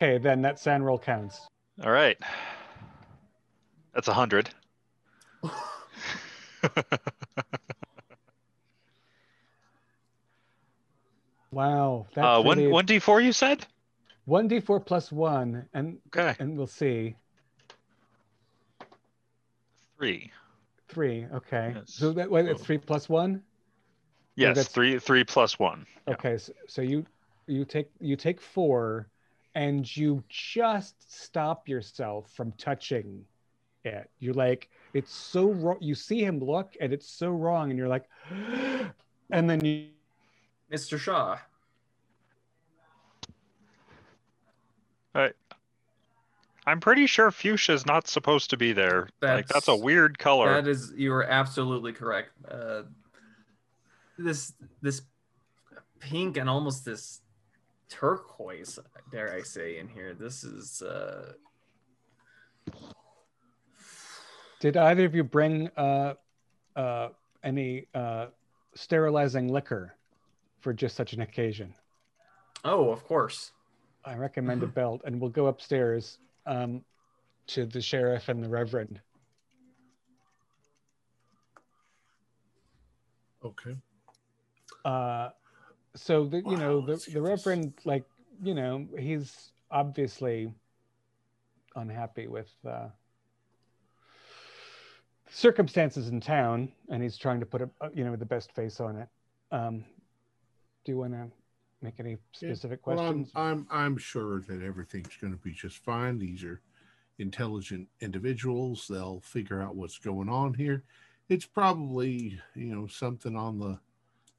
Okay, 0.00 0.16
then 0.16 0.40
that 0.40 0.58
San 0.58 0.82
roll 0.82 0.98
counts. 0.98 1.46
All 1.84 1.90
right. 1.90 2.16
That's 3.92 4.08
a 4.08 4.14
hundred. 4.14 4.48
Wow, 11.50 12.06
that's 12.14 12.38
uh, 12.40 12.42
one 12.42 12.70
one 12.70 12.84
d 12.86 12.98
four. 12.98 13.20
You 13.20 13.32
said. 13.32 13.66
one 14.26 14.48
d4 14.48 14.84
plus 14.84 15.10
one, 15.10 15.66
and 15.72 15.98
Okay. 16.08 16.34
and 16.38 16.56
we'll 16.56 16.66
see 16.66 17.16
Three. 19.96 20.30
three. 20.88 21.26
Okay, 21.32 21.72
Yes. 21.74 21.94
so 21.94 22.12
that 22.12 22.30
wait, 22.30 22.46
it's 22.46 22.60
Oh. 22.60 22.64
three 22.64 22.78
plus 22.78 23.08
one. 23.08 23.42
Yes, 24.38 24.56
that's- 24.56 24.68
three 24.68 24.98
three 24.98 25.24
plus 25.24 25.58
one. 25.58 25.86
Yeah. 26.06 26.14
Okay, 26.14 26.38
so, 26.38 26.52
so 26.66 26.82
you 26.82 27.04
you 27.46 27.64
take 27.64 27.90
you 28.00 28.16
take 28.16 28.40
four, 28.40 29.08
and 29.54 29.96
you 29.96 30.22
just 30.28 30.94
stop 31.12 31.68
yourself 31.68 32.30
from 32.34 32.52
touching 32.52 33.24
it. 33.84 34.08
You're 34.20 34.34
like, 34.34 34.68
it's 34.94 35.12
so 35.12 35.50
wrong. 35.50 35.78
You 35.80 35.94
see 35.94 36.24
him 36.24 36.38
look, 36.38 36.74
and 36.80 36.92
it's 36.92 37.08
so 37.08 37.30
wrong, 37.30 37.70
and 37.70 37.78
you're 37.78 37.88
like, 37.88 38.04
and 39.30 39.50
then 39.50 39.64
you 39.64 39.88
Mr. 40.72 40.98
Shaw. 40.98 41.38
I'm 46.68 46.80
pretty 46.80 47.06
sure 47.06 47.30
fuchsia's 47.30 47.86
not 47.86 48.08
supposed 48.08 48.50
to 48.50 48.58
be 48.58 48.74
there. 48.74 49.08
like 49.22 49.48
that's 49.48 49.68
a 49.68 49.74
weird 49.74 50.18
color. 50.18 50.52
That 50.52 50.68
is 50.68 50.92
you 50.94 51.14
are 51.14 51.24
absolutely 51.24 51.94
correct. 51.94 52.28
Uh, 52.46 52.82
this 54.18 54.52
this 54.82 55.02
pink 56.00 56.36
and 56.36 56.48
almost 56.48 56.84
this 56.84 57.20
turquoise, 57.88 58.78
dare 59.10 59.32
I 59.32 59.42
say, 59.42 59.78
in 59.78 59.88
here. 59.88 60.14
This 60.14 60.44
is 60.44 60.82
uh 60.82 61.32
did 64.60 64.76
either 64.76 65.04
of 65.04 65.14
you 65.14 65.22
bring 65.22 65.70
uh, 65.76 66.14
uh, 66.74 67.08
any 67.44 67.86
uh, 67.94 68.26
sterilizing 68.74 69.48
liquor 69.48 69.94
for 70.60 70.72
just 70.72 70.96
such 70.96 71.12
an 71.12 71.20
occasion? 71.20 71.74
oh, 72.64 72.90
of 72.90 73.04
course. 73.04 73.52
I 74.04 74.16
recommend 74.16 74.62
a 74.62 74.66
belt, 74.66 75.02
and 75.04 75.20
we'll 75.20 75.30
go 75.30 75.46
upstairs 75.46 76.18
um, 76.46 76.82
to 77.48 77.66
the 77.66 77.80
sheriff 77.80 78.28
and 78.28 78.42
the 78.42 78.48
reverend. 78.48 79.00
Okay. 83.44 83.76
Uh, 84.88 85.28
so 85.94 86.24
the 86.24 86.38
you 86.46 86.56
know 86.56 86.80
the 86.80 86.96
the 87.12 87.20
reverend 87.20 87.74
like 87.84 88.04
you 88.42 88.54
know 88.54 88.86
he's 88.98 89.50
obviously 89.70 90.50
unhappy 91.76 92.26
with 92.26 92.50
uh, 92.66 92.86
circumstances 95.30 96.08
in 96.08 96.20
town, 96.20 96.72
and 96.88 97.02
he's 97.02 97.18
trying 97.18 97.38
to 97.38 97.44
put 97.44 97.60
a 97.60 97.68
you 97.92 98.02
know 98.02 98.16
the 98.16 98.24
best 98.24 98.50
face 98.52 98.80
on 98.80 98.96
it. 98.96 99.08
Um, 99.52 99.84
do 100.84 100.92
you 100.92 100.96
want 100.96 101.12
to 101.12 101.26
make 101.82 102.00
any 102.00 102.16
specific 102.32 102.86
Well, 102.86 102.98
I'm, 102.98 103.24
questions? 103.24 103.32
I'm 103.34 103.66
I'm 103.70 103.98
sure 103.98 104.40
that 104.48 104.62
everything's 104.62 105.16
going 105.20 105.34
to 105.34 105.38
be 105.38 105.52
just 105.52 105.84
fine. 105.84 106.18
These 106.18 106.44
are 106.44 106.62
intelligent 107.18 107.88
individuals. 108.00 108.86
They'll 108.88 109.20
figure 109.20 109.60
out 109.60 109.76
what's 109.76 109.98
going 109.98 110.30
on 110.30 110.54
here. 110.54 110.84
It's 111.28 111.44
probably 111.44 112.40
you 112.54 112.74
know 112.74 112.86
something 112.86 113.36
on 113.36 113.58
the 113.58 113.78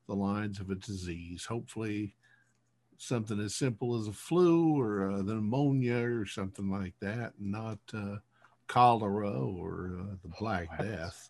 the 0.09 0.15
lines 0.15 0.59
of 0.59 0.71
a 0.71 0.75
disease. 0.75 1.45
Hopefully, 1.45 2.15
something 2.97 3.39
as 3.39 3.55
simple 3.55 3.97
as 3.97 4.07
a 4.07 4.11
flu 4.11 4.77
or 4.77 5.11
uh, 5.11 5.17
the 5.17 5.35
pneumonia 5.35 6.03
or 6.03 6.25
something 6.25 6.69
like 6.69 6.95
that, 6.99 7.33
not 7.39 7.77
uh, 7.93 8.17
cholera 8.67 9.31
or 9.31 9.99
uh, 10.01 10.15
the 10.23 10.33
Black 10.39 10.69
heavens. 10.71 10.97
Death. 10.97 11.29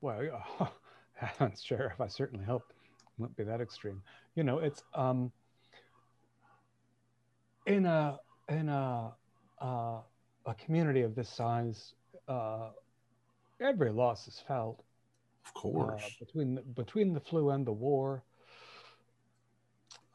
Well, 0.00 0.22
yeah, 0.22 0.66
heavens, 1.14 1.60
sheriff, 1.62 2.00
I 2.00 2.06
certainly 2.06 2.44
hope 2.44 2.62
it 2.70 3.20
won't 3.20 3.36
be 3.36 3.44
that 3.44 3.60
extreme. 3.60 4.00
You 4.36 4.44
know, 4.44 4.58
it's 4.58 4.82
um 4.94 5.32
in 7.66 7.84
a 7.84 8.18
in 8.48 8.68
a 8.68 9.12
uh, 9.60 9.98
a 10.46 10.54
community 10.54 11.02
of 11.02 11.16
this 11.16 11.28
size, 11.28 11.94
uh, 12.28 12.70
every 13.60 13.90
loss 13.90 14.26
is 14.28 14.42
felt 14.46 14.82
Of 15.44 15.52
uh, 15.56 15.60
course. 15.60 16.16
between 16.18 16.54
the, 16.54 16.62
between 16.62 17.12
the 17.12 17.20
flu 17.20 17.50
and 17.50 17.66
the 17.66 17.72
war. 17.72 18.22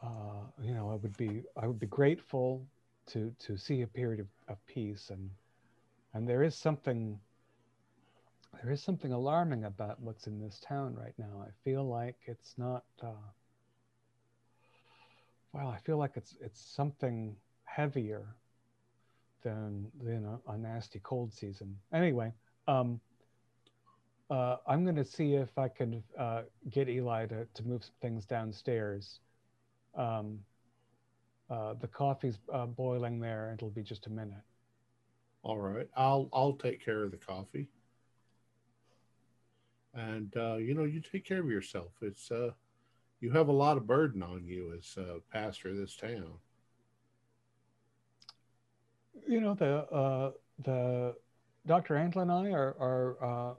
Uh, 0.03 0.45
you 0.61 0.73
know, 0.73 0.91
I 0.91 0.95
would 0.95 1.18
be 1.18 1.43
I 1.57 1.68
would 1.68 1.80
be 1.80 1.88
grateful 1.88 2.65
to 3.07 3.34
to 3.39 3.57
see 3.57 3.81
a 3.81 3.88
period 3.88 4.19
of, 4.19 4.27
of 4.47 4.65
peace 4.68 5.10
and 5.10 5.30
and 6.14 6.27
there 6.27 6.43
is 6.43 6.56
something 6.56 7.19
there 8.64 8.72
is 8.72 8.81
something 8.81 9.11
alarming 9.11 9.65
about 9.65 9.99
what's 9.99 10.27
in 10.27 10.39
this 10.39 10.60
town 10.65 10.95
right 10.95 11.14
now. 11.18 11.45
I 11.45 11.52
feel 11.64 11.84
like 11.84 12.15
it's 12.26 12.53
not 12.57 12.84
uh, 13.03 13.27
well, 15.53 15.69
I 15.69 15.77
feel 15.77 15.97
like 15.97 16.14
it's 16.15 16.35
it's 16.41 16.60
something 16.60 17.35
heavier 17.64 18.35
than 19.43 19.88
than 20.02 20.26
a, 20.26 20.52
a 20.52 20.57
nasty 20.57 20.99
cold 21.03 21.34
season. 21.34 21.77
Anyway, 21.93 22.34
um, 22.68 22.99
uh, 24.30 24.57
I'm 24.68 24.84
going 24.84 24.95
to 24.95 25.06
see 25.06 25.34
if 25.34 25.57
I 25.57 25.68
can 25.68 26.03
uh, 26.18 26.43
get 26.69 26.89
Eli 26.89 27.27
to, 27.27 27.45
to 27.53 27.64
move 27.64 27.84
some 27.84 27.93
things 28.02 28.26
downstairs. 28.26 29.19
Um, 29.95 30.39
uh, 31.49 31.76
the 31.80 31.88
coffee's 31.88 32.39
uh, 32.52 32.65
boiling 32.65 33.19
there. 33.19 33.52
It'll 33.53 33.69
be 33.69 33.84
just 33.84 34.07
a 34.07 34.10
minute. 34.10 34.41
All 35.43 35.60
right, 35.60 35.88
I'll 35.95 36.27
I'll 36.34 36.53
take 36.53 36.84
care 36.84 37.03
of 37.03 37.11
the 37.11 37.18
coffee. 37.18 37.68
And 39.93 40.35
uh, 40.35 40.56
you 40.56 40.73
know, 40.73 40.85
you 40.85 41.02
take 41.02 41.23
care 41.23 41.39
of 41.39 41.49
yourself. 41.49 41.91
It's 42.02 42.31
uh, 42.31 42.49
you 43.19 43.31
have 43.31 43.47
a 43.47 43.52
lot 43.53 43.77
of 43.77 43.85
burden 43.85 44.23
on 44.23 44.43
you 44.45 44.73
as 44.76 44.97
uh, 44.97 45.19
pastor 45.31 45.69
of 45.69 45.77
this 45.77 45.95
town. 45.95 46.34
You 49.27 49.39
know, 49.39 49.53
the 49.53 49.85
uh, 49.93 50.31
the 50.64 51.15
Dr. 51.68 51.93
Antle 51.93 52.23
and 52.23 52.31
I 52.31 52.52
are 52.52 52.76
are 52.80 53.23
uh, 53.23 53.53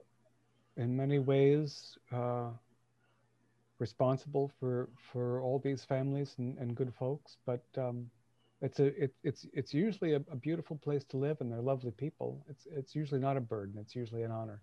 in 0.76 0.96
many 0.96 1.18
ways 1.18 1.96
uh, 2.12 2.48
responsible 3.78 4.50
for 4.58 4.88
for 5.12 5.40
all 5.40 5.58
these 5.58 5.84
families 5.84 6.34
and, 6.38 6.58
and 6.58 6.74
good 6.74 6.92
folks, 6.94 7.36
but 7.46 7.64
um, 7.76 8.10
it's 8.62 8.80
a 8.80 8.86
it, 9.04 9.14
it's 9.22 9.46
it's 9.52 9.74
usually 9.74 10.14
a, 10.14 10.22
a 10.30 10.36
beautiful 10.36 10.76
place 10.76 11.04
to 11.04 11.16
live, 11.16 11.40
and 11.40 11.52
they're 11.52 11.60
lovely 11.60 11.90
people. 11.90 12.44
It's 12.48 12.66
it's 12.70 12.94
usually 12.94 13.20
not 13.20 13.36
a 13.36 13.40
burden. 13.40 13.78
It's 13.80 13.94
usually 13.94 14.22
an 14.22 14.30
honor. 14.30 14.62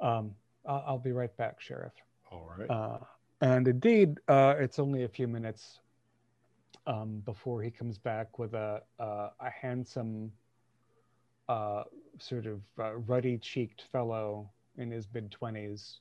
Um, 0.00 0.34
I'll, 0.66 0.84
I'll 0.86 0.98
be 0.98 1.12
right 1.12 1.34
back, 1.36 1.60
Sheriff. 1.60 1.92
All 2.30 2.50
right. 2.58 2.70
Uh, 2.70 2.98
and 3.40 3.68
indeed, 3.68 4.20
uh, 4.28 4.54
it's 4.58 4.78
only 4.78 5.04
a 5.04 5.08
few 5.08 5.28
minutes 5.28 5.80
um, 6.86 7.22
before 7.24 7.62
he 7.62 7.70
comes 7.70 7.98
back 7.98 8.38
with 8.38 8.54
a 8.54 8.82
a, 8.98 9.04
a 9.40 9.50
handsome, 9.50 10.32
uh, 11.48 11.84
sort 12.18 12.46
of 12.46 12.60
uh, 12.78 12.94
ruddy-cheeked 12.96 13.82
fellow 13.92 14.50
in 14.76 14.90
his 14.90 15.06
mid 15.12 15.30
twenties, 15.30 16.00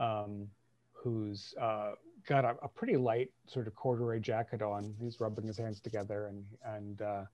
um, 0.00 0.48
who's 0.92 1.54
uh, 1.60 1.92
got 2.26 2.44
a, 2.44 2.56
a 2.62 2.68
pretty 2.68 2.96
light 2.96 3.30
sort 3.46 3.66
of 3.66 3.74
corduroy 3.74 4.18
jacket 4.18 4.62
on. 4.62 4.94
He's 5.00 5.20
rubbing 5.20 5.46
his 5.46 5.58
hands 5.58 5.80
together 5.80 6.26
and 6.26 6.44
and 6.64 7.02
uh, 7.02 7.24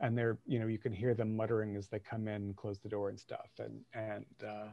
and 0.00 0.16
they're 0.16 0.38
you 0.46 0.58
know 0.58 0.66
you 0.66 0.78
can 0.78 0.92
hear 0.92 1.14
them 1.14 1.36
muttering 1.36 1.76
as 1.76 1.88
they 1.88 1.98
come 1.98 2.28
in 2.28 2.54
close 2.54 2.78
the 2.78 2.88
door 2.88 3.08
and 3.08 3.18
stuff 3.20 3.50
and 3.58 3.84
and 3.94 4.26
uh, 4.46 4.68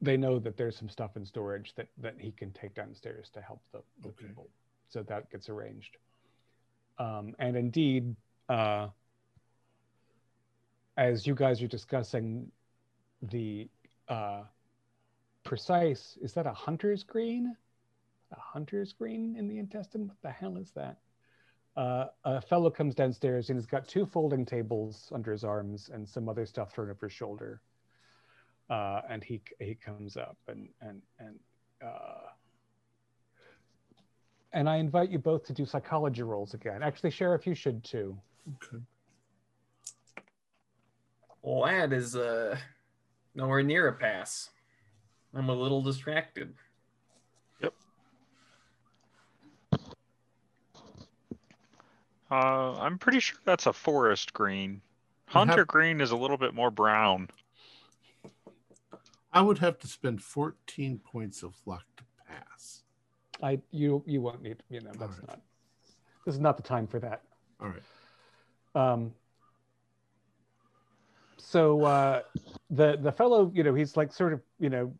they 0.00 0.16
know 0.16 0.38
that 0.38 0.56
there's 0.56 0.76
some 0.76 0.88
stuff 0.88 1.16
in 1.16 1.24
storage 1.24 1.74
that 1.74 1.88
that 1.98 2.14
he 2.18 2.30
can 2.32 2.52
take 2.52 2.74
downstairs 2.74 3.30
to 3.30 3.40
help 3.40 3.60
the, 3.72 3.82
the 4.02 4.08
Okay. 4.08 4.26
people 4.26 4.48
so 4.88 5.02
that 5.02 5.30
gets 5.30 5.48
arranged 5.48 5.96
um, 6.98 7.34
and 7.38 7.56
indeed 7.56 8.14
uh, 8.48 8.88
as 10.98 11.26
you 11.26 11.34
guys 11.34 11.62
are 11.62 11.68
discussing 11.68 12.50
the 13.30 13.68
uh, 14.08 14.42
precise 15.44 16.18
is 16.20 16.34
that 16.34 16.46
a 16.46 16.52
hunter's 16.52 17.04
green 17.04 17.56
a 18.32 18.40
hunter's 18.40 18.92
green 18.92 19.36
in 19.38 19.48
the 19.48 19.58
intestine 19.58 20.06
what 20.06 20.16
the 20.22 20.30
hell 20.30 20.58
is 20.58 20.72
that 20.72 20.98
uh, 21.76 22.06
a 22.24 22.40
fellow 22.40 22.68
comes 22.68 22.94
downstairs 22.94 23.48
and 23.48 23.58
he's 23.58 23.64
got 23.64 23.86
two 23.86 24.04
folding 24.04 24.44
tables 24.44 25.10
under 25.14 25.30
his 25.30 25.44
arms 25.44 25.88
and 25.94 26.06
some 26.06 26.28
other 26.28 26.44
stuff 26.44 26.74
thrown 26.74 26.90
over 26.90 27.06
his 27.06 27.12
shoulder 27.12 27.62
uh, 28.68 29.00
and 29.08 29.22
he 29.24 29.40
he 29.60 29.74
comes 29.74 30.16
up 30.16 30.36
and 30.48 30.68
and 30.82 31.00
and 31.20 31.38
uh, 31.82 32.28
and 34.52 34.68
I 34.68 34.76
invite 34.76 35.10
you 35.10 35.18
both 35.18 35.44
to 35.46 35.52
do 35.52 35.64
psychology 35.64 36.22
rolls 36.22 36.54
again. 36.54 36.82
Actually, 36.82 37.10
Sheriff, 37.10 37.46
you 37.46 37.54
should 37.54 37.84
too. 37.84 38.18
Okay. 38.56 38.82
Lad 41.42 41.92
is 41.92 42.16
uh 42.16 42.58
nowhere 43.34 43.62
near 43.62 43.88
a 43.88 43.92
pass. 43.92 44.50
I'm 45.34 45.48
a 45.48 45.54
little 45.54 45.82
distracted. 45.82 46.54
Yep. 47.60 47.74
Uh, 52.30 52.72
I'm 52.74 52.98
pretty 52.98 53.20
sure 53.20 53.38
that's 53.44 53.66
a 53.66 53.72
forest 53.72 54.32
green. 54.32 54.80
have- 55.26 55.48
Hunter 55.48 55.64
green 55.64 56.00
is 56.00 56.10
a 56.10 56.16
little 56.16 56.36
bit 56.38 56.54
more 56.54 56.70
brown. 56.70 57.28
I 59.32 59.42
would 59.42 59.58
have 59.58 59.78
to 59.80 59.86
spend 59.86 60.22
14 60.22 60.98
points 61.00 61.42
of 61.42 61.54
luck 61.66 61.84
to 61.98 62.04
pass. 62.26 62.82
I 63.42 63.60
you 63.70 64.02
you 64.06 64.20
won't 64.22 64.42
need 64.42 64.62
you 64.68 64.80
know 64.80 64.90
that's 64.98 65.18
right. 65.18 65.28
not 65.28 65.40
this 66.24 66.34
is 66.34 66.40
not 66.40 66.56
the 66.56 66.62
time 66.62 66.86
for 66.86 66.98
that. 66.98 67.22
All 67.60 67.68
right. 67.68 67.82
Um, 68.92 69.12
so 71.38 71.82
uh, 71.84 72.22
the 72.70 72.98
the 73.00 73.12
fellow, 73.12 73.50
you 73.54 73.62
know, 73.62 73.74
he's 73.74 73.96
like 73.96 74.12
sort 74.12 74.32
of, 74.32 74.40
you 74.58 74.70
know, 74.70 74.92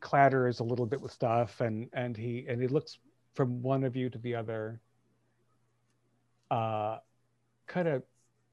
clatters 0.00 0.60
a 0.60 0.64
little 0.64 0.86
bit 0.86 1.00
with 1.00 1.12
stuff, 1.12 1.60
and 1.60 1.88
and 1.92 2.16
he 2.16 2.44
and 2.48 2.60
he 2.60 2.68
looks 2.68 2.98
from 3.34 3.62
one 3.62 3.84
of 3.84 3.96
you 3.96 4.10
to 4.10 4.18
the 4.18 4.34
other, 4.34 4.80
uh, 6.50 6.98
kind 7.66 7.88
of 7.88 8.02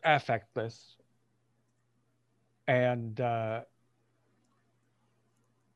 affectless, 0.06 0.96
and 2.68 3.20
uh, 3.22 3.62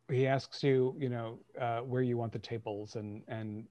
he 0.09 0.27
asks 0.27 0.63
you, 0.63 0.95
you 0.99 1.09
know, 1.09 1.39
uh, 1.59 1.79
where 1.79 2.01
you 2.01 2.17
want 2.17 2.31
the 2.31 2.39
tables, 2.39 2.95
and 2.95 3.23
and 3.27 3.65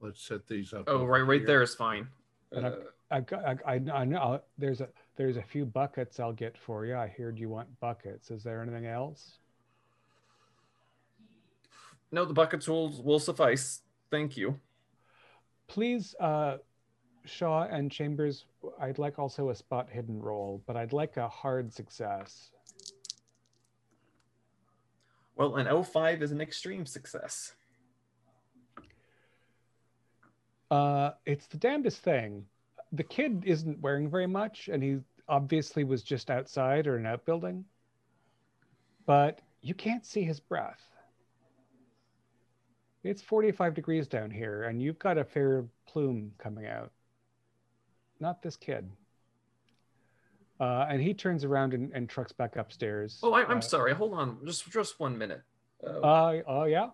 Let's 0.00 0.20
set 0.22 0.46
these 0.46 0.72
up. 0.74 0.84
Oh, 0.88 1.04
right, 1.06 1.20
right 1.20 1.38
here. 1.40 1.46
there 1.46 1.62
is 1.62 1.74
fine. 1.74 2.08
And 2.52 2.66
Uh, 2.66 2.70
I 3.10 3.20
got, 3.20 3.44
I, 3.44 3.56
I, 3.66 3.74
I 3.92 4.04
know 4.04 4.40
there's 4.58 4.80
a 4.82 4.88
there's 5.16 5.36
a 5.36 5.42
few 5.42 5.64
buckets 5.64 6.20
I'll 6.20 6.32
get 6.32 6.56
for 6.56 6.86
you. 6.86 6.96
I 6.96 7.08
heard 7.08 7.38
you 7.38 7.48
want 7.48 7.68
buckets. 7.80 8.30
Is 8.30 8.42
there 8.42 8.62
anything 8.62 8.86
else? 8.86 9.38
no, 12.12 12.24
the 12.24 12.34
buckets 12.34 12.68
will 12.68 13.02
will 13.02 13.18
suffice. 13.18 13.82
Thank 14.10 14.36
you. 14.36 14.58
Please, 15.68 16.14
uh, 16.20 16.58
Shaw 17.24 17.64
and 17.64 17.90
Chambers. 17.90 18.44
I'd 18.80 18.98
like 18.98 19.18
also 19.18 19.50
a 19.50 19.54
spot 19.54 19.88
hidden 19.90 20.20
roll, 20.20 20.62
but 20.66 20.76
I'd 20.76 20.92
like 20.92 21.16
a 21.16 21.28
hard 21.28 21.72
success. 21.72 22.50
Well, 25.34 25.56
an 25.56 25.84
05 25.84 26.22
is 26.22 26.32
an 26.32 26.40
extreme 26.40 26.86
success. 26.86 27.52
Uh, 30.70 31.10
it's 31.26 31.46
the 31.46 31.58
damnedest 31.58 32.00
thing. 32.00 32.46
The 32.92 33.02
kid 33.04 33.42
isn't 33.46 33.80
wearing 33.80 34.08
very 34.08 34.26
much, 34.26 34.68
and 34.68 34.82
he 34.82 34.98
obviously 35.28 35.84
was 35.84 36.02
just 36.02 36.30
outside 36.30 36.86
or 36.86 36.96
an 36.96 37.06
outbuilding. 37.06 37.64
But 39.06 39.40
you 39.62 39.74
can't 39.74 40.04
see 40.06 40.22
his 40.22 40.40
breath. 40.40 40.80
It's 43.04 43.22
45 43.22 43.74
degrees 43.74 44.08
down 44.08 44.30
here, 44.30 44.64
and 44.64 44.82
you've 44.82 44.98
got 44.98 45.18
a 45.18 45.24
fair 45.24 45.64
plume 45.86 46.32
coming 46.38 46.66
out. 46.66 46.90
Not 48.18 48.42
this 48.42 48.56
kid. 48.56 48.88
Uh, 50.58 50.86
and 50.88 51.02
he 51.02 51.12
turns 51.12 51.44
around 51.44 51.74
and, 51.74 51.92
and 51.92 52.08
trucks 52.08 52.32
back 52.32 52.56
upstairs. 52.56 53.20
Oh, 53.22 53.32
I, 53.32 53.44
I'm 53.44 53.58
Uh, 53.58 53.60
sorry. 53.60 53.92
Hold 53.94 54.14
on, 54.14 54.38
just 54.44 54.70
just 54.72 54.98
one 54.98 55.16
minute. 55.18 55.42
Uh, 55.86 56.00
Uh, 56.00 56.42
oh, 56.46 56.64
yeah. 56.64 56.88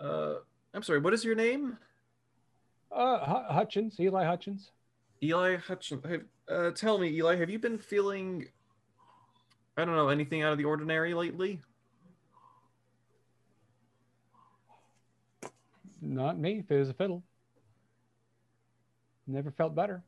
uh, 0.00 0.34
I'm 0.74 0.82
sorry. 0.82 0.98
What 0.98 1.14
is 1.14 1.24
your 1.24 1.36
name? 1.36 1.78
Uh, 2.90 3.18
Hu- 3.24 3.54
Hutchins, 3.54 3.98
Eli 4.00 4.24
Hutchins. 4.24 4.72
Eli 5.24 5.56
Hutchins. 5.56 6.04
Have- 6.04 6.26
Uh, 6.46 6.70
tell 6.72 6.98
me, 6.98 7.08
Eli, 7.08 7.36
have 7.36 7.48
you 7.48 7.58
been 7.58 7.78
feeling? 7.78 8.46
I 9.78 9.84
don't 9.86 9.96
know 9.96 10.10
anything 10.10 10.42
out 10.42 10.52
of 10.52 10.58
the 10.58 10.66
ordinary 10.66 11.14
lately. 11.14 11.60
Not 16.02 16.38
me, 16.38 16.58
if 16.58 16.70
it 16.70 16.78
was 16.78 16.90
a 16.90 16.94
fiddle. 16.94 17.24
Never 19.26 19.50
felt 19.50 19.74
better. 19.74 20.02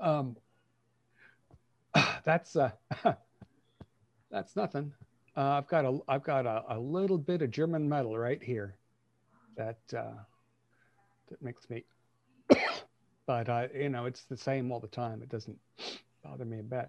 um, 0.00 0.36
that's 2.24 2.56
uh, 2.56 2.70
that's 4.30 4.56
nothing. 4.56 4.92
Uh, 5.36 5.40
I've 5.58 5.68
got 5.68 5.84
a 5.84 5.98
I've 6.08 6.22
got 6.22 6.46
a, 6.46 6.64
a 6.70 6.78
little 6.78 7.18
bit 7.18 7.42
of 7.42 7.50
German 7.50 7.88
metal 7.88 8.16
right 8.16 8.42
here, 8.42 8.76
that 9.56 9.78
uh, 9.96 10.22
that 11.28 11.42
makes 11.42 11.68
me. 11.70 11.84
but 13.26 13.48
uh, 13.48 13.68
you 13.74 13.88
know, 13.88 14.06
it's 14.06 14.24
the 14.24 14.36
same 14.36 14.70
all 14.72 14.80
the 14.80 14.88
time. 14.88 15.22
It 15.22 15.28
doesn't 15.28 15.58
bother 16.22 16.44
me 16.44 16.60
a 16.60 16.62
bit. 16.62 16.88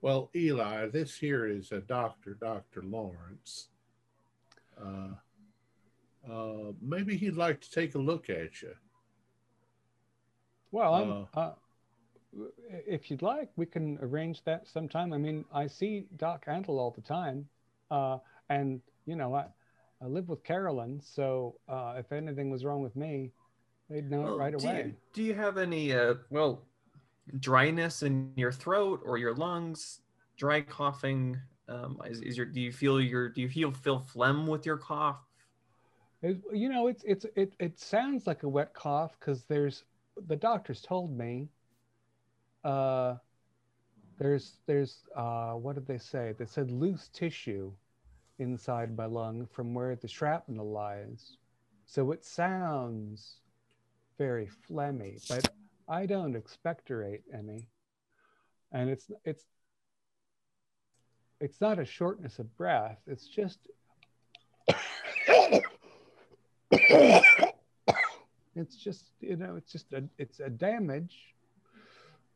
Well, 0.00 0.30
Eli, 0.34 0.86
this 0.86 1.16
here 1.16 1.46
is 1.46 1.72
a 1.72 1.80
doctor, 1.80 2.34
Dr. 2.34 2.82
Lawrence. 2.82 3.68
Uh, 4.80 5.08
uh, 6.30 6.72
maybe 6.80 7.16
he'd 7.16 7.36
like 7.36 7.60
to 7.60 7.70
take 7.70 7.96
a 7.96 7.98
look 7.98 8.30
at 8.30 8.62
you. 8.62 8.74
Well, 10.70 10.94
I'm, 10.94 11.26
uh, 11.34 11.52
if 12.86 13.10
you'd 13.10 13.22
like, 13.22 13.50
we 13.56 13.66
can 13.66 13.98
arrange 14.02 14.44
that 14.44 14.68
sometime. 14.68 15.12
I 15.12 15.18
mean, 15.18 15.44
I 15.52 15.66
see 15.66 16.06
Doc 16.16 16.44
Antle 16.46 16.78
all 16.78 16.90
the 16.90 17.00
time, 17.00 17.48
uh, 17.90 18.18
and 18.50 18.80
you 19.06 19.16
know, 19.16 19.34
I, 19.34 19.46
I 20.00 20.06
live 20.06 20.28
with 20.28 20.44
Carolyn, 20.44 21.00
so 21.00 21.56
uh, 21.68 21.94
if 21.98 22.12
anything 22.12 22.50
was 22.50 22.64
wrong 22.64 22.82
with 22.82 22.94
me, 22.94 23.32
they'd 23.90 24.10
know 24.10 24.22
Well, 24.22 24.34
it 24.34 24.38
right 24.38 24.54
do 24.56 24.64
away. 24.64 24.84
You, 24.86 24.94
do 25.12 25.22
you 25.22 25.34
have 25.34 25.58
any, 25.58 25.92
uh, 25.92 26.14
well, 26.30 26.62
dryness 27.40 28.02
in 28.02 28.32
your 28.36 28.52
throat 28.52 29.00
or 29.04 29.18
your 29.18 29.34
lungs? 29.34 30.00
Dry 30.36 30.60
coughing? 30.60 31.36
Um, 31.68 32.00
is, 32.06 32.20
is 32.22 32.36
your? 32.36 32.46
Do 32.46 32.60
you 32.60 32.72
feel 32.72 33.00
your? 33.00 33.28
Do 33.28 33.40
you 33.42 33.48
feel 33.48 33.72
feel 33.72 33.98
phlegm 33.98 34.46
with 34.46 34.64
your 34.64 34.78
cough? 34.78 35.18
It- 36.22 36.42
you 36.52 36.68
know, 36.68 36.86
it's 36.86 37.04
it's 37.04 37.26
it 37.36 37.54
it 37.58 37.78
sounds 37.78 38.26
like 38.26 38.42
a 38.44 38.48
wet 38.48 38.72
cough 38.74 39.16
because 39.18 39.44
there's 39.44 39.84
the 40.26 40.36
doctors 40.36 40.80
told 40.80 41.16
me. 41.16 41.48
Uh, 42.64 43.16
there's 44.18 44.60
there's 44.66 45.04
uh, 45.16 45.52
what 45.52 45.74
did 45.74 45.86
they 45.86 45.98
say? 45.98 46.34
They 46.38 46.46
said 46.46 46.70
loose 46.70 47.08
tissue 47.12 47.72
inside 48.38 48.96
my 48.96 49.06
lung 49.06 49.46
from 49.46 49.74
where 49.74 49.96
the 49.96 50.08
shrapnel 50.08 50.70
lies, 50.70 51.36
so 51.86 52.12
it 52.12 52.24
sounds 52.24 53.36
very 54.18 54.48
phlegmy, 54.68 55.26
but 55.28 55.48
I 55.88 56.06
don't 56.06 56.36
expectorate 56.36 57.22
any, 57.32 57.66
and 58.72 58.90
it's 58.90 59.10
it's 59.24 59.44
it's 61.40 61.60
not 61.60 61.78
a 61.78 61.84
shortness 61.84 62.38
of 62.38 62.54
breath. 62.56 62.98
It's 63.06 63.26
just 63.26 63.58
it's 68.54 68.76
just 68.76 69.04
you 69.20 69.36
know 69.36 69.56
it's 69.56 69.72
just 69.72 69.92
a 69.92 70.04
it's 70.18 70.40
a 70.40 70.50
damage. 70.50 71.34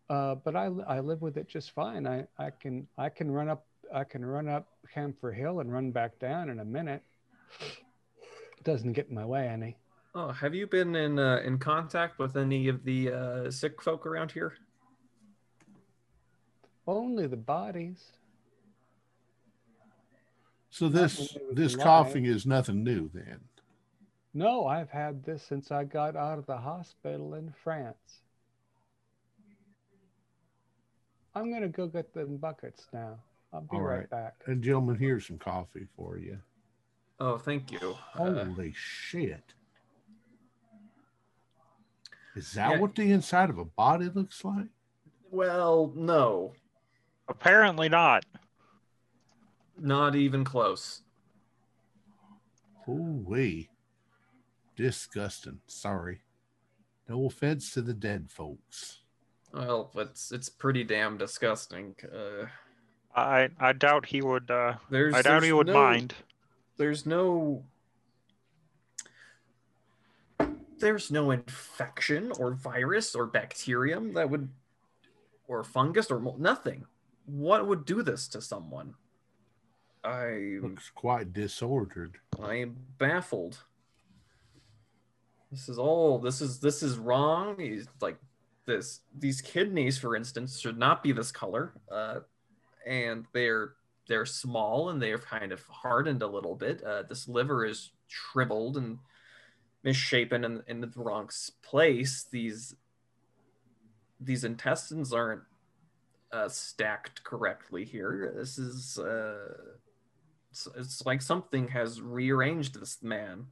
Uh, 0.09 0.35
but 0.35 0.55
I, 0.57 0.66
I 0.87 1.01
live 1.01 1.23
with 1.23 1.39
it 1.39 1.49
just 1.49 1.70
fine. 1.70 2.07
I, 2.07 2.27
I 2.39 2.51
can 2.51 2.87
I 2.99 3.09
can 3.09 3.31
run 3.31 3.49
up 3.49 3.66
I 3.94 4.05
can 4.05 4.24
run 4.24 4.48
up 4.48 4.69
Camphor 4.93 5.32
Hill 5.32 5.60
and 5.60 5.73
run 5.73 5.90
back 5.90 6.19
down 6.19 6.48
in 6.51 6.60
a 6.60 6.64
minute 6.64 7.02
it 7.60 8.64
doesn't 8.64 8.93
get 8.93 9.09
in 9.09 9.14
my 9.14 9.24
way 9.27 9.48
any 9.48 9.77
Oh, 10.14 10.31
have 10.31 10.55
you 10.55 10.66
been 10.66 10.94
in 10.94 11.19
uh, 11.19 11.40
in 11.43 11.59
contact 11.59 12.19
with 12.19 12.36
any 12.36 12.69
of 12.69 12.85
the 12.85 13.10
uh, 13.10 13.51
sick 13.51 13.81
folk 13.81 14.05
around 14.06 14.31
here? 14.32 14.52
only 16.86 17.27
the 17.27 17.36
bodies 17.36 18.10
So 20.70 20.89
this 20.89 21.19
when 21.19 21.27
it 21.43 21.48
was 21.48 21.56
this 21.56 21.74
alive. 21.74 21.85
coughing 21.85 22.24
is 22.27 22.44
nothing 22.44 22.82
new 22.85 23.09
then. 23.14 23.40
No, 24.35 24.66
I've 24.66 24.90
had 24.90 25.24
this 25.24 25.43
since 25.43 25.70
I 25.70 25.85
got 25.85 26.16
out 26.16 26.39
of 26.39 26.47
the 26.47 26.56
hospital 26.56 27.35
in 27.35 27.52
France. 27.62 28.23
I'm 31.35 31.52
gonna 31.52 31.69
go 31.69 31.86
get 31.86 32.12
them 32.12 32.36
buckets 32.39 32.86
now. 32.93 33.19
I'll 33.53 33.61
be 33.62 33.69
All 33.77 33.83
right, 33.83 33.99
right. 33.99 34.11
back. 34.11 34.35
And 34.47 34.62
gentlemen, 34.62 34.97
here's 34.97 35.27
some 35.27 35.39
coffee 35.39 35.87
for 35.97 36.16
you. 36.19 36.39
Oh, 37.20 37.37
thank 37.39 37.70
you. 37.70 37.97
Uh, 38.15 38.33
Holy 38.45 38.73
shit. 38.74 39.55
Is 42.35 42.53
that 42.55 42.73
Yeah. 42.73 42.79
what 42.81 42.95
the 42.95 43.11
inside 43.12 43.51
of 43.51 43.59
a 43.59 43.65
body 43.65 44.09
looks 44.09 44.45
like? 44.45 44.69
well, 45.31 45.93
no, 45.97 46.53
Apparently 47.29 47.89
not. 47.89 48.24
not 49.79 50.15
even 50.15 50.45
close. 50.45 51.03
Holy. 52.85 53.70
Disgusting. 54.77 55.61
Sorry. 55.66 56.23
No 57.09 57.27
offense 57.27 57.73
to 57.73 57.83
the 57.83 57.95
dead 57.95 58.31
folks. 58.31 59.01
Well, 59.53 59.91
it's 59.95 60.33
it's 60.33 60.49
pretty 60.49 60.83
damn 60.85 61.16
disgusting. 61.19 61.95
Uh, 62.12 62.47
I 63.15 63.51
I 63.59 63.73
doubt 63.73 64.07
he 64.07 64.23
would. 64.23 64.51
Uh, 64.51 64.75
there's 64.91 65.15
I 65.15 65.23
doubt 65.23 65.43
he 65.43 65.53
would 65.53 65.67
no- 65.67 65.75
mind. 65.75 66.15
There's 66.77 67.07
no 67.07 67.65
there's 70.79 71.11
no 71.13 71.31
infection 71.31 72.33
or 72.41 72.53
virus 72.53 73.15
or 73.15 73.27
bacterium 73.27 74.15
that 74.15 74.29
would 74.29 74.49
or 75.47 75.63
fungus 75.63 76.11
or 76.11 76.19
mo- 76.19 76.37
nothing. 76.39 76.87
What 77.27 77.69
would 77.69 77.85
do 77.85 78.03
this 78.03 78.27
to 78.29 78.41
someone? 78.41 78.95
I 80.03 80.59
Looks 80.61 80.91
quite 80.93 81.33
disordered. 81.33 82.19
I 82.43 82.57
am 82.57 82.77
baffled. 82.99 83.59
This 85.53 85.69
is 85.69 85.79
all 85.79 86.19
this 86.19 86.41
is 86.41 86.59
this 86.59 86.83
is 86.83 86.99
wrong. 86.99 87.57
He's 87.59 87.87
like 88.01 88.17
this 88.67 89.01
these 89.17 89.41
kidneys, 89.41 89.99
for 89.99 90.17
instance, 90.17 90.59
should 90.59 90.79
not 90.79 91.03
be 91.03 91.13
this 91.13 91.31
color. 91.31 91.75
Uh, 91.91 92.21
and 92.87 93.27
they're 93.33 93.75
they're 94.09 94.27
small 94.27 94.91
and 94.91 95.01
they're 95.01 95.19
kind 95.19 95.53
of 95.53 95.63
hardened 95.67 96.23
a 96.23 96.27
little 96.27 96.55
bit. 96.55 96.83
Uh, 96.83 97.03
this 97.09 97.29
liver 97.29 97.65
is 97.65 97.93
shriveled 98.09 98.77
and 98.77 98.99
misshapen 99.85 100.45
in, 100.45 100.63
in 100.67 100.81
the 100.81 100.91
wrong 100.97 101.31
place. 101.63 102.27
These 102.31 102.75
these 104.21 104.45
intestines 104.45 105.13
aren't 105.13 105.43
uh, 106.33 106.49
stacked 106.49 107.25
correctly 107.25 107.85
here. 107.85 108.33
This 108.37 108.59
is 108.59 108.99
uh, 108.99 109.55
it's, 110.51 110.69
it's 110.77 111.07
like 111.07 111.23
something 111.23 111.69
has 111.69 112.01
rearranged 112.01 112.79
this 112.79 113.03
man. 113.03 113.47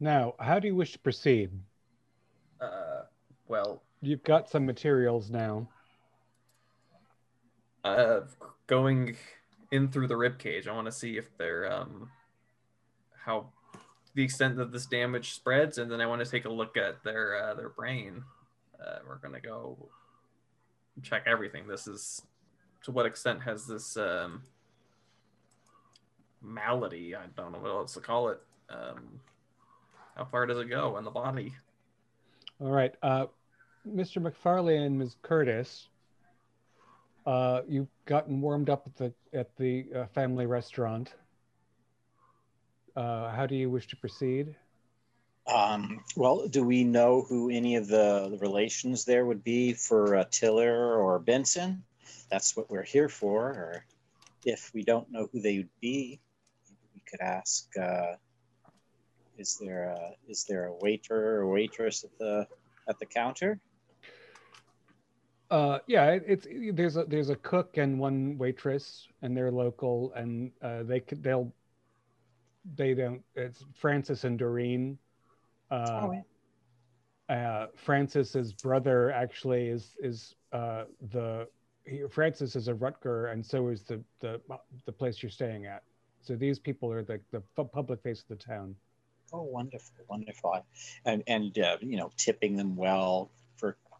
Now, 0.00 0.34
how 0.38 0.58
do 0.58 0.68
you 0.68 0.74
wish 0.74 0.92
to 0.92 0.98
proceed? 0.98 1.50
Uh, 2.60 3.02
well, 3.48 3.82
You've 4.04 4.22
got 4.22 4.50
some 4.50 4.66
materials 4.66 5.30
now. 5.30 5.66
Uh, 7.84 8.20
going 8.66 9.16
in 9.70 9.88
through 9.88 10.08
the 10.08 10.16
rib 10.16 10.38
cage, 10.38 10.66
I 10.66 10.72
want 10.72 10.86
to 10.86 10.92
see 10.92 11.16
if 11.16 11.36
they're 11.36 11.70
um, 11.70 12.10
how 13.24 13.46
the 14.14 14.22
extent 14.22 14.56
that 14.56 14.72
this 14.72 14.86
damage 14.86 15.32
spreads, 15.32 15.78
and 15.78 15.90
then 15.90 16.00
I 16.00 16.06
want 16.06 16.24
to 16.24 16.30
take 16.30 16.44
a 16.44 16.50
look 16.50 16.76
at 16.76 17.02
their 17.04 17.36
uh, 17.36 17.54
their 17.54 17.68
brain. 17.68 18.24
Uh, 18.80 18.98
we're 19.06 19.16
gonna 19.16 19.40
go 19.40 19.76
check 21.02 21.24
everything. 21.26 21.66
This 21.66 21.86
is 21.86 22.22
to 22.84 22.92
what 22.92 23.06
extent 23.06 23.42
has 23.42 23.66
this 23.66 23.96
um, 23.96 24.42
malady? 26.40 27.14
I 27.14 27.26
don't 27.36 27.52
know 27.52 27.58
what 27.58 27.70
else 27.70 27.94
to 27.94 28.00
call 28.00 28.28
it. 28.28 28.40
Um, 28.70 29.20
how 30.16 30.24
far 30.24 30.46
does 30.46 30.58
it 30.58 30.70
go 30.70 30.96
in 30.96 31.04
the 31.04 31.10
body? 31.10 31.54
All 32.60 32.70
right, 32.70 32.94
uh, 33.02 33.26
Mr. 33.86 34.22
McFarlane 34.22 34.86
and 34.86 34.98
Ms. 34.98 35.16
Curtis, 35.22 35.88
uh, 37.26 37.62
you've 37.68 37.88
gotten 38.04 38.40
warmed 38.40 38.70
up 38.70 38.86
at 38.86 38.96
the 38.96 39.38
at 39.38 39.56
the 39.56 39.86
uh, 39.94 40.06
family 40.06 40.46
restaurant. 40.46 41.12
Uh, 42.96 43.30
how 43.30 43.46
do 43.46 43.54
you 43.54 43.70
wish 43.70 43.88
to 43.88 43.96
proceed? 43.96 44.54
Um, 45.46 46.02
well, 46.16 46.48
do 46.48 46.64
we 46.64 46.84
know 46.84 47.22
who 47.22 47.50
any 47.50 47.76
of 47.76 47.88
the, 47.88 48.38
relations 48.40 49.04
there 49.04 49.26
would 49.26 49.44
be 49.44 49.74
for 49.74 50.16
uh, 50.16 50.24
Tiller 50.30 50.96
or 50.96 51.18
Benson? 51.18 51.82
That's 52.30 52.56
what 52.56 52.70
we're 52.70 52.84
here 52.84 53.08
for. 53.08 53.50
Or 53.50 53.84
if 54.44 54.70
we 54.72 54.82
don't 54.82 55.10
know 55.10 55.28
who 55.32 55.40
they 55.40 55.58
would 55.58 55.80
be, 55.80 56.20
we 56.94 57.02
could 57.06 57.20
ask. 57.20 57.68
Uh, 57.76 58.14
is 59.36 59.58
there 59.58 59.84
a 59.84 60.12
is 60.28 60.44
there 60.44 60.66
a 60.66 60.74
waiter 60.80 61.40
or 61.40 61.48
waitress 61.48 62.04
at 62.04 62.16
the 62.18 62.46
at 62.88 62.98
the 62.98 63.06
counter? 63.06 63.58
Uh, 65.50 65.78
yeah, 65.86 66.10
it, 66.10 66.24
it's 66.26 66.46
there's 66.72 66.96
a 66.96 67.04
there's 67.04 67.30
a 67.30 67.36
cook 67.36 67.76
and 67.76 67.98
one 67.98 68.38
waitress, 68.38 69.06
and 69.22 69.36
they're 69.36 69.52
local, 69.52 70.12
and 70.16 70.50
uh, 70.62 70.82
they 70.82 71.00
could 71.00 71.22
they'll 71.22 71.52
they 72.76 72.94
don't. 72.94 73.22
It's 73.34 73.64
Francis 73.74 74.24
and 74.24 74.38
Doreen. 74.38 74.98
Uh, 75.70 76.08
uh, 77.28 77.66
Francis's 77.76 78.52
brother 78.52 79.10
actually 79.10 79.68
is 79.68 79.96
is 80.00 80.34
uh, 80.52 80.84
the 81.10 81.46
he, 81.84 82.04
Francis 82.10 82.56
is 82.56 82.68
a 82.68 82.74
Rutger, 82.74 83.32
and 83.32 83.44
so 83.44 83.68
is 83.68 83.82
the 83.82 84.02
the 84.20 84.40
the 84.86 84.92
place 84.92 85.22
you're 85.22 85.30
staying 85.30 85.66
at. 85.66 85.82
So 86.22 86.36
these 86.36 86.58
people 86.58 86.90
are 86.90 87.02
the 87.02 87.20
the 87.32 87.40
pu- 87.54 87.64
public 87.64 88.02
face 88.02 88.22
of 88.22 88.38
the 88.38 88.44
town. 88.44 88.74
Oh, 89.32 89.42
wonderful, 89.42 89.94
wonderful. 90.08 90.64
And 91.04 91.22
and 91.26 91.58
uh, 91.58 91.76
you 91.80 91.96
know, 91.96 92.10
tipping 92.16 92.56
them 92.56 92.76
well 92.76 93.30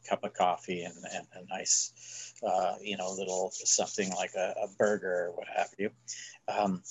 cup 0.08 0.24
of 0.24 0.34
coffee 0.34 0.82
and, 0.82 0.94
and 1.14 1.26
a 1.34 1.54
nice, 1.54 2.34
uh, 2.46 2.74
you 2.80 2.96
know, 2.96 3.10
little 3.10 3.50
something 3.52 4.10
like 4.12 4.34
a, 4.36 4.54
a 4.62 4.68
burger 4.78 5.26
or 5.26 5.32
what 5.32 5.48
have 5.54 5.68
you. 5.78 5.90
Um, 6.48 6.82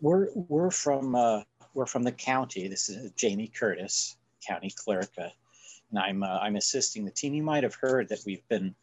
we're 0.00 0.28
we're 0.34 0.70
from 0.70 1.14
uh, 1.14 1.42
we're 1.74 1.86
from 1.86 2.02
the 2.02 2.12
county. 2.12 2.68
This 2.68 2.88
is 2.88 3.10
Jamie 3.12 3.48
Curtis, 3.48 4.16
county 4.46 4.72
clerk, 4.74 5.10
uh, 5.18 5.28
and 5.90 5.98
I'm 5.98 6.22
uh, 6.22 6.38
I'm 6.40 6.56
assisting 6.56 7.04
the 7.04 7.10
team. 7.10 7.34
You 7.34 7.42
might 7.42 7.62
have 7.62 7.74
heard 7.74 8.08
that 8.10 8.20
we've 8.26 8.46
been 8.48 8.74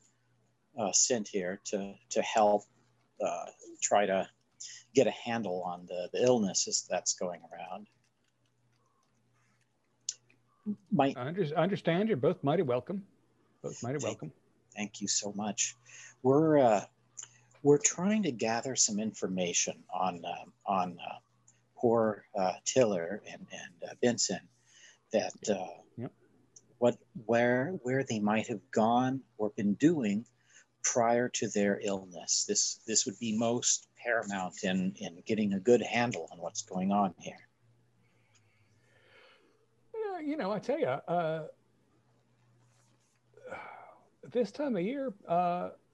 uh, 0.79 0.91
sent 0.91 1.27
here 1.27 1.59
to 1.65 1.93
to 2.09 2.21
help 2.21 2.63
uh, 3.23 3.45
try 3.81 4.05
to 4.05 4.27
get 4.95 5.07
a 5.07 5.11
handle 5.11 5.61
on 5.63 5.85
the, 5.87 6.09
the 6.13 6.23
illnesses 6.23 6.87
that's 6.89 7.13
going 7.13 7.41
around. 7.51 7.87
My 10.91 11.13
I 11.15 11.27
under, 11.27 11.45
I 11.55 11.61
understand 11.61 12.09
you're 12.09 12.17
both 12.17 12.43
mighty 12.43 12.63
welcome. 12.63 13.03
Both 13.61 13.83
mighty 13.83 13.97
welcome. 14.03 14.31
Thank 14.75 15.01
you 15.01 15.07
so 15.07 15.33
much. 15.33 15.75
We're 16.23 16.57
uh, 16.59 16.85
we're 17.63 17.77
trying 17.79 18.23
to 18.23 18.31
gather 18.31 18.75
some 18.75 18.99
information 18.99 19.83
on 19.93 20.23
um 20.25 20.53
on 20.65 20.97
uh, 20.99 21.15
poor 21.75 22.23
uh, 22.37 22.53
Tiller 22.65 23.21
and 23.29 23.45
and 23.51 23.91
uh, 23.91 23.95
Benson 24.01 24.39
that 25.11 25.33
uh, 25.49 25.67
Yep. 25.97 26.11
what 26.77 26.97
where 27.25 27.71
where 27.83 28.03
they 28.03 28.19
might 28.19 28.47
have 28.47 28.61
gone 28.71 29.21
or 29.37 29.49
been 29.49 29.73
doing 29.73 30.25
prior 30.83 31.27
to 31.27 31.49
their 31.49 31.79
illness. 31.83 32.45
This 32.47 32.79
this 32.87 33.05
would 33.05 33.19
be 33.19 33.37
most 33.37 33.87
paramount 34.01 34.63
in 34.63 34.93
in 34.97 35.21
getting 35.25 35.51
a 35.53 35.59
good 35.59 35.81
handle 35.81 36.29
on 36.31 36.37
what's 36.37 36.61
going 36.61 36.93
on 36.93 37.13
here. 37.19 37.49
Yeah, 39.93 40.19
you 40.21 40.37
know, 40.37 40.51
I 40.53 40.59
tell 40.59 40.79
you, 40.79 40.87
uh, 40.87 41.47
this 44.31 44.51
time 44.51 44.75
of 44.75 44.83
year, 44.83 45.13
uh, 45.27 45.31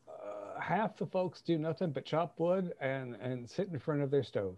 uh, 0.07 0.59
half 0.59 0.97
the 0.97 1.05
folks 1.05 1.41
do 1.41 1.57
nothing 1.57 1.91
but 1.91 2.05
chop 2.05 2.39
wood 2.39 2.73
and 2.79 3.15
and 3.15 3.49
sit 3.49 3.69
in 3.69 3.79
front 3.79 4.01
of 4.01 4.11
their 4.11 4.23
stove. 4.23 4.57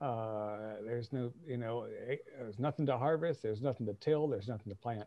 Uh, 0.00 0.74
there's 0.84 1.12
no, 1.12 1.32
you 1.46 1.56
know, 1.56 1.86
there's 2.38 2.58
nothing 2.58 2.86
to 2.86 2.98
harvest. 2.98 3.42
There's 3.42 3.62
nothing 3.62 3.86
to 3.86 3.94
till. 3.94 4.26
There's 4.26 4.48
nothing 4.48 4.70
to 4.70 4.74
plant. 4.74 5.06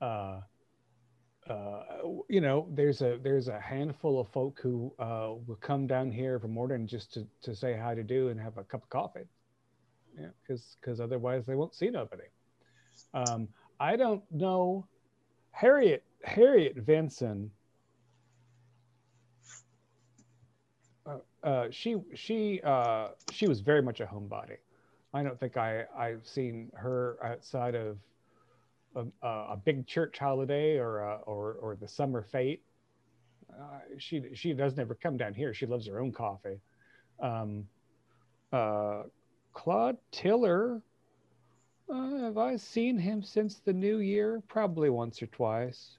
Uh, 0.00 0.40
uh, 1.48 1.82
you 2.28 2.40
know, 2.40 2.68
there's 2.72 3.00
a 3.02 3.18
there's 3.22 3.48
a 3.48 3.60
handful 3.60 4.20
of 4.20 4.28
folk 4.28 4.58
who 4.60 4.92
uh, 4.98 5.34
will 5.46 5.58
come 5.60 5.86
down 5.86 6.10
here 6.10 6.34
every 6.34 6.48
morning 6.48 6.86
just 6.86 7.12
to 7.14 7.26
to 7.42 7.54
say 7.54 7.76
how 7.76 7.94
to 7.94 8.02
do 8.02 8.28
and 8.28 8.40
have 8.40 8.58
a 8.58 8.64
cup 8.64 8.82
of 8.82 8.88
coffee. 8.90 9.26
Yeah, 10.18 10.28
because 10.42 10.76
because 10.80 11.00
otherwise 11.00 11.46
they 11.46 11.54
won't 11.54 11.74
see 11.74 11.90
nobody. 11.90 12.24
Um, 13.14 13.48
I 13.80 13.96
don't 13.96 14.22
know. 14.30 14.86
Harriet 15.52 16.02
Harriet 16.24 16.76
Vincent. 16.76 17.50
Uh, 21.06 21.18
uh, 21.42 21.66
she 21.70 21.96
she 22.14 22.60
uh, 22.64 23.08
she 23.30 23.46
was 23.46 23.60
very 23.60 23.82
much 23.82 24.00
a 24.00 24.06
homebody. 24.06 24.56
I 25.14 25.22
don't 25.22 25.38
think 25.38 25.56
I 25.56 25.84
I've 25.96 26.26
seen 26.26 26.70
her 26.74 27.18
outside 27.22 27.74
of 27.74 27.98
a, 28.96 29.06
a 29.22 29.56
big 29.62 29.86
church 29.86 30.18
holiday 30.18 30.78
or 30.78 31.00
a, 31.00 31.16
or 31.26 31.54
or 31.54 31.76
the 31.76 31.88
summer 31.88 32.26
fete. 32.30 32.62
Uh, 33.50 33.78
she 33.98 34.22
she 34.34 34.52
doesn't 34.52 34.78
ever 34.78 34.94
come 34.94 35.16
down 35.16 35.34
here. 35.34 35.52
She 35.54 35.66
loves 35.66 35.86
her 35.86 36.00
own 36.00 36.12
coffee. 36.12 36.60
Um, 37.20 37.68
uh, 38.52 39.04
Claude 39.52 39.98
Tiller. 40.10 40.82
Uh, 41.88 42.18
have 42.18 42.38
I 42.38 42.56
seen 42.56 42.98
him 42.98 43.22
since 43.22 43.58
the 43.58 43.72
new 43.72 43.98
year? 43.98 44.42
Probably 44.48 44.90
once 44.90 45.22
or 45.22 45.26
twice. 45.26 45.98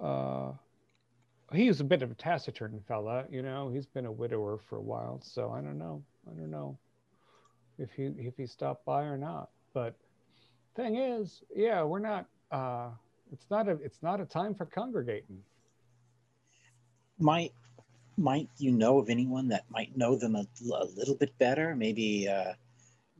Uh, 0.00 0.52
he 1.52 1.68
was 1.68 1.80
a 1.80 1.84
bit 1.84 2.02
of 2.02 2.10
a 2.10 2.14
taciturn 2.14 2.80
fella, 2.86 3.24
you 3.30 3.42
know. 3.42 3.68
He's 3.68 3.86
been 3.86 4.06
a 4.06 4.12
widower 4.12 4.58
for 4.68 4.76
a 4.76 4.82
while, 4.82 5.20
so 5.22 5.50
I 5.50 5.60
don't 5.60 5.78
know. 5.78 6.02
I 6.30 6.34
don't 6.34 6.50
know 6.50 6.78
if 7.78 7.90
he 7.92 8.04
if 8.18 8.36
he 8.36 8.46
stopped 8.46 8.84
by 8.84 9.02
or 9.02 9.18
not. 9.18 9.50
But 9.74 9.94
thing 10.74 10.96
is, 10.96 11.42
yeah, 11.54 11.82
we're 11.82 11.98
not. 11.98 12.26
Uh, 12.50 12.90
it's 13.32 13.46
not 13.50 13.68
a 13.68 13.72
it's 13.82 14.02
not 14.02 14.20
a 14.20 14.24
time 14.24 14.54
for 14.54 14.66
congregating. 14.66 15.42
Might 17.18 17.52
might 18.16 18.48
you 18.58 18.70
know 18.70 18.98
of 18.98 19.10
anyone 19.10 19.48
that 19.48 19.64
might 19.70 19.96
know 19.96 20.16
them 20.16 20.36
a, 20.36 20.46
a 20.74 20.84
little 20.96 21.16
bit 21.16 21.36
better? 21.38 21.74
Maybe 21.74 22.28
uh, 22.28 22.52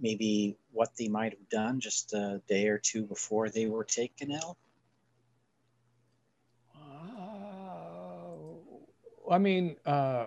maybe 0.01 0.57
what 0.73 0.91
they 0.97 1.09
might 1.09 1.33
have 1.33 1.49
done 1.49 1.81
just 1.81 2.13
a 2.13 2.41
day 2.49 2.69
or 2.69 2.79
two 2.79 3.05
before 3.05 3.49
they 3.49 3.67
were 3.67 3.85
taken 3.85 4.31
ill. 4.31 4.57
Uh, 6.75 8.35
I 9.31 9.39
mean, 9.39 9.77
uh, 9.87 10.27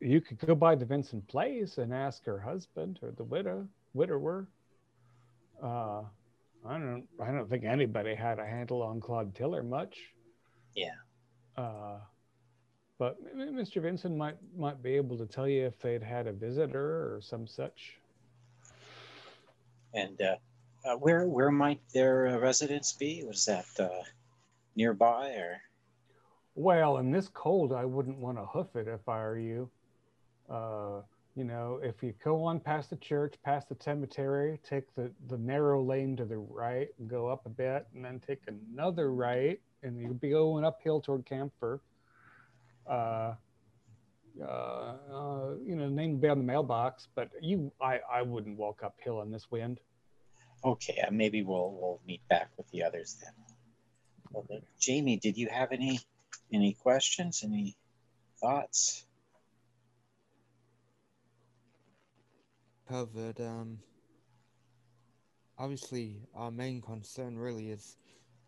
you 0.00 0.20
could 0.20 0.38
go 0.38 0.54
by 0.54 0.74
the 0.74 0.84
Vincent 0.84 1.26
Place 1.28 1.78
and 1.78 1.92
ask 1.92 2.24
her 2.26 2.38
husband 2.38 2.98
or 3.02 3.12
the 3.12 3.24
widow, 3.24 3.66
widower. 3.94 4.46
Uh, 5.62 6.02
I 6.66 6.78
don't, 6.78 7.06
I 7.20 7.30
don't 7.30 7.48
think 7.48 7.64
anybody 7.64 8.14
had 8.14 8.38
a 8.38 8.44
handle 8.44 8.82
on 8.82 9.00
Claude 9.00 9.34
Tiller 9.34 9.62
much. 9.62 9.96
Yeah. 10.74 10.94
Uh, 11.56 11.98
but 12.98 13.16
Mr. 13.36 13.82
Vincent 13.82 14.16
might 14.16 14.36
might 14.56 14.82
be 14.82 14.94
able 14.94 15.18
to 15.18 15.26
tell 15.26 15.48
you 15.48 15.66
if 15.66 15.78
they'd 15.78 16.02
had 16.02 16.26
a 16.26 16.32
visitor 16.32 17.14
or 17.14 17.20
some 17.20 17.46
such. 17.46 17.98
And 19.94 20.20
uh, 20.20 20.36
uh, 20.84 20.96
where 20.96 21.26
where 21.26 21.50
might 21.50 21.80
their 21.92 22.28
uh, 22.28 22.38
residence 22.38 22.92
be? 22.92 23.24
Was 23.26 23.44
that 23.46 23.66
uh, 23.78 24.02
nearby 24.76 25.30
or? 25.30 25.60
Well, 26.54 26.98
in 26.98 27.10
this 27.10 27.28
cold, 27.28 27.72
I 27.72 27.84
wouldn't 27.84 28.18
want 28.18 28.38
to 28.38 28.46
hoof 28.46 28.76
it 28.76 28.88
if 28.88 29.06
I 29.08 29.18
were 29.18 29.38
you. 29.38 29.70
Uh, 30.48 31.02
you 31.34 31.44
know, 31.44 31.78
if 31.82 32.02
you 32.02 32.14
go 32.24 32.42
on 32.44 32.60
past 32.60 32.88
the 32.88 32.96
church, 32.96 33.34
past 33.44 33.68
the 33.68 33.76
cemetery, 33.78 34.58
take 34.66 34.94
the, 34.94 35.10
the 35.28 35.36
narrow 35.36 35.82
lane 35.82 36.16
to 36.16 36.24
the 36.24 36.38
right 36.38 36.88
go 37.06 37.28
up 37.28 37.44
a 37.44 37.50
bit, 37.50 37.86
and 37.94 38.02
then 38.02 38.20
take 38.26 38.40
another 38.48 39.12
right, 39.12 39.60
and 39.82 40.00
you'll 40.00 40.14
be 40.14 40.30
going 40.30 40.64
uphill 40.64 40.98
toward 41.02 41.26
Camphor. 41.26 41.80
Uh, 42.88 43.34
uh, 44.42 44.94
uh, 45.12 45.54
you 45.64 45.76
know, 45.76 45.88
name 45.88 46.12
will 46.12 46.20
be 46.20 46.28
on 46.28 46.38
the 46.38 46.44
mailbox, 46.44 47.08
but 47.14 47.30
you, 47.40 47.72
I, 47.80 48.00
I 48.10 48.22
wouldn't 48.22 48.58
walk 48.58 48.82
uphill 48.84 49.22
in 49.22 49.30
this 49.30 49.50
wind. 49.50 49.80
Okay, 50.64 51.02
uh, 51.06 51.10
maybe 51.10 51.42
we'll 51.42 51.72
we'll 51.72 52.00
meet 52.06 52.26
back 52.28 52.50
with 52.56 52.68
the 52.70 52.82
others 52.82 53.16
then. 53.22 53.32
Well, 54.32 54.46
uh, 54.50 54.60
Jamie, 54.78 55.16
did 55.16 55.36
you 55.36 55.48
have 55.48 55.72
any 55.72 56.00
any 56.52 56.74
questions? 56.74 57.42
Any 57.44 57.76
thoughts? 58.40 59.06
covered. 62.88 63.40
Um, 63.40 63.78
obviously, 65.58 66.22
our 66.34 66.50
main 66.50 66.80
concern 66.80 67.38
really 67.38 67.70
is 67.70 67.96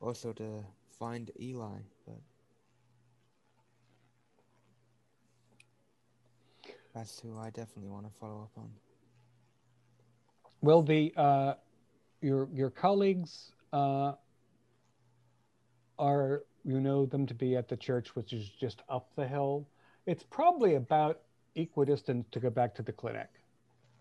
also 0.01 0.33
to 0.35 0.65
find 0.99 1.31
Eli, 1.41 1.79
but 2.07 2.21
that's 6.99 7.21
who 7.21 7.39
I 7.39 7.51
definitely 7.51 7.91
want 7.91 8.13
to 8.13 8.19
follow 8.19 8.43
up 8.43 8.51
on. 8.57 8.69
Well, 10.61 10.83
the 10.83 11.13
uh, 11.17 11.55
your 12.21 12.49
your 12.53 12.71
colleagues 12.71 13.53
uh, 13.73 14.15
are 15.97 16.43
you 16.65 16.81
know 16.81 17.07
them 17.07 17.25
to 17.27 17.35
be 17.35 17.55
at 17.55 17.69
the 17.69 17.77
church, 17.77 18.17
which 18.17 18.33
is 18.33 18.49
just 18.49 18.83
up 18.89 19.11
the 19.15 19.27
hill. 19.29 19.69
It's 20.07 20.25
probably 20.25 20.75
about 20.75 21.21
equidistant 21.55 22.31
to 22.33 22.41
go 22.41 22.51
back 22.51 22.75
to 22.75 22.83
the 22.83 22.93
clinic. 22.93 23.29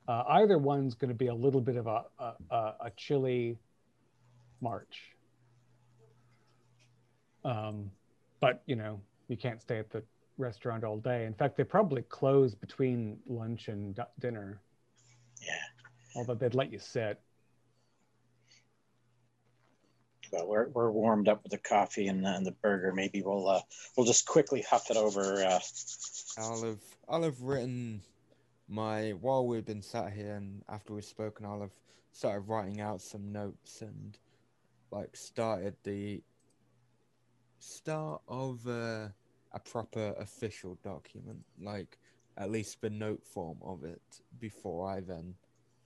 Uh, 0.07 0.23
either 0.29 0.57
one's 0.57 0.95
going 0.95 1.09
to 1.09 1.15
be 1.15 1.27
a 1.27 1.35
little 1.35 1.61
bit 1.61 1.75
of 1.75 1.85
a, 1.85 2.05
a, 2.17 2.55
a, 2.55 2.91
chilly 2.95 3.57
march. 4.61 5.11
Um, 7.43 7.91
but, 8.39 8.63
you 8.67 8.77
know, 8.77 9.01
you 9.27 9.35
can't 9.35 9.61
stay 9.61 9.79
at 9.79 9.89
the 9.89 10.01
restaurant 10.37 10.83
all 10.83 10.97
day. 10.97 11.25
In 11.25 11.33
fact, 11.33 11.57
they 11.57 11.63
probably 11.63 12.01
close 12.03 12.53
between 12.55 13.19
lunch 13.27 13.67
and 13.67 13.95
d- 13.95 14.01
dinner, 14.19 14.61
Yeah. 15.41 15.59
although 16.15 16.35
they'd 16.35 16.53
let 16.55 16.71
you 16.71 16.79
sit. 16.79 17.19
Well, 20.31 20.47
we're 20.47 20.67
we're 20.69 20.91
warmed 20.91 21.29
up 21.29 21.41
with 21.43 21.51
the 21.53 21.57
coffee 21.57 22.07
and, 22.07 22.23
the- 22.23 22.35
and 22.35 22.45
the 22.45 22.51
burger. 22.51 22.91
Maybe 22.93 23.21
we'll 23.21 23.47
uh, 23.47 23.61
we'll 23.95 24.05
just 24.05 24.25
quickly 24.27 24.61
huff 24.61 24.91
it 24.91 24.97
over. 24.97 25.41
Uh, 25.43 25.59
I'll 26.37 26.63
have 26.63 26.79
I'll 27.07 27.23
have 27.23 27.41
written 27.41 28.01
my 28.67 29.11
while 29.11 29.47
we've 29.47 29.65
been 29.65 29.81
sat 29.81 30.11
here 30.11 30.35
and 30.35 30.63
after 30.67 30.93
we've 30.93 31.05
spoken, 31.05 31.45
I'll 31.45 31.61
have 31.61 31.71
started 32.11 32.41
writing 32.41 32.81
out 32.81 33.01
some 33.01 33.31
notes 33.31 33.81
and 33.81 34.17
like 34.91 35.15
started 35.15 35.75
the 35.83 36.21
start 37.59 38.21
of 38.27 38.67
uh, 38.67 39.07
a 39.53 39.59
proper 39.59 40.13
official 40.19 40.77
document, 40.83 41.39
like 41.61 41.97
at 42.37 42.51
least 42.51 42.81
the 42.81 42.89
note 42.89 43.23
form 43.23 43.57
of 43.63 43.83
it 43.83 44.01
before 44.39 44.89
I 44.89 44.99
then 44.99 45.33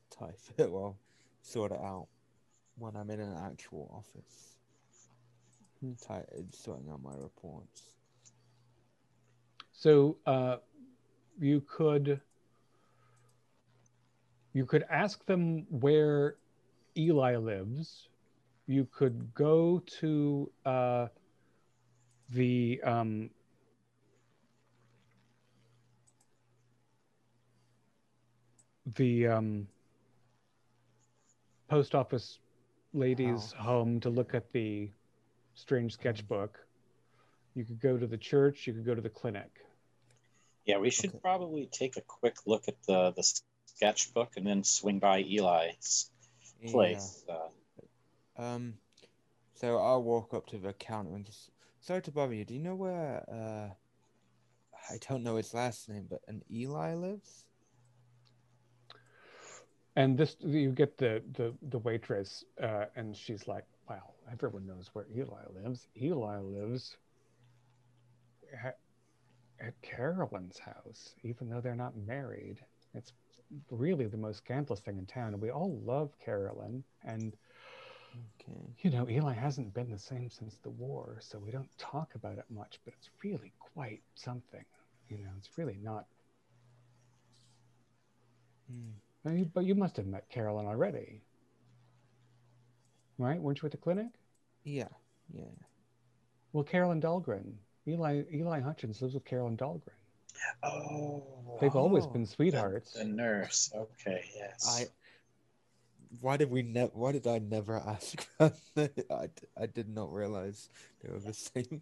type 0.09 0.39
it 0.57 0.63
or 0.71 0.95
sort 1.41 1.71
it 1.71 1.79
out 1.81 2.07
when 2.77 2.95
I'm 2.95 3.09
in 3.09 3.19
an 3.19 3.38
actual 3.43 3.89
office. 3.95 4.57
Hmm. 5.79 5.93
Type, 5.93 6.29
sorting 6.51 6.89
out 6.91 7.01
my 7.01 7.15
reports. 7.15 7.81
So 9.71 10.17
uh, 10.27 10.57
you 11.39 11.61
could 11.61 12.21
you 14.53 14.65
could 14.65 14.83
ask 14.89 15.25
them 15.25 15.65
where 15.69 16.35
Eli 16.97 17.38
lives. 17.38 18.09
You 18.67 18.88
could 18.91 19.33
go 19.33 19.81
to 19.99 20.51
uh, 20.65 21.07
the 22.29 22.81
um, 22.83 23.29
the 28.95 29.27
um, 29.27 29.68
post 31.69 31.95
office 31.95 32.39
lady's 32.93 33.53
Wow. 33.57 33.63
home 33.63 33.99
to 34.01 34.09
look 34.09 34.34
at 34.34 34.51
the 34.51 34.91
strange 35.53 35.93
sketchbook. 35.93 36.59
You 37.55 37.65
could 37.65 37.80
go 37.80 37.97
to 37.97 38.07
the 38.07 38.18
church. 38.18 38.68
You 38.68 38.73
could 38.73 38.85
go 38.85 38.95
to 38.95 39.01
the 39.01 39.09
clinic. 39.09 39.49
yeah, 40.65 40.77
we 40.77 40.89
should 40.89 41.09
Okay. 41.09 41.19
probably 41.19 41.68
take 41.72 41.97
a 41.97 42.01
quick 42.01 42.35
look 42.45 42.68
at 42.68 42.81
the 42.88 43.11
the 43.11 43.23
sketchbook 43.65 44.38
and 44.38 44.45
then 44.45 44.63
swing 44.63 44.99
by 44.99 45.19
Eli's 45.23 46.11
Yeah. 46.61 46.72
place. 46.72 47.26
Uh, 47.30 47.49
Um, 48.38 48.80
so 49.55 49.77
I'll 49.77 50.03
walk 50.03 50.34
up 50.34 50.47
to 50.47 50.57
the 50.57 50.73
counter 50.73 51.15
and 51.15 51.26
just. 51.26 51.51
Sorry 51.81 52.01
to 52.03 52.11
bother 52.11 52.34
you. 52.35 52.45
Do 52.45 52.53
you 52.53 52.59
know 52.59 52.76
where? 52.76 53.23
Uh, 53.27 53.73
I 54.93 54.97
don't 55.09 55.23
know 55.23 55.35
his 55.38 55.53
last 55.53 55.89
name, 55.89 56.07
but 56.09 56.22
an 56.27 56.43
Eli 56.51 56.93
lives. 56.93 57.47
And 59.95 60.18
this, 60.18 60.38
you 60.39 60.72
get 60.72 60.97
the 60.97 61.22
the 61.34 61.53
the 61.69 61.80
waitress, 61.80 62.45
uh, 62.61 62.85
and 62.95 63.15
she's 63.15 63.47
like, 63.47 63.65
wow 63.89 64.13
everyone 64.31 64.65
knows 64.65 64.89
where 64.93 65.05
Eli 65.15 65.41
lives. 65.63 65.88
Eli 66.01 66.39
lives 66.39 66.97
at, 68.63 68.77
at 69.59 69.80
Carolyn's 69.81 70.59
house, 70.59 71.15
even 71.23 71.49
though 71.49 71.61
they're 71.61 71.76
not 71.76 71.95
married. 71.97 72.59
It's 72.93 73.13
really 73.69 74.07
the 74.07 74.18
most 74.18 74.38
scandalous 74.38 74.81
thing 74.81 74.97
in 74.97 75.05
town. 75.05 75.34
And 75.34 75.41
we 75.41 75.49
all 75.51 75.80
love 75.85 76.11
Carolyn, 76.23 76.84
and 77.03 77.35
Okay. 78.41 78.76
you 78.80 78.89
know, 78.89 79.09
Eli 79.09 79.34
hasn't 79.34 79.73
been 79.73 79.89
the 79.89 79.97
same 79.97 80.30
since 80.30 80.57
the 80.63 80.69
war, 80.69 81.18
so 81.22 81.39
we 81.39 81.49
don't 81.49 81.69
talk 81.77 82.13
about 82.15 82.38
it 82.38 82.45
much. 82.49 82.80
But 82.84 82.93
it's 82.97 83.09
really 83.23 83.53
quite 83.73 84.01
something. 84.15 84.65
You 85.09 85.19
know, 85.19 85.30
it's 85.38 85.57
really 85.57 85.80
not. 85.81 86.07
Hmm. 88.69 88.91
I 89.26 89.30
mean, 89.30 89.52
But 89.53 89.65
you 89.65 89.76
must 89.76 89.98
have 89.98 90.07
met 90.07 90.30
Carolyn 90.30 90.65
already, 90.65 91.22
right? 93.18 93.39
Weren't 93.41 93.61
you 93.61 93.65
at 93.68 93.72
the 93.72 93.77
clinic? 93.77 94.07
Yeah. 94.64 94.88
Yeah. 95.34 95.43
Well, 96.53 96.64
Carolyn 96.64 97.02
Dahlgren. 97.02 97.53
Eli 97.88 98.23
Eli 98.31 98.60
Hutchins 98.60 99.02
lives 99.02 99.14
with 99.15 99.26
Carolyn 99.26 99.57
Dahlgren. 99.57 99.89
oh, 100.64 101.57
They've 101.60 101.76
always 101.76 102.06
Oh, 102.06 102.10
been 102.10 102.26
sweethearts. 102.26 102.93
the 102.93 103.03
nurse. 103.06 103.72
Okay, 103.76 104.23
yes. 104.35 104.68
I. 104.68 104.85
Why 106.19 106.35
did 106.38 106.52
we 106.52 106.61
never? 106.61 106.91
Why 106.93 107.11
did 107.14 107.26
I 107.27 107.39
never 107.39 107.77
ask? 107.77 108.27
that? 108.38 108.53
I, 109.10 109.27
d- 109.27 109.48
I 109.60 109.65
did 109.65 109.88
not 109.89 110.11
realize 110.14 110.69
they 111.02 111.11
were 111.11 111.19
the 111.19 111.34
same 111.34 111.81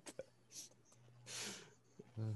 person. 2.15 2.35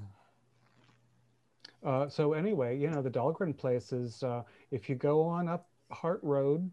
Uh, 1.85 1.89
Uh, 1.89 2.10
so 2.10 2.34
anyway, 2.34 2.77
you 2.77 2.89
know, 2.89 3.01
the 3.01 3.10
Dahlgren 3.10 3.57
place 3.57 3.91
is 3.91 4.23
uh, 4.23 4.43
if 4.72 4.89
you 4.89 4.95
go 4.95 5.22
on 5.23 5.47
up 5.47 5.69
Hart 5.91 6.19
Road 6.23 6.69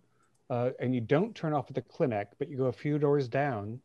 uh, 0.49 0.71
and 0.81 0.95
you 0.95 1.01
don't 1.01 1.35
turn 1.35 1.53
off 1.53 1.67
at 1.69 1.75
the 1.75 1.83
clinic, 1.83 2.29
but 2.39 2.49
you 2.49 2.57
go 2.57 2.67
a 2.67 2.73
few 2.73 2.99
doors 2.99 3.29
down, 3.29 3.81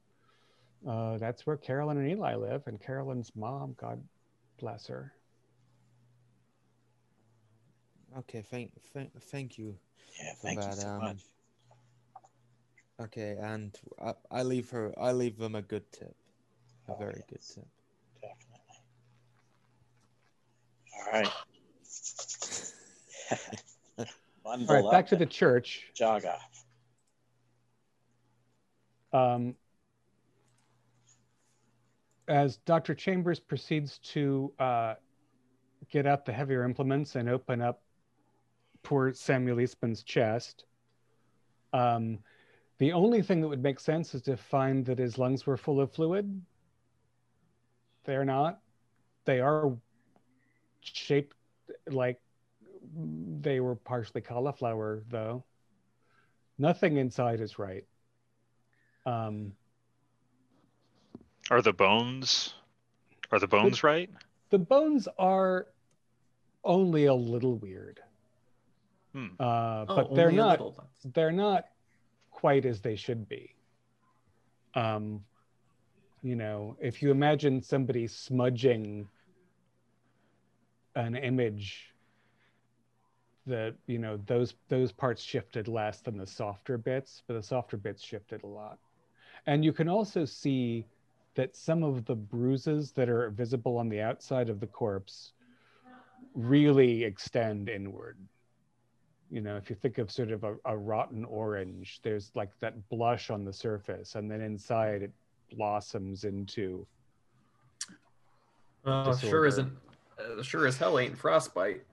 uh, 0.87 1.17
that's 1.17 1.45
where 1.45 1.57
Carolyn 1.57 1.97
and 1.97 2.09
Eli 2.09 2.35
live, 2.35 2.63
and 2.67 2.79
Carolyn's 2.79 3.31
mom, 3.35 3.75
God 3.77 4.03
bless 4.59 4.87
her. 4.87 5.13
Okay, 8.17 8.41
thank 8.41 8.71
thank 8.93 9.11
thank 9.23 9.57
you. 9.57 9.75
Yeah, 10.21 10.33
for 10.35 10.47
thank 10.47 10.59
you 10.65 10.71
so 10.73 10.87
um, 10.87 10.99
much. 10.99 11.21
Okay, 13.01 13.35
and 13.41 13.77
I, 14.01 14.13
I 14.31 14.43
leave 14.43 14.69
her. 14.69 14.93
I 14.97 15.11
leave 15.11 15.37
them 15.37 15.55
a 15.55 15.61
good 15.61 15.91
tip, 15.91 16.15
a 16.87 16.93
Oh, 16.93 16.95
very 16.97 17.23
good 17.27 17.41
tip. 17.41 17.67
Definitely. 18.21 18.65
All 20.97 21.11
right. 21.11 21.31
All 24.45 24.57
right, 24.67 24.91
back 24.91 25.07
to 25.07 25.15
the 25.15 25.25
church. 25.25 25.91
off. 26.25 26.65
Um, 29.11 29.55
as 32.27 32.57
Dr. 32.57 32.93
Chambers 32.93 33.39
proceeds 33.39 33.99
to 33.99 34.51
uh, 34.59 34.95
get 35.89 36.05
out 36.05 36.25
the 36.25 36.33
heavier 36.33 36.63
implements 36.63 37.15
and 37.15 37.29
open 37.29 37.61
up 37.61 37.81
poor 38.83 39.13
Samuel 39.13 39.61
Eastman's 39.61 40.03
chest, 40.03 40.65
um, 41.73 42.19
the 42.77 42.91
only 42.93 43.21
thing 43.21 43.41
that 43.41 43.47
would 43.47 43.63
make 43.63 43.79
sense 43.79 44.13
is 44.13 44.21
to 44.23 44.35
find 44.37 44.85
that 44.85 44.99
his 44.99 45.17
lungs 45.17 45.45
were 45.45 45.57
full 45.57 45.79
of 45.79 45.91
fluid. 45.91 46.41
They're 48.03 48.25
not. 48.25 48.59
They 49.25 49.39
are 49.39 49.75
shaped 50.93 51.35
like 51.89 52.19
they 53.41 53.59
were 53.59 53.75
partially 53.75 54.21
cauliflower, 54.21 55.03
though. 55.09 55.43
Nothing 56.57 56.97
inside 56.97 57.41
is 57.41 57.59
right. 57.59 57.85
Um, 59.05 59.53
Are 61.51 61.61
the 61.61 61.73
bones? 61.73 62.53
Are 63.31 63.39
the 63.39 63.47
bones 63.47 63.83
right? 63.83 64.09
the 64.51 64.59
bones 64.59 65.07
are 65.17 65.67
only 66.63 67.05
a 67.05 67.13
little 67.13 67.55
weird, 67.57 67.99
Hmm. 69.13 69.27
uh, 69.39 69.85
Oh, 69.87 69.95
but 69.95 70.15
they're 70.15 70.31
not. 70.31 70.59
They're 71.13 71.31
not 71.31 71.65
quite 72.31 72.65
as 72.65 72.81
they 72.81 72.95
should 72.95 73.27
be. 73.27 73.55
Um, 74.75 75.23
you 76.21 76.35
know, 76.35 76.75
if 76.79 77.01
you 77.01 77.11
imagine 77.11 77.61
somebody 77.61 78.07
smudging 78.07 79.07
an 80.95 81.15
image, 81.15 81.93
that 83.47 83.75
you 83.87 83.99
know 83.99 84.17
those 84.25 84.55
those 84.69 84.91
parts 84.91 85.21
shifted 85.21 85.67
less 85.67 86.01
than 86.01 86.17
the 86.17 86.25
softer 86.25 86.77
bits, 86.77 87.23
but 87.27 87.35
the 87.35 87.43
softer 87.43 87.77
bits 87.77 88.03
shifted 88.03 88.43
a 88.43 88.47
lot. 88.47 88.79
And 89.45 89.63
you 89.63 89.71
can 89.71 89.87
also 89.87 90.25
see 90.25 90.85
that 91.35 91.55
some 91.55 91.83
of 91.83 92.05
the 92.05 92.15
bruises 92.15 92.91
that 92.93 93.09
are 93.09 93.29
visible 93.29 93.77
on 93.77 93.89
the 93.89 94.01
outside 94.01 94.49
of 94.49 94.59
the 94.59 94.67
corpse 94.67 95.33
really 96.33 97.03
extend 97.03 97.69
inward. 97.69 98.17
You 99.29 99.41
know, 99.41 99.57
if 99.57 99.69
you 99.69 99.75
think 99.75 99.97
of 99.97 100.11
sort 100.11 100.31
of 100.31 100.43
a, 100.43 100.55
a 100.65 100.77
rotten 100.77 101.25
orange, 101.25 101.99
there's 102.03 102.31
like 102.35 102.51
that 102.61 102.89
blush 102.89 103.29
on 103.29 103.43
the 103.43 103.53
surface, 103.53 104.15
and 104.15 104.29
then 104.31 104.41
inside 104.41 105.03
it 105.03 105.11
blossoms 105.51 106.23
into. 106.23 106.87
Uh, 108.85 109.15
sure 109.17 109.45
isn't. 109.45 109.73
Uh, 110.25 110.41
sure 110.43 110.65
as 110.67 110.77
hell 110.77 110.97
ain't 110.99 111.17
frostbite. 111.17 111.83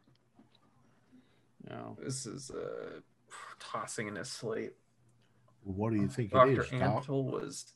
You 1.69 1.77
know, 1.77 1.97
This 2.03 2.27
is 2.27 2.51
uh, 2.51 3.01
tossing 3.61 4.09
in 4.09 4.17
his 4.17 4.29
slate. 4.31 4.73
What 5.65 5.93
do 5.93 5.97
you 6.01 6.09
think 6.09 6.33
it 6.33 6.35
Doctor 6.35 6.63
is, 6.65 6.71
Doc? 6.71 7.05
Antle 7.07 7.25
was. 7.31 7.73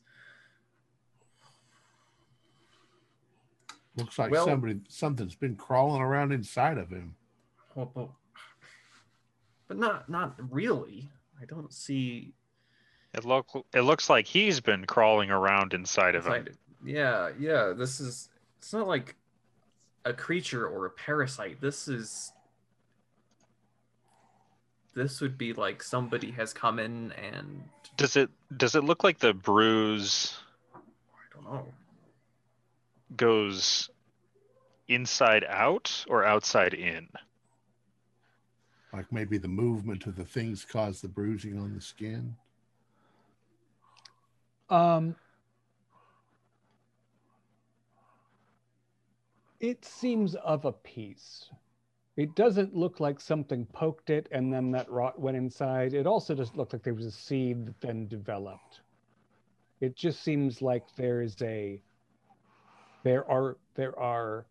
Looks 3.95 4.19
like 4.19 4.31
Well- 4.31 4.45
somebody 4.45 4.79
something's 4.89 5.35
been 5.35 5.55
crawling 5.55 6.01
around 6.01 6.31
inside 6.31 6.77
of 6.77 6.89
him. 6.89 7.15
Well, 7.75 7.91
but, 7.93 8.09
but 9.67 9.77
not 9.77 10.09
not 10.09 10.35
really. 10.53 11.09
I 11.41 11.45
don't 11.45 11.73
see. 11.73 12.33
It 13.13 13.25
look 13.25 13.47
it 13.73 13.81
looks 13.81 14.09
like 14.09 14.25
he's 14.27 14.59
been 14.59 14.85
crawling 14.85 15.29
around 15.31 15.73
inside 15.73 16.15
of 16.15 16.25
him. 16.27 16.33
inside- 16.33 16.57
Yeah, 16.83 17.31
yeah. 17.39 17.73
This 17.75 17.99
is. 17.99 18.29
It's 18.59 18.73
not 18.73 18.87
like 18.87 19.15
a 20.07 20.13
creature 20.13 20.65
or 20.65 20.85
a 20.85 20.89
parasite. 20.89 21.59
This 21.61 21.87
is. 21.87 22.31
This 24.95 25.21
would 25.21 25.37
be 25.37 25.53
like 25.53 25.83
somebody 25.83 26.31
has 26.31 26.53
come 26.53 26.79
in 26.79 27.11
and 27.11 27.63
Does 27.97 28.15
it 28.15 28.31
does 28.55 28.73
it 28.73 28.83
look 28.83 29.03
like 29.03 29.19
the 29.19 29.31
bruise 29.33 30.35
I 30.73 30.79
don't 31.35 31.43
know. 31.43 31.65
goes 33.15 33.91
inside 34.87 35.45
out 35.47 36.03
or 36.09 36.25
outside 36.25 36.73
in? 36.73 37.09
Like 38.91 39.11
maybe 39.11 39.37
the 39.37 39.47
movement 39.47 40.07
of 40.07 40.15
the 40.15 40.25
things 40.25 40.65
caused 40.65 41.03
the 41.03 41.09
bruising 41.09 41.59
on 41.59 41.75
the 41.75 41.81
skin. 41.81 42.35
Um, 44.71 45.15
it 49.59 49.83
seems 49.85 50.35
of 50.35 50.65
a 50.65 50.71
piece. 50.71 51.49
It 52.15 52.35
doesn't 52.35 52.75
look 52.75 52.99
like 52.99 53.19
something 53.19 53.65
poked 53.65 54.09
it 54.09 54.27
and 54.31 54.51
then 54.51 54.71
that 54.71 54.89
rot 54.89 55.19
went 55.19 55.37
inside. 55.37 55.93
It 55.93 56.07
also 56.07 56.33
doesn't 56.33 56.57
look 56.57 56.73
like 56.73 56.83
there 56.83 56.93
was 56.93 57.05
a 57.05 57.11
seed 57.11 57.67
that 57.67 57.79
then 57.79 58.07
developed. 58.07 58.81
It 59.79 59.95
just 59.95 60.23
seems 60.23 60.61
like 60.61 60.83
there 60.95 61.21
is 61.21 61.39
a 61.41 61.81
there 63.03 63.29
are 63.29 63.57
there 63.75 63.97
are 63.99 64.47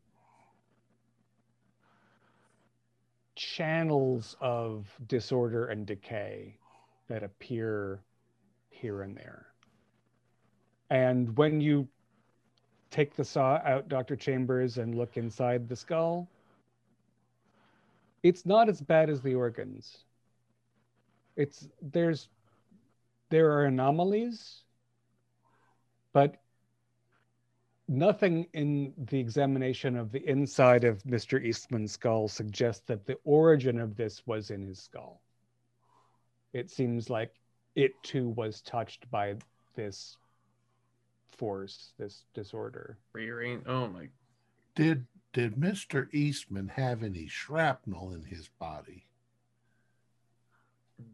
channels 3.35 4.37
of 4.41 4.87
disorder 5.09 5.67
and 5.67 5.87
decay 5.87 6.57
that 7.09 7.23
appear 7.23 8.03
here 8.71 9.03
and 9.03 9.17
there. 9.17 9.47
And 10.91 11.37
when 11.37 11.61
you 11.61 11.89
take 12.91 13.15
the 13.15 13.25
saw 13.25 13.61
out, 13.65 13.89
Dr. 13.89 14.17
Chambers, 14.17 14.79
and 14.79 14.95
look 14.95 15.17
inside 15.17 15.69
the 15.69 15.77
skull, 15.77 16.29
it's 18.23 18.47
not 18.47 18.69
as 18.69 18.81
bad 18.81 19.11
as 19.11 19.21
the 19.21 19.35
organs. 19.35 19.99
It's 21.37 21.69
there's 21.83 22.29
there 23.29 23.53
are 23.53 23.65
anomalies, 23.65 24.63
but 26.13 26.37
nothing 27.89 28.47
in 28.53 28.93
the 29.11 29.19
examination 29.19 29.97
of 29.97 30.11
the 30.13 30.29
inside 30.29 30.85
of 30.85 31.03
Mr. 31.05 31.43
Eastman's 31.43 31.93
skull 31.93 32.29
suggests 32.29 32.83
that 32.87 33.07
the 33.07 33.19
origin 33.25 33.79
of 33.79 33.97
this 33.97 34.27
was 34.27 34.51
in 34.51 34.67
his 34.67 34.79
skull. 34.79 35.21
It 36.53 36.71
seems 36.71 37.11
like 37.11 37.35
it 37.75 37.93
too 38.03 38.31
was 38.31 38.61
touched 38.63 39.09
by 39.11 39.37
this 39.75 40.17
force, 41.37 41.93
this 41.99 42.25
disorder. 42.35 42.99
Rearrange. 43.13 43.65
Oh 43.67 43.89
my. 43.89 44.09
Did 44.75 45.07
did 45.33 45.57
Mr. 45.57 46.13
Eastman 46.15 46.69
have 46.69 47.03
any 47.03 47.27
shrapnel 47.27 48.13
in 48.13 48.23
his 48.25 48.49
body? 48.59 49.05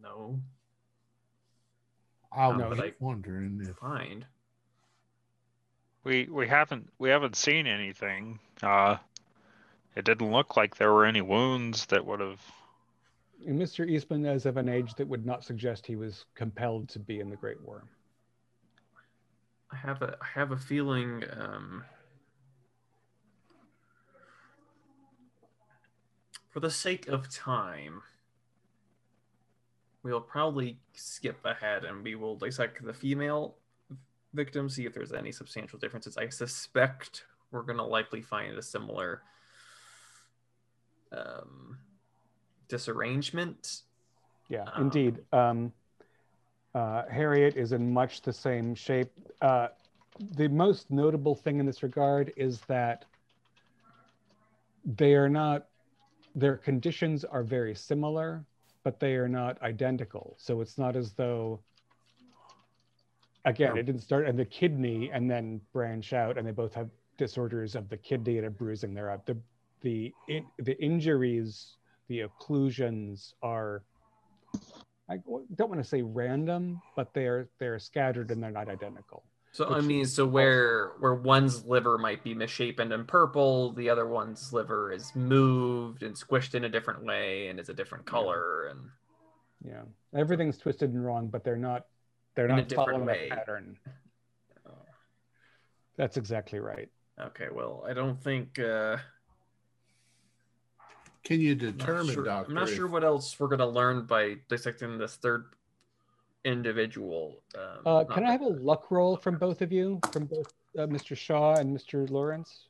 No. 0.03 0.41
I 2.31 2.51
No, 2.57 2.69
was 2.69 2.79
but 2.79 2.87
I- 2.87 2.93
wondering 3.01 3.61
if 3.63 3.77
Find. 3.77 4.27
We 6.05 6.25
we 6.27 6.49
haven't 6.49 6.91
we 6.99 7.11
haven't 7.11 7.37
seen 7.37 7.67
anything. 7.67 8.39
Uh 8.63 8.97
it 9.95 10.05
didn't 10.05 10.33
look 10.33 10.57
like 10.57 10.77
there 10.77 10.93
were 10.93 11.05
any 11.05 11.21
wounds 11.21 11.87
that 11.87 12.07
would 12.07 12.21
have 12.21 12.41
And 13.47 13.61
Mr. 13.61 13.89
Eastman 13.89 14.25
is 14.25 14.47
of 14.47 14.57
an 14.57 14.69
age 14.69 14.95
that 14.95 15.07
would 15.09 15.27
not 15.27 15.45
suggest 15.45 15.85
he 15.87 15.97
was 15.97 16.25
compelled 16.35 16.89
to 16.91 16.99
be 16.99 17.21
in 17.21 17.29
the 17.29 17.37
Great 17.37 17.61
War. 17.61 17.85
I 19.73 19.77
have 19.77 20.03
a 20.03 20.17
I 20.21 20.27
have 20.35 20.53
a 20.53 20.57
feeling 20.57 21.25
um 21.39 21.85
for 26.51 26.61
the 26.61 26.71
sake 26.71 27.09
of 27.09 27.33
time 27.33 28.03
we'll 30.03 30.21
probably 30.21 30.79
skip 30.93 31.39
ahead 31.45 31.85
and 31.85 32.03
we 32.05 32.15
will 32.15 32.37
dissect 32.37 32.85
the 32.85 32.93
female 32.93 33.55
victim 34.35 34.69
see 34.69 34.85
if 34.85 34.93
there's 34.93 35.13
any 35.13 35.33
substantial 35.33 35.79
differences 35.79 36.19
I 36.19 36.29
suspect 36.29 37.25
we're 37.51 37.63
going 37.63 37.79
to 37.79 37.85
likely 37.85 38.21
find 38.21 38.57
a 38.59 38.63
similar 38.63 39.23
um 41.13 41.79
disarrangement 42.69 43.83
Yeah, 44.49 44.65
Um, 44.75 44.83
indeed. 44.83 45.19
Um, 45.33 45.73
uh, 46.75 47.03
Harriet 47.11 47.57
is 47.57 47.73
in 47.73 47.93
much 47.93 48.23
the 48.23 48.33
same 48.33 48.75
shape. 48.75 49.11
Uh, 49.41 49.69
the 50.37 50.49
most 50.49 50.91
notable 50.91 51.35
thing 51.35 51.59
in 51.59 51.67
this 51.67 51.83
regard 51.83 52.33
is 52.37 52.61
that 52.63 53.05
they 54.85 55.15
are 55.15 55.29
not 55.29 55.67
their 56.35 56.57
conditions 56.57 57.25
are 57.25 57.43
very 57.43 57.75
similar, 57.75 58.45
but 58.85 58.99
they 58.99 59.15
are 59.17 59.29
not 59.29 59.61
identical. 59.63 60.35
So 60.39 60.63
it's 60.63 60.79
not 60.79 60.97
as 60.97 61.13
though, 61.13 61.61
again, 63.45 63.77
it 63.77 63.83
didn't 63.83 64.01
start 64.01 64.27
in 64.27 64.37
the 64.37 64.45
kidney 64.47 65.11
and 65.13 65.31
then 65.31 65.61
branch 65.73 66.13
out, 66.15 66.39
and 66.39 66.47
they 66.47 66.53
both 66.53 66.73
have 66.75 66.89
disorders 67.19 67.75
of 67.75 67.89
the 67.91 67.99
kidney 67.99 68.39
and 68.39 68.47
a 68.47 68.51
bruising 68.51 68.95
thereof. 68.95 69.21
The 69.27 69.37
the 69.83 70.13
in, 70.29 70.47
the 70.59 70.81
injuries, 70.83 71.77
the 72.09 72.21
occlusions 72.21 73.35
are. 73.43 73.83
I 75.11 75.17
don't 75.57 75.69
want 75.69 75.83
to 75.83 75.89
say 75.89 76.03
random, 76.03 76.81
but 76.97 77.13
they're 77.13 77.49
they're 77.59 77.79
scattered 77.79 78.31
and 78.31 78.43
they're 78.43 78.51
not 78.51 78.69
identical. 78.69 79.25
So 79.53 79.69
I 79.69 79.81
mean, 79.83 80.07
so 80.07 80.25
where 80.27 80.93
where 81.01 81.15
one's 81.15 81.67
liver 81.67 81.99
might 81.99 82.25
be 82.25 82.33
misshapen 82.35 82.91
and 82.93 83.07
purple, 83.07 83.73
the 83.75 83.91
other 83.91 84.07
one's 84.09 84.53
liver 84.53 84.91
is 84.93 85.15
moved 85.15 86.03
and 86.03 86.15
squished 86.17 86.55
in 86.55 86.65
a 86.65 86.69
different 86.71 87.05
way 87.05 87.49
and 87.49 87.61
is 87.61 87.69
a 87.69 87.75
different 87.75 88.07
color 88.07 88.69
and 88.69 88.81
Yeah, 89.63 89.83
everything's 90.19 90.57
twisted 90.57 90.91
and 90.95 91.05
wrong, 91.05 91.29
but 91.29 91.45
they're 91.45 91.57
not 91.57 91.87
they're 92.35 92.47
a 92.47 92.49
not 92.49 92.69
different 92.69 92.89
following 92.91 93.07
way. 93.07 93.29
a 93.31 93.35
pattern. 93.35 93.77
That's 95.99 96.17
exactly 96.17 96.59
right. 96.59 96.89
okay. 97.21 97.49
Well, 97.53 97.85
I 97.87 97.93
don't 97.93 98.23
think. 98.23 98.59
uh 98.59 98.97
Can 101.25 101.41
you 101.41 101.53
I'm 101.53 101.59
determine, 101.59 102.15
sure- 102.15 102.25
Doctor? 102.25 102.51
I'm 102.51 102.55
not 102.55 102.69
if- 102.69 102.75
sure 102.77 102.87
what 102.89 103.05
else 103.05 103.39
we're 103.39 103.49
gonna 103.49 103.67
learn 103.67 104.07
by 104.07 104.37
dissecting 104.49 104.99
this 104.99 105.17
third 105.17 105.47
individual. 106.45 107.43
Um, 107.55 107.87
Uh, 107.87 108.05
can 108.05 108.25
I 108.25 108.33
have 108.33 108.41
a 108.41 108.49
luck 108.49 108.91
roll 108.91 109.17
from 109.17 109.39
both 109.39 109.63
of 109.63 109.71
you, 109.73 110.01
from 110.13 110.27
both 110.27 110.53
uh, 110.77 110.87
Mr. 110.87 111.17
Shaw 111.17 111.55
and 111.55 111.77
Mr. 111.77 112.09
Lawrence, 112.11 112.67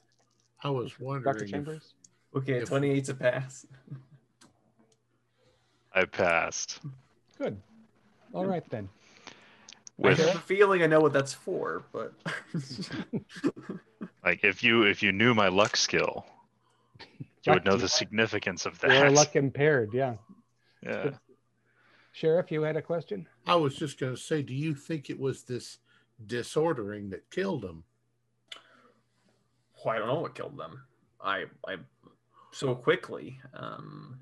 I 0.63 0.71
was 0.71 0.99
wondering. 1.01 1.33
Dr. 1.35 1.45
if- 1.45 1.51
Chambers? 1.51 1.95
Okay, 2.35 2.55
if- 2.63 2.69
28's 2.69 3.09
a 3.09 3.15
pass. 3.15 3.67
I 5.95 6.05
passed. 6.07 6.81
Good. 7.39 7.61
All 8.33 8.47
right 8.47 8.65
then. 8.71 8.89
I 9.29 9.33
With 10.09 10.19
have 10.19 10.37
a 10.37 10.39
feeling 10.39 10.83
I 10.83 10.87
know 10.87 11.01
what 11.01 11.13
that's 11.13 11.35
for, 11.35 11.85
but 11.93 12.15
like 14.25 14.43
if 14.43 14.65
you 14.65 14.83
if 14.85 15.03
you 15.03 15.13
knew 15.13 15.35
my 15.35 15.49
luck 15.49 15.77
skill, 15.77 16.25
you 17.45 17.53
would 17.53 17.65
know 17.65 17.77
the 17.77 17.89
significance 17.89 18.67
of 18.67 18.81
You're 18.83 18.93
that. 18.93 19.13
luck 19.13 19.37
impaired. 19.37 19.91
Yeah. 19.93 20.15
Yeah. 20.85 21.11
Sheriff, 22.11 22.51
you 22.51 22.63
had 22.63 22.77
a 22.77 22.83
question? 22.83 23.29
I 23.47 23.55
was 23.55 23.77
just 23.77 24.01
going 24.01 24.17
to 24.17 24.21
say, 24.21 24.43
do 24.43 24.53
you 24.53 24.75
think 24.75 25.11
it 25.11 25.21
was 25.21 25.45
this 25.45 25.79
disordering 26.27 27.11
that 27.11 27.31
killed 27.31 27.65
him? 27.65 27.85
well, 29.85 29.95
I 29.95 29.99
don't 29.99 30.09
know 30.09 30.21
what 30.21 30.35
killed 30.35 30.59
them. 30.59 30.83
I 31.21 31.45
I 31.67 31.77
so 32.53 32.75
quickly. 32.75 33.41
Um, 33.55 34.21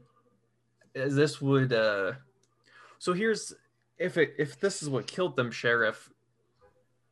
as 0.94 1.14
this 1.14 1.40
would 1.40 1.72
uh, 1.72 2.12
so 2.98 3.12
here's 3.12 3.52
if 3.98 4.16
it 4.16 4.34
if 4.38 4.60
this 4.60 4.82
is 4.82 4.88
what 4.88 5.06
killed 5.06 5.36
them, 5.36 5.50
sheriff. 5.50 6.10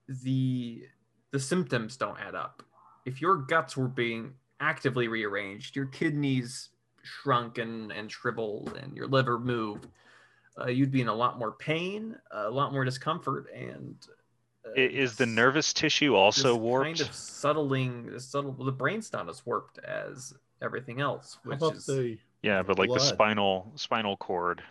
The 0.09 0.85
the 1.31 1.41
symptoms 1.41 1.97
don't 1.97 2.19
add 2.21 2.35
up. 2.35 2.63
If 3.05 3.21
your 3.21 3.37
guts 3.37 3.77
were 3.77 3.89
being 3.89 4.35
actively 4.61 5.09
rearranged, 5.09 5.77
your 5.77 5.87
kidneys 5.87 6.71
shrunk 7.03 7.59
and, 7.59 7.93
and 7.93 8.11
shriveled, 8.11 8.79
and 8.83 8.97
your 8.97 9.07
liver 9.07 9.39
moved, 9.39 9.87
uh, 10.61 10.67
you'd 10.67 10.91
be 10.91 11.01
in 11.01 11.09
a 11.09 11.15
lot 11.15 11.39
more 11.39 11.53
pain, 11.53 12.17
a 12.33 12.51
lot 12.51 12.73
more 12.73 12.85
discomfort, 12.85 13.47
and 13.55 13.97
uh, 14.67 14.71
Is 14.75 15.17
the 15.17 15.27
nervous 15.27 15.73
tissue 15.73 16.15
also 16.15 16.55
this 16.55 16.59
warped? 16.59 16.87
Kind 16.87 17.01
of 17.01 17.09
subtling, 17.11 18.13
the 18.13 18.21
subtle. 18.21 18.53
The 18.53 18.73
brain's 18.73 19.13
not 19.13 19.29
as 19.29 19.45
warped 19.47 19.79
as 19.79 20.35
everything 20.61 21.01
else, 21.01 21.39
How 21.45 21.51
which 21.51 21.59
about 21.59 21.75
is. 21.77 21.87
the 21.87 22.19
Yeah, 22.43 22.63
but 22.63 22.79
like 22.79 22.93
the 22.93 22.99
spinal 22.99 23.73
spinal 23.77 24.17
cord. 24.17 24.63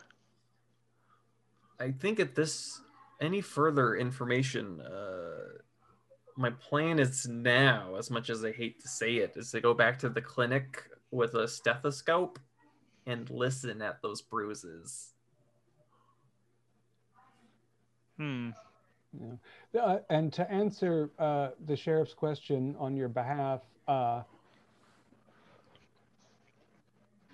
I 1.80 1.92
think 1.92 2.20
at 2.20 2.36
this, 2.36 2.82
any 3.22 3.42
further 3.42 3.96
information, 3.96 4.82
uh, 4.82 5.60
my 6.38 6.52
plan 6.52 7.00
is 7.00 7.28
now, 7.28 7.96
as 7.98 8.12
much 8.12 8.30
as 8.30 8.46
I 8.46 8.52
hate 8.52 8.80
to 8.82 8.88
say 8.88 9.16
it, 9.16 9.34
is 9.36 9.52
to 9.52 9.62
go 9.62 9.74
back 9.74 9.98
to 10.00 10.10
the 10.10 10.22
clinic 10.22 10.84
with 11.12 11.34
a 11.34 11.48
stethoscope 11.48 12.40
and 13.08 13.30
listen 13.30 13.82
at 13.82 14.02
those 14.02 14.22
bruises. 14.22 15.14
Hmm. 18.18 18.50
Uh, 19.80 19.98
and 20.10 20.32
to 20.34 20.50
answer 20.52 21.10
uh, 21.18 21.50
the 21.66 21.76
sheriff's 21.76 22.14
question 22.14 22.76
on 22.78 22.96
your 22.96 23.08
behalf, 23.08 23.62
uh, 23.88 24.22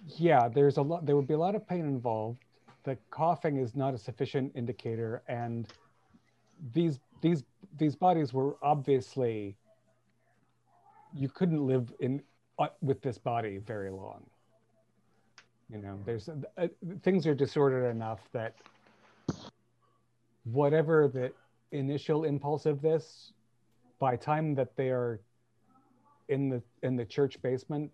yeah, 0.08 0.48
there's 0.48 0.78
a 0.78 0.82
lot. 0.82 1.06
There 1.06 1.16
would 1.16 1.28
be 1.28 1.34
a 1.34 1.38
lot 1.38 1.56
of 1.56 1.68
pain 1.68 1.82
involved. 1.82 2.40
The 2.84 2.98
coughing 3.10 3.58
is 3.58 3.76
not 3.76 3.94
a 3.94 3.98
sufficient 3.98 4.52
indicator, 4.56 5.24
and 5.28 5.68
these 6.74 7.00
these 7.22 7.44
these 7.78 7.96
bodies 7.96 8.34
were 8.34 8.56
obviously. 8.62 9.56
You 11.16 11.30
couldn't 11.30 11.66
live 11.66 11.94
in 12.00 12.24
uh, 12.58 12.70
with 12.82 13.02
this 13.02 13.18
body 13.18 13.60
very 13.60 13.92
long. 13.92 14.24
You 15.70 15.78
know, 15.78 16.00
there's 16.06 16.30
uh, 16.30 16.68
things 17.04 17.28
are 17.28 17.36
disordered 17.36 17.90
enough 17.90 18.20
that 18.32 18.56
whatever 20.46 21.08
the 21.08 21.32
initial 21.72 22.26
impulse 22.26 22.66
of 22.66 22.82
this 22.82 23.34
by 24.00 24.16
time 24.16 24.56
that 24.56 24.76
they 24.76 24.90
are 24.90 25.20
in 26.30 26.50
the 26.50 26.62
in 26.82 26.96
the 26.96 27.06
church 27.06 27.42
basement 27.42 27.92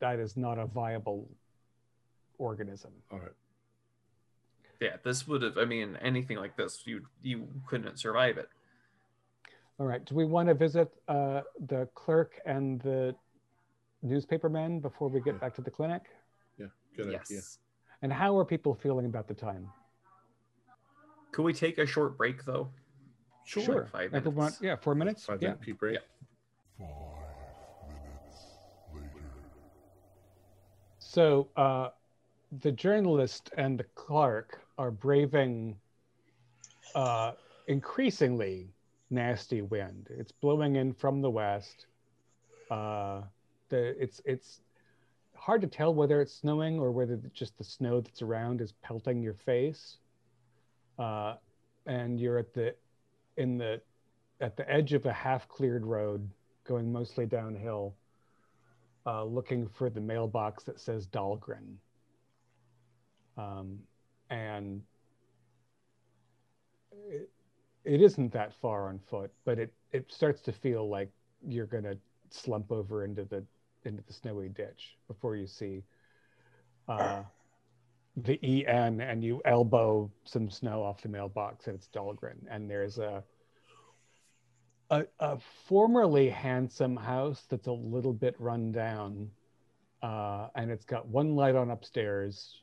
that 0.00 0.18
is 0.18 0.36
not 0.36 0.58
a 0.58 0.66
viable 0.66 1.28
organism 2.38 2.92
all 3.10 3.18
right. 3.18 3.32
Yeah, 4.80 4.96
this 5.02 5.26
would 5.26 5.42
have. 5.42 5.56
I 5.56 5.64
mean, 5.64 5.96
anything 6.02 6.36
like 6.36 6.56
this, 6.56 6.82
you 6.84 7.06
you 7.22 7.48
couldn't 7.66 7.98
survive 7.98 8.36
it. 8.36 8.48
All 9.78 9.86
right 9.86 10.04
do 10.04 10.14
we 10.14 10.24
want 10.24 10.48
to 10.48 10.54
visit 10.54 10.88
uh, 11.08 11.42
the 11.68 11.88
clerk 11.94 12.40
and 12.46 12.80
the 12.80 13.14
newspaperman 14.04 14.80
before 14.80 15.08
we 15.08 15.20
get 15.20 15.40
back 15.40 15.54
to 15.54 15.62
the 15.62 15.70
clinic 15.70 16.02
Yeah, 16.58 16.66
good 16.96 17.10
yes. 17.12 17.30
idea. 17.30 17.40
and 18.02 18.12
how 18.12 18.36
are 18.38 18.44
people 18.44 18.74
feeling 18.74 19.06
about 19.06 19.26
the 19.28 19.34
time 19.34 19.68
Could 21.32 21.42
we 21.44 21.52
take 21.52 21.78
a 21.78 21.86
short 21.86 22.16
break 22.16 22.44
though? 22.44 22.68
Sure. 23.44 23.82
Like 23.82 23.90
five 23.90 24.14
Everyone- 24.14 24.36
minutes. 24.46 24.60
yeah 24.62 24.76
four 24.76 24.94
minutes 24.94 25.24
Five 25.24 25.40
yeah 25.42 25.48
minute 25.50 25.60
pee 25.60 25.72
break. 25.72 25.98
Yeah. 26.80 26.86
So 30.98 31.48
uh, 31.56 31.88
the 32.60 32.72
journalist 32.72 33.50
and 33.56 33.78
the 33.78 33.84
clerk 33.94 34.60
are 34.78 34.90
braving 34.90 35.76
uh, 36.94 37.32
increasingly 37.68 38.72
nasty 39.10 39.62
wind. 39.62 40.08
It's 40.10 40.32
blowing 40.32 40.76
in 40.76 40.92
from 40.92 41.20
the 41.22 41.30
west. 41.30 41.86
Uh, 42.70 43.22
the 43.68 44.00
it's 44.02 44.20
it's 44.24 44.60
hard 45.34 45.60
to 45.60 45.66
tell 45.66 45.94
whether 45.94 46.20
it's 46.20 46.32
snowing 46.32 46.78
or 46.78 46.90
whether 46.90 47.20
just 47.32 47.56
the 47.58 47.64
snow 47.64 48.00
that's 48.00 48.22
around 48.22 48.60
is 48.60 48.72
pelting 48.82 49.22
your 49.22 49.34
face. 49.34 49.98
Uh, 50.98 51.34
and 51.86 52.20
you're 52.20 52.38
at 52.38 52.52
the 52.54 52.74
in 53.36 53.58
the 53.58 53.80
at 54.40 54.56
the 54.56 54.68
edge 54.70 54.92
of 54.92 55.06
a 55.06 55.12
half 55.12 55.48
cleared 55.48 55.86
road 55.86 56.28
going 56.64 56.92
mostly 56.92 57.26
downhill 57.26 57.94
uh, 59.06 59.22
looking 59.24 59.68
for 59.68 59.88
the 59.88 60.00
mailbox 60.00 60.64
that 60.64 60.80
says 60.80 61.06
Dahlgren. 61.06 61.76
Um, 63.38 63.78
and 64.30 64.82
it, 67.08 67.30
it 67.86 68.02
isn't 68.02 68.32
that 68.32 68.52
far 68.60 68.88
on 68.88 68.98
foot, 68.98 69.30
but 69.44 69.58
it, 69.58 69.72
it 69.92 70.12
starts 70.12 70.42
to 70.42 70.52
feel 70.52 70.88
like 70.88 71.10
you're 71.46 71.66
going 71.66 71.84
to 71.84 71.96
slump 72.30 72.72
over 72.72 73.04
into 73.04 73.24
the 73.24 73.44
into 73.84 74.02
the 74.06 74.12
snowy 74.12 74.48
ditch 74.48 74.96
before 75.06 75.36
you 75.36 75.46
see 75.46 75.84
uh, 76.88 77.22
the 78.16 78.66
EN 78.66 79.00
and 79.00 79.22
you 79.22 79.40
elbow 79.44 80.10
some 80.24 80.50
snow 80.50 80.82
off 80.82 81.00
the 81.02 81.08
mailbox 81.08 81.68
and 81.68 81.76
it's 81.76 81.88
Dahlgren. 81.94 82.38
And 82.50 82.68
there's 82.68 82.98
a 82.98 83.22
a, 84.90 85.04
a 85.20 85.38
formerly 85.68 86.28
handsome 86.28 86.96
house 86.96 87.44
that's 87.48 87.66
a 87.66 87.72
little 87.72 88.12
bit 88.12 88.34
run 88.38 88.72
down, 88.72 89.30
uh, 90.02 90.48
and 90.54 90.70
it's 90.70 90.84
got 90.84 91.06
one 91.08 91.34
light 91.34 91.56
on 91.56 91.70
upstairs, 91.70 92.62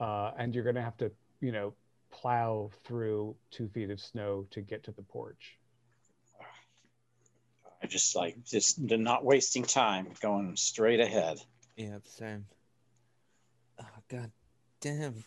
uh, 0.00 0.32
and 0.38 0.54
you're 0.54 0.64
gonna 0.64 0.82
have 0.82 0.98
to, 0.98 1.10
you 1.40 1.50
know, 1.50 1.74
plow 2.14 2.70
through 2.84 3.34
two 3.50 3.68
feet 3.68 3.90
of 3.90 4.00
snow 4.00 4.46
to 4.50 4.60
get 4.60 4.84
to 4.84 4.92
the 4.92 5.02
porch. 5.02 5.58
I 7.82 7.86
just 7.86 8.16
like 8.16 8.42
just 8.44 8.78
not 8.80 9.24
wasting 9.24 9.64
time, 9.64 10.08
going 10.22 10.56
straight 10.56 11.00
ahead. 11.00 11.38
Yeah, 11.76 11.98
same. 12.04 12.46
Oh, 13.80 13.84
God 14.08 14.30
damn. 14.80 15.24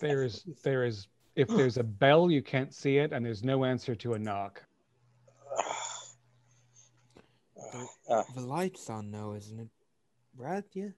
There's 0.00 0.42
there 0.62 0.84
is 0.84 1.06
if 1.36 1.48
there's 1.48 1.76
a 1.76 1.84
bell 1.84 2.30
you 2.30 2.42
can't 2.42 2.74
see 2.74 2.98
it, 2.98 3.12
and 3.12 3.24
there's 3.24 3.44
no 3.44 3.64
answer 3.64 3.94
to 3.96 4.14
a 4.14 4.18
knock. 4.18 4.64
Uh, 8.08 8.22
The 8.34 8.40
light's 8.40 8.88
on 8.88 9.10
now, 9.10 9.34
isn't 9.34 9.60
it? 9.60 9.68
Brad, 10.34 10.64
yeah? 10.72 10.88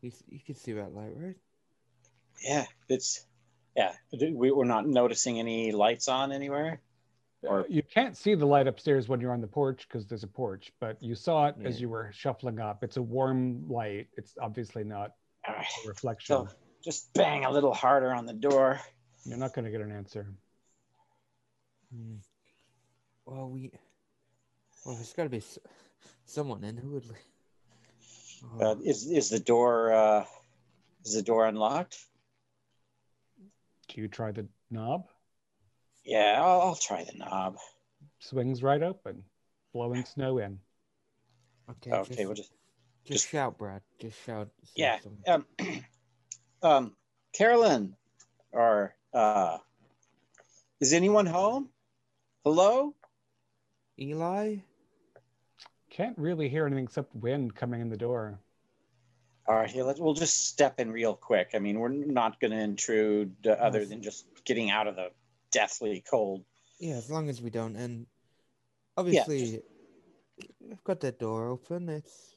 You, 0.00 0.12
you 0.28 0.40
can 0.40 0.54
see 0.54 0.72
that 0.72 0.94
light, 0.94 1.12
right? 1.16 1.36
Yeah, 2.42 2.64
it's 2.88 3.26
yeah. 3.76 3.92
We, 4.12 4.50
we're 4.50 4.64
not 4.64 4.86
noticing 4.86 5.38
any 5.38 5.72
lights 5.72 6.08
on 6.08 6.32
anywhere. 6.32 6.80
Or- 7.42 7.66
you 7.68 7.82
can't 7.82 8.16
see 8.16 8.34
the 8.34 8.46
light 8.46 8.66
upstairs 8.68 9.08
when 9.08 9.20
you're 9.20 9.32
on 9.32 9.40
the 9.40 9.46
porch 9.48 9.86
because 9.88 10.06
there's 10.06 10.22
a 10.22 10.28
porch, 10.28 10.72
but 10.80 11.02
you 11.02 11.14
saw 11.14 11.46
it 11.48 11.56
as 11.64 11.80
you 11.80 11.88
were 11.88 12.10
shuffling 12.12 12.60
up. 12.60 12.84
It's 12.84 12.96
a 12.98 13.02
warm 13.02 13.66
light. 13.68 14.06
It's 14.16 14.34
obviously 14.40 14.84
not 14.84 15.12
All 15.48 15.54
right. 15.54 15.66
a 15.84 15.88
reflection. 15.88 16.36
So 16.36 16.48
just 16.84 17.12
bang 17.14 17.44
a 17.44 17.50
little 17.50 17.74
harder 17.74 18.12
on 18.14 18.26
the 18.26 18.32
door. 18.32 18.80
You're 19.24 19.38
not 19.38 19.54
going 19.54 19.64
to 19.64 19.70
get 19.72 19.80
an 19.80 19.90
answer. 19.92 20.26
Hmm. 21.92 22.16
Well, 23.26 23.50
we. 23.50 23.70
Well, 24.84 24.94
there's 24.96 25.12
got 25.12 25.24
to 25.24 25.28
be 25.28 25.36
s- 25.38 25.58
someone 26.24 26.64
in 26.64 26.76
who 26.76 26.90
would. 26.90 27.06
li- 27.06 27.14
Oh, 28.60 28.72
Uh, 28.72 28.76
is 28.84 29.06
is 29.08 29.28
the 29.30 29.38
door 29.38 29.92
uh, 29.92 30.24
is 31.04 31.14
the 31.14 31.22
door 31.22 31.46
unlocked? 31.46 31.96
Do 33.92 34.00
you 34.00 34.08
try 34.08 34.32
the 34.32 34.46
knob? 34.70 35.06
Yeah, 36.04 36.40
I'll, 36.42 36.60
I'll 36.60 36.74
try 36.76 37.04
the 37.04 37.16
knob. 37.18 37.56
Swings 38.20 38.62
right 38.62 38.82
open, 38.82 39.22
blowing 39.74 40.04
snow 40.04 40.38
in. 40.38 40.58
okay. 41.70 41.92
Okay, 41.92 42.08
just, 42.14 42.18
we'll 42.26 42.34
just 42.34 42.52
just 43.04 43.22
just- 43.24 43.28
shout, 43.28 43.58
Brad. 43.58 43.82
Just 44.00 44.24
shout. 44.24 44.48
yeah. 44.74 44.98
Um, 45.26 45.46
um, 46.62 46.96
Carolyn, 47.34 47.94
or 48.52 48.94
uh, 49.12 49.58
is 50.80 50.92
anyone 50.92 51.26
home? 51.26 51.68
Hello? 52.44 52.94
Eli. 54.00 54.56
Can't 55.90 56.16
really 56.16 56.48
hear 56.48 56.66
anything 56.66 56.84
except 56.84 57.14
wind 57.14 57.54
coming 57.54 57.82
in 57.82 57.90
the 57.90 57.96
door. 57.96 58.40
All 59.46 59.56
right, 59.56 59.70
here, 59.70 59.82
let's, 59.82 59.98
we'll 59.98 60.14
just 60.14 60.46
step 60.46 60.78
in 60.78 60.92
real 60.92 61.14
quick. 61.14 61.50
I 61.54 61.58
mean, 61.58 61.80
we're 61.80 61.88
not 61.88 62.40
going 62.40 62.52
to 62.52 62.58
intrude 62.58 63.34
uh, 63.46 63.50
other 63.50 63.84
than 63.84 64.00
just 64.02 64.26
getting 64.44 64.70
out 64.70 64.86
of 64.86 64.94
the 64.94 65.08
deathly 65.50 66.02
cold. 66.08 66.44
Yeah, 66.78 66.94
as 66.94 67.10
long 67.10 67.28
as 67.28 67.42
we 67.42 67.50
don't. 67.50 67.76
And 67.76 68.06
obviously, 68.96 69.62
I've 70.70 70.84
got 70.84 71.00
that 71.00 71.18
door 71.18 71.48
open. 71.48 71.88
It's 71.88 72.36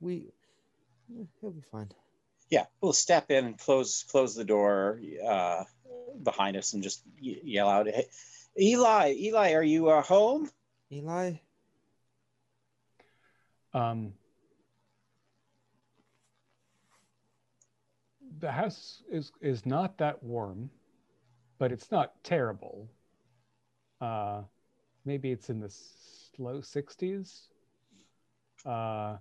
we. 0.00 0.32
He'll 1.40 1.50
be 1.50 1.62
fine. 1.70 1.90
Yeah, 2.50 2.66
we'll 2.80 2.92
step 2.92 3.30
in 3.30 3.44
and 3.44 3.58
close 3.58 4.02
close 4.04 4.34
the 4.34 4.44
door 4.44 5.00
uh, 5.26 5.64
behind 6.22 6.56
us 6.56 6.72
and 6.72 6.82
just 6.82 7.02
y- 7.22 7.40
yell 7.44 7.68
out, 7.68 7.86
hey, 7.86 8.06
"Eli, 8.58 9.14
Eli, 9.18 9.52
are 9.52 9.62
you 9.62 9.88
uh, 9.90 10.02
home?" 10.02 10.50
Eli. 10.92 11.34
Um, 13.72 14.14
the 18.40 18.50
house 18.50 19.02
is 19.10 19.32
is 19.40 19.66
not 19.66 19.98
that 19.98 20.22
warm, 20.22 20.70
but 21.58 21.72
it's 21.72 21.90
not 21.90 22.12
terrible. 22.24 22.88
Uh, 24.00 24.42
maybe 25.04 25.30
it's 25.30 25.50
in 25.50 25.60
the 25.60 25.72
low 26.38 26.60
60s. 26.60 27.48
Uh, 28.64 29.16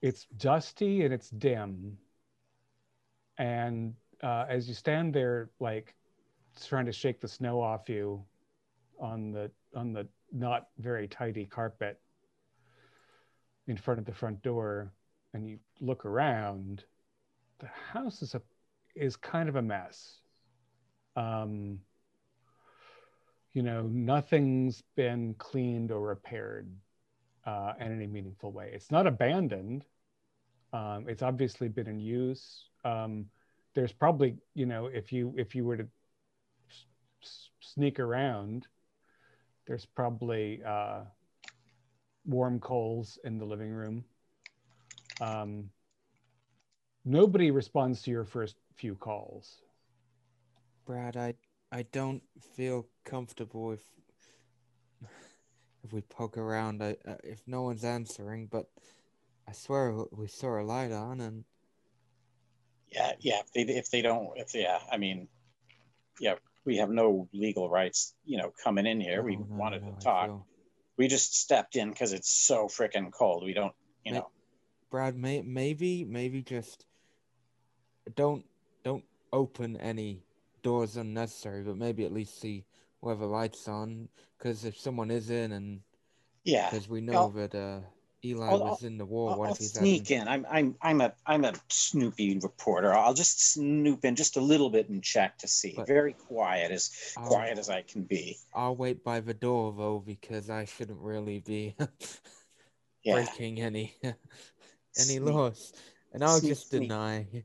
it's 0.00 0.26
dusty 0.36 1.04
and 1.04 1.12
it's 1.12 1.30
dim. 1.30 1.96
And 3.38 3.94
uh, 4.22 4.46
as 4.48 4.68
you 4.68 4.74
stand 4.74 5.14
there, 5.14 5.50
like 5.60 5.94
trying 6.66 6.86
to 6.86 6.92
shake 6.92 7.20
the 7.20 7.28
snow 7.28 7.60
off 7.60 7.88
you 7.88 8.24
on 9.00 9.32
the 9.32 9.50
on 9.74 9.92
the 9.92 10.06
not 10.32 10.68
very 10.78 11.08
tidy 11.08 11.46
carpet 11.46 12.00
in 13.66 13.76
front 13.76 14.00
of 14.00 14.06
the 14.06 14.12
front 14.12 14.42
door, 14.42 14.92
and 15.34 15.48
you 15.48 15.58
look 15.80 16.04
around, 16.04 16.84
the 17.62 17.68
house 17.68 18.20
is 18.22 18.34
a 18.34 18.42
is 18.94 19.16
kind 19.16 19.48
of 19.48 19.56
a 19.56 19.62
mess. 19.62 20.20
Um, 21.16 21.78
you 23.52 23.62
know, 23.62 23.82
nothing's 23.82 24.82
been 24.96 25.34
cleaned 25.38 25.90
or 25.90 26.00
repaired 26.00 26.68
uh, 27.46 27.72
in 27.80 27.92
any 27.92 28.06
meaningful 28.06 28.50
way. 28.52 28.70
It's 28.74 28.90
not 28.90 29.06
abandoned. 29.06 29.84
Um, 30.72 31.06
it's 31.08 31.22
obviously 31.22 31.68
been 31.68 31.86
in 31.86 32.00
use. 32.00 32.64
Um, 32.84 33.26
there's 33.74 33.92
probably, 33.92 34.36
you 34.54 34.66
know, 34.66 34.86
if 34.86 35.12
you 35.12 35.34
if 35.36 35.54
you 35.54 35.64
were 35.64 35.76
to 35.76 35.86
s- 37.22 37.50
sneak 37.60 38.00
around, 38.00 38.66
there's 39.66 39.86
probably 39.86 40.62
uh, 40.66 41.02
warm 42.26 42.58
coals 42.58 43.18
in 43.24 43.38
the 43.38 43.44
living 43.44 43.70
room. 43.70 44.04
Um, 45.20 45.70
nobody 47.04 47.50
responds 47.50 48.02
to 48.02 48.10
your 48.10 48.24
first 48.24 48.56
few 48.76 48.94
calls. 48.94 49.62
Brad, 50.86 51.16
I 51.16 51.34
I 51.70 51.82
don't 51.92 52.22
feel 52.56 52.86
comfortable 53.04 53.72
if 53.72 53.80
if 55.84 55.92
we 55.92 56.00
poke 56.02 56.36
around. 56.36 56.82
I, 56.82 56.96
uh, 57.06 57.16
if 57.24 57.42
no 57.46 57.62
one's 57.62 57.84
answering, 57.84 58.46
but 58.46 58.66
I 59.48 59.52
swear 59.52 59.92
we 60.12 60.26
saw 60.28 60.60
a 60.60 60.62
light 60.62 60.92
on, 60.92 61.20
and 61.20 61.44
Yeah, 62.90 63.12
yeah. 63.20 63.40
If 63.40 63.66
they 63.66 63.74
if 63.74 63.90
they 63.90 64.02
don't, 64.02 64.30
if 64.36 64.54
yeah, 64.54 64.78
I 64.90 64.96
mean, 64.98 65.28
yeah, 66.20 66.34
we 66.64 66.76
have 66.76 66.90
no 66.90 67.28
legal 67.32 67.68
rights, 67.70 68.14
you 68.24 68.38
know, 68.38 68.52
coming 68.62 68.86
in 68.86 69.00
here. 69.00 69.22
we 69.22 69.36
No, 69.36 69.46
no, 69.48 69.56
wanted 69.56 69.82
no, 69.82 69.92
to 69.92 70.04
talk. 70.04 70.26
feel- 70.26 70.46
We 70.98 71.08
just 71.08 71.34
stepped 71.34 71.74
in 71.76 71.90
because 71.90 72.12
it's 72.12 72.30
so 72.30 72.66
freaking 72.68 73.10
cold. 73.10 73.44
We 73.44 73.54
don't, 73.54 73.74
you 74.04 74.12
Ma- 74.12 74.18
know. 74.20 74.28
Brad, 74.90 75.16
may, 75.16 75.40
maybe 75.42 76.04
maybe 76.04 76.42
just 76.42 76.84
don't 78.14 78.44
don't 78.84 79.04
open 79.32 79.76
any 79.78 80.22
doors 80.62 80.96
unnecessary, 80.96 81.62
but 81.62 81.76
maybe 81.76 82.04
at 82.04 82.12
least 82.12 82.40
see 82.40 82.64
whether 83.00 83.26
lights 83.26 83.68
on. 83.68 84.08
Because 84.38 84.64
if 84.64 84.76
someone 84.78 85.10
is 85.10 85.30
in, 85.30 85.52
and 85.52 85.80
Yeah, 86.44 86.70
because 86.70 86.88
we 86.88 87.00
know 87.00 87.12
I'll- 87.14 87.30
that 87.30 87.54
uh, 87.54 87.80
Eli 88.24 88.46
I'll- 88.48 88.60
was 88.60 88.84
in 88.84 88.98
the 88.98 89.04
war, 89.06 89.32
I'll, 89.32 89.38
what 89.38 89.46
I'll 89.48 89.52
if 89.54 89.58
he's 89.58 89.72
sneak 89.72 90.10
in. 90.12 90.28
I'm 90.28 90.46
I'm 90.48 90.76
I'm 90.80 91.00
a 91.00 91.12
I'm 91.26 91.44
a 91.44 91.52
snoopy 91.68 92.38
reporter. 92.38 92.92
I'll 92.94 93.14
just 93.14 93.52
snoop 93.52 94.04
in 94.04 94.14
just 94.14 94.36
a 94.36 94.40
little 94.40 94.70
bit 94.70 94.88
and 94.88 95.02
check 95.02 95.38
to 95.38 95.48
see. 95.48 95.74
But- 95.76 95.86
Very 95.88 96.12
quiet, 96.12 96.70
as 96.70 96.90
quiet 97.16 97.58
as 97.58 97.68
I 97.68 97.82
can 97.82 98.02
be. 98.02 98.38
I'll 98.54 98.76
wait 98.76 99.02
by 99.02 99.20
the 99.20 99.34
door 99.34 99.72
though 99.76 99.98
because 100.04 100.50
I 100.50 100.64
shouldn't 100.66 101.00
really 101.00 101.40
be 101.40 101.74
breaking 103.04 103.60
any 103.60 103.94
any 104.02 104.14
Sneak, 104.94 105.22
laws, 105.22 105.72
and 106.12 106.22
I'll 106.22 106.38
sneak, 106.38 106.50
just 106.52 106.70
deny. 106.70 107.26
sneak, 107.30 107.44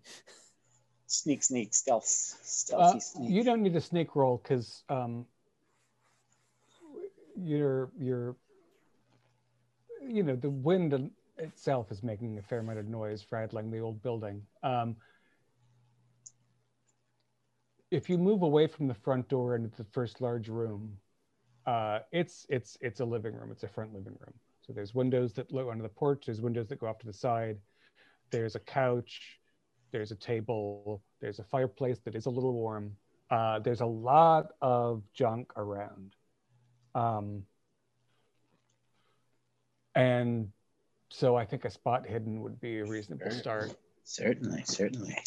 sneak, 1.07 1.43
sneak, 1.43 1.73
stealth, 1.73 2.05
Uh, 2.05 2.39
stealthy 2.43 2.99
sneak. 2.99 3.29
you 3.31 3.43
don't 3.43 3.61
need 3.61 3.75
a 3.75 3.81
sneak 3.81 4.15
roll 4.15 4.37
because 4.43 4.83
um, 4.89 5.25
you're 7.35 7.89
you're 7.99 8.35
you 10.07 10.23
know 10.23 10.35
the 10.35 10.49
wind 10.49 11.11
itself 11.37 11.91
is 11.91 12.03
making 12.03 12.37
a 12.37 12.41
fair 12.41 12.59
amount 12.59 12.79
of 12.79 12.87
noise, 12.87 13.25
rattling 13.31 13.71
the 13.71 13.79
old 13.79 14.01
building. 14.01 14.41
Um, 14.63 14.95
if 17.91 18.09
you 18.09 18.17
move 18.17 18.41
away 18.41 18.67
from 18.67 18.87
the 18.87 18.93
front 18.93 19.29
door 19.29 19.55
into 19.55 19.75
the 19.77 19.83
first 19.85 20.19
large 20.19 20.49
room, 20.49 20.97
uh, 21.65 21.99
it's 22.11 22.45
it's 22.49 22.77
it's 22.81 22.99
a 22.99 23.05
living 23.05 23.33
room. 23.33 23.49
It's 23.51 23.63
a 23.63 23.67
front 23.67 23.93
living 23.93 24.13
room. 24.19 24.33
So 24.65 24.73
there's 24.73 24.93
windows 24.93 25.33
that 25.33 25.51
look 25.53 25.67
onto 25.69 25.83
the 25.83 25.89
porch. 25.89 26.25
There's 26.25 26.41
windows 26.41 26.67
that 26.67 26.79
go 26.79 26.87
off 26.87 26.99
to 26.99 27.05
the 27.05 27.13
side. 27.13 27.57
There's 28.31 28.55
a 28.55 28.59
couch. 28.59 29.36
There's 29.91 30.11
a 30.11 30.15
table. 30.15 31.01
There's 31.21 31.39
a 31.39 31.43
fireplace 31.43 31.99
that 32.05 32.15
is 32.15 32.25
a 32.25 32.29
little 32.29 32.53
warm. 32.53 32.95
Uh, 33.29 33.59
there's 33.59 33.81
a 33.81 33.85
lot 33.85 34.51
of 34.61 35.03
junk 35.13 35.51
around. 35.57 36.15
Um, 36.95 37.43
and 39.95 40.49
so 41.09 41.35
I 41.35 41.45
think 41.45 41.65
a 41.65 41.71
spot 41.71 42.05
hidden 42.05 42.41
would 42.41 42.59
be 42.59 42.79
a 42.79 42.85
reasonable 42.85 43.31
start. 43.31 43.75
Certainly, 44.03 44.63
certainly. 44.65 45.17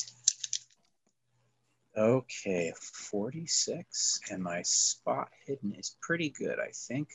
Okay, 1.96 2.72
46, 2.76 4.20
and 4.30 4.42
my 4.42 4.62
spot 4.62 5.28
hidden 5.44 5.74
is 5.74 5.96
pretty 6.00 6.30
good, 6.30 6.58
I 6.58 6.70
think. 6.72 7.08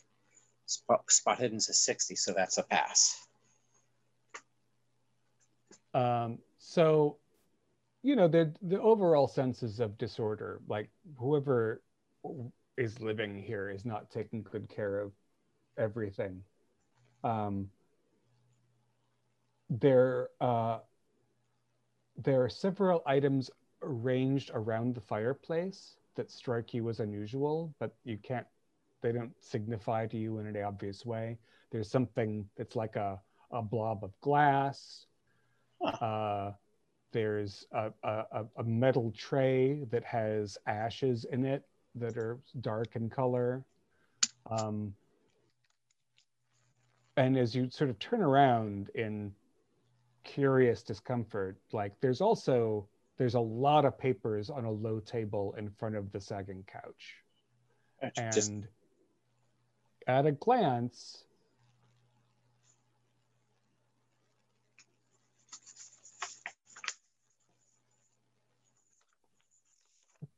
Spot, 0.66 1.10
spot 1.10 1.40
hidden's 1.40 1.70
a 1.70 1.74
60, 1.74 2.16
so 2.16 2.34
that's 2.36 2.58
a 2.58 2.64
pass. 2.64 3.26
Um, 5.94 6.40
so, 6.58 7.18
you 8.06 8.16
know, 8.16 8.28
the 8.28 8.54
the 8.62 8.80
overall 8.82 9.28
senses 9.28 9.80
of 9.80 9.98
disorder, 9.98 10.62
like 10.68 10.90
whoever 11.18 11.82
is 12.78 13.00
living 13.02 13.42
here 13.42 13.70
is 13.70 13.86
not 13.86 14.12
taking 14.12 14.44
good 14.44 14.70
care 14.70 15.00
of 15.00 15.12
everything. 15.78 16.44
Um, 17.24 17.70
there, 19.70 20.30
uh, 20.42 20.80
there 22.18 22.44
are 22.44 22.50
several 22.50 23.02
items 23.06 23.50
arranged 23.82 24.52
around 24.54 24.96
the 24.96 25.02
fireplace 25.02 25.98
that 26.16 26.32
strike 26.32 26.74
you 26.74 26.90
as 26.90 27.00
unusual, 27.00 27.74
but 27.80 27.96
you 28.04 28.18
can't. 28.18 28.48
They 29.02 29.12
don't 29.12 29.34
signify 29.40 30.08
to 30.08 30.18
you 30.18 30.40
in 30.40 30.48
an 30.48 30.58
obvious 30.64 31.06
way. 31.06 31.38
There's 31.72 31.90
something 31.90 32.50
that's 32.58 32.76
like 32.76 32.96
a 32.96 33.22
a 33.52 33.62
blob 33.62 34.04
of 34.04 34.20
glass 34.22 35.06
Uh, 36.02 36.54
there's 37.16 37.66
a, 37.72 37.92
a, 38.04 38.44
a- 38.58 38.64
metal 38.66 39.10
tray 39.18 39.86
that 39.90 40.04
has 40.04 40.58
ashes 40.68 41.26
in 41.32 41.46
it 41.46 41.64
that 41.96 42.18
are 42.18 42.38
dark 42.60 42.98
in 42.98 43.10
color. 43.10 43.64
Um, 44.52 44.94
and 47.16 47.38
as 47.38 47.56
you 47.56 47.70
sort 47.70 47.90
of 47.90 47.98
turn 48.00 48.22
around 48.22 48.90
in 48.96 49.32
curious 50.26 50.84
discomfort, 50.84 51.58
like 51.72 51.94
there's 52.02 52.20
also 52.20 52.86
there's 53.18 53.36
a 53.36 53.40
lot 53.40 53.86
of 53.86 53.98
papers 53.98 54.50
on 54.50 54.66
a 54.66 54.72
low 54.72 55.00
table 55.00 55.56
in 55.58 55.70
front 55.70 55.96
of 55.96 56.12
the 56.12 56.20
sagging 56.20 56.66
couch. 56.68 57.16
Just 58.34 58.50
And 58.50 58.68
at 60.06 60.26
a 60.26 60.34
glance, 60.34 61.24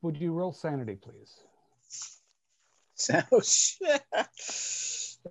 would 0.07 0.17
you 0.17 0.31
roll 0.31 0.53
sanity, 0.53 0.95
please? 0.95 1.41
So 2.95 3.21
shit. 3.43 4.01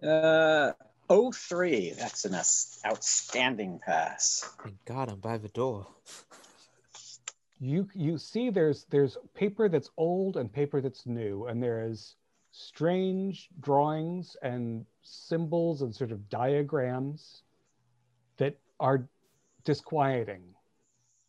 Uh, 0.03 0.73
03. 1.09 1.95
That's 1.99 2.27
an 2.27 2.35
us- 2.35 2.79
outstanding 2.85 3.81
pass. 3.87 4.47
Thank 4.63 4.85
God 4.85 5.09
I'm 5.11 5.21
by 5.21 5.39
the 5.39 5.49
door. 5.49 5.87
You 7.59 7.89
you 7.95 8.19
see 8.19 8.51
there's 8.51 8.85
there's 8.91 9.17
paper 9.33 9.71
that's 9.71 9.89
old 9.97 10.37
and 10.37 10.53
paper 10.53 10.83
that's 10.83 11.07
new, 11.07 11.47
and 11.47 11.63
there 11.63 11.83
is 11.83 12.17
strange 12.53 13.49
drawings 13.61 14.37
and 14.43 14.85
symbols 15.01 15.81
and 15.81 15.95
sort 15.95 16.13
of 16.13 16.29
diagrams 16.29 17.45
that 18.37 18.59
are 18.79 19.09
disquieting. 19.65 20.43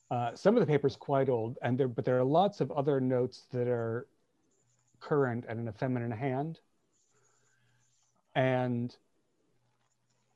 Uh, 0.10 0.34
some 0.36 0.56
of 0.56 0.62
the 0.62 0.66
paper's 0.66 0.96
quite 0.96 1.30
old, 1.30 1.58
and 1.62 1.78
there 1.78 1.88
but 1.88 2.06
there 2.06 2.18
are 2.18 2.24
lots 2.24 2.62
of 2.62 2.72
other 2.72 3.02
notes 3.02 3.46
that 3.52 3.68
are 3.68 4.08
current 5.00 5.46
and 5.48 5.60
in 5.60 5.68
a 5.68 5.72
feminine 5.72 6.12
hand. 6.12 6.60
And 8.36 8.96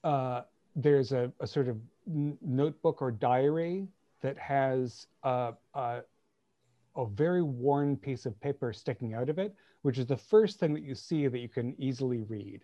uh, 0.04 0.42
there's 0.76 1.12
a, 1.12 1.32
a 1.40 1.48
sort 1.48 1.68
of 1.68 1.78
notebook 2.06 3.02
or 3.02 3.12
diary 3.12 3.88
that 4.22 4.38
has 4.38 5.08
a, 5.24 5.54
a, 5.74 6.02
a 6.96 7.06
very 7.06 7.42
worn 7.42 7.96
piece 7.96 8.26
of 8.26 8.40
paper 8.42 8.74
sticking 8.74 9.14
out 9.14 9.30
of 9.30 9.40
it, 9.40 9.56
which 9.84 9.98
is 9.98 10.06
the 10.06 10.18
first 10.18 10.60
thing 10.60 10.74
that 10.74 10.84
you 10.84 10.96
see 10.96 11.28
that 11.28 11.40
you 11.40 11.50
can 11.50 11.76
easily 11.78 12.22
read. 12.22 12.62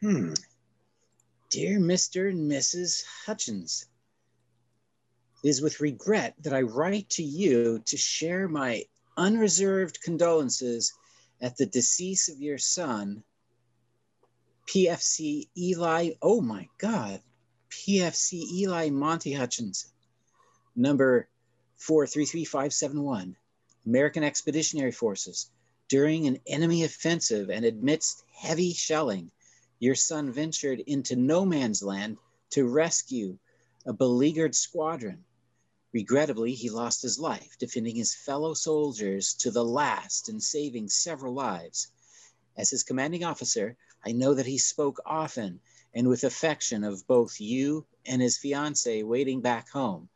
Hmm. 0.00 0.32
Dear 1.50 1.78
Mr. 1.78 2.30
and 2.30 2.50
Mrs. 2.50 3.04
Hutchins, 3.26 3.86
it 5.42 5.48
is 5.48 5.62
with 5.62 5.80
regret 5.80 6.34
that 6.40 6.52
I 6.52 6.62
write 6.62 7.08
to 7.10 7.22
you 7.22 7.80
to 7.86 7.96
share 7.96 8.46
my 8.48 8.84
unreserved 9.16 10.02
condolences 10.02 10.92
at 11.40 11.56
the 11.56 11.66
decease 11.66 12.28
of 12.28 12.40
your 12.40 12.58
son, 12.58 13.22
PFC 14.66 15.48
Eli. 15.56 16.10
Oh 16.20 16.40
my 16.40 16.68
God, 16.78 17.22
PFC 17.70 18.42
Eli 18.52 18.90
Monty 18.90 19.32
Hutchins, 19.32 19.92
number 20.76 21.28
433571, 21.78 23.36
American 23.86 24.22
Expeditionary 24.22 24.92
Forces. 24.92 25.50
During 25.88 26.26
an 26.26 26.38
enemy 26.46 26.84
offensive 26.84 27.50
and 27.50 27.64
amidst 27.64 28.24
heavy 28.32 28.72
shelling, 28.74 29.30
your 29.78 29.94
son 29.94 30.30
ventured 30.30 30.80
into 30.80 31.16
no 31.16 31.44
man's 31.46 31.82
land 31.82 32.18
to 32.50 32.68
rescue 32.68 33.38
a 33.86 33.92
beleaguered 33.92 34.54
squadron. 34.54 35.24
Regrettably, 35.92 36.54
he 36.54 36.70
lost 36.70 37.02
his 37.02 37.18
life 37.18 37.56
defending 37.58 37.96
his 37.96 38.14
fellow 38.14 38.54
soldiers 38.54 39.34
to 39.34 39.50
the 39.50 39.64
last 39.64 40.28
and 40.28 40.42
saving 40.42 40.88
several 40.88 41.34
lives. 41.34 41.88
As 42.56 42.70
his 42.70 42.84
commanding 42.84 43.24
officer, 43.24 43.76
I 44.04 44.12
know 44.12 44.34
that 44.34 44.46
he 44.46 44.58
spoke 44.58 45.00
often 45.04 45.60
and 45.92 46.08
with 46.08 46.22
affection 46.24 46.84
of 46.84 47.06
both 47.06 47.40
you 47.40 47.86
and 48.06 48.22
his 48.22 48.38
fiancee 48.38 49.02
waiting 49.02 49.40
back 49.40 49.68
home. 49.68 50.08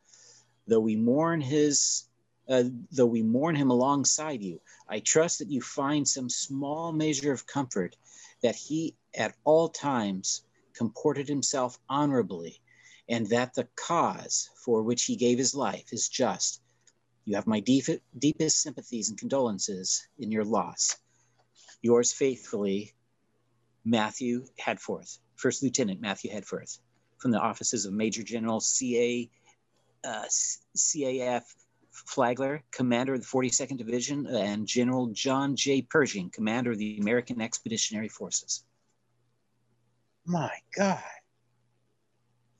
Though 0.65 0.79
we 0.79 0.95
mourn 0.95 1.41
his 1.41 2.07
uh, 2.47 2.63
though 2.91 3.07
we 3.07 3.23
mourn 3.23 3.55
him 3.55 3.71
alongside 3.71 4.43
you, 4.43 4.61
I 4.87 4.99
trust 4.99 5.39
that 5.39 5.49
you 5.49 5.61
find 5.61 6.07
some 6.07 6.29
small 6.29 6.91
measure 6.91 7.31
of 7.31 7.47
comfort 7.47 7.95
that 8.41 8.55
he 8.55 8.95
at 9.13 9.35
all 9.43 9.69
times 9.69 10.43
comported 10.73 11.27
himself 11.27 11.79
honorably, 11.89 12.61
and 13.07 13.27
that 13.27 13.53
the 13.53 13.67
cause 13.75 14.49
for 14.55 14.81
which 14.83 15.03
he 15.05 15.15
gave 15.15 15.37
his 15.37 15.53
life 15.55 15.91
is 15.91 16.09
just. 16.09 16.61
You 17.25 17.35
have 17.35 17.47
my 17.47 17.59
deep, 17.59 17.85
deepest 18.17 18.61
sympathies 18.61 19.09
and 19.09 19.17
condolences 19.17 20.07
in 20.19 20.31
your 20.31 20.45
loss. 20.45 20.95
Yours 21.81 22.11
faithfully, 22.13 22.93
Matthew 23.83 24.45
Hedforth, 24.59 25.19
First 25.35 25.61
Lieutenant 25.63 26.01
Matthew 26.01 26.31
Hedforth, 26.31 26.79
from 27.17 27.31
the 27.31 27.39
offices 27.39 27.85
of 27.85 27.93
Major 27.93 28.23
General 28.23 28.59
CA, 28.59 29.29
uh, 30.03 30.25
CAF 30.75 31.43
Flagler, 31.91 32.63
Commander 32.71 33.13
of 33.13 33.21
the 33.21 33.27
42nd 33.27 33.77
Division, 33.77 34.27
and 34.27 34.67
General 34.67 35.07
John 35.07 35.55
J. 35.55 35.81
Pershing, 35.81 36.29
Commander 36.29 36.71
of 36.71 36.77
the 36.77 36.97
American 36.99 37.41
Expeditionary 37.41 38.09
Forces. 38.09 38.63
My 40.25 40.51
God. 40.75 41.01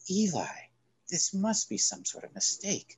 Eli, 0.09 0.69
this 1.09 1.33
must 1.33 1.69
be 1.69 1.77
some 1.77 2.05
sort 2.05 2.23
of 2.23 2.33
mistake. 2.35 2.97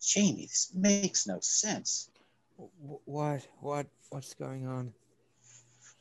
Jamie, 0.00 0.46
this 0.46 0.70
makes 0.74 1.26
no 1.26 1.38
sense. 1.40 2.10
What? 3.04 3.46
What? 3.60 3.86
What's 4.10 4.34
going 4.34 4.66
on? 4.66 4.92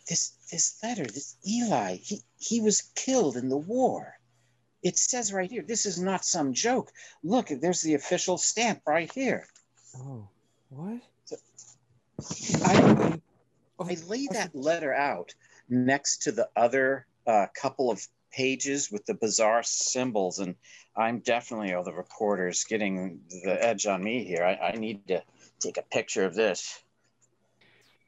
This 0.07 0.33
this 0.51 0.77
letter, 0.83 1.05
this 1.05 1.37
Eli, 1.47 1.95
he, 1.95 2.21
he 2.37 2.61
was 2.61 2.91
killed 2.95 3.37
in 3.37 3.49
the 3.49 3.57
war. 3.57 4.19
It 4.83 4.97
says 4.97 5.31
right 5.31 5.49
here, 5.49 5.63
this 5.63 5.85
is 5.85 5.99
not 5.99 6.25
some 6.25 6.53
joke. 6.53 6.91
Look, 7.23 7.47
there's 7.47 7.81
the 7.81 7.93
official 7.93 8.37
stamp 8.37 8.81
right 8.85 9.11
here. 9.11 9.47
Oh, 9.95 10.27
what? 10.69 11.01
I, 12.65 12.81
Um, 12.81 13.21
oh, 13.79 13.87
I 13.89 13.97
lay 14.07 14.27
that 14.31 14.53
letter 14.53 14.93
out 14.93 15.33
next 15.69 16.23
to 16.23 16.31
the 16.31 16.49
other 16.55 17.05
uh, 17.25 17.47
couple 17.53 17.89
of 17.89 18.05
pages 18.33 18.91
with 18.91 19.05
the 19.05 19.13
bizarre 19.13 19.63
symbols, 19.63 20.39
and 20.39 20.55
I'm 20.95 21.19
definitely, 21.19 21.73
oh, 21.73 21.83
the 21.83 21.93
reporter's 21.93 22.63
getting 22.63 23.21
the 23.43 23.57
edge 23.63 23.85
on 23.87 24.03
me 24.03 24.23
here. 24.23 24.43
I, 24.43 24.69
I 24.69 24.71
need 24.75 25.07
to 25.07 25.23
take 25.59 25.77
a 25.77 25.83
picture 25.83 26.25
of 26.25 26.35
this. 26.35 26.83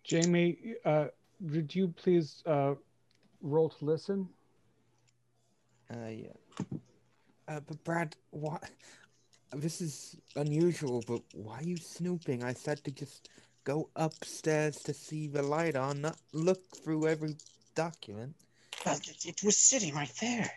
Jamie, 0.03 0.75
uh, 0.85 1.07
would 1.39 1.73
you 1.73 1.87
please 1.87 2.43
uh, 2.45 2.75
roll 3.41 3.69
to 3.69 3.85
listen? 3.85 4.29
Uh, 5.91 6.09
yeah. 6.09 6.27
Uh, 7.47 7.59
but 7.67 7.83
Brad, 7.83 8.15
what? 8.31 8.69
This 9.53 9.81
is 9.81 10.17
unusual, 10.35 11.03
but 11.07 11.21
why 11.33 11.59
are 11.59 11.63
you 11.63 11.77
snooping? 11.77 12.43
I 12.43 12.53
said 12.53 12.83
to 12.83 12.91
just 12.91 13.29
go 13.63 13.89
upstairs 13.95 14.77
to 14.77 14.93
see 14.93 15.27
the 15.27 15.41
light 15.41 15.75
on, 15.75 16.01
not 16.01 16.17
look 16.33 16.61
through 16.83 17.07
every 17.07 17.35
document. 17.73 18.35
Well, 18.85 18.95
it, 18.95 19.25
it 19.25 19.43
was 19.43 19.57
sitting 19.57 19.95
right 19.95 20.11
there. 20.21 20.51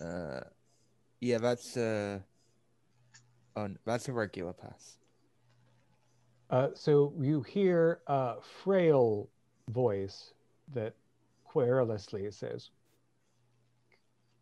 Uh, 0.00 0.40
yeah, 1.20 1.38
that's 1.38 1.76
uh, 1.76 2.18
oh, 3.56 3.68
that's 3.86 4.08
a 4.08 4.12
regular 4.12 4.52
pass. 4.52 4.98
Uh, 6.50 6.68
so 6.74 7.14
you 7.18 7.40
hear 7.42 8.00
a 8.06 8.34
frail 8.62 9.30
voice 9.70 10.34
that 10.74 10.94
querulously 11.44 12.30
says, 12.30 12.70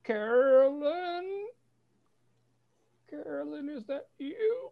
Carolyn? 0.02 1.46
Carolyn, 3.08 3.68
is 3.68 3.84
that 3.84 4.08
you? 4.18 4.70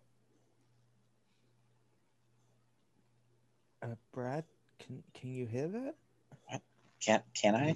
Uh, 3.82 3.94
Brad, 4.12 4.44
can 4.78 5.02
can 5.14 5.32
you 5.32 5.46
hear 5.46 5.68
that? 5.68 5.94
Can 7.00 7.22
can 7.34 7.54
I? 7.54 7.74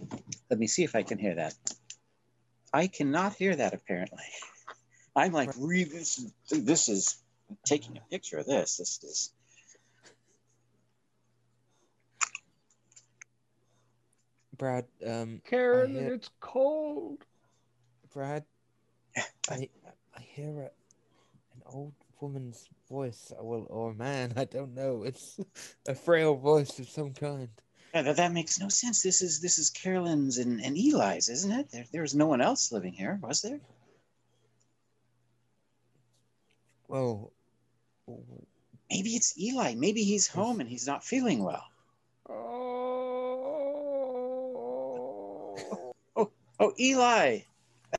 Let 0.50 0.58
me 0.58 0.66
see 0.66 0.84
if 0.84 0.94
I 0.94 1.02
can 1.02 1.18
hear 1.18 1.34
that. 1.36 1.54
I 2.72 2.86
cannot 2.88 3.34
hear 3.34 3.56
that 3.56 3.72
apparently. 3.72 4.24
I'm 5.16 5.32
like, 5.32 5.50
re- 5.58 5.84
this, 5.84 6.26
this 6.50 6.88
is 6.88 7.16
taking 7.64 7.96
a 7.96 8.00
picture 8.10 8.38
of 8.38 8.46
this. 8.46 8.78
This 8.78 9.02
is 9.04 9.32
Brad, 14.56 14.86
um, 15.06 15.40
Carolyn, 15.44 15.92
hear- 15.92 16.14
it's 16.14 16.30
cold. 16.40 17.24
Brad, 18.12 18.44
I 19.50 19.68
I 20.16 20.20
hear 20.20 20.60
a, 20.60 20.70
an 21.54 21.62
old 21.66 21.94
woman's 22.20 22.68
voice. 22.88 23.32
Well, 23.40 23.66
or 23.68 23.94
man, 23.94 24.34
I 24.36 24.44
don't 24.44 24.74
know. 24.74 25.02
It's 25.02 25.40
a 25.88 25.94
frail 25.94 26.34
voice 26.36 26.78
of 26.78 26.88
some 26.88 27.12
kind. 27.12 27.48
Yeah, 27.94 28.02
that, 28.02 28.16
that 28.16 28.32
makes 28.32 28.58
no 28.58 28.68
sense. 28.68 29.02
This 29.02 29.22
is 29.22 29.40
this 29.40 29.58
is 29.58 29.70
Carolyn's 29.70 30.38
and, 30.38 30.60
and 30.60 30.76
Eli's, 30.76 31.28
isn't 31.28 31.52
it? 31.52 31.70
There, 31.70 31.84
there's 31.92 32.14
no 32.14 32.26
one 32.26 32.40
else 32.40 32.72
living 32.72 32.92
here, 32.92 33.18
was 33.22 33.40
there? 33.42 33.60
Well, 36.88 37.32
Maybe 38.90 39.10
it's 39.10 39.38
Eli. 39.38 39.74
Maybe 39.74 40.02
he's 40.02 40.26
home 40.26 40.60
and 40.60 40.68
he's 40.68 40.86
not 40.86 41.02
feeling 41.04 41.42
well. 41.42 41.64
Oh. 42.28 42.34
Oh, 46.16 46.30
oh, 46.60 46.72
Eli. 46.78 47.40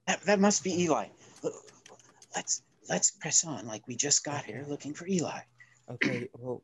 That, 0.07 0.21
that 0.21 0.39
must 0.39 0.63
be 0.63 0.83
Eli. 0.83 1.07
Let's 2.35 2.61
let's 2.89 3.11
press 3.11 3.43
on 3.45 3.67
like 3.67 3.87
we 3.87 3.95
just 3.95 4.23
got 4.23 4.45
here 4.45 4.63
looking 4.67 4.93
for 4.93 5.07
Eli. 5.07 5.39
okay, 5.89 6.29
well, 6.37 6.61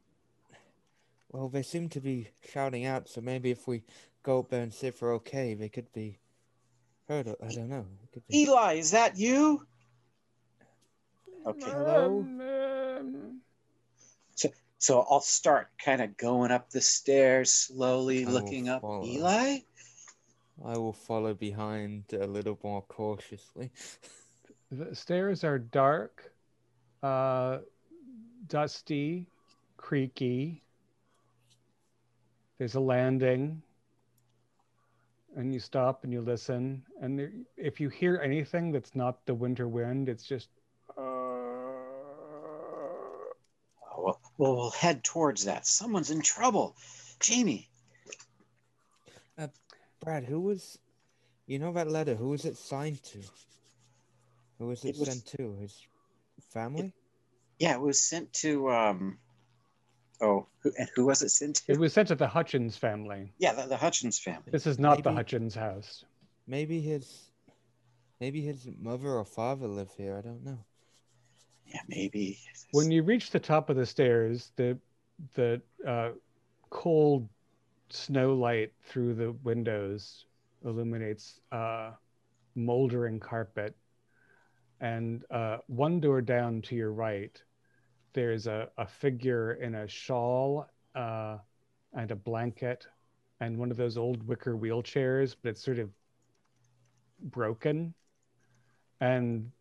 well, 1.31 1.49
they 1.49 1.63
seem 1.63 1.89
to 1.89 2.01
be 2.01 2.29
shouting 2.51 2.85
out, 2.85 3.07
so 3.07 3.21
maybe 3.21 3.51
if 3.51 3.67
we 3.67 3.83
go 4.23 4.39
up 4.39 4.49
there 4.49 4.61
and 4.61 4.73
see 4.73 4.87
if 4.87 5.01
we're 5.01 5.15
okay, 5.15 5.53
they 5.53 5.69
could 5.69 5.91
be 5.93 6.19
heard. 7.07 7.27
I 7.27 7.53
don't 7.53 7.69
know. 7.69 7.85
Could 8.13 8.27
be. 8.27 8.41
Eli, 8.41 8.75
is 8.75 8.91
that 8.91 9.17
you? 9.17 9.65
Okay. 11.45 11.71
Hello? 11.71 12.25
So 14.35 14.49
so 14.77 15.05
I'll 15.09 15.21
start 15.21 15.69
kind 15.83 16.01
of 16.01 16.17
going 16.17 16.51
up 16.51 16.69
the 16.69 16.81
stairs 16.81 17.51
slowly, 17.51 18.25
I 18.25 18.29
looking 18.29 18.69
up. 18.69 18.83
Eli? 18.83 19.59
I 20.63 20.77
will 20.77 20.93
follow 20.93 21.33
behind 21.33 22.03
a 22.13 22.27
little 22.27 22.59
more 22.63 22.81
cautiously. 22.83 23.71
The 24.73 24.95
stairs 24.95 25.43
are 25.43 25.59
dark, 25.59 26.31
uh, 27.03 27.57
dusty, 28.47 29.27
creaky. 29.75 30.63
There's 32.61 32.75
a 32.75 32.79
landing, 32.79 33.59
and 35.35 35.51
you 35.51 35.59
stop 35.59 36.03
and 36.03 36.13
you 36.13 36.21
listen. 36.21 36.83
And 37.01 37.17
there, 37.17 37.31
if 37.57 37.79
you 37.79 37.89
hear 37.89 38.21
anything 38.23 38.71
that's 38.71 38.93
not 38.93 39.25
the 39.25 39.33
winter 39.33 39.67
wind, 39.67 40.07
it's 40.07 40.23
just. 40.27 40.49
Oh, 40.95 41.73
well, 43.97 44.21
well, 44.38 44.55
we'll 44.57 44.69
head 44.69 45.03
towards 45.03 45.43
that. 45.45 45.65
Someone's 45.65 46.11
in 46.11 46.21
trouble. 46.21 46.75
Jamie, 47.19 47.67
Brad, 49.99 50.23
who 50.23 50.39
was, 50.39 50.77
you 51.47 51.57
know 51.57 51.73
that 51.73 51.89
letter? 51.89 52.13
Who 52.13 52.29
was 52.29 52.45
it 52.45 52.57
signed 52.57 53.01
to? 53.05 53.17
Who 54.59 54.67
was 54.67 54.85
it, 54.85 54.89
It 54.89 54.99
was- 54.99 55.07
sent 55.09 55.25
to? 55.39 55.55
His 55.59 55.81
family? 56.51 56.93
yeah, 57.57 57.73
it 57.73 57.81
was 57.81 57.99
sent 57.99 58.31
to. 58.33 58.69
um 58.69 59.17
Oh, 60.22 60.45
who, 60.60 60.72
and 60.77 60.88
who 60.95 61.06
was 61.06 61.22
it 61.23 61.30
sent 61.30 61.56
to? 61.57 61.72
It 61.72 61.80
was 61.80 61.93
sent 61.93 62.10
to 62.10 62.15
the 62.15 62.27
Hutchins 62.27 62.77
family. 62.77 63.34
yeah, 63.39 63.53
the, 63.53 63.64
the 63.68 63.77
Hutchins 63.77 64.19
family. 64.19 64.43
This 64.52 64.68
is 64.68 64.77
not 64.77 65.03
the 65.03 65.10
Maybe- 65.10 65.15
Hutchins 65.18 65.56
house. 65.56 66.06
Maybe 66.48 66.80
his, 66.81 67.31
maybe 68.19 68.41
his 68.41 68.68
mother 68.80 69.10
or 69.10 69.26
father 69.26 69.68
live 69.68 69.89
here. 69.98 70.18
I 70.18 70.22
don't 70.22 70.43
know. 70.43 70.57
Yeah, 71.65 71.80
maybe. 71.88 72.39
When 72.72 72.91
you 72.91 73.03
reach 73.03 73.31
the 73.31 73.39
top 73.39 73.69
of 73.69 73.76
the 73.77 73.85
stairs, 73.85 74.52
the 74.57 74.77
the 75.35 75.61
uh, 75.88 76.10
cold 76.69 77.30
snow 77.89 78.34
light 78.34 78.73
through 78.84 79.14
the 79.14 79.31
windows 79.43 80.26
illuminates 80.65 81.39
uh, 81.52 81.91
moldering 82.56 83.19
carpet, 83.19 83.76
and 84.81 85.23
uh, 85.31 85.57
one 85.68 85.99
door 85.99 86.22
down 86.22 86.61
to 86.64 86.76
your 86.76 86.91
right, 86.91 87.41
there's 88.13 88.47
a, 88.47 88.69
a 88.77 88.85
figure 88.85 89.53
in 89.53 89.75
a 89.75 89.88
shawl 89.88 90.67
uh, 90.95 91.38
and 91.93 92.11
a 92.11 92.15
blanket 92.15 92.88
and 93.41 93.57
one 93.57 93.71
of 93.71 93.77
those 93.77 93.97
old 93.97 94.25
wicker 94.27 94.55
wheelchairs, 94.55 95.35
but 95.41 95.49
it's 95.49 95.63
sort 95.63 95.79
of 95.79 95.89
broken, 97.23 97.93
and 98.99 99.51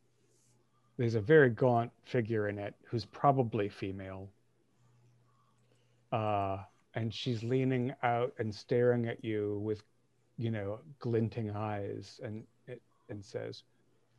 there's 0.99 1.15
a 1.15 1.21
very 1.21 1.49
gaunt 1.49 1.91
figure 2.05 2.49
in 2.49 2.59
it 2.59 2.75
who's 2.85 3.07
probably 3.07 3.69
female. 3.69 4.29
Uh, 6.13 6.59
and 6.95 7.13
she's 7.15 7.43
leaning 7.43 7.95
out 8.03 8.35
and 8.39 8.55
staring 8.55 9.07
at 9.07 9.25
you 9.25 9.59
with, 9.63 9.83
you 10.37 10.51
know, 10.51 10.81
glinting 10.99 11.51
eyes 11.51 12.21
and 12.23 12.45
it 12.67 12.83
and 13.09 13.25
says, 13.25 13.63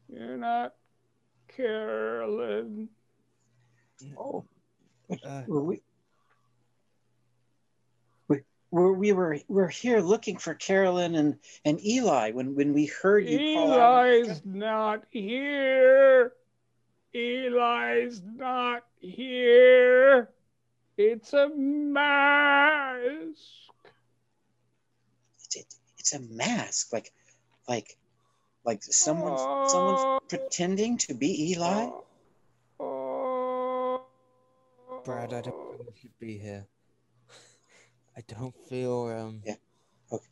You're 0.08 0.38
not 0.38 0.74
Carolyn. 1.48 2.90
Oh, 4.18 4.46
Uh, 5.24 5.44
we? 5.48 5.82
We, 8.28 8.44
were, 8.72 8.94
we 8.94 9.12
were 9.12 9.38
we're 9.50 9.68
here 9.68 10.00
looking 10.00 10.38
for 10.38 10.54
Carolyn 10.54 11.16
and, 11.16 11.38
and 11.66 11.84
Eli 11.86 12.32
when, 12.32 12.56
when 12.56 12.74
we 12.74 12.86
heard 12.86 13.28
you 13.28 13.56
call 13.56 13.74
out. 13.74 14.08
Eli's 14.08 14.42
not 14.46 15.04
here. 15.10 16.32
Eli's 17.14 18.22
not 18.24 18.84
here. 19.02 20.30
It's 20.98 21.34
a 21.34 21.50
mask. 21.50 23.42
It's, 25.40 25.56
it, 25.56 25.66
it's 25.98 26.14
a 26.14 26.20
mask, 26.20 26.94
like 26.94 27.12
like 27.68 27.98
like 28.64 28.84
someone's 28.84 29.42
someone's 29.72 30.22
pretending 30.30 30.98
to 31.00 31.14
be 31.14 31.52
Eli. 31.52 31.90
Brad, 35.04 35.34
I 35.34 35.42
don't 35.42 35.70
think 35.72 35.80
we 35.80 36.00
should 36.00 36.20
be 36.20 36.38
here. 36.38 36.68
I 38.18 38.22
don't 38.28 38.56
feel 38.70 39.08
um. 39.08 39.42
Yeah, 39.44 39.56
okay. 40.12 40.26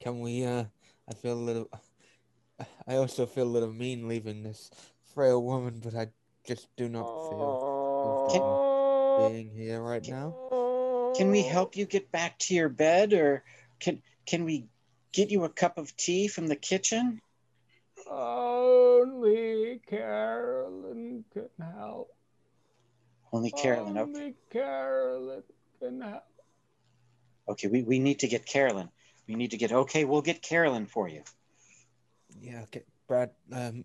Can 0.00 0.20
we? 0.20 0.44
Uh, 0.44 0.64
I 1.08 1.14
feel 1.14 1.34
a 1.34 1.46
little. 1.46 1.70
I 2.86 2.96
also 2.96 3.26
feel 3.26 3.44
a 3.44 3.54
little 3.54 3.72
mean 3.72 4.08
leaving 4.08 4.42
this 4.42 4.70
frail 5.14 5.42
woman, 5.42 5.80
but 5.82 5.94
I 5.94 6.08
just 6.44 6.68
do 6.76 6.88
not 6.88 7.04
feel 7.28 8.26
comfortable 8.28 9.28
being 9.30 9.50
here 9.50 9.80
right 9.80 10.06
now. 10.08 10.34
Can 11.16 11.30
we 11.30 11.42
help 11.42 11.76
you 11.76 11.86
get 11.86 12.10
back 12.10 12.38
to 12.40 12.54
your 12.54 12.68
bed, 12.68 13.12
or 13.12 13.44
can 13.78 14.02
can 14.26 14.44
we 14.44 14.66
get 15.12 15.30
you 15.30 15.44
a 15.44 15.48
cup 15.48 15.78
of 15.78 15.96
tea 15.96 16.26
from 16.26 16.48
the 16.48 16.56
kitchen? 16.56 17.20
Only 18.10 19.80
Carolyn 19.86 21.24
can 21.32 21.48
help. 21.76 22.13
Only 23.34 23.50
Carolyn. 23.50 23.98
Okay, 23.98 24.00
Only 24.00 24.34
Carolyn 24.50 25.42
can 25.80 26.00
help. 26.00 26.22
okay. 27.48 27.66
We, 27.66 27.82
we 27.82 27.98
need 27.98 28.20
to 28.20 28.28
get 28.28 28.46
Carolyn. 28.46 28.88
We 29.26 29.34
need 29.34 29.50
to 29.50 29.56
get. 29.56 29.72
Okay, 29.72 30.04
we'll 30.04 30.22
get 30.22 30.40
Carolyn 30.40 30.86
for 30.86 31.08
you. 31.08 31.22
Yeah, 32.40 32.62
okay, 32.62 32.84
Brad. 33.08 33.30
Um, 33.52 33.84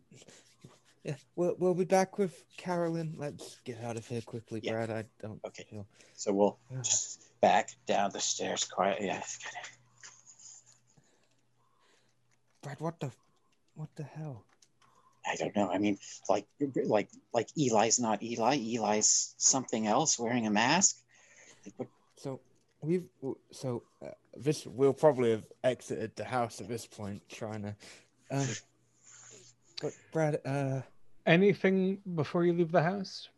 yeah, 1.04 1.16
we'll 1.36 1.56
we'll 1.58 1.74
be 1.74 1.86
back 1.86 2.20
with 2.20 2.44
Carolyn. 2.58 3.16
Let's 3.18 3.60
get 3.66 3.82
out 3.84 3.98
of 3.98 4.06
here 4.06 4.22
quickly, 4.22 4.60
Yeah. 4.62 4.74
Brad. 4.74 4.90
I 4.92 5.06
don't 5.20 5.40
Okay. 5.44 5.66
feel. 5.68 5.88
So 6.14 6.32
we'll 6.32 6.60
just 6.84 7.20
back 7.42 7.72
down 7.88 8.12
the 8.12 8.20
stairs 8.20 8.66
quietly. 8.66 9.08
Yeah, 9.08 9.24
Brad, 12.62 12.80
what 12.82 13.00
the, 13.00 13.10
what 13.74 13.90
the 13.96 14.04
hell? 14.04 14.44
I 15.30 15.35
don't 15.35 15.56
know. 15.56 15.69
I 15.69 15.77
mean, 15.77 15.97
like 16.27 16.45
like 16.85 17.10
like 17.34 17.49
Eli's 17.57 17.99
not 17.99 18.23
Eli. 18.23 18.56
Eli's 18.56 19.35
something 19.38 19.88
else 19.88 20.18
wearing 20.18 20.47
a 20.47 20.51
mask. 20.51 20.97
Like, 21.65 21.73
what, 21.77 21.88
So 22.15 22.39
we've 22.81 23.06
so 23.51 23.84
uh, 24.03 24.10
this 24.35 24.65
we'll 24.65 24.93
probably 24.93 25.31
have 25.31 25.45
exited 25.64 26.15
the 26.15 26.26
house 26.26 26.61
at 26.61 26.68
this 26.68 26.85
point, 26.85 27.22
trying 27.30 27.64
to. 27.64 27.76
Um, 28.31 28.47
but 29.81 29.93
Brad, 30.11 30.39
uh, 30.45 30.81
Anything 31.30 31.99
before 32.15 32.43
you 32.43 32.53
leave 32.53 32.72
the 32.72 32.81
house? 32.81 33.30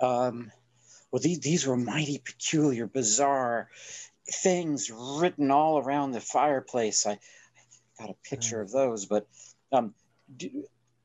Um, 0.00 0.52
well, 1.10 1.20
these, 1.20 1.40
these 1.40 1.66
were 1.66 1.76
mighty 1.76 2.22
peculiar, 2.24 2.86
bizarre 2.86 3.68
things 4.30 4.88
written 4.94 5.50
all 5.50 5.78
around 5.78 6.12
the 6.12 6.20
fireplace. 6.20 7.08
I, 7.08 7.12
I 7.12 7.18
got 7.98 8.10
a 8.10 8.28
picture 8.28 8.60
of 8.60 8.70
those, 8.70 9.06
but 9.06 9.26
um, 9.72 9.94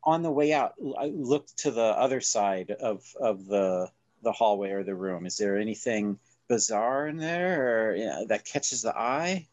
on 0.04 0.24
the 0.24 0.32
way 0.32 0.54
out, 0.54 0.74
I 1.00 1.08
looked 1.08 1.60
to 1.60 1.72
the 1.72 1.82
other 1.82 2.22
side 2.22 2.72
of, 2.72 3.04
of 3.20 3.46
the, 3.46 3.90
the 4.22 4.32
hallway 4.32 4.72
or 4.72 4.84
the 4.84 4.96
room. 4.96 5.26
Is 5.26 5.38
there 5.38 5.58
anything 5.58 6.20
bizarre 6.48 7.08
in 7.08 7.18
there 7.18 7.90
or 7.90 7.96
you 7.96 8.06
know, 8.06 8.26
that 8.28 8.46
catches 8.46 8.82
the 8.82 8.98
eye? 8.98 9.48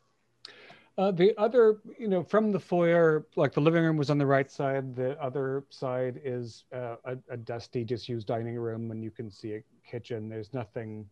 Uh, 0.99 1.11
the 1.11 1.33
other, 1.39 1.79
you 1.99 2.09
know, 2.09 2.23
from 2.23 2.53
the 2.53 2.61
foyer, 2.61 3.27
like 3.37 3.55
the 3.55 3.61
living 3.61 3.83
room 3.83 3.97
was 3.97 4.11
on 4.11 4.19
the 4.19 4.27
right 4.27 4.51
side. 4.51 4.95
The 4.95 5.19
other 5.23 5.65
side 5.71 6.21
is 6.25 6.65
uh, 6.75 6.97
a, 7.05 7.17
a 7.31 7.37
dusty, 7.39 7.85
disused 7.85 8.27
dining 8.27 8.57
room, 8.57 8.91
and 8.91 9.03
you 9.03 9.11
can 9.11 9.31
see 9.31 9.55
a 9.55 9.63
kitchen. 9.89 10.29
There's 10.29 10.53
nothing. 10.53 11.09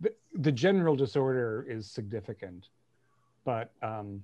The, 0.00 0.14
the 0.34 0.52
general 0.52 0.94
disorder 0.94 1.66
is 1.68 1.90
significant, 1.90 2.68
but 3.44 3.72
um, 3.82 4.22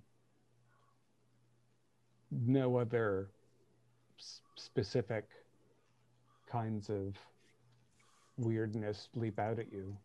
no 2.30 2.76
other 2.76 3.28
s- 4.18 4.40
specific 4.56 5.24
kinds 6.50 6.88
of 6.90 7.14
weirdness 8.36 9.08
leap 9.14 9.38
out 9.38 9.58
at 9.58 9.72
you. 9.72 9.96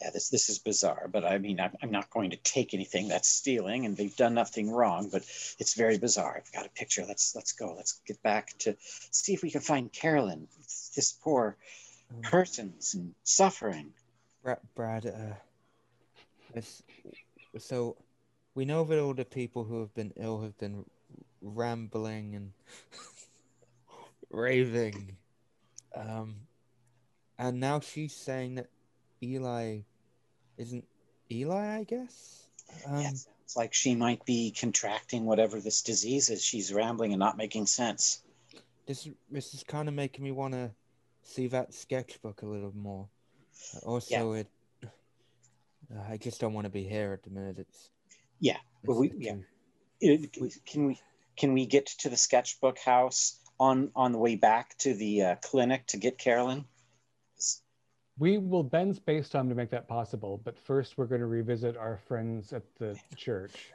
yeah, 0.00 0.10
this 0.12 0.28
this 0.28 0.48
is 0.48 0.58
bizarre. 0.58 1.08
But 1.10 1.24
I 1.24 1.38
mean, 1.38 1.60
I'm, 1.60 1.74
I'm 1.82 1.90
not 1.90 2.10
going 2.10 2.30
to 2.30 2.36
take 2.36 2.74
anything 2.74 3.08
that's 3.08 3.28
stealing, 3.28 3.86
and 3.86 3.96
they've 3.96 4.16
done 4.16 4.34
nothing 4.34 4.70
wrong. 4.70 5.08
But 5.10 5.22
it's 5.58 5.74
very 5.74 5.98
bizarre. 5.98 6.36
I've 6.36 6.52
got 6.52 6.66
a 6.66 6.70
picture. 6.70 7.04
Let's 7.06 7.34
let's 7.34 7.52
go. 7.52 7.74
Let's 7.74 8.00
get 8.06 8.22
back 8.22 8.56
to 8.60 8.76
see 8.80 9.32
if 9.34 9.42
we 9.42 9.50
can 9.50 9.60
find 9.62 9.92
Carolyn. 9.92 10.48
This 10.94 11.12
poor 11.22 11.56
persons 12.22 12.94
and 12.94 13.14
suffering. 13.24 13.92
Brad, 14.42 14.58
Brad 14.74 15.06
uh, 15.06 16.60
so 17.58 17.96
we 18.54 18.64
know 18.64 18.84
that 18.84 19.00
all 19.00 19.14
the 19.14 19.24
people 19.24 19.64
who 19.64 19.80
have 19.80 19.94
been 19.94 20.12
ill 20.16 20.40
have 20.42 20.56
been 20.58 20.84
rambling 21.54 22.34
and 22.34 22.52
raving. 24.30 25.16
Um, 25.94 26.36
and 27.38 27.60
now 27.60 27.80
she's 27.80 28.14
saying 28.14 28.56
that 28.56 28.68
Eli 29.22 29.80
isn't 30.58 30.84
Eli, 31.30 31.78
I 31.78 31.84
guess. 31.84 32.46
Um, 32.86 32.94
yeah, 33.00 33.08
it 33.10 33.16
sounds 33.16 33.56
like 33.56 33.74
she 33.74 33.94
might 33.94 34.24
be 34.24 34.50
contracting 34.58 35.24
whatever 35.24 35.60
this 35.60 35.82
disease 35.82 36.30
is. 36.30 36.42
She's 36.42 36.72
rambling 36.72 37.12
and 37.12 37.20
not 37.20 37.36
making 37.36 37.66
sense. 37.66 38.22
This 38.86 39.08
this 39.30 39.54
is 39.54 39.64
kind 39.64 39.88
of 39.88 39.94
making 39.94 40.24
me 40.24 40.30
want 40.32 40.54
to 40.54 40.70
see 41.22 41.48
that 41.48 41.74
sketchbook 41.74 42.42
a 42.42 42.46
little 42.46 42.72
more. 42.76 43.08
Also, 43.82 44.32
Yeah. 44.34 44.40
it. 44.40 44.48
Uh, 45.94 46.02
I 46.08 46.16
just 46.16 46.40
don't 46.40 46.52
want 46.52 46.64
to 46.66 46.70
be 46.70 46.84
here 46.84 47.12
at 47.12 47.22
the 47.22 47.30
minute. 47.30 47.58
It's. 47.58 47.90
Yeah, 48.40 48.58
well, 48.84 48.98
we- 48.98 49.08
it's 49.10 49.16
yeah. 49.18 49.36
It- 50.00 50.32
can 50.66 50.86
we 50.86 51.00
can 51.36 51.52
we 51.52 51.66
get 51.66 51.86
to 51.86 52.08
the 52.08 52.16
sketchbook 52.16 52.78
house 52.78 53.40
on 53.58 53.90
on 53.94 54.12
the 54.12 54.18
way 54.18 54.36
back 54.36 54.76
to 54.78 54.94
the 54.94 55.22
uh, 55.22 55.36
clinic 55.36 55.86
to 55.88 55.96
get 55.96 56.18
Carolyn? 56.18 56.64
We 58.18 58.38
will 58.38 58.62
bend 58.62 58.96
space 58.96 59.28
time 59.28 59.48
to 59.50 59.54
make 59.54 59.70
that 59.70 59.88
possible, 59.88 60.40
but 60.42 60.58
first 60.58 60.96
we're 60.96 61.06
going 61.06 61.20
to 61.20 61.26
revisit 61.26 61.76
our 61.76 61.98
friends 62.08 62.54
at 62.54 62.62
the 62.78 62.98
church. 63.14 63.72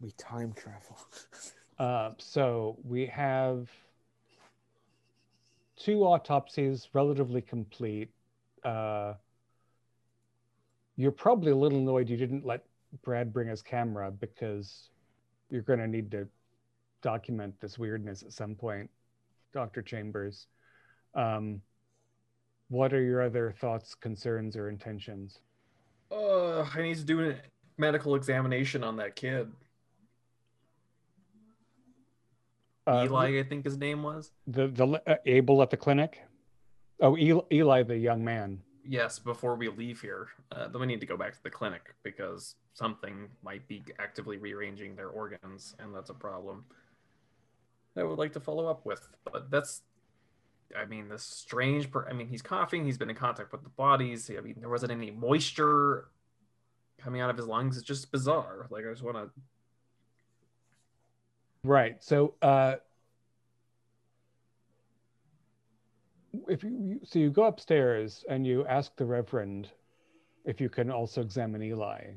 We 0.00 0.12
time 0.12 0.52
travel. 0.52 0.98
Uh, 1.78 2.10
so 2.18 2.76
we 2.82 3.06
have 3.06 3.68
two 5.76 6.02
autopsies 6.02 6.88
relatively 6.92 7.40
complete. 7.40 8.10
Uh, 8.64 9.14
you're 10.96 11.12
probably 11.12 11.52
a 11.52 11.56
little 11.56 11.78
annoyed 11.78 12.08
you 12.08 12.16
didn't 12.16 12.44
let 12.44 12.64
Brad 13.02 13.32
bring 13.32 13.48
his 13.48 13.62
camera 13.62 14.10
because 14.10 14.90
you're 15.50 15.62
going 15.62 15.78
to 15.78 15.86
need 15.86 16.10
to 16.12 16.28
document 17.02 17.54
this 17.60 17.78
weirdness 17.78 18.22
at 18.22 18.32
some 18.32 18.54
point, 18.54 18.90
Dr. 19.52 19.82
Chambers. 19.82 20.46
Um, 21.14 21.60
what 22.68 22.92
are 22.92 23.02
your 23.02 23.22
other 23.22 23.54
thoughts, 23.60 23.94
concerns, 23.94 24.56
or 24.56 24.68
intentions? 24.68 25.40
Uh, 26.10 26.62
I 26.62 26.82
need 26.82 26.96
to 26.96 27.04
do 27.04 27.30
a 27.30 27.34
medical 27.78 28.14
examination 28.14 28.84
on 28.84 28.96
that 28.96 29.16
kid. 29.16 29.50
Uh, 32.86 33.04
Eli, 33.04 33.38
I 33.38 33.42
think 33.42 33.64
his 33.64 33.76
name 33.76 34.02
was. 34.02 34.32
the 34.46 34.68
the 34.68 35.02
uh, 35.06 35.16
Abel 35.26 35.60
at 35.60 35.70
the 35.70 35.76
clinic. 35.76 36.22
Oh, 37.00 37.16
Eli, 37.16 37.42
Eli, 37.52 37.82
the 37.82 37.96
young 37.96 38.24
man. 38.24 38.60
Yes, 38.90 39.18
before 39.18 39.54
we 39.54 39.68
leave 39.68 40.00
here, 40.00 40.28
uh, 40.50 40.68
then 40.68 40.80
we 40.80 40.86
need 40.86 41.00
to 41.00 41.06
go 41.06 41.18
back 41.18 41.34
to 41.34 41.42
the 41.42 41.50
clinic 41.50 41.94
because 42.02 42.54
something 42.72 43.28
might 43.42 43.68
be 43.68 43.84
actively 43.98 44.38
rearranging 44.38 44.96
their 44.96 45.10
organs, 45.10 45.76
and 45.78 45.94
that's 45.94 46.08
a 46.08 46.14
problem. 46.14 46.64
I 47.98 48.02
would 48.02 48.16
like 48.16 48.32
to 48.32 48.40
follow 48.40 48.66
up 48.66 48.86
with, 48.86 49.06
but 49.30 49.50
that's, 49.50 49.82
I 50.74 50.86
mean, 50.86 51.10
this 51.10 51.22
strange. 51.22 51.90
Per- 51.90 52.08
I 52.08 52.14
mean, 52.14 52.28
he's 52.28 52.40
coughing. 52.40 52.86
He's 52.86 52.96
been 52.96 53.10
in 53.10 53.16
contact 53.16 53.52
with 53.52 53.62
the 53.62 53.68
bodies. 53.68 54.30
I 54.30 54.40
mean, 54.40 54.54
there 54.58 54.70
wasn't 54.70 54.92
any 54.92 55.10
moisture 55.10 56.08
coming 56.96 57.20
out 57.20 57.28
of 57.28 57.36
his 57.36 57.46
lungs. 57.46 57.76
It's 57.76 57.86
just 57.86 58.10
bizarre. 58.10 58.68
Like 58.70 58.86
I 58.86 58.90
just 58.90 59.02
want 59.02 59.18
to. 59.18 59.30
Right. 61.62 62.02
So, 62.02 62.36
uh, 62.40 62.76
if 66.48 66.62
you, 66.62 67.00
so 67.04 67.18
you 67.18 67.30
go 67.30 67.44
upstairs 67.44 68.24
and 68.28 68.46
you 68.46 68.66
ask 68.66 68.94
the 68.96 69.04
Reverend 69.04 69.70
if 70.44 70.60
you 70.60 70.68
can 70.68 70.90
also 70.90 71.20
examine 71.20 71.62
Eli, 71.62 72.12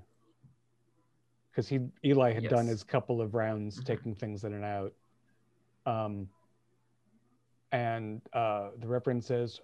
because 1.50 1.68
he 1.68 1.80
Eli 2.04 2.32
had 2.32 2.48
done 2.48 2.68
his 2.68 2.84
couple 2.84 3.22
of 3.22 3.34
rounds 3.34 3.80
Mhm. 3.80 3.86
taking 3.86 4.16
things 4.16 4.44
in 4.44 4.54
and 4.54 4.64
out. 4.64 4.94
Um, 5.86 6.30
and 7.72 8.22
uh, 8.34 8.72
the 8.78 8.88
Reverend 8.88 9.24
says, 9.24 9.60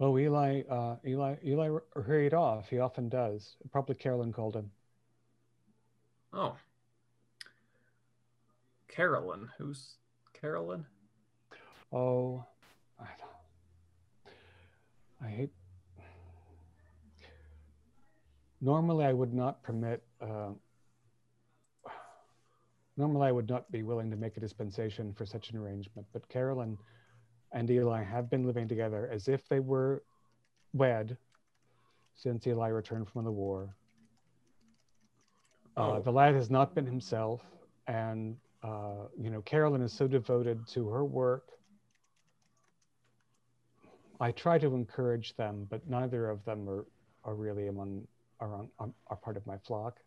"Oh, 0.00 0.18
Eli, 0.18 0.62
uh, 0.68 0.96
Eli, 1.06 1.36
Eli 1.44 1.78
hurried 1.94 2.34
off. 2.34 2.68
He 2.68 2.78
often 2.78 3.08
does. 3.08 3.56
Probably 3.70 3.94
Carolyn 3.94 4.32
called 4.32 4.56
him." 4.56 4.70
Oh, 6.32 6.56
Carolyn. 8.88 9.50
Who's 9.58 9.96
Carolyn? 10.32 10.86
Oh, 11.92 12.44
I, 13.00 13.06
I 15.24 15.28
hate. 15.28 15.50
Normally, 18.60 19.04
I 19.04 19.12
would 19.12 19.34
not 19.34 19.62
permit. 19.62 20.02
Uh, 20.20 20.50
normally, 22.96 23.28
I 23.28 23.32
would 23.32 23.48
not 23.48 23.70
be 23.70 23.82
willing 23.82 24.10
to 24.10 24.16
make 24.16 24.36
a 24.36 24.40
dispensation 24.40 25.12
for 25.12 25.26
such 25.26 25.50
an 25.50 25.58
arrangement. 25.58 26.06
But 26.12 26.28
Carolyn 26.28 26.78
and 27.52 27.70
Eli 27.70 28.02
have 28.02 28.30
been 28.30 28.46
living 28.46 28.66
together 28.66 29.08
as 29.12 29.28
if 29.28 29.46
they 29.48 29.60
were 29.60 30.02
wed 30.72 31.16
since 32.14 32.46
Eli 32.46 32.68
returned 32.68 33.08
from 33.08 33.24
the 33.24 33.32
war. 33.32 33.76
Uh, 35.76 35.96
Oh. 35.96 36.00
the 36.00 36.10
lad 36.10 36.34
has 36.34 36.50
not 36.50 36.74
been 36.74 36.86
himself, 36.86 37.42
and 37.86 38.36
uh, 38.62 39.04
you 39.18 39.28
know 39.28 39.42
Carolyn 39.42 39.82
is 39.82 39.92
so 39.92 40.08
devoted 40.08 40.66
to 40.68 40.88
her 40.88 41.04
work. 41.04 41.50
I 44.20 44.32
try 44.32 44.58
to 44.58 44.74
encourage 44.74 45.36
them, 45.36 45.66
but 45.68 45.88
neither 45.88 46.30
of 46.30 46.44
them 46.44 46.68
are, 46.68 46.86
are 47.24 47.34
really 47.34 47.68
among 47.68 48.06
are 48.40 48.66
on, 48.78 48.92
are 49.06 49.16
part 49.16 49.36
of 49.36 49.46
my 49.46 49.58
flock. 49.58 49.98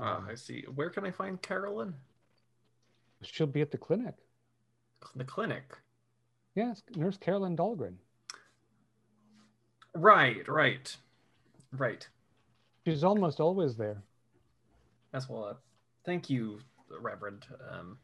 Uh, 0.00 0.20
I 0.28 0.34
see. 0.34 0.64
Where 0.74 0.90
can 0.90 1.04
I 1.04 1.10
find 1.10 1.40
Carolyn? 1.42 1.94
she'll 3.22 3.46
be 3.46 3.60
at 3.60 3.70
the 3.70 3.78
clinic. 3.78 4.14
The 5.16 5.24
clinic. 5.24 5.62
Yes, 6.54 6.82
Nurse 6.96 7.16
Carolyn 7.16 7.56
Dahlgren. 7.56 7.94
Right, 9.94 10.46
right, 10.48 10.96
right. 11.72 12.06
She's 12.86 13.04
almost 13.04 13.40
always 13.40 13.76
there. 13.76 14.02
As 15.12 15.28
well. 15.28 15.44
Uh, 15.44 15.54
thank 16.04 16.30
you, 16.30 16.58
Reverend. 16.88 17.46
Um, 17.70 17.98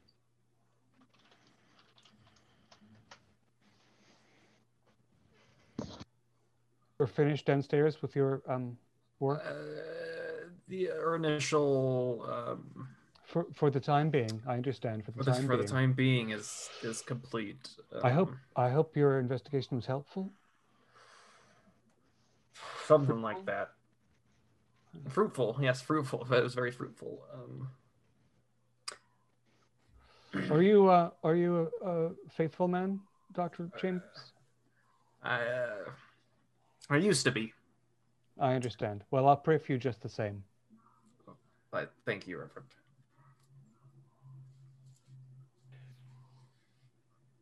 We're 6.98 7.06
finished 7.06 7.46
downstairs 7.46 8.02
with 8.02 8.16
your 8.16 8.42
um, 8.48 8.76
work 9.20 9.42
uh, 9.46 9.52
the 10.68 10.90
initial 11.14 12.26
um, 12.28 12.88
for 13.24 13.46
for 13.54 13.70
the 13.70 13.80
time 13.80 14.10
being. 14.10 14.42
I 14.46 14.54
understand 14.54 15.04
for 15.04 15.12
the 15.12 15.22
time 15.22 15.46
for 15.46 15.56
the 15.56 15.62
being. 15.62 15.68
time 15.68 15.92
being 15.92 16.30
is 16.30 16.68
is 16.82 17.00
complete. 17.00 17.68
I 18.02 18.10
hope 18.10 18.30
Um, 18.30 18.40
I 18.56 18.70
hope 18.70 18.96
your 18.96 19.20
investigation 19.20 19.76
was 19.76 19.86
helpful. 19.86 20.32
something 22.86 23.22
like 23.22 23.44
that. 23.46 23.68
Fruitful, 25.08 25.58
yes, 25.60 25.80
fruitful. 25.82 26.26
It 26.32 26.42
was 26.42 26.54
very 26.54 26.72
fruitful. 26.72 27.20
Um, 27.32 27.68
Are 30.50 30.62
you 30.62 30.88
uh, 30.88 31.10
are 31.22 31.36
you 31.36 31.70
a, 31.82 31.90
a 31.90 32.10
faithful 32.30 32.68
man, 32.68 33.00
Doctor 33.32 33.70
Chambers? 33.76 34.32
I 35.22 35.40
uh, 35.42 35.90
I 36.90 36.96
used 36.96 37.24
to 37.24 37.30
be, 37.30 37.52
I 38.40 38.54
understand. 38.54 39.04
Well, 39.10 39.28
I'll 39.28 39.36
pray 39.36 39.58
for 39.58 39.72
you 39.72 39.78
just 39.78 40.00
the 40.02 40.08
same. 40.08 40.42
but 41.70 41.92
thank 42.06 42.26
you, 42.26 42.38
Reverend. 42.38 42.68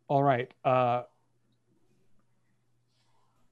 All 0.09 0.23
right. 0.23 0.51
Uh, 0.65 1.03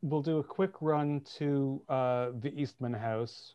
we'll 0.02 0.22
do 0.22 0.38
a 0.38 0.44
quick 0.44 0.72
run 0.80 1.20
to 1.38 1.82
uh, 1.88 2.28
the 2.40 2.52
Eastman 2.56 2.92
house 2.92 3.54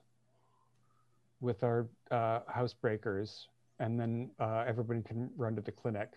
with 1.42 1.64
our 1.64 1.88
uh, 2.12 2.40
housebreakers, 2.54 3.46
and 3.80 4.00
then 4.00 4.30
uh, 4.40 4.66
everybody 4.68 5.02
can 5.02 5.30
run 5.38 5.56
to 5.56 5.62
the 5.62 5.72
clinic 5.72 6.10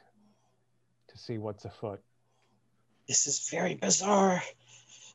to 1.08 1.18
see 1.18 1.38
what's 1.38 1.64
afoot. 1.64 2.00
This 3.06 3.26
is 3.26 3.48
very 3.50 3.74
bizarre. 3.74 4.42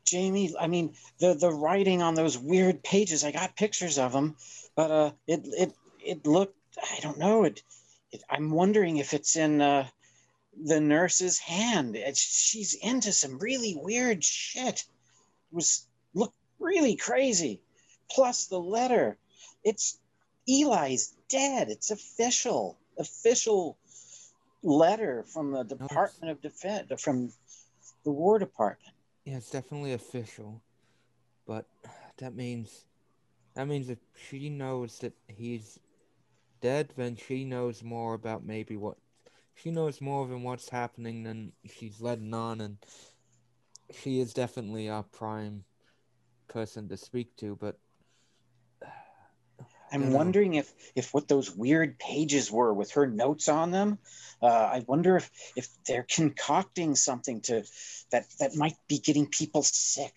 Jamie, 0.07 0.55
I 0.59 0.67
mean, 0.67 0.95
the 1.19 1.33
the 1.33 1.51
writing 1.51 2.01
on 2.01 2.15
those 2.15 2.37
weird 2.37 2.81
pages, 2.83 3.23
I 3.23 3.31
got 3.31 3.55
pictures 3.55 3.97
of 3.97 4.13
them, 4.13 4.35
but 4.75 4.89
uh 4.91 5.11
it 5.27 5.41
it 5.45 5.73
it 5.99 6.25
looked 6.25 6.57
I 6.81 6.99
don't 7.01 7.19
know, 7.19 7.43
it, 7.43 7.61
it 8.11 8.23
I'm 8.29 8.51
wondering 8.51 8.97
if 8.97 9.13
it's 9.13 9.35
in 9.35 9.61
uh 9.61 9.87
the 10.63 10.79
nurse's 10.79 11.37
hand. 11.37 11.95
It's, 11.95 12.19
she's 12.19 12.73
into 12.73 13.11
some 13.11 13.37
really 13.37 13.75
weird 13.79 14.23
shit. 14.23 14.85
It 15.51 15.55
was 15.55 15.85
look 16.13 16.33
really 16.59 16.95
crazy. 16.95 17.61
Plus 18.09 18.47
the 18.47 18.59
letter. 18.59 19.17
It's 19.63 19.99
Eli's 20.47 21.13
dead. 21.29 21.69
It's 21.69 21.91
official. 21.91 22.77
Official 22.97 23.77
letter 24.63 25.23
from 25.23 25.51
the 25.51 25.63
Department 25.63 26.31
of 26.31 26.41
Defense 26.41 27.01
from 27.01 27.31
the 28.03 28.11
War 28.11 28.39
Department. 28.39 28.93
Yeah, 29.27 29.35
it's 29.35 29.51
definitely 29.51 29.91
official, 29.91 30.61
but 31.45 31.65
that 32.17 32.33
means 32.33 32.85
that 33.55 33.67
means 33.67 33.89
if 33.89 33.97
she 34.15 34.47
knows 34.49 34.99
that 34.99 35.11
he's 35.27 35.79
dead, 36.61 36.93
then 36.95 37.17
she 37.17 37.43
knows 37.43 37.83
more 37.83 38.13
about 38.13 38.45
maybe 38.45 38.77
what 38.77 38.95
she 39.53 39.69
knows 39.69 39.99
more 39.99 40.25
than 40.27 40.43
what's 40.43 40.69
happening 40.69 41.23
than 41.23 41.51
she's 41.65 41.99
letting 41.99 42.33
on, 42.33 42.61
and 42.61 42.77
she 43.91 44.21
is 44.21 44.33
definitely 44.33 44.87
our 44.87 45.03
prime 45.03 45.65
person 46.47 46.87
to 46.87 46.95
speak 46.95 47.35
to. 47.35 47.57
But 47.57 47.77
I'm 49.91 50.03
you 50.03 50.09
know, 50.09 50.17
wondering 50.17 50.55
if 50.55 50.73
if 50.95 51.13
what 51.13 51.27
those 51.27 51.55
weird 51.55 51.97
pages 51.99 52.51
were 52.51 52.73
with 52.73 52.91
her 52.91 53.07
notes 53.07 53.47
on 53.47 53.71
them. 53.71 53.99
Uh, 54.41 54.47
I 54.47 54.83
wonder 54.87 55.17
if 55.17 55.29
if 55.55 55.67
they're 55.85 56.05
concocting 56.09 56.95
something 56.95 57.41
to 57.41 57.63
that 58.11 58.25
that 58.39 58.55
might 58.55 58.75
be 58.87 58.99
getting 58.99 59.27
people 59.27 59.63
sick. 59.63 60.13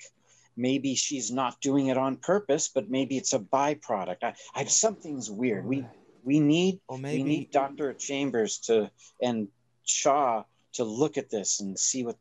Maybe 0.57 0.95
she's 0.95 1.31
not 1.31 1.61
doing 1.61 1.87
it 1.87 1.97
on 1.97 2.17
purpose, 2.17 2.69
but 2.69 2.91
maybe 2.91 3.17
it's 3.17 3.33
a 3.33 3.39
byproduct. 3.39 4.23
I, 4.23 4.35
I 4.55 4.65
something's 4.65 5.31
weird. 5.31 5.65
We 5.65 5.87
we 6.25 6.41
need 6.41 6.81
or 6.89 6.99
we 6.99 7.23
need 7.23 7.51
Doctor 7.51 7.95
Chambers 7.95 8.59
to 8.67 8.91
and 9.23 9.49
Shaw 9.85 10.45
to 10.75 10.85
look 10.85 11.17
at 11.19 11.31
this 11.31 11.61
and 11.61 11.79
see 11.79 12.05
what 12.05 12.17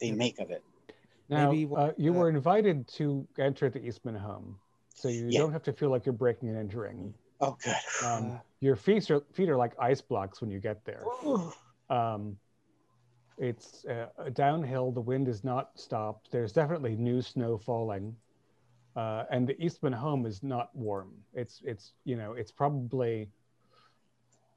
they 0.00 0.10
make 0.10 0.38
of 0.38 0.50
it. 0.50 0.62
Now, 1.28 1.52
Maybe, 1.52 1.70
uh, 1.74 1.92
you 1.96 2.12
uh, 2.12 2.18
were 2.18 2.28
invited 2.28 2.88
to 2.94 3.26
enter 3.38 3.70
the 3.70 3.84
Eastman 3.84 4.16
home, 4.16 4.58
so 5.00 5.08
you 5.08 5.26
Yeah. 5.28 5.38
don't 5.40 5.52
have 5.52 5.62
to 5.64 5.72
feel 5.72 5.90
like 5.90 6.04
you're 6.04 6.12
breaking 6.12 6.48
and 6.50 6.58
entering. 6.58 7.14
Oh, 7.40 7.56
good. 7.64 7.76
Um, 8.04 8.40
your 8.60 8.76
feet 8.76 9.10
are 9.10 9.20
feet 9.32 9.48
are 9.48 9.56
like 9.56 9.72
ice 9.78 10.00
blocks 10.00 10.40
when 10.40 10.50
you 10.50 10.60
get 10.60 10.84
there. 10.84 11.02
Um, 11.88 12.36
it's 13.38 13.86
uh, 13.86 14.06
downhill. 14.34 14.92
The 14.92 15.00
wind 15.00 15.26
is 15.26 15.42
not 15.42 15.70
stopped. 15.74 16.30
There's 16.30 16.52
definitely 16.52 16.94
new 16.96 17.22
snow 17.22 17.56
falling, 17.56 18.14
uh, 18.94 19.24
and 19.30 19.48
the 19.48 19.58
Eastman 19.64 19.94
home 19.94 20.26
is 20.26 20.42
not 20.42 20.74
warm. 20.76 21.12
It's 21.32 21.62
it's 21.64 21.92
you 22.04 22.16
know 22.16 22.34
it's 22.34 22.52
probably 22.52 23.28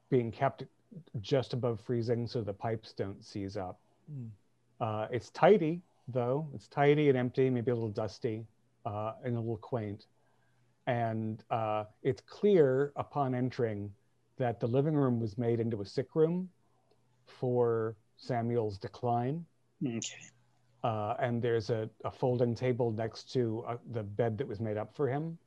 being 0.09 0.31
kept 0.31 0.63
just 1.21 1.53
above 1.53 1.79
freezing 1.79 2.27
so 2.27 2.41
the 2.41 2.53
pipes 2.53 2.91
don't 2.93 3.23
seize 3.23 3.55
up. 3.55 3.79
Hmm. 4.11 4.27
Uh, 4.81 5.07
it's 5.11 5.29
tidy 5.29 5.81
though. 6.09 6.49
It's 6.53 6.67
tidy 6.67 7.07
and 7.07 7.17
empty, 7.17 7.49
maybe 7.49 7.71
a 7.71 7.73
little 7.73 7.89
dusty, 7.89 8.45
uh, 8.85 9.13
and 9.23 9.37
a 9.37 9.39
little 9.39 9.57
quaint. 9.57 10.07
And 10.87 11.43
uh, 11.49 11.85
it's 12.01 12.21
clear 12.21 12.91
upon 12.95 13.33
entering 13.33 13.91
that 14.37 14.59
the 14.59 14.67
living 14.67 14.95
room 14.95 15.19
was 15.19 15.37
made 15.37 15.59
into 15.59 15.81
a 15.81 15.85
sick 15.85 16.15
room 16.15 16.49
for 17.25 17.95
Samuel's 18.17 18.77
decline. 18.77 19.45
Okay. 19.85 20.01
Uh, 20.83 21.15
and 21.19 21.41
there's 21.41 21.69
a, 21.69 21.89
a 22.03 22.11
folding 22.11 22.53
table 22.53 22.91
next 22.91 23.31
to 23.33 23.63
uh, 23.67 23.77
the 23.91 24.03
bed 24.03 24.37
that 24.37 24.47
was 24.47 24.59
made 24.59 24.77
up 24.77 24.93
for 24.93 25.07
him. 25.07 25.37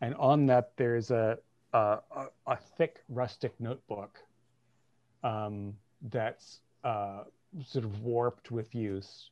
And 0.00 0.14
on 0.16 0.46
that, 0.46 0.72
there's 0.76 1.10
a, 1.10 1.38
a, 1.72 1.98
a, 2.10 2.26
a 2.48 2.56
thick 2.56 3.02
rustic 3.08 3.54
notebook 3.60 4.18
um, 5.22 5.74
that's 6.10 6.60
uh, 6.82 7.22
sort 7.64 7.84
of 7.84 8.00
warped 8.02 8.50
with 8.50 8.74
use. 8.74 9.30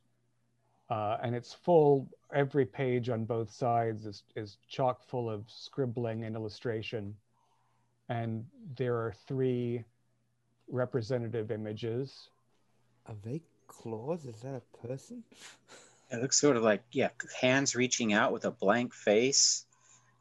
Uh, 0.89 1.17
and 1.23 1.35
it's 1.35 1.53
full, 1.53 2.07
every 2.33 2.65
page 2.65 3.09
on 3.09 3.25
both 3.25 3.51
sides 3.51 4.05
is, 4.05 4.23
is 4.35 4.57
chock 4.67 5.03
full 5.03 5.29
of 5.29 5.43
scribbling 5.47 6.25
and 6.25 6.35
illustration. 6.35 7.15
And 8.09 8.45
there 8.77 8.95
are 8.95 9.13
three 9.27 9.83
representative 10.67 11.51
images. 11.51 12.29
are 13.07 13.15
they 13.23 13.41
claws? 13.67 14.25
Is 14.25 14.41
that 14.41 14.55
a 14.55 14.87
person? 14.87 15.23
It 16.11 16.21
looks 16.21 16.39
sort 16.39 16.55
of 16.55 16.61
like 16.61 16.83
yeah, 16.91 17.09
hands 17.41 17.75
reaching 17.75 18.13
out 18.13 18.31
with 18.31 18.45
a 18.45 18.51
blank 18.51 18.93
face, 18.93 19.65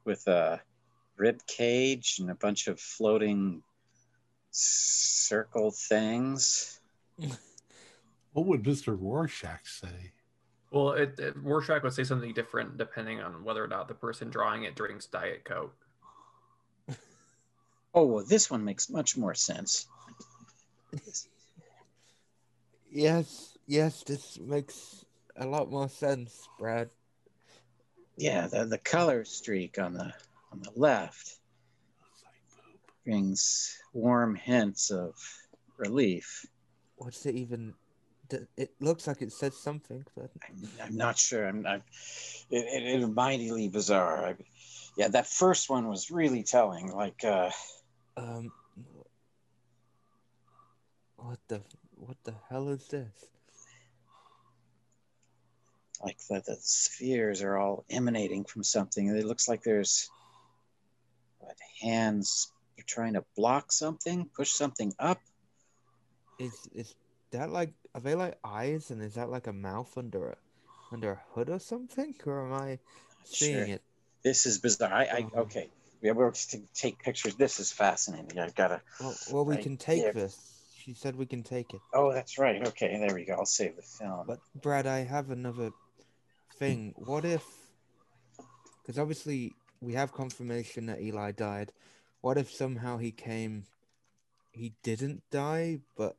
with 0.06 0.26
a 0.26 0.62
rib 1.18 1.46
cage 1.46 2.16
and 2.20 2.30
a 2.30 2.34
bunch 2.34 2.68
of 2.68 2.80
floating 2.80 3.62
circle 4.50 5.70
things. 5.70 6.80
What 8.32 8.46
would 8.46 8.64
Mr. 8.64 8.98
Rorschach 9.00 9.64
say? 9.64 10.13
Well, 10.74 10.90
it, 10.94 11.20
it 11.20 11.36
Rorschach 11.36 11.84
would 11.84 11.92
say 11.92 12.02
something 12.02 12.34
different 12.34 12.76
depending 12.76 13.20
on 13.20 13.44
whether 13.44 13.62
or 13.62 13.68
not 13.68 13.86
the 13.86 13.94
person 13.94 14.28
drawing 14.28 14.64
it 14.64 14.74
drinks 14.74 15.06
Diet 15.06 15.44
Coke. 15.44 15.74
Oh, 17.96 18.06
well, 18.06 18.24
this 18.24 18.50
one 18.50 18.64
makes 18.64 18.90
much 18.90 19.16
more 19.16 19.36
sense. 19.36 19.86
Yes, 22.90 23.56
yes, 23.68 24.02
this 24.02 24.36
makes 24.40 25.04
a 25.36 25.46
lot 25.46 25.70
more 25.70 25.88
sense, 25.88 26.48
Brad. 26.58 26.90
Yeah, 28.16 28.48
the, 28.48 28.64
the 28.64 28.78
color 28.78 29.24
streak 29.24 29.78
on 29.78 29.92
the 29.94 30.12
on 30.50 30.60
the 30.60 30.72
left 30.74 31.38
brings 33.04 33.78
warm 33.92 34.34
hints 34.34 34.90
of 34.90 35.14
relief. 35.76 36.44
What's 36.96 37.26
it 37.26 37.36
even? 37.36 37.74
It 38.56 38.70
looks 38.80 39.06
like 39.06 39.22
it 39.22 39.32
says 39.32 39.56
something, 39.56 40.04
but 40.16 40.30
I'm, 40.48 40.68
I'm 40.82 40.96
not 40.96 41.18
sure. 41.18 41.46
I'm, 41.46 41.66
I'm 41.66 41.82
it, 42.50 42.82
it, 42.82 43.02
it 43.02 43.06
mightily 43.08 43.68
bizarre. 43.68 44.26
I, 44.26 44.34
yeah, 44.96 45.08
that 45.08 45.26
first 45.26 45.68
one 45.68 45.88
was 45.88 46.10
really 46.10 46.42
telling. 46.42 46.90
Like, 46.90 47.22
uh, 47.24 47.50
um, 48.16 48.50
what 51.16 51.38
the 51.48 51.62
what 51.96 52.16
the 52.24 52.34
hell 52.48 52.68
is 52.70 52.86
this? 52.88 53.26
like 56.04 56.18
the, 56.28 56.42
the 56.46 56.56
spheres 56.60 57.42
are 57.42 57.56
all 57.56 57.84
emanating 57.88 58.44
from 58.44 58.62
something. 58.62 59.08
It 59.08 59.24
looks 59.24 59.48
like 59.48 59.62
there's 59.62 60.10
what 61.38 61.56
hands 61.80 62.52
are 62.78 62.84
trying 62.86 63.14
to 63.14 63.24
block 63.36 63.72
something, 63.72 64.28
push 64.36 64.50
something 64.50 64.92
up. 64.98 65.20
Is 66.38 66.68
is 66.74 66.94
that 67.30 67.50
like 67.50 67.72
are 67.94 68.00
they 68.00 68.14
like 68.14 68.38
eyes 68.44 68.90
and 68.90 69.00
is 69.02 69.14
that 69.14 69.30
like 69.30 69.46
a 69.46 69.52
mouth 69.52 69.96
under 69.96 70.30
a 70.30 70.36
under 70.92 71.12
a 71.12 71.20
hood 71.32 71.48
or 71.48 71.58
something? 71.58 72.14
Or 72.26 72.46
am 72.46 72.52
I 72.52 72.78
seeing 73.24 73.66
Sure. 73.66 73.74
it? 73.76 73.82
This 74.22 74.46
is 74.46 74.58
bizarre. 74.58 74.92
I, 74.92 75.04
I 75.04 75.18
Uh-huh. 75.20 75.42
okay. 75.42 75.68
Yeah, 76.00 76.12
we're 76.12 76.30
to 76.30 76.58
take 76.74 77.02
pictures. 77.02 77.34
This 77.36 77.58
is 77.60 77.72
fascinating. 77.72 78.38
I've 78.38 78.54
got 78.54 78.68
to. 78.68 78.82
Well, 79.00 79.16
well 79.32 79.44
we 79.44 79.54
Right 79.54 79.62
can 79.62 79.76
take 79.76 80.02
here. 80.02 80.12
this. 80.12 80.36
She 80.76 80.92
said 80.92 81.16
we 81.16 81.24
can 81.24 81.42
take 81.42 81.72
it. 81.72 81.80
Oh, 81.94 82.12
that's 82.12 82.36
right. 82.36 82.66
Okay, 82.66 82.98
there 82.98 83.14
we 83.14 83.24
go. 83.24 83.34
I'll 83.34 83.46
save 83.46 83.76
the 83.76 83.82
film. 83.82 84.26
But 84.26 84.40
Brad, 84.60 84.86
I 84.86 84.98
have 84.98 85.30
another 85.30 85.70
thing. 86.58 86.92
What 86.96 87.24
if? 87.24 87.42
Because 88.82 88.98
obviously 88.98 89.54
we 89.80 89.94
have 89.94 90.12
confirmation 90.12 90.86
that 90.86 91.00
Eli 91.00 91.32
died. 91.32 91.72
What 92.20 92.36
if 92.36 92.50
somehow 92.50 92.98
he 92.98 93.12
came? 93.12 93.64
He 94.52 94.74
didn't 94.82 95.22
die, 95.30 95.80
but 95.96 96.16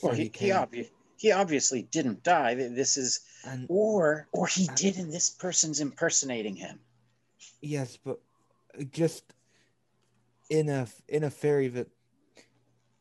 so 0.00 0.08
well, 0.08 0.16
he, 0.16 0.30
he, 0.34 0.48
obvi- 0.48 0.90
he 1.18 1.32
obviously 1.32 1.82
didn't 1.82 2.22
die. 2.22 2.54
This 2.54 2.96
is, 2.96 3.20
and 3.44 3.66
or 3.68 4.26
or 4.32 4.46
he 4.46 4.68
Uh, 4.68 4.74
did, 4.74 4.96
and 4.96 5.12
this 5.12 5.30
person's 5.30 5.80
impersonating 5.80 6.56
him. 6.56 6.80
yes, 7.60 7.98
but 8.02 8.18
just 8.90 9.24
in 10.48 10.68
a 10.68 10.86
in 11.08 11.24
a 11.24 11.30
theory 11.30 11.68
that 11.68 11.88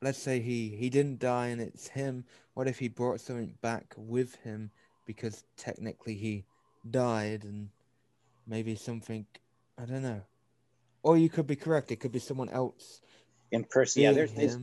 let's 0.02 0.20
say 0.20 0.40
he 0.40 0.70
he 0.70 0.90
didn't 0.90 1.20
die 1.20 1.48
and 1.48 1.62
it's 1.62 1.88
him. 1.88 2.26
What 2.54 2.68
if 2.68 2.78
he 2.78 2.90
brought 2.90 3.22
something 3.22 3.56
back 3.62 3.94
with 3.96 4.36
him 4.44 4.72
because 5.06 5.44
technically 5.56 6.16
he 6.16 6.44
died 6.92 7.44
and 7.46 7.70
maybe 8.46 8.76
something 8.76 9.26
I 9.78 9.86
don't 9.86 10.04
know. 10.04 10.22
Or 11.04 11.18
you 11.18 11.30
could 11.30 11.48
be 11.48 11.56
correct. 11.56 11.92
It 11.94 12.02
could 12.02 12.12
be 12.12 12.20
someone 12.20 12.50
else. 12.50 13.00
Imperson. 13.54 13.96
Yeah, 14.02 14.12
being 14.12 14.28
there's, 14.36 14.58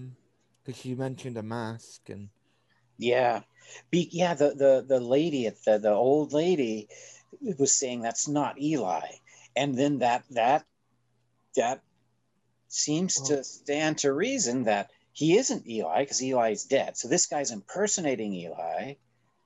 because 0.67 0.85
you 0.85 0.97
mentioned 0.97 1.37
a 1.39 1.43
mask 1.43 2.09
and 2.11 2.29
Yeah, 2.99 3.43
Be, 3.91 4.09
yeah. 4.13 4.35
The 4.35 4.55
the 4.55 4.85
the 4.87 5.01
lady 5.01 5.47
at 5.47 5.63
the 5.65 5.79
the 5.79 5.93
old 5.93 6.33
lady 6.33 6.89
was 7.59 7.75
saying 7.75 8.01
that's 8.03 8.27
not 8.29 8.61
Eli, 8.61 9.07
and 9.55 9.77
then 9.77 9.99
that 9.99 10.25
that 10.31 10.65
that 11.57 11.83
seems 12.69 13.17
Well- 13.19 13.29
to 13.29 13.45
stand 13.45 13.99
to 13.99 14.13
reason 14.13 14.65
that 14.65 14.91
he 15.13 15.37
isn't 15.39 15.67
Eli 15.67 16.03
because 16.03 16.21
Eli's 16.23 16.65
dead. 16.65 16.97
So 16.97 17.09
this 17.09 17.27
guy's 17.27 17.51
impersonating 17.51 18.35
Eli. 18.35 18.95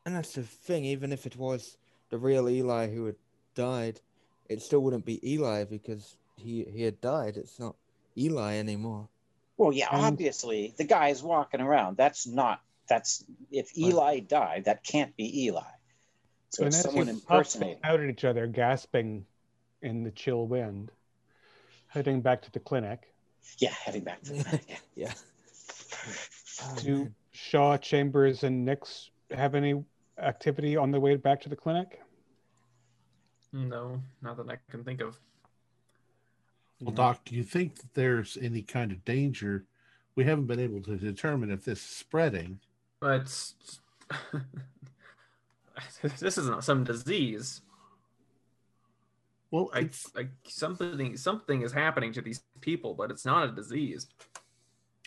and 0.07 0.17
that's 0.17 0.33
the 0.35 0.43
thing. 0.43 0.85
Even 0.85 1.13
if 1.13 1.27
it 1.27 1.37
was 1.37 1.77
the 2.11 2.19
real 2.19 2.49
Eli 2.49 2.89
who 2.89 3.05
had 3.07 3.17
died, 3.55 4.01
it 4.49 4.63
still 4.63 4.81
wouldn't 4.81 5.05
be 5.05 5.21
Eli 5.23 5.65
because 5.65 6.17
he 6.37 6.65
he 6.65 6.83
had 6.83 7.01
died. 7.01 7.37
It's 7.37 7.59
not 7.59 7.77
Eli 8.17 8.57
anymore. 8.57 9.09
Well, 9.61 9.75
yeah, 9.75 9.89
And- 9.93 10.07
obviously 10.07 10.73
the 10.79 10.85
guy 10.85 11.09
is 11.09 11.23
walking 11.23 11.61
around. 11.61 11.99
That's 11.99 12.27
not 12.27 12.63
that's 12.89 13.23
if 13.51 13.77
Eli 13.77 14.21
died, 14.21 14.65
that 14.65 14.83
can't 14.83 15.15
be 15.17 15.45
Eli. 15.45 15.61
So 16.49 16.65
and 16.65 16.69
it's 16.69 16.81
someone 16.81 17.09
you 17.09 17.13
puff 17.21 17.23
impersonating. 17.31 17.81
out 17.85 18.01
at 18.01 18.09
each 18.09 18.25
other, 18.25 18.47
gasping 18.47 19.27
in 19.83 20.03
the 20.03 20.13
chill 20.13 20.47
wind, 20.47 20.91
heading 21.89 22.23
back 22.23 22.41
to 22.43 22.51
the 22.51 22.59
clinic. 22.59 23.13
Yeah, 23.59 23.69
heading 23.73 24.03
back 24.03 24.23
to 24.23 24.33
the 24.33 24.61
yeah. 24.69 24.77
Yeah. 24.97 25.13
Oh, 26.63 26.77
Do 26.79 26.97
man. 26.97 27.15
Shaw, 27.33 27.77
Chambers, 27.77 28.43
and 28.45 28.65
Nix 28.65 29.11
have 29.31 29.55
any 29.55 29.85
activity 30.19 30.75
on 30.75 30.91
the 30.91 30.99
way 30.99 31.17
back 31.17 31.43
to 31.43 31.51
the 31.51 31.57
clinic? 31.57 32.01
No, 33.53 34.01
not 34.23 34.39
that 34.39 34.49
I 34.49 34.57
can 34.71 34.85
think 34.85 35.03
of. 35.03 35.19
Well. 36.81 36.95
Doc, 36.95 37.25
do 37.27 37.35
you 37.35 37.43
think 37.43 37.77
that 37.77 37.95
there's 37.95 38.39
any 38.41 38.63
kind 38.63 38.91
of 38.91 39.05
danger? 39.05 39.65
We 40.15 40.25
haven't 40.25 40.47
been 40.47 40.61
able 40.61 40.83
to 40.83 40.97
determine 40.97 41.51
if 41.51 41.65
this 41.65 41.79
is 41.79 41.85
spreading. 41.85 42.61
But 43.01 43.25
this 46.19 46.39
isn't 46.39 46.65
some 46.65 46.85
disease. 46.85 47.61
Well, 49.51 49.71
it's 49.75 50.11
I 50.17 50.29
something 50.47 51.17
something 51.17 51.63
is 51.63 51.73
happening 51.73 52.13
to 52.15 52.23
these 52.23 52.43
people, 52.61 52.95
but 52.95 53.11
it's 53.11 53.25
not 53.25 53.49
a 53.49 53.53
disease. 53.53 54.07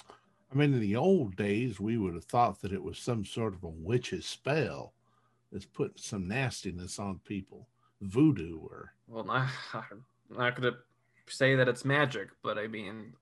I 0.09 0.55
mean, 0.55 0.73
in 0.73 0.81
the 0.81 0.95
old 0.95 1.35
days, 1.35 1.79
we 1.79 1.97
would 1.97 2.13
have 2.13 2.25
thought 2.25 2.61
that 2.61 2.73
it 2.73 2.83
was 2.83 2.99
some 2.99 3.25
sort 3.25 3.55
of 3.55 3.63
a 3.63 3.69
witch's 3.69 4.25
spell 4.25 4.93
that's 5.51 5.65
putting 5.65 5.97
some 5.97 6.27
nastiness 6.27 6.99
on 6.99 7.19
people, 7.25 7.67
voodoo 8.01 8.59
or 8.59 8.93
Well, 9.07 9.23
not, 9.23 9.47
not 10.29 10.55
gonna 10.55 10.77
say 11.27 11.55
that 11.55 11.67
it's 11.67 11.85
magic, 11.85 12.29
but 12.43 12.57
I 12.57 12.67
mean, 12.67 13.13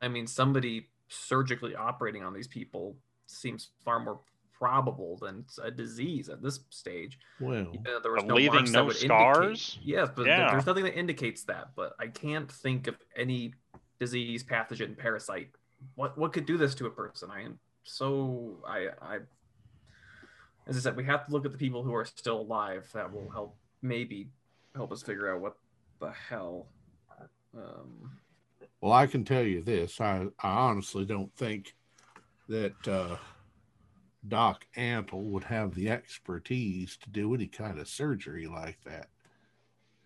I 0.00 0.08
mean, 0.08 0.26
somebody 0.26 0.88
surgically 1.08 1.74
operating 1.74 2.22
on 2.24 2.32
these 2.32 2.48
people 2.48 2.96
seems 3.26 3.68
far 3.84 4.00
more 4.00 4.20
probable 4.52 5.16
than 5.16 5.44
a 5.62 5.70
disease 5.70 6.28
at 6.28 6.42
this 6.42 6.60
stage. 6.70 7.18
well. 7.40 7.66
Even 7.72 7.82
there 8.02 8.12
was 8.12 8.24
no 8.24 8.34
leaving 8.34 8.52
marks 8.54 8.70
that 8.72 8.76
no 8.78 8.84
would 8.86 8.96
scars? 8.96 9.76
Indicate, 9.78 9.94
yes, 9.96 10.08
but 10.14 10.26
Yeah. 10.26 10.50
there's 10.50 10.66
nothing 10.66 10.84
that 10.84 10.98
indicates 10.98 11.44
that. 11.44 11.70
But 11.74 11.94
I 11.98 12.08
can't 12.08 12.50
think 12.50 12.86
of 12.86 12.96
any 13.16 13.54
disease, 13.98 14.44
pathogen, 14.44 14.96
parasite. 14.98 15.50
What 15.94 16.18
what 16.18 16.32
could 16.34 16.44
do 16.44 16.58
this 16.58 16.74
to 16.76 16.86
a 16.86 16.90
person? 16.90 17.30
I 17.30 17.42
am 17.42 17.58
so 17.84 18.62
I 18.68 18.88
I. 19.00 19.18
As 20.66 20.76
I 20.76 20.80
said, 20.80 20.94
we 20.96 21.04
have 21.04 21.24
to 21.26 21.32
look 21.32 21.46
at 21.46 21.52
the 21.52 21.58
people 21.58 21.82
who 21.82 21.94
are 21.94 22.04
still 22.04 22.42
alive. 22.42 22.88
That 22.92 23.10
will 23.12 23.30
help 23.30 23.56
maybe 23.80 24.28
help 24.76 24.92
us 24.92 25.02
figure 25.02 25.34
out 25.34 25.40
what 25.40 25.56
the 26.00 26.10
hell. 26.12 26.68
Um, 27.56 28.18
Well, 28.80 28.92
I 28.92 29.06
can 29.06 29.24
tell 29.24 29.42
you 29.42 29.62
this. 29.62 30.00
I, 30.00 30.26
I 30.42 30.48
honestly 30.48 31.04
don't 31.04 31.34
think 31.34 31.74
that 32.48 32.88
uh, 32.88 33.16
Doc 34.26 34.66
Ample 34.76 35.22
would 35.24 35.44
have 35.44 35.74
the 35.74 35.90
expertise 35.90 36.96
to 36.98 37.10
do 37.10 37.34
any 37.34 37.46
kind 37.46 37.78
of 37.78 37.88
surgery 37.88 38.46
like 38.46 38.78
that. 38.84 39.08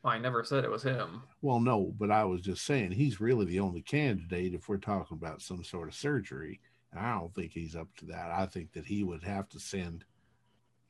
I 0.04 0.18
never 0.18 0.44
said 0.44 0.64
it 0.64 0.70
was 0.70 0.82
him. 0.82 1.22
Well, 1.40 1.60
no, 1.60 1.94
but 1.98 2.10
I 2.10 2.24
was 2.24 2.42
just 2.42 2.64
saying 2.66 2.92
he's 2.92 3.20
really 3.20 3.46
the 3.46 3.60
only 3.60 3.80
candidate 3.80 4.52
if 4.52 4.68
we're 4.68 4.76
talking 4.76 5.16
about 5.16 5.40
some 5.40 5.64
sort 5.64 5.88
of 5.88 5.94
surgery. 5.94 6.60
And 6.92 7.00
I 7.00 7.18
don't 7.18 7.34
think 7.34 7.52
he's 7.52 7.74
up 7.74 7.88
to 7.96 8.06
that. 8.06 8.30
I 8.30 8.44
think 8.46 8.72
that 8.72 8.84
he 8.84 9.02
would 9.02 9.24
have 9.24 9.48
to 9.50 9.58
send 9.58 10.04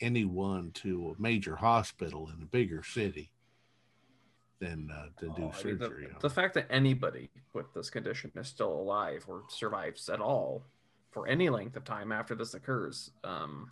anyone 0.00 0.72
to 0.72 1.14
a 1.16 1.22
major 1.22 1.54
hospital 1.54 2.28
in 2.34 2.42
a 2.42 2.46
bigger 2.46 2.82
city 2.82 3.30
than 4.60 4.90
uh, 4.90 5.06
to 5.18 5.26
do 5.26 5.32
Oh, 5.44 5.52
I 5.58 5.64
mean, 5.64 5.78
the- 5.78 5.86
surgery. 5.86 6.08
the 6.20 6.30
fact 6.30 6.54
that 6.54 6.66
anybody 6.70 7.30
with 7.52 7.72
this 7.74 7.90
condition 7.90 8.30
is 8.36 8.48
still 8.48 8.72
alive 8.72 9.24
or 9.28 9.42
survives 9.48 10.08
at 10.08 10.20
all 10.20 10.64
for 11.10 11.26
any 11.28 11.48
length 11.48 11.76
of 11.76 11.84
time 11.84 12.12
after 12.12 12.34
this 12.34 12.54
occurs, 12.54 13.10
um, 13.24 13.70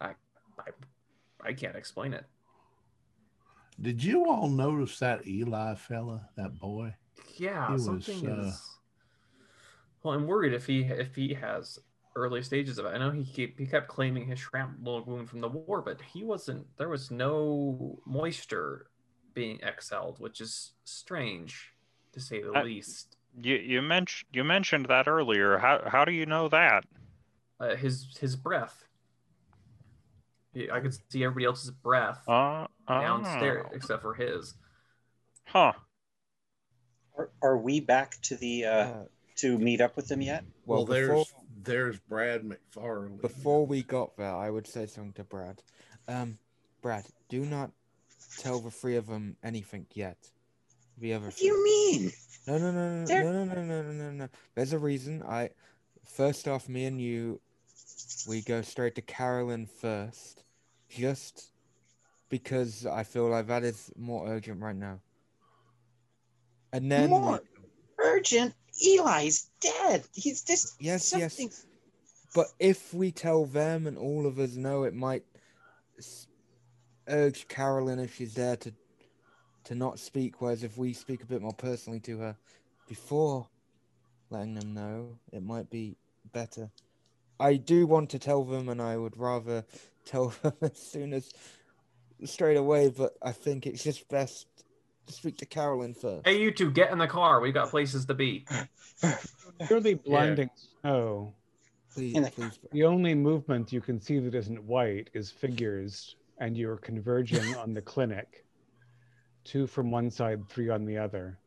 I, 0.00 0.10
I, 0.58 0.70
I 1.42 1.52
can't 1.52 1.76
explain 1.76 2.12
it. 2.14 2.24
Did 3.80 4.02
you 4.02 4.28
all 4.28 4.48
notice 4.48 4.98
that 4.98 5.26
Eli 5.26 5.74
fella, 5.76 6.28
that 6.36 6.58
boy? 6.58 6.94
Yeah, 7.36 7.66
He 7.68 7.72
was, 7.74 7.84
something 7.84 8.28
uh. 8.28 8.52
Well, 10.02 10.14
I'm 10.14 10.26
worried 10.26 10.52
if 10.52 10.66
he 10.66 10.82
if 10.82 11.14
he 11.14 11.34
has 11.34 11.78
early 12.18 12.42
stages 12.42 12.78
of 12.78 12.86
it. 12.86 12.90
I 12.90 12.98
know 12.98 13.10
he 13.10 13.24
keep, 13.24 13.58
he 13.58 13.66
kept 13.66 13.88
claiming 13.88 14.26
his 14.26 14.38
shrapnel 14.40 15.04
wound 15.06 15.28
from 15.30 15.40
the 15.40 15.48
war, 15.48 15.80
but 15.80 16.00
he 16.02 16.24
wasn't. 16.24 16.66
There 16.76 16.88
was 16.88 17.10
no 17.10 17.98
moisture 18.04 18.90
being 19.34 19.60
exhaled, 19.62 20.18
which 20.18 20.40
is 20.40 20.72
strange 20.84 21.72
to 22.12 22.20
say 22.20 22.42
the 22.42 22.52
I- 22.52 22.62
least. 22.64 23.16
You 23.40 23.56
you 23.56 23.82
mentioned 23.82 24.28
you 24.32 24.42
mentioned 24.42 24.86
that 24.86 25.06
earlier. 25.06 25.58
How 25.58 25.82
how 25.86 26.04
do 26.04 26.12
you 26.12 26.26
know 26.26 26.48
that? 26.48 26.84
Uh, 27.60 27.76
his 27.76 28.16
his 28.20 28.34
breath. 28.36 28.84
I 30.72 30.80
could 30.80 30.94
see 31.12 31.22
everybody 31.22 31.44
else's 31.44 31.70
breath 31.70 32.26
Uh, 32.26 32.66
downstairs 32.88 33.66
oh. 33.68 33.76
except 33.76 34.02
for 34.02 34.14
his. 34.14 34.54
Huh. 35.44 35.72
Are, 37.16 37.30
are 37.42 37.58
we 37.58 37.78
back 37.80 38.20
to 38.22 38.36
the 38.36 38.64
uh, 38.64 38.70
Uh, 38.70 39.04
to 39.36 39.58
meet 39.58 39.80
up 39.80 39.94
with 39.94 40.08
them 40.08 40.20
yet? 40.22 40.42
Well, 40.66 40.78
well, 40.78 40.86
there's 40.86 41.08
before, 41.08 41.37
there's 41.62 41.98
Brad 41.98 42.42
McFarlane. 42.44 43.20
before 43.20 43.66
we 43.66 43.82
got 43.82 44.16
there, 44.16 44.34
I 44.34 44.50
would 44.50 44.66
say 44.66 44.86
something 44.86 45.12
to 45.14 45.24
Brad. 45.24 45.62
Um, 46.06 46.38
Brad, 46.82 47.06
do 47.28 47.44
not 47.44 47.70
tell 48.38 48.60
the 48.60 48.70
three 48.70 48.96
of 48.96 49.06
them 49.06 49.36
anything 49.42 49.86
yet. 49.92 50.16
The 50.98 51.14
other 51.14 51.26
What 51.26 51.36
do 51.36 51.44
you 51.44 51.62
mean? 51.64 52.12
No, 52.46 52.58
no, 52.58 52.70
no, 52.72 53.00
no, 53.00 53.06
There- 53.06 53.24
no, 53.24 53.44
no, 53.44 53.54
no, 53.54 53.62
no, 53.62 53.82
no, 53.82 53.92
no, 53.92 54.10
no. 54.10 54.28
There's 54.54 54.72
a 54.72 54.78
reason. 54.78 55.22
I 55.22 55.50
first 56.04 56.48
off, 56.48 56.68
me 56.68 56.86
and 56.86 57.00
you, 57.00 57.40
we 58.26 58.40
go 58.42 58.62
straight 58.62 58.94
to 58.96 59.02
Carolyn 59.02 59.66
first, 59.66 60.44
just 60.88 61.50
because 62.30 62.86
I 62.86 63.02
feel 63.04 63.28
like 63.28 63.46
that 63.48 63.64
is 63.64 63.90
more 63.96 64.28
urgent 64.28 64.60
right 64.60 64.76
now. 64.76 65.00
And 66.72 66.90
then, 66.90 67.10
we- 67.10 67.18
More 67.18 67.42
urgent. 67.98 68.54
Eli's 68.84 69.50
dead. 69.60 70.04
He's 70.14 70.42
just 70.42 70.76
yes, 70.80 71.14
yes. 71.16 71.40
But 72.34 72.46
if 72.58 72.92
we 72.92 73.10
tell 73.10 73.46
them 73.46 73.86
and 73.86 73.96
all 73.96 74.26
of 74.26 74.38
us 74.38 74.54
know, 74.54 74.84
it 74.84 74.94
might 74.94 75.24
urge 77.08 77.48
Carolyn 77.48 77.98
if 77.98 78.14
she's 78.16 78.34
there 78.34 78.56
to 78.56 78.72
to 79.64 79.74
not 79.74 79.98
speak. 79.98 80.40
Whereas 80.40 80.62
if 80.62 80.76
we 80.76 80.92
speak 80.92 81.22
a 81.22 81.26
bit 81.26 81.42
more 81.42 81.54
personally 81.54 82.00
to 82.00 82.18
her 82.18 82.36
before 82.88 83.48
letting 84.30 84.54
them 84.54 84.74
know, 84.74 85.18
it 85.32 85.42
might 85.42 85.70
be 85.70 85.96
better. 86.32 86.70
I 87.40 87.54
do 87.56 87.86
want 87.86 88.10
to 88.10 88.18
tell 88.18 88.44
them, 88.44 88.68
and 88.68 88.82
I 88.82 88.96
would 88.96 89.16
rather 89.16 89.64
tell 90.04 90.34
them 90.42 90.52
as 90.62 90.76
soon 90.76 91.12
as 91.12 91.32
straight 92.24 92.56
away. 92.56 92.90
But 92.90 93.14
I 93.22 93.32
think 93.32 93.66
it's 93.66 93.82
just 93.82 94.08
best 94.08 94.46
to 95.08 95.14
speak 95.14 95.36
to 95.38 95.46
Carolyn 95.46 95.94
first. 95.94 96.26
Hey, 96.26 96.40
you 96.40 96.50
two, 96.50 96.70
get 96.70 96.90
in 96.92 96.98
the 96.98 97.06
car. 97.06 97.40
We've 97.40 97.54
got 97.54 97.70
places 97.70 98.04
to 98.06 98.14
be. 98.14 98.46
Purely 99.66 99.94
blinding 99.94 100.50
snow. 100.82 101.34
Please, 101.92 102.14
in 102.16 102.22
the- 102.22 102.30
please. 102.30 102.58
The 102.72 102.84
only 102.84 103.14
movement 103.14 103.72
you 103.72 103.80
can 103.80 104.00
see 104.00 104.18
that 104.20 104.34
isn't 104.34 104.62
white 104.64 105.10
is 105.14 105.30
figures, 105.30 106.16
and 106.38 106.56
you're 106.56 106.76
converging 106.76 107.56
on 107.56 107.74
the 107.74 107.82
clinic. 107.82 108.44
Two 109.44 109.66
from 109.66 109.90
one 109.90 110.10
side, 110.10 110.48
three 110.48 110.68
on 110.68 110.84
the 110.84 110.98
other. 110.98 111.38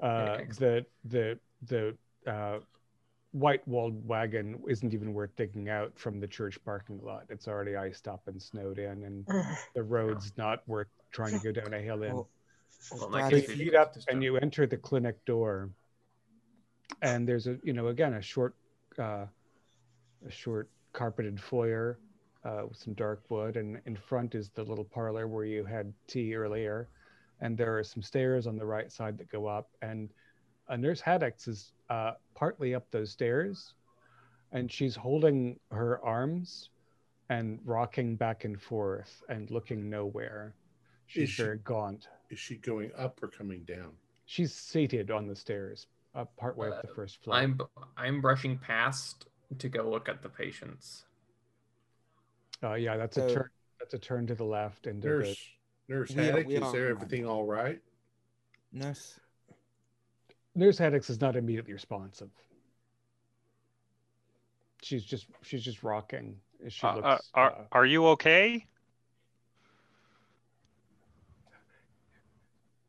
Uh, 0.00 0.38
the 0.58 0.86
the 1.04 1.38
the 1.68 1.96
uh, 2.26 2.60
white 3.32 3.66
walled 3.68 4.06
wagon 4.06 4.62
isn't 4.68 4.94
even 4.94 5.12
worth 5.12 5.34
digging 5.36 5.68
out 5.68 5.92
from 5.98 6.20
the 6.20 6.26
church 6.26 6.58
parking 6.64 7.00
lot. 7.02 7.24
It's 7.28 7.48
already 7.48 7.76
iced 7.76 8.08
up 8.08 8.22
and 8.28 8.40
snowed 8.40 8.78
in, 8.78 9.02
and 9.04 9.26
the 9.74 9.82
road's 9.82 10.32
not 10.38 10.66
worth 10.68 10.88
trying 11.12 11.38
to 11.38 11.44
go 11.44 11.52
down 11.52 11.74
a 11.74 11.80
hill 11.80 12.02
in. 12.04 12.14
Well, 12.14 12.28
Well, 12.92 13.06
in 13.06 13.12
that 13.12 13.18
Brad, 13.18 13.30
So 13.30 13.40
case, 13.40 13.56
you 13.58 13.66
if 13.66 13.72
get 13.72 13.80
up 13.80 13.94
just 13.94 14.08
and 14.08 14.22
you 14.22 14.36
enter 14.36 14.66
the 14.66 14.76
clinic 14.76 15.24
door, 15.24 15.70
and 17.02 17.28
there's 17.28 17.46
a 17.46 17.58
you 17.62 17.72
know 17.72 17.88
again 17.88 18.14
a 18.14 18.22
short, 18.22 18.54
uh, 18.98 19.26
a 20.26 20.30
short 20.30 20.70
carpeted 20.92 21.40
foyer 21.40 21.98
uh, 22.44 22.62
with 22.68 22.78
some 22.78 22.94
dark 22.94 23.22
wood, 23.28 23.56
and 23.56 23.80
in 23.86 23.96
front 23.96 24.34
is 24.34 24.50
the 24.50 24.64
little 24.64 24.84
parlor 24.84 25.28
where 25.28 25.44
you 25.44 25.64
had 25.64 25.92
tea 26.06 26.34
earlier, 26.34 26.88
and 27.40 27.56
there 27.56 27.76
are 27.78 27.84
some 27.84 28.02
stairs 28.02 28.46
on 28.46 28.56
the 28.56 28.66
right 28.66 28.90
side 28.90 29.18
that 29.18 29.30
go 29.30 29.46
up, 29.46 29.70
and 29.82 30.10
a 30.68 30.76
Nurse 30.76 31.00
Haddix 31.00 31.48
is 31.48 31.72
uh, 31.90 32.12
partly 32.34 32.74
up 32.74 32.90
those 32.90 33.10
stairs, 33.10 33.74
and 34.52 34.70
she's 34.70 34.96
holding 34.96 35.58
her 35.70 36.02
arms 36.04 36.70
and 37.28 37.60
rocking 37.64 38.16
back 38.16 38.44
and 38.44 38.60
forth 38.60 39.22
and 39.28 39.50
looking 39.50 39.90
nowhere. 39.90 40.54
She's 41.10 41.28
she- 41.30 41.42
very 41.42 41.58
gaunt 41.58 42.06
Is 42.30 42.38
she 42.38 42.54
going 42.56 42.92
up 42.96 43.20
or 43.22 43.26
coming 43.28 43.64
down? 43.64 43.92
she's 44.26 44.54
seated 44.54 45.10
on 45.10 45.26
the 45.26 45.34
stairs, 45.34 45.88
uh, 46.14 46.24
partway 46.36 46.68
up 46.70 46.82
the 46.82 46.90
Uh, 46.90 46.94
first 46.94 47.20
floor. 47.22 47.36
I'm 47.36 47.60
I'm 47.96 48.20
brushing 48.20 48.56
past 48.58 49.26
to 49.58 49.68
go 49.68 49.90
look 49.90 50.08
at 50.08 50.22
the 50.22 50.28
patients. 50.28 51.06
Uh, 52.62 52.74
yeah, 52.74 52.96
that's 52.96 53.16
a 53.16 53.34
turn. 53.34 53.50
That's 53.80 53.94
a 53.94 53.98
turn 53.98 54.26
to 54.28 54.34
the 54.36 54.44
left 54.44 54.86
And 54.86 55.02
Nurse, 55.02 55.36
Nurse 55.88 56.10
We 56.14 56.20
are- 56.20 56.24
Haddock, 56.24 56.46
we 56.46 56.54
is 56.56 56.62
are 56.62 56.72
there 56.72 56.88
everything 56.90 57.26
all 57.26 57.44
right? 57.44 57.82
Nurse. 58.70 59.18
Nurse 60.54 60.78
Haddix 60.78 61.10
is 61.10 61.20
not 61.20 61.34
immediately 61.34 61.72
responsive. 61.72 62.30
she's 64.82 65.04
just 65.04 65.26
she's 65.42 65.62
just 65.64 65.82
rocking. 65.82 66.40
She 66.68 66.86
Uh, 66.86 66.94
looks. 66.96 67.06
uh, 67.06 67.18
are 67.34 67.52
uh, 67.52 67.64
are 67.72 67.86
you 67.86 68.06
okay? 68.08 68.66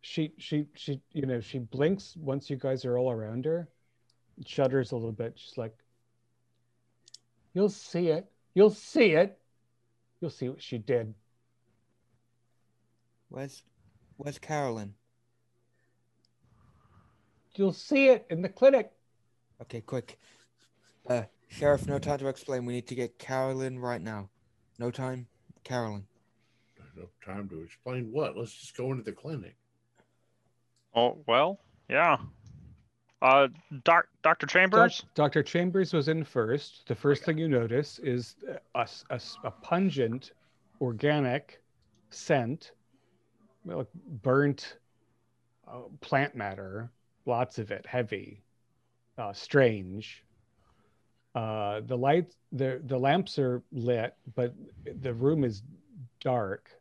She 0.01 0.33
she 0.37 0.65
she 0.75 0.99
you 1.13 1.25
know 1.25 1.39
she 1.39 1.59
blinks 1.59 2.15
once 2.17 2.49
you 2.49 2.57
guys 2.57 2.85
are 2.85 2.97
all 2.97 3.11
around 3.11 3.45
her 3.45 3.67
shudders 4.45 4.91
a 4.91 4.95
little 4.95 5.11
bit 5.11 5.33
she's 5.35 5.57
like 5.57 5.75
you'll 7.53 7.69
see 7.69 8.07
it 8.07 8.29
you'll 8.55 8.69
see 8.71 9.11
it 9.11 9.37
you'll 10.19 10.31
see 10.31 10.49
what 10.49 10.61
she 10.61 10.77
did 10.77 11.13
Where's 13.29 13.63
Where's 14.17 14.39
Carolyn? 14.39 14.93
you'll 17.55 17.73
see 17.73 18.07
it 18.07 18.25
in 18.29 18.41
the 18.41 18.49
clinic 18.49 18.91
Okay, 19.61 19.81
quick. 19.81 20.17
Uh, 21.07 21.23
Sheriff, 21.47 21.87
no 21.87 21.99
time 21.99 22.17
to 22.17 22.27
explain. 22.27 22.65
We 22.65 22.73
need 22.73 22.87
to 22.87 22.95
get 22.95 23.19
Carolyn 23.19 23.77
right 23.77 24.01
now. 24.01 24.29
No 24.79 24.89
time. 24.89 25.27
Carolyn. 25.63 26.07
No 26.95 27.05
time 27.23 27.47
to 27.49 27.61
explain 27.61 28.11
what. 28.11 28.35
Let's 28.35 28.53
just 28.53 28.75
go 28.75 28.91
into 28.91 29.03
the 29.03 29.11
clinic. 29.11 29.55
Oh 30.95 31.17
well, 31.27 31.59
yeah. 31.89 32.17
Uh, 33.21 33.47
doc, 33.83 34.07
Doc- 34.23 34.47
Chambers. 34.47 35.03
dr 35.13 35.43
chambers 35.43 35.93
was 35.93 36.07
in 36.07 36.23
first 36.23 36.87
the 36.87 36.95
first 36.95 37.23
thing 37.23 37.37
you 37.37 37.47
notice 37.47 37.99
is 37.99 38.35
a 38.73 39.51
pungent 39.61 40.31
organic 40.81 41.61
scent 42.09 42.71
burnt 44.23 44.77
uh, 45.67 45.81
plant 45.99 46.35
matter 46.35 46.89
lots 47.27 47.59
of 47.59 47.69
it 47.69 47.85
heavy 47.85 48.41
uh, 49.19 49.31
strange 49.31 50.23
uh, 51.35 51.81
the 51.85 51.95
lights 51.95 52.35
the 52.51 52.81
the 52.85 52.97
lamps 52.97 53.37
are 53.37 53.61
lit 53.71 54.15
but 54.33 54.55
the 55.01 55.13
room 55.13 55.43
is 55.43 55.61
dark 56.19 56.71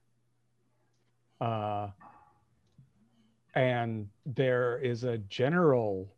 uh, 1.42 1.88
and 3.54 4.08
there 4.26 4.78
is 4.78 5.04
a 5.04 5.18
general 5.18 6.08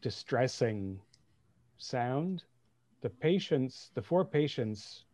distressing 0.00 1.00
sound. 1.78 2.44
The 3.00 3.10
patients, 3.10 3.90
the 3.94 4.02
four 4.02 4.24
patients, 4.24 5.04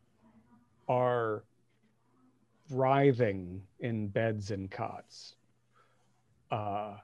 are 0.88 1.44
writhing 2.70 3.62
in 3.80 4.08
beds 4.08 4.50
and 4.50 4.70
cots. 4.70 5.36
Uh, 6.50 6.96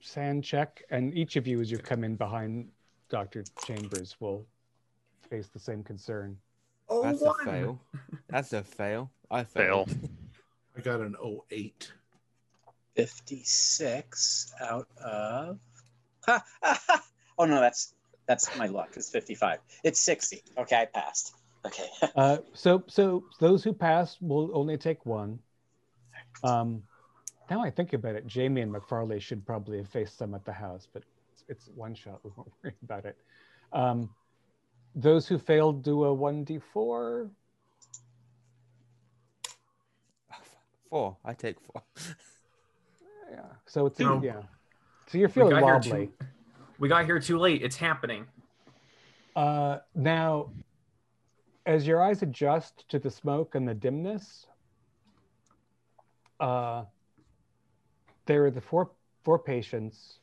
San 0.00 0.42
check, 0.42 0.82
and 0.90 1.14
each 1.16 1.36
of 1.36 1.46
you, 1.46 1.60
as 1.60 1.70
you 1.70 1.78
come 1.78 2.02
in 2.02 2.16
behind 2.16 2.68
Dr. 3.08 3.44
Chambers, 3.64 4.16
will 4.18 4.44
face 5.30 5.46
the 5.48 5.60
same 5.60 5.84
concern. 5.84 6.36
Oh, 6.88 7.02
That's 7.02 7.20
one. 7.20 7.34
a 7.40 7.44
fail. 7.44 7.80
That's 8.28 8.52
a 8.52 8.62
fail. 8.64 9.10
I 9.30 9.44
Fail. 9.44 9.86
I 10.76 10.80
got 10.80 11.00
an 11.00 11.16
08. 11.50 11.92
56 12.94 14.54
out 14.60 14.88
of. 15.02 15.58
Oh, 17.38 17.46
no, 17.46 17.60
that's 17.60 17.94
that's 18.26 18.56
my 18.56 18.66
luck. 18.66 18.90
It's 18.96 19.10
55. 19.10 19.58
It's 19.82 20.00
60. 20.00 20.42
Okay, 20.58 20.76
I 20.76 20.84
passed. 20.86 21.34
Okay. 21.66 21.88
uh, 22.16 22.38
so, 22.54 22.84
so 22.86 23.24
those 23.40 23.64
who 23.64 23.72
pass 23.72 24.16
will 24.20 24.50
only 24.54 24.76
take 24.76 25.04
one. 25.06 25.38
Um, 26.44 26.82
now 27.50 27.62
I 27.62 27.70
think 27.70 27.92
about 27.92 28.14
it, 28.14 28.26
Jamie 28.26 28.60
and 28.60 28.72
McFarley 28.72 29.20
should 29.20 29.44
probably 29.44 29.78
have 29.78 29.88
faced 29.88 30.18
some 30.18 30.34
at 30.34 30.44
the 30.44 30.52
house, 30.52 30.86
but 30.92 31.02
it's, 31.32 31.44
it's 31.48 31.70
one 31.74 31.94
shot. 31.94 32.20
We 32.22 32.30
won't 32.36 32.52
worry 32.62 32.74
about 32.82 33.04
it. 33.04 33.16
Um, 33.72 34.10
those 34.94 35.26
who 35.26 35.38
failed 35.38 35.82
do 35.82 36.04
a 36.04 36.16
1d4 36.16 37.30
four. 40.92 41.00
Four. 41.12 41.16
I 41.24 41.34
take 41.34 41.56
four. 41.60 41.82
Yeah. 43.30 43.40
So 43.64 43.86
it's 43.86 43.98
No. 43.98 44.20
yeah. 44.22 44.42
So 45.06 45.16
you're 45.16 45.30
feeling 45.30 45.52
got, 45.58 45.62
here 45.62 45.94
wobbly. 45.94 46.06
too, 46.08 46.26
we 46.78 46.86
got 46.90 47.06
here 47.06 47.18
too 47.18 47.38
late. 47.38 47.62
It's 47.62 47.76
happening. 47.76 48.26
Uh, 49.34 49.78
now, 49.94 50.50
as 51.64 51.86
your 51.86 52.02
eyes 52.02 52.20
adjust 52.20 52.86
to 52.90 52.98
the 52.98 53.10
smoke 53.10 53.54
and 53.54 53.66
the 53.66 53.72
dimness, 53.72 54.46
uh, 56.40 56.84
there 58.26 58.44
are 58.44 58.50
the 58.50 58.60
four 58.60 58.90
four 59.24 59.38
patients, 59.38 60.18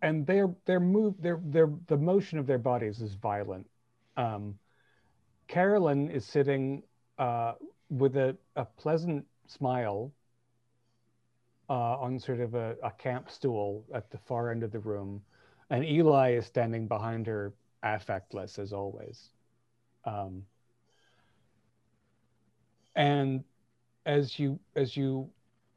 and 0.00 0.26
their 0.26 0.48
their 0.64 0.80
move 0.80 1.20
their 1.20 1.38
their 1.44 1.70
the 1.88 1.98
motion 1.98 2.38
of 2.38 2.46
their 2.46 2.56
bodies 2.56 3.02
is 3.02 3.12
violent. 3.16 3.68
Um, 4.16 4.58
Carolyn 5.46 6.10
is 6.10 6.24
sitting 6.24 6.84
uh, 7.18 7.52
with 7.88 8.16
a, 8.16 8.36
a 8.56 8.64
pleasant 8.64 9.24
smile 9.46 10.12
uh, 11.68 11.98
on 11.98 12.18
sort 12.18 12.40
of 12.40 12.54
a, 12.54 12.76
a 12.82 12.90
camp 12.92 13.30
stool 13.30 13.84
at 13.94 14.10
the 14.10 14.18
far 14.18 14.50
end 14.50 14.62
of 14.62 14.72
the 14.72 14.78
room 14.78 15.22
and 15.70 15.84
Eli 15.84 16.32
is 16.32 16.46
standing 16.46 16.86
behind 16.86 17.26
her, 17.26 17.52
affectless 17.84 18.58
as 18.58 18.72
always. 18.72 19.30
Um, 20.04 20.44
and 22.94 23.44
as 24.06 24.38
you 24.38 24.58
as 24.76 24.96
you 24.96 25.28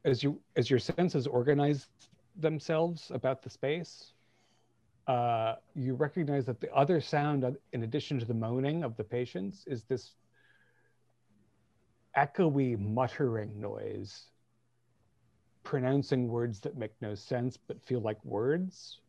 as 0.04 0.22
you 0.22 0.40
as 0.56 0.70
your 0.70 0.78
senses 0.78 1.26
organize 1.26 1.88
themselves 2.36 3.10
about 3.12 3.42
the 3.42 3.50
space, 3.50 4.12
uh, 5.08 5.56
you 5.74 5.94
recognize 5.94 6.46
that 6.46 6.60
the 6.60 6.72
other 6.72 7.00
sound, 7.00 7.44
in 7.72 7.82
addition 7.82 8.18
to 8.20 8.24
the 8.24 8.34
moaning 8.34 8.84
of 8.84 8.96
the 8.96 9.04
patients, 9.04 9.64
is 9.66 9.82
this 9.84 10.14
echoey 12.16 12.78
muttering 12.78 13.60
noise, 13.60 14.26
pronouncing 15.62 16.28
words 16.28 16.60
that 16.60 16.76
make 16.76 16.92
no 17.00 17.14
sense 17.14 17.56
but 17.56 17.82
feel 17.82 18.00
like 18.00 18.22
words 18.24 19.00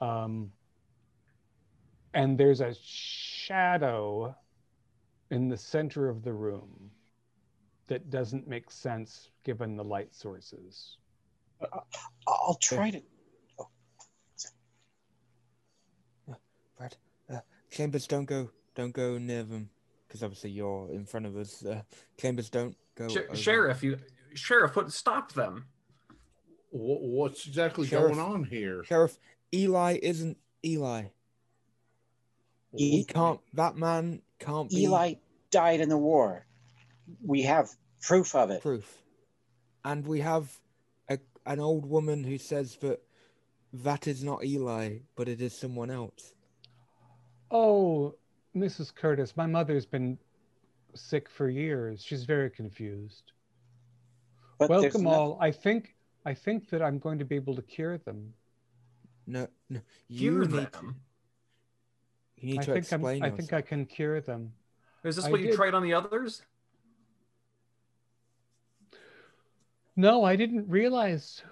um, 0.00 0.50
and 2.14 2.38
there's 2.38 2.60
a 2.60 2.74
shadow 2.82 4.34
in 5.30 5.48
the 5.48 5.56
center 5.56 6.08
of 6.08 6.22
the 6.22 6.32
room 6.32 6.90
that 7.88 8.10
doesn't 8.10 8.48
make 8.48 8.70
sense 8.70 9.30
given 9.44 9.76
the 9.76 9.84
light 9.84 10.14
sources. 10.14 10.96
I'll 12.26 12.58
try 12.60 12.90
to. 12.90 13.02
Brad, 16.76 16.96
uh, 17.30 17.40
Chambers, 17.70 18.06
don't 18.06 18.26
go, 18.26 18.50
don't 18.74 18.92
go 18.92 19.16
near 19.16 19.42
them, 19.42 19.70
because 20.16 20.24
obviously 20.24 20.50
you're 20.50 20.88
in 20.92 21.04
front 21.04 21.26
of 21.26 21.36
us. 21.36 21.64
Uh, 21.64 21.82
Chambers, 22.18 22.48
don't 22.48 22.74
go. 22.96 23.08
Sh- 23.08 23.38
Sheriff, 23.38 23.82
you 23.82 23.98
sheriff, 24.34 24.72
put 24.72 24.90
stop 24.92 25.32
them. 25.32 25.66
Wh- 26.70 27.02
What's 27.02 27.46
exactly 27.46 27.86
Sheriff. 27.86 28.14
going 28.16 28.26
on 28.26 28.44
here? 28.44 28.82
Sheriff, 28.84 29.18
Eli 29.54 29.98
isn't 30.02 30.38
Eli. 30.64 31.04
He 32.74 33.04
can't. 33.04 33.40
That 33.54 33.76
man 33.76 34.22
can't 34.38 34.68
be 34.70 34.82
Eli 34.84 35.14
died 35.50 35.80
in 35.80 35.88
the 35.88 35.96
war. 35.98 36.46
We 37.24 37.42
have 37.42 37.68
proof 38.00 38.34
of 38.34 38.50
it. 38.50 38.62
proof. 38.62 39.02
And 39.84 40.06
we 40.06 40.20
have 40.20 40.50
a, 41.08 41.18
an 41.46 41.60
old 41.60 41.86
woman 41.86 42.24
who 42.24 42.38
says 42.38 42.76
that 42.80 43.00
that 43.72 44.06
is 44.06 44.24
not 44.24 44.44
Eli, 44.44 44.98
but 45.14 45.28
it 45.28 45.40
is 45.40 45.56
someone 45.56 45.90
else. 45.90 46.34
Oh, 47.50 48.16
Mrs. 48.56 48.94
Curtis, 48.94 49.36
my 49.36 49.46
mother's 49.46 49.84
been 49.86 50.18
sick 50.94 51.28
for 51.28 51.48
years. 51.50 52.02
She's 52.02 52.24
very 52.24 52.50
confused. 52.50 53.32
But 54.58 54.70
Welcome 54.70 55.02
no- 55.04 55.10
all. 55.10 55.38
I 55.40 55.50
think 55.50 55.94
I 56.24 56.32
think 56.34 56.70
that 56.70 56.82
I'm 56.82 56.98
going 56.98 57.18
to 57.18 57.24
be 57.24 57.36
able 57.36 57.54
to 57.54 57.62
cure 57.62 57.98
them. 57.98 58.32
No, 59.26 59.46
no. 59.68 59.80
Hear 60.08 60.32
You 60.32 60.38
need 60.40 60.50
to, 60.50 60.56
them. 60.70 60.96
you 62.36 62.48
need 62.50 62.58
I 62.60 62.62
to 62.62 62.72
think 62.72 62.92
I'm, 62.92 63.00
explain 63.00 63.22
I 63.22 63.30
think 63.30 63.52
I 63.52 63.60
can 63.60 63.84
cure 63.84 64.20
them. 64.20 64.52
Is 65.04 65.16
this 65.16 65.26
I 65.26 65.30
what 65.30 65.40
you 65.40 65.48
did. 65.48 65.56
tried 65.56 65.74
on 65.74 65.82
the 65.82 65.92
others? 65.92 66.42
No, 69.96 70.24
I 70.24 70.36
didn't 70.36 70.68
realize. 70.68 71.42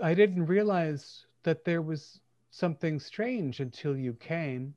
I 0.00 0.14
didn't 0.14 0.46
realize 0.46 1.24
that 1.42 1.64
there 1.64 1.82
was 1.82 2.20
something 2.50 2.98
strange 3.00 3.60
until 3.60 3.96
you 3.96 4.12
came. 4.14 4.74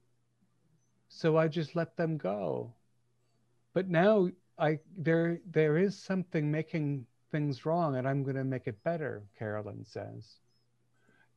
So 1.10 1.38
I 1.38 1.48
just 1.48 1.76
let 1.76 1.98
them 1.98 2.18
go. 2.18 2.72
But 3.74 3.90
now 3.90 4.30
I 4.58 4.80
there 4.98 5.40
there 5.52 5.78
is 5.78 5.98
something 5.98 6.50
making 6.50 7.06
things 7.32 7.66
wrong, 7.66 7.96
and 7.96 8.08
I'm 8.08 8.24
going 8.24 8.36
to 8.36 8.44
make 8.44 8.68
it 8.68 8.84
better. 8.84 9.24
Carolyn 9.38 9.84
says. 9.86 10.40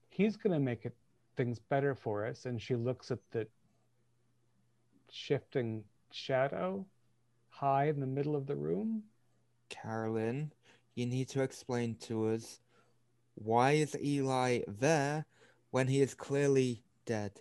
He's 0.09 0.37
going 0.37 0.53
to 0.53 0.61
make 0.61 0.85
it 0.85 0.95
things 1.37 1.59
better 1.59 1.95
for 1.95 2.27
us, 2.27 2.45
and 2.45 2.61
she 2.61 2.75
looks 2.75 3.11
at 3.11 3.19
the 3.31 3.47
shifting 5.11 5.85
shadow 6.11 6.85
high 7.49 7.89
in 7.89 8.01
the 8.01 8.07
middle 8.07 8.37
of 8.37 8.47
the 8.47 8.57
room. 8.57 9.03
Carolyn, 9.69 10.53
you 10.95 11.07
need 11.07 11.29
to 11.29 11.43
explain 11.43 11.95
to 11.97 12.29
us 12.29 12.61
why 13.35 13.73
is 13.73 13.97
Eli 14.03 14.61
there, 14.69 15.25
when 15.71 15.89
he 15.89 16.03
is 16.03 16.15
clearly 16.15 16.83
dead. 17.07 17.33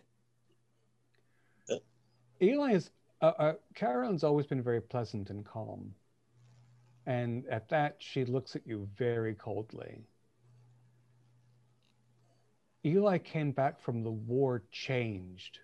Eli 2.41 2.73
is, 2.73 2.89
uh, 3.21 3.33
uh, 3.37 3.53
Carolyn's 3.75 4.23
always 4.23 4.47
been 4.47 4.63
very 4.63 4.81
pleasant 4.81 5.29
and 5.29 5.45
calm. 5.45 5.93
And 7.05 7.45
at 7.47 7.69
that, 7.69 7.97
she 7.99 8.25
looks 8.25 8.55
at 8.55 8.65
you 8.65 8.87
very 8.97 9.35
coldly. 9.35 10.05
Eli 12.85 13.17
came 13.19 13.51
back 13.51 13.79
from 13.79 14.03
the 14.03 14.11
war 14.11 14.63
changed. 14.71 15.59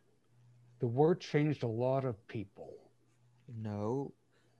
The 0.80 0.88
war 0.88 1.16
changed 1.16 1.64
a 1.64 1.68
lot 1.68 2.06
of 2.06 2.28
people. 2.28 2.74
No. 3.64 4.14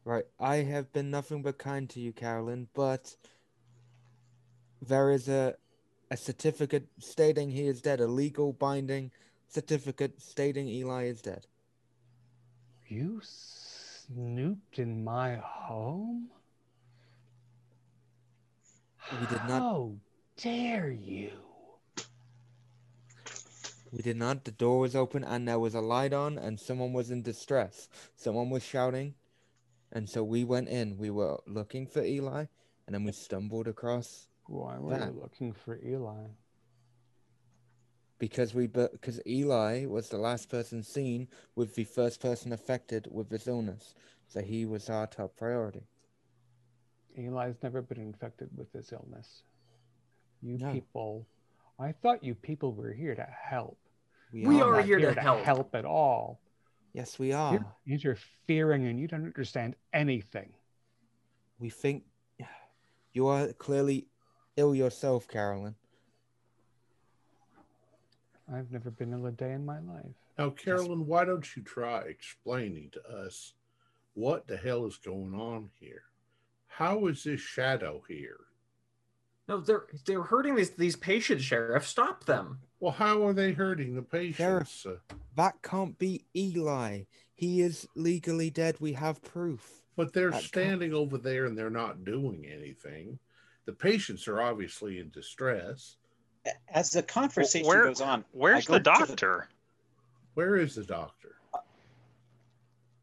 Right. 0.04 0.26
I 0.40 0.58
have 0.58 0.92
been 0.94 1.12
nothing 1.12 1.44
but 1.44 1.58
kind 1.58 1.90
to 1.92 2.00
you, 2.00 2.14
Carolyn, 2.14 2.68
but 2.74 3.16
there 4.82 5.12
is 5.12 5.28
a 5.28 5.56
a 6.10 6.18
certificate 6.18 6.88
stating 7.00 7.52
he 7.52 7.68
is 7.68 7.82
dead, 7.82 8.00
a 8.00 8.08
legal 8.08 8.54
binding 8.54 9.12
certificate 9.50 10.22
stating 10.22 10.68
Eli 10.70 11.06
is 11.06 11.22
dead. 11.22 11.46
You 12.88 13.22
snooped 13.24 14.80
in 14.80 15.04
my 15.04 15.36
home? 15.36 16.30
We 19.12 19.28
did 19.28 19.44
not- 19.46 19.62
How 19.62 19.96
dare 20.38 20.90
you? 20.92 21.32
We 23.92 24.02
did 24.02 24.18
not. 24.18 24.44
The 24.46 24.52
door 24.52 24.80
was 24.80 24.96
open 24.96 25.24
and 25.24 25.48
there 25.48 25.60
was 25.60 25.74
a 25.74 25.82
light 25.82 26.14
on, 26.14 26.38
and 26.38 26.60
someone 26.60 26.94
was 26.94 27.10
in 27.10 27.22
distress. 27.24 27.88
Someone 28.16 28.50
was 28.50 28.64
shouting, 28.64 29.16
and 29.92 30.10
so 30.10 30.24
we 30.24 30.44
went 30.44 30.68
in. 30.68 30.98
We 30.98 31.10
were 31.10 31.40
looking 31.48 31.88
for 31.88 32.04
Eli, 32.04 32.46
and 32.86 32.94
then 32.94 33.04
we 33.06 33.12
stumbled 33.14 33.68
across 33.68 34.28
Why 34.46 34.78
were 34.78 34.98
That. 34.98 35.14
you 35.14 35.20
looking 35.20 35.52
for 35.52 35.78
Eli? 35.84 36.28
Because 38.20 38.54
we 38.54 38.68
because 38.68 39.20
Eli 39.28 39.86
was 39.86 40.10
the 40.10 40.18
last 40.18 40.50
person 40.50 40.84
seen 40.84 41.28
with 41.56 41.76
the 41.76 41.84
first 41.84 42.22
person 42.22 42.52
affected 42.54 43.08
with 43.12 43.30
this 43.30 43.48
illness, 43.48 43.94
so 44.28 44.42
he 44.42 44.66
was 44.66 44.90
our 44.90 45.08
top 45.08 45.36
priority. 45.38 45.88
Eli's 47.16 47.56
never 47.64 47.82
been 47.82 48.00
infected 48.00 48.50
with 48.56 48.72
this 48.72 48.92
illness. 48.92 49.44
You 50.42 50.58
No. 50.58 50.72
people, 50.72 51.28
I 51.80 51.92
thought 51.92 52.24
you 52.24 52.36
people 52.36 52.74
were 52.74 52.94
here 52.94 53.16
to 53.16 53.24
help. 53.26 53.80
We 54.32 54.42
You're 54.42 54.66
are 54.66 54.78
not 54.78 54.86
here 54.86 55.00
to 55.00 55.20
help. 55.20 55.40
help 55.44 55.76
at 55.76 55.86
all. 55.86 56.40
Yes, 56.94 57.18
we 57.18 57.32
are. 57.32 57.54
You're 57.54 57.96
interfering 57.96 58.86
and 58.88 59.00
you 59.00 59.08
don't 59.08 59.26
understand 59.26 59.76
anything. 59.94 60.54
We 61.60 61.70
think 61.70 62.04
you 63.14 63.28
are 63.28 63.52
clearly 63.54 64.08
ill 64.58 64.76
yourself, 64.76 65.28
Carolyn. 65.28 65.76
I've 68.54 68.72
never 68.72 68.90
been 68.92 69.14
ill 69.14 69.26
a 69.26 69.32
day 69.32 69.52
in 69.52 69.66
my 69.66 69.80
life. 69.80 70.06
Now, 70.38 70.52
Carolyn, 70.52 71.06
why 71.06 71.26
don't 71.26 71.56
you 71.56 71.64
try 71.64 72.02
explaining 72.02 72.92
to 72.92 73.02
us 73.10 73.54
what 74.14 74.48
the 74.48 74.58
hell 74.58 74.86
is 74.86 74.98
going 74.98 75.34
on 75.34 75.70
here? 75.80 76.04
How 76.68 77.08
is 77.08 77.24
this 77.24 77.42
shadow 77.42 78.04
here? 78.08 78.38
No, 79.48 79.60
they're 79.62 79.86
they're 80.06 80.24
hurting 80.24 80.56
these 80.56 80.72
these 80.72 80.96
patients, 80.96 81.44
Sheriff. 81.44 81.88
Stop 81.88 82.26
them. 82.26 82.60
Well, 82.80 82.92
how 82.92 83.26
are 83.26 83.34
they 83.34 83.54
hurting 83.54 83.96
the 83.96 84.02
patients? 84.02 84.86
Uh, 84.86 84.98
That 85.36 85.62
can't 85.64 85.98
be 85.98 86.26
Eli. 86.36 87.04
He 87.34 87.62
is 87.62 87.88
legally 87.96 88.50
dead. 88.50 88.78
We 88.80 88.94
have 88.94 89.22
proof. 89.24 89.82
but 89.96 90.14
they're 90.14 90.30
That 90.30 90.42
can't- 90.42 90.46
standing 90.46 90.94
over 90.94 91.18
there 91.18 91.46
and 91.46 91.58
they're 91.58 91.72
not 91.72 92.04
doing 92.06 92.46
anything. 92.46 93.18
The 93.66 93.74
patients 93.74 94.28
are 94.28 94.40
obviously 94.40 95.00
in 95.00 95.10
distress. 95.10 95.98
As 96.70 96.92
the 96.92 97.04
conversation 97.04 97.68
Where- 97.68 97.84
goes 97.86 98.02
on, 98.02 98.24
Where's 98.32 98.70
I 98.70 98.74
the 98.78 98.80
go 98.80 98.94
to 98.94 99.06
the- 99.06 99.08
doctor? 99.16 99.50
Where 100.34 100.56
is 100.58 100.76
the 100.76 100.84
doctor? 100.84 101.36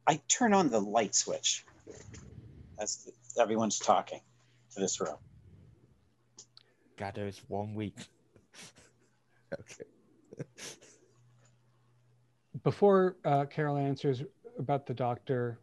I 0.06 0.20
turn 0.28 0.52
on 0.54 0.70
the 0.70 0.80
light 0.80 1.14
switch 1.14 1.64
as 2.78 3.10
everyone's 3.38 3.78
talking 3.78 4.20
to 4.74 4.80
this 4.80 5.00
room. 5.00 5.16
God, 6.96 7.14
there's 7.14 7.40
one 7.48 7.74
week. 7.74 7.96
okay. 9.52 10.44
Before 12.62 13.16
uh, 13.24 13.46
Carol 13.46 13.76
answers 13.76 14.22
about 14.58 14.86
the 14.86 14.94
doctor, 14.94 15.58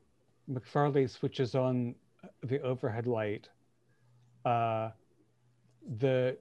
McFarley 0.52 1.10
switches 1.10 1.56
on 1.56 1.96
the 2.44 2.62
overhead 2.62 3.08
light. 3.08 3.48
Uh, 4.44 4.90
the 5.98 6.38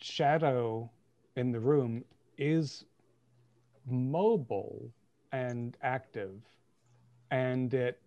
shadow 0.00 0.90
in 1.36 1.52
the 1.52 1.60
room 1.60 2.04
is 2.38 2.84
mobile 3.86 4.90
and 5.32 5.76
active, 5.82 6.40
and 7.30 7.72
it 7.74 8.00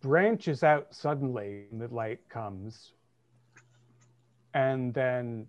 branches 0.00 0.62
out 0.62 0.94
suddenly 0.94 1.64
the 1.72 1.88
light 1.88 2.20
comes, 2.28 2.92
and 4.54 4.92
then 4.94 5.46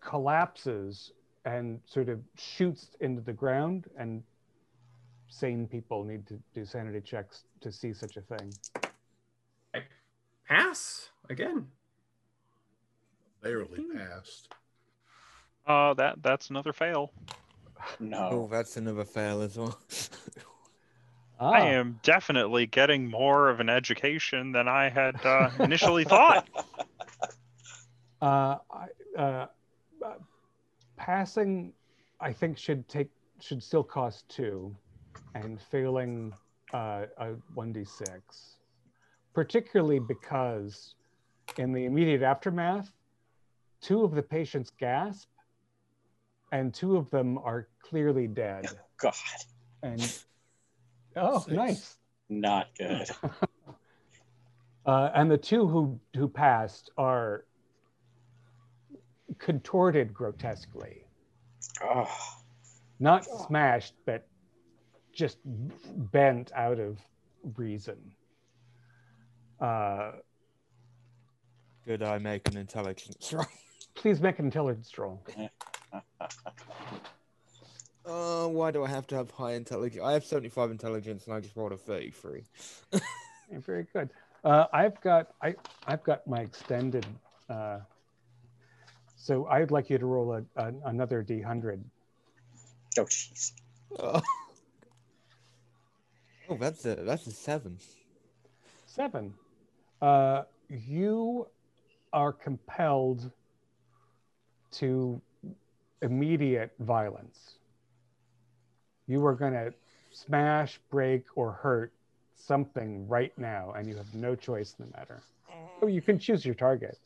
collapses 0.00 1.12
and 1.44 1.80
sort 1.84 2.08
of 2.08 2.20
shoots 2.36 2.90
into 3.00 3.20
the 3.20 3.32
ground 3.32 3.86
and 3.98 4.22
sane 5.28 5.66
people 5.66 6.04
need 6.04 6.26
to 6.26 6.38
do 6.54 6.64
sanity 6.64 7.00
checks 7.00 7.44
to 7.60 7.72
see 7.72 7.92
such 7.92 8.16
a 8.16 8.20
thing 8.20 8.52
Pass 10.48 11.08
again. 11.30 11.66
Barely 13.44 13.82
Hmm. 13.82 13.98
passed. 13.98 14.48
Uh, 15.66 15.94
that 15.94 16.22
that's 16.22 16.50
another 16.50 16.72
fail. 16.72 17.12
No. 18.00 18.18
Oh, 18.18 18.30
No, 18.30 18.48
that's 18.48 18.76
another 18.76 19.04
fail 19.04 19.42
as 19.42 19.56
well. 19.58 19.78
Ah, 21.40 21.50
I 21.52 21.60
am 21.62 21.98
definitely 22.04 22.66
getting 22.66 23.10
more 23.10 23.48
of 23.50 23.58
an 23.58 23.68
education 23.68 24.52
than 24.52 24.68
I 24.68 24.88
had 24.88 25.16
uh, 25.26 25.50
initially 25.58 26.04
thought. 26.04 26.48
uh, 28.22 28.56
I, 28.70 28.86
uh, 29.18 29.46
uh, 30.04 30.14
passing 30.96 31.72
i 32.20 32.32
think 32.32 32.56
should 32.56 32.88
take 32.88 33.08
should 33.40 33.60
still 33.62 33.82
cost 33.82 34.28
two 34.28 34.74
and 35.34 35.60
failing 35.60 36.32
uh, 36.72 37.06
a 37.18 37.32
1d6 37.56 38.58
particularly 39.34 39.98
because 39.98 40.94
in 41.58 41.72
the 41.72 41.84
immediate 41.84 42.22
aftermath 42.22 42.90
two 43.84 44.02
of 44.02 44.14
the 44.14 44.22
patients 44.22 44.72
gasp 44.80 45.28
and 46.52 46.72
two 46.72 46.96
of 46.96 47.10
them 47.10 47.36
are 47.38 47.68
clearly 47.82 48.26
dead. 48.26 48.66
God, 48.96 49.12
and 49.82 50.00
oh 51.16 51.40
Six. 51.40 51.52
nice. 51.52 51.96
Not 52.30 52.68
good. 52.78 53.10
uh, 54.86 55.10
and 55.14 55.30
the 55.30 55.36
two 55.36 55.66
who 55.66 56.00
who 56.16 56.28
passed 56.28 56.90
are 56.96 57.44
contorted 59.38 60.14
grotesquely. 60.14 61.04
Oh, 61.82 62.10
not 63.00 63.26
smashed 63.46 63.94
but 64.06 64.26
just 65.12 65.38
bent 65.44 66.52
out 66.54 66.80
of 66.80 66.98
reason. 67.56 67.98
Uh, 69.60 70.12
Good, 71.86 72.02
I 72.02 72.16
make 72.16 72.48
an 72.48 72.56
intelligence 72.56 73.30
roll. 73.32 73.44
Please 73.94 74.20
make 74.20 74.38
an 74.38 74.46
intelligence 74.46 74.96
roll 74.98 75.22
Uh, 78.06 78.46
why 78.48 78.70
do 78.70 78.84
I 78.84 78.88
have 78.88 79.06
to 79.06 79.16
have 79.16 79.30
high 79.30 79.54
intelligence? 79.54 80.02
I 80.04 80.12
have 80.12 80.26
75 80.26 80.70
intelligence 80.70 81.24
and 81.24 81.34
I 81.34 81.40
just 81.40 81.56
rolled 81.56 81.72
a 81.72 81.78
33. 81.78 82.42
Very 83.50 83.86
good 83.94 84.10
uh, 84.44 84.66
i've 84.72 85.00
got 85.00 85.28
i 85.42 85.54
i've 85.86 86.02
got 86.04 86.26
my 86.26 86.40
extended 86.40 87.06
uh, 87.48 87.78
so 89.16 89.46
i'd 89.48 89.70
like 89.70 89.90
you 89.90 89.98
to 89.98 90.06
roll 90.06 90.34
a, 90.34 90.44
a, 90.56 90.72
another 90.84 91.22
d100 91.22 91.80
oh, 92.98 93.04
jeez. 93.04 93.52
Oh. 93.98 94.22
oh, 96.50 96.56
that's 96.56 96.84
a 96.84 96.96
that's 96.96 97.26
a 97.26 97.30
seven. 97.30 97.78
Seven. 98.86 99.34
Uh, 100.00 100.42
you 100.68 101.48
are 102.12 102.32
compelled 102.32 103.30
to 104.78 105.20
immediate 106.02 106.72
violence. 106.80 107.54
You 109.06 109.24
are 109.26 109.34
going 109.34 109.52
to 109.52 109.72
smash, 110.12 110.80
break, 110.90 111.24
or 111.34 111.52
hurt 111.52 111.92
something 112.36 113.06
right 113.08 113.32
now, 113.38 113.72
and 113.76 113.88
you 113.88 113.96
have 113.96 114.12
no 114.14 114.34
choice 114.34 114.74
in 114.78 114.86
the 114.86 114.96
matter. 114.96 115.22
Oh, 115.82 115.86
you 115.86 116.00
can 116.02 116.18
choose 116.18 116.44
your 116.44 116.54
target, 116.54 116.98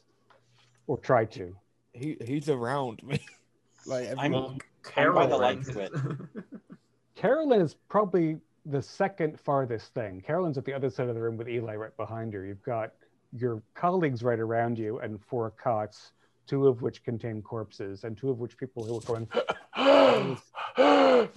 or 0.87 0.99
try 0.99 1.25
to. 1.27 1.55
He 1.93 2.17
he's 2.25 2.49
around 2.49 3.03
me. 3.03 3.21
like 3.87 4.09
I'm- 4.09 4.19
I'm 4.19 4.33
by 4.33 5.27
the 5.27 5.37
Carolyn. 5.37 5.41
light 5.41 5.65
switch. 5.67 5.93
Carolyn 7.15 7.61
is 7.61 7.75
probably 7.89 8.39
the 8.67 8.81
second 8.81 9.39
farthest 9.41 9.93
thing. 9.95 10.21
Carolyn's 10.21 10.57
at 10.57 10.65
the 10.65 10.73
other 10.73 10.89
side 10.91 11.09
of 11.09 11.15
the 11.15 11.21
room 11.21 11.37
with 11.37 11.49
Eli 11.49 11.75
right 11.75 11.97
behind 11.97 12.33
her. 12.35 12.45
You've 12.45 12.63
got 12.63 12.93
your 13.37 13.61
colleagues 13.75 14.23
right 14.23 14.39
around 14.39 14.79
you 14.79 14.99
and 15.01 15.21
four 15.25 15.51
cots 15.51 16.13
two 16.49 16.67
of 16.67 16.83
which 16.83 17.05
contain 17.05 17.43
corpses, 17.43 18.03
and 18.05 18.17
two 18.17 18.31
of 18.31 18.39
which 18.39 18.57
people 18.57 18.85
who 18.85 18.95
were 18.95 19.01
going. 19.01 19.29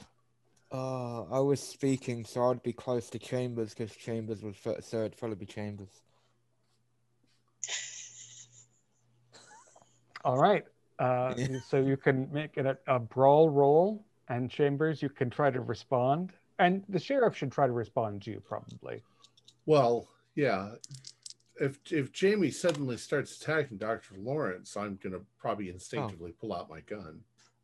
Uh, 0.73 1.23
I 1.23 1.39
was 1.39 1.59
speaking, 1.59 2.23
so 2.23 2.49
I'd 2.49 2.63
be 2.63 2.71
close 2.71 3.09
to 3.09 3.19
Chambers 3.19 3.73
because 3.73 3.93
Chambers 3.93 4.41
was 4.41 4.55
first, 4.55 4.89
so 4.89 4.99
it'd 4.99 5.17
probably 5.17 5.35
be 5.35 5.45
Chambers. 5.45 5.89
All 10.23 10.37
right. 10.37 10.63
Uh, 10.97 11.33
Yeah. 11.35 11.57
So 11.67 11.81
you 11.81 11.97
can 11.97 12.31
make 12.31 12.55
it 12.55 12.65
a, 12.65 12.77
a 12.87 12.99
brawl 12.99 13.49
roll, 13.49 14.05
and 14.29 14.49
Chambers, 14.49 15.01
you 15.01 15.09
can 15.09 15.29
try 15.29 15.51
to 15.51 15.59
respond, 15.59 16.31
and 16.57 16.85
the 16.87 16.99
sheriff 16.99 17.35
should 17.35 17.51
try 17.51 17.67
to 17.67 17.73
respond 17.73 18.21
to 18.21 18.31
you 18.31 18.39
probably. 18.39 19.03
Well, 19.65 20.07
yeah. 20.35 20.75
If 21.61 21.77
if 21.91 22.11
Jamie 22.11 22.49
suddenly 22.49 22.97
starts 22.97 23.39
attacking 23.39 23.77
Dr. 23.77 24.15
Lawrence, 24.17 24.75
I'm 24.75 24.97
gonna 25.01 25.19
probably 25.37 25.69
oh. 25.69 25.73
instinctively 25.73 26.31
pull 26.31 26.53
out 26.53 26.71
my 26.71 26.79
gun. 26.79 27.21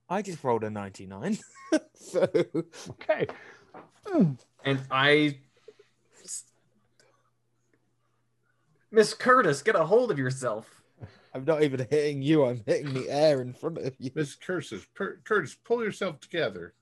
I 0.07 0.21
just 0.21 0.43
rolled 0.43 0.63
a 0.63 0.69
99. 0.69 1.39
so, 1.95 2.29
Okay. 2.91 3.27
And 4.63 4.79
I. 4.91 5.39
Miss 8.91 9.15
Curtis, 9.15 9.63
get 9.63 9.75
a 9.75 9.83
hold 9.83 10.11
of 10.11 10.19
yourself. 10.19 10.81
I'm 11.33 11.43
not 11.43 11.63
even 11.63 11.85
hitting 11.89 12.21
you, 12.21 12.45
I'm 12.45 12.61
hitting 12.65 12.93
the 12.93 13.09
air 13.09 13.41
in 13.41 13.53
front 13.53 13.79
of 13.79 13.95
you. 13.99 14.11
Miss 14.13 14.35
Curtis, 14.35 14.85
per, 14.93 15.19
Curtis, 15.23 15.55
pull 15.55 15.83
yourself 15.83 16.19
together. 16.19 16.73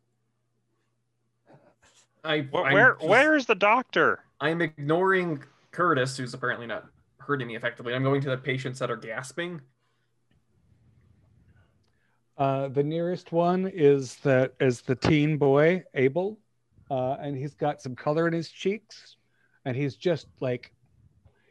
I, 2.24 2.42
Wh- 2.42 2.53
Where 2.53 2.94
just- 2.95 3.08
where 3.08 3.35
is 3.35 3.45
the 3.45 3.56
doctor? 3.56 4.19
I'm 4.40 4.61
ignoring 4.61 5.44
Curtis, 5.72 6.18
who's 6.18 6.34
apparently 6.34 6.68
not 6.68 6.85
hurting 7.25 7.47
me 7.47 7.55
effectively. 7.55 7.93
I'm 7.93 8.03
going 8.03 8.21
to 8.21 8.29
the 8.29 8.37
patients 8.37 8.79
that 8.79 8.89
are 8.91 8.95
gasping. 8.97 9.61
Uh, 12.37 12.67
the 12.67 12.83
nearest 12.83 13.31
one 13.31 13.67
is 13.73 14.15
the 14.17 14.51
is 14.59 14.81
the 14.81 14.95
teen 14.95 15.37
boy 15.37 15.83
Abel, 15.93 16.37
uh, 16.91 17.15
and 17.21 17.35
he's 17.37 17.53
got 17.55 17.81
some 17.81 17.95
color 17.95 18.27
in 18.27 18.33
his 18.33 18.49
cheeks, 18.49 19.15
and 19.63 19.75
he's 19.75 19.95
just 19.95 20.27
like 20.41 20.73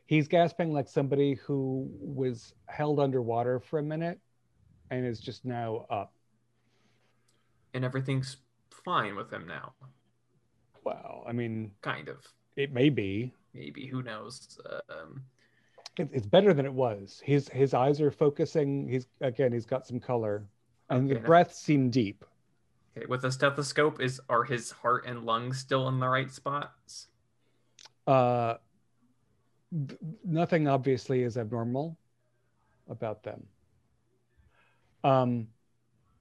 he's 0.06 0.28
gasping 0.28 0.72
like 0.74 0.88
somebody 0.88 1.34
who 1.34 1.88
was 2.00 2.52
held 2.66 3.00
underwater 3.00 3.60
for 3.60 3.78
a 3.78 3.82
minute, 3.82 4.20
and 4.90 5.06
is 5.06 5.20
just 5.20 5.44
now 5.46 5.86
up. 5.90 6.12
and 7.72 7.82
everything's 7.84 8.36
fine 8.84 9.16
with 9.16 9.32
him 9.32 9.46
now. 9.46 9.72
Well, 10.84 11.24
I 11.26 11.32
mean, 11.32 11.70
Kind 11.80 12.08
of. 12.10 12.18
it 12.56 12.72
may 12.74 12.90
be. 12.90 13.32
Maybe. 13.54 13.86
Who 13.86 14.02
knows? 14.02 14.58
Um, 14.90 15.22
it's 15.98 16.26
better 16.26 16.52
than 16.54 16.66
it 16.66 16.72
was. 16.72 17.20
His 17.24 17.48
his 17.48 17.74
eyes 17.74 18.00
are 18.00 18.10
focusing. 18.10 18.88
He's 18.88 19.06
again. 19.20 19.52
He's 19.52 19.66
got 19.66 19.86
some 19.86 20.00
color, 20.00 20.46
and 20.90 21.08
the 21.08 21.16
Okay. 21.16 21.24
breaths 21.24 21.58
seem 21.58 21.90
deep. 21.90 22.24
okay, 22.96 23.06
with 23.06 23.24
a 23.24 23.32
stethoscope, 23.32 24.00
is 24.00 24.20
are 24.28 24.44
his 24.44 24.70
heart 24.70 25.06
and 25.06 25.24
lungs 25.24 25.58
still 25.58 25.88
in 25.88 26.00
the 26.00 26.08
right 26.08 26.30
spots? 26.30 27.08
Uh, 28.06 28.56
nothing 30.24 30.68
obviously 30.68 31.22
is 31.22 31.36
abnormal 31.36 31.96
about 32.88 33.22
them. 33.22 33.46
Um, 35.02 35.48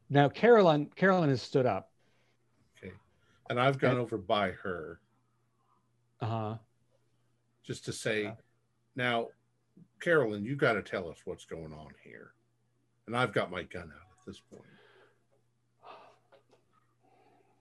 now 0.10 0.30
Carolyn, 0.30 0.88
Carolyn 0.96 1.30
has 1.30 1.42
stood 1.42 1.66
up. 1.66 1.92
Okay. 2.78 2.94
And 3.50 3.60
I've 3.60 3.78
gone 3.80 3.92
Okay. 3.92 4.02
over 4.02 4.18
by 4.18 4.52
her 4.52 5.00
Uh 6.22 6.26
huh. 6.26 6.58
just 7.64 7.86
to 7.86 7.94
say, 7.94 8.24
Yeah. 8.24 8.36
now, 8.96 9.28
Carolyn, 10.04 10.44
you 10.44 10.58
got 10.58 10.74
to 10.74 10.82
tell 10.82 11.08
us 11.10 11.20
what's 11.24 11.46
going 11.46 11.72
on 11.72 11.88
here. 12.04 12.34
And 13.08 13.16
I've 13.16 13.32
got 13.32 13.50
my 13.50 13.64
gun 13.64 13.84
out 13.84 14.20
at 14.20 14.26
this 14.26 14.42
point. 14.52 14.64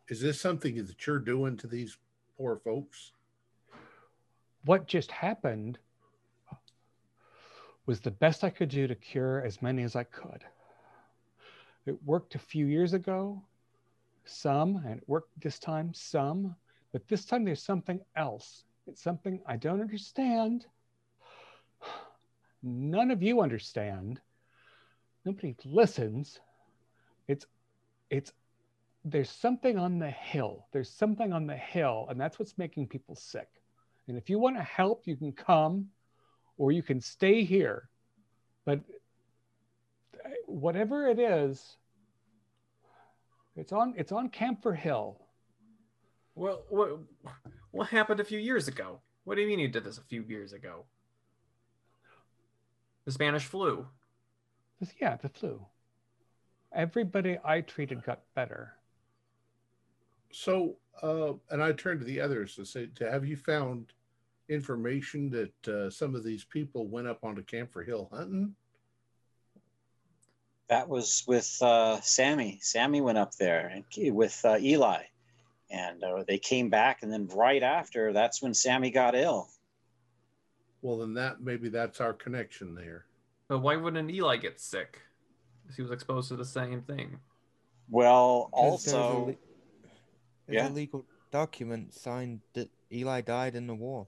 Is 0.08 0.20
this 0.20 0.40
something 0.40 0.74
that 0.74 1.06
you're 1.06 1.20
doing 1.20 1.56
to 1.58 1.68
these 1.68 1.98
poor 2.36 2.56
folks? 2.56 3.12
What 4.64 4.88
just 4.88 5.12
happened 5.12 5.78
was 7.86 8.00
the 8.00 8.10
best 8.10 8.42
I 8.42 8.50
could 8.50 8.68
do 8.68 8.88
to 8.88 8.94
cure 8.96 9.44
as 9.44 9.62
many 9.62 9.84
as 9.84 9.94
I 9.94 10.04
could. 10.04 10.44
It 11.86 11.96
worked 12.04 12.34
a 12.34 12.40
few 12.40 12.66
years 12.66 12.92
ago, 12.92 13.40
some, 14.24 14.82
and 14.84 14.98
it 14.98 15.08
worked 15.08 15.40
this 15.40 15.60
time, 15.60 15.94
some, 15.94 16.56
but 16.92 17.06
this 17.06 17.24
time 17.24 17.44
there's 17.44 17.62
something 17.62 18.00
else. 18.16 18.64
It's 18.88 19.02
something 19.02 19.40
I 19.46 19.56
don't 19.56 19.80
understand. 19.80 20.66
None 22.62 23.10
of 23.10 23.22
you 23.22 23.40
understand. 23.40 24.20
Nobody 25.24 25.56
listens. 25.64 26.40
It's, 27.28 27.46
it's, 28.10 28.32
there's 29.04 29.30
something 29.30 29.78
on 29.78 29.98
the 29.98 30.10
hill. 30.10 30.66
There's 30.72 30.90
something 30.90 31.32
on 31.32 31.46
the 31.46 31.56
hill, 31.56 32.06
and 32.08 32.20
that's 32.20 32.38
what's 32.38 32.56
making 32.58 32.88
people 32.88 33.16
sick. 33.16 33.48
And 34.08 34.16
if 34.16 34.30
you 34.30 34.38
want 34.38 34.56
to 34.56 34.62
help, 34.62 35.06
you 35.06 35.16
can 35.16 35.32
come 35.32 35.88
or 36.58 36.72
you 36.72 36.82
can 36.82 37.00
stay 37.00 37.44
here. 37.44 37.88
But 38.64 38.80
uh, 40.24 40.28
whatever 40.46 41.08
it 41.08 41.18
is, 41.18 41.76
it's 43.56 43.72
on 43.72 43.94
it's 43.96 44.12
on 44.12 44.28
Camphor 44.28 44.72
Hill. 44.72 45.18
Well, 46.34 46.62
what 46.68 46.98
what 47.70 47.88
happened 47.88 48.20
a 48.20 48.24
few 48.24 48.38
years 48.38 48.68
ago? 48.68 49.00
What 49.24 49.34
do 49.34 49.42
you 49.42 49.48
mean 49.48 49.58
you 49.58 49.68
did 49.68 49.84
this 49.84 49.98
a 49.98 50.02
few 50.02 50.22
years 50.22 50.52
ago? 50.52 50.84
The 53.04 53.12
Spanish 53.12 53.44
flu. 53.44 53.86
Yeah, 55.00 55.16
the 55.16 55.28
flu. 55.28 55.64
Everybody 56.72 57.38
I 57.44 57.60
treated 57.60 58.02
got 58.04 58.20
better. 58.34 58.74
So, 60.32 60.76
uh, 61.02 61.34
and 61.50 61.62
I 61.62 61.72
turned 61.72 62.00
to 62.00 62.06
the 62.06 62.20
others 62.20 62.56
to 62.56 62.64
say, 62.64 62.88
to 62.96 63.10
have 63.10 63.26
you 63.26 63.36
found 63.36 63.92
information 64.48 65.30
that 65.30 65.68
uh, 65.68 65.90
some 65.90 66.14
of 66.14 66.24
these 66.24 66.44
people 66.44 66.86
went 66.86 67.06
up 67.06 67.22
onto 67.22 67.42
Camphor 67.42 67.82
Hill 67.82 68.08
hunting? 68.12 68.54
That 70.68 70.88
was 70.88 71.22
with 71.26 71.58
uh, 71.60 72.00
Sammy. 72.00 72.58
Sammy 72.62 73.00
went 73.00 73.18
up 73.18 73.34
there 73.34 73.68
and 73.68 74.14
with 74.14 74.40
uh, 74.44 74.56
Eli, 74.58 75.02
and 75.70 76.02
uh, 76.02 76.24
they 76.26 76.38
came 76.38 76.70
back. 76.70 77.02
And 77.02 77.12
then 77.12 77.28
right 77.28 77.62
after, 77.62 78.12
that's 78.12 78.40
when 78.40 78.54
Sammy 78.54 78.90
got 78.90 79.14
ill. 79.14 79.50
Well, 80.82 80.98
then 80.98 81.14
that 81.14 81.40
maybe 81.40 81.68
that's 81.68 82.00
our 82.00 82.12
connection 82.12 82.74
there. 82.74 83.06
But 83.48 83.60
why 83.60 83.76
wouldn't 83.76 84.10
Eli 84.10 84.36
get 84.36 84.60
sick? 84.60 85.00
'Cause 85.66 85.76
he 85.76 85.82
was 85.82 85.92
exposed 85.92 86.28
to 86.28 86.36
the 86.36 86.44
same 86.44 86.82
thing. 86.82 87.20
Well, 87.88 88.50
'Cause 88.52 88.84
there's 88.84 88.94
a 88.94 88.98
also, 88.98 89.18
le- 89.26 89.26
there's 89.26 89.36
yeah. 90.48 90.68
a 90.68 90.70
legal 90.70 91.06
document 91.30 91.94
signed 91.94 92.40
that 92.54 92.68
Eli 92.92 93.20
died 93.20 93.54
in 93.54 93.66
the 93.66 93.74
war. 93.74 94.06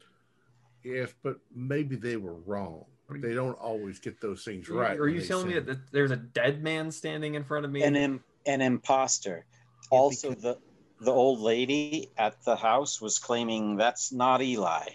Yes, 0.83 1.15
but 1.23 1.39
maybe 1.55 1.97
they 1.97 2.17
were 2.17 2.35
wrong. 2.35 2.85
They 3.11 3.35
don't 3.35 3.59
always 3.59 3.99
get 4.01 4.20
those 4.20 4.44
things 4.44 4.69
right. 4.69 4.99
Are 4.99 5.09
you 5.09 5.20
they 5.20 5.27
telling 5.27 5.47
me 5.49 5.59
that 5.59 5.93
there's 5.93 6.11
a 6.11 6.17
dead 6.17 6.62
man 6.62 6.91
standing 6.91 7.35
in 7.35 7.44
front 7.44 7.65
of 7.65 7.70
me? 7.70 7.83
an 7.83 7.97
Im- 7.97 8.25
an 8.47 8.61
imposter. 8.61 9.47
Yeah, 9.93 9.99
Also, 9.99 10.31
because- 10.31 10.43
the 10.43 10.61
the 11.01 11.11
old 11.12 11.41
lady 11.41 12.11
at 12.17 12.43
the 12.44 12.57
house 12.57 13.01
was 13.01 13.19
claiming 13.19 13.77
that's 13.77 14.11
not 14.12 14.41
Eli. 14.41 14.86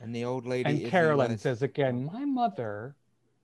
And 0.00 0.14
the 0.14 0.24
old 0.24 0.46
lady. 0.46 0.68
And 0.68 0.90
Carolyn 0.90 1.38
says 1.38 1.62
again, 1.62 2.04
My 2.12 2.24
mother 2.24 2.94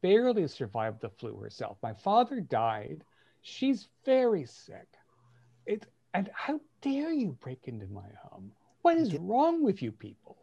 barely 0.02 0.46
survived 0.48 1.00
the 1.00 1.10
flu 1.10 1.36
herself. 1.38 1.78
My 1.82 1.92
father 1.92 2.40
died. 2.40 3.04
She's 3.42 3.88
very 4.04 4.44
sick. 4.44 4.88
It 5.66 5.86
and 6.14 6.30
how 6.34 6.60
dare 6.80 7.12
you 7.12 7.36
break 7.40 7.60
into 7.64 7.86
my 7.86 8.08
home? 8.22 8.52
What 8.82 8.96
is 8.96 9.14
wrong 9.16 9.62
with 9.62 9.82
you 9.82 9.92
people? 9.92 10.36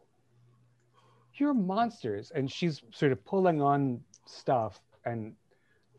You're 1.34 1.54
monsters. 1.54 2.32
And 2.34 2.50
she's 2.50 2.82
sort 2.92 3.12
of 3.12 3.24
pulling 3.24 3.60
on 3.60 4.00
stuff 4.26 4.80
and 5.04 5.34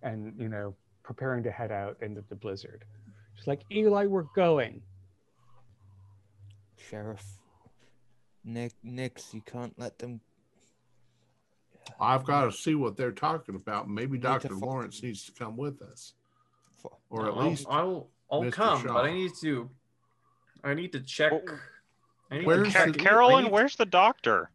and 0.01 0.33
you 0.37 0.49
know, 0.49 0.75
preparing 1.03 1.43
to 1.43 1.51
head 1.51 1.71
out 1.71 1.97
into 2.01 2.23
the 2.29 2.35
blizzard. 2.35 2.85
She's 3.35 3.47
like, 3.47 3.61
Eli, 3.71 4.05
we're 4.05 4.23
going. 4.35 4.81
Sheriff. 6.77 7.38
Nick, 8.43 8.73
Nix, 8.83 9.33
you 9.33 9.41
can't 9.41 9.77
let 9.77 9.99
them. 9.99 10.21
I've 11.99 12.23
got 12.23 12.45
to 12.45 12.51
see 12.51 12.75
what 12.75 12.95
they're 12.97 13.11
talking 13.11 13.55
about. 13.55 13.89
Maybe 13.89 14.17
Dr. 14.17 14.49
fo- 14.49 14.55
Lawrence 14.65 15.01
needs 15.03 15.25
to 15.25 15.31
come 15.31 15.57
with 15.57 15.81
us, 15.81 16.13
or 17.09 17.27
at 17.27 17.33
I'll- 17.33 17.49
least 17.49 17.65
I'll 17.69 18.09
I'll 18.31 18.43
Mr. 18.43 18.51
come, 18.53 18.81
Shaw. 18.83 18.93
but 18.93 19.05
I 19.05 19.11
need 19.13 19.31
to 19.41 19.69
I 20.63 20.73
need 20.73 20.91
to 20.91 20.99
check. 21.01 21.31
Well, 21.31 21.59
I 22.31 22.37
need 22.39 22.45
where's 22.45 22.67
to 22.73 22.79
Ca- 22.79 22.85
the- 22.91 22.99
Carolyn, 22.99 23.45
need- 23.45 23.51
where's 23.53 23.75
the 23.75 23.85
doctor? 23.85 24.51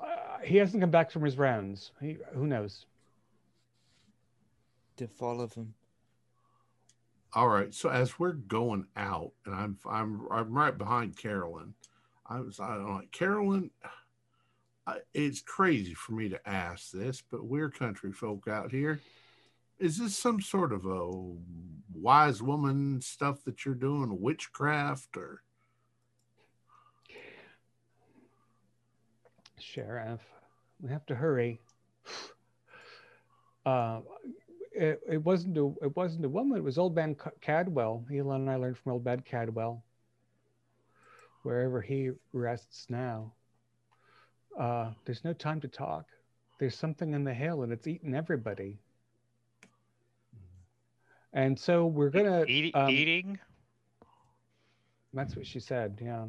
Uh, 0.00 0.38
he 0.44 0.56
hasn't 0.58 0.82
come 0.82 0.90
back 0.90 1.10
from 1.10 1.22
his 1.24 1.36
rounds. 1.38 1.92
He, 2.00 2.18
who 2.34 2.46
knows? 2.46 2.86
to 4.96 5.08
follow 5.08 5.46
them. 5.48 5.74
All 7.34 7.48
right. 7.48 7.74
So 7.74 7.88
as 7.88 8.18
we're 8.18 8.32
going 8.32 8.86
out, 8.96 9.32
and 9.44 9.54
I'm 9.54 9.78
I'm 9.90 10.26
I'm 10.30 10.52
right 10.56 10.76
behind 10.76 11.16
Carolyn. 11.16 11.74
I 12.26 12.40
was 12.40 12.60
I 12.60 12.76
don't 12.76 12.86
know, 12.86 13.02
Carolyn. 13.10 13.70
I, 14.86 14.98
it's 15.14 15.40
crazy 15.40 15.94
for 15.94 16.12
me 16.12 16.28
to 16.28 16.48
ask 16.48 16.90
this, 16.90 17.22
but 17.30 17.44
we're 17.44 17.70
country 17.70 18.12
folk 18.12 18.46
out 18.48 18.70
here. 18.70 19.00
Is 19.78 19.98
this 19.98 20.16
some 20.16 20.40
sort 20.40 20.72
of 20.72 20.86
a 20.86 21.10
wise 21.92 22.40
woman 22.40 23.00
stuff 23.00 23.42
that 23.44 23.64
you're 23.64 23.74
doing, 23.74 24.20
witchcraft, 24.20 25.16
or 25.16 25.42
Sheriff, 29.58 30.20
we 30.80 30.90
have 30.90 31.06
to 31.06 31.14
hurry. 31.14 31.60
Uh, 33.66 34.02
it, 34.74 35.00
it 35.08 35.24
wasn't 35.24 35.56
a 35.56 35.72
it 35.82 35.94
wasn't 35.96 36.24
a 36.24 36.28
woman. 36.28 36.58
It 36.58 36.64
was 36.64 36.78
Old 36.78 36.94
Man 36.94 37.16
C- 37.22 37.30
Cadwell. 37.40 38.04
Elon 38.12 38.42
and 38.42 38.50
I 38.50 38.56
learned 38.56 38.78
from 38.78 38.92
Old 38.92 39.04
Man 39.04 39.20
Cadwell. 39.20 39.84
Wherever 41.42 41.80
he 41.80 42.10
rests 42.32 42.86
now, 42.88 43.32
uh, 44.58 44.90
there's 45.04 45.24
no 45.24 45.32
time 45.32 45.60
to 45.60 45.68
talk. 45.68 46.06
There's 46.58 46.76
something 46.76 47.12
in 47.12 47.24
the 47.24 47.34
hill, 47.34 47.62
and 47.62 47.72
it's 47.72 47.86
eating 47.86 48.14
everybody. 48.14 48.78
And 51.32 51.58
so 51.58 51.86
we're 51.86 52.10
gonna 52.10 52.44
Eat, 52.46 52.74
um, 52.74 52.90
eating? 52.90 53.38
That's 55.12 55.36
what 55.36 55.46
she 55.46 55.60
said. 55.60 56.00
Yeah. 56.02 56.26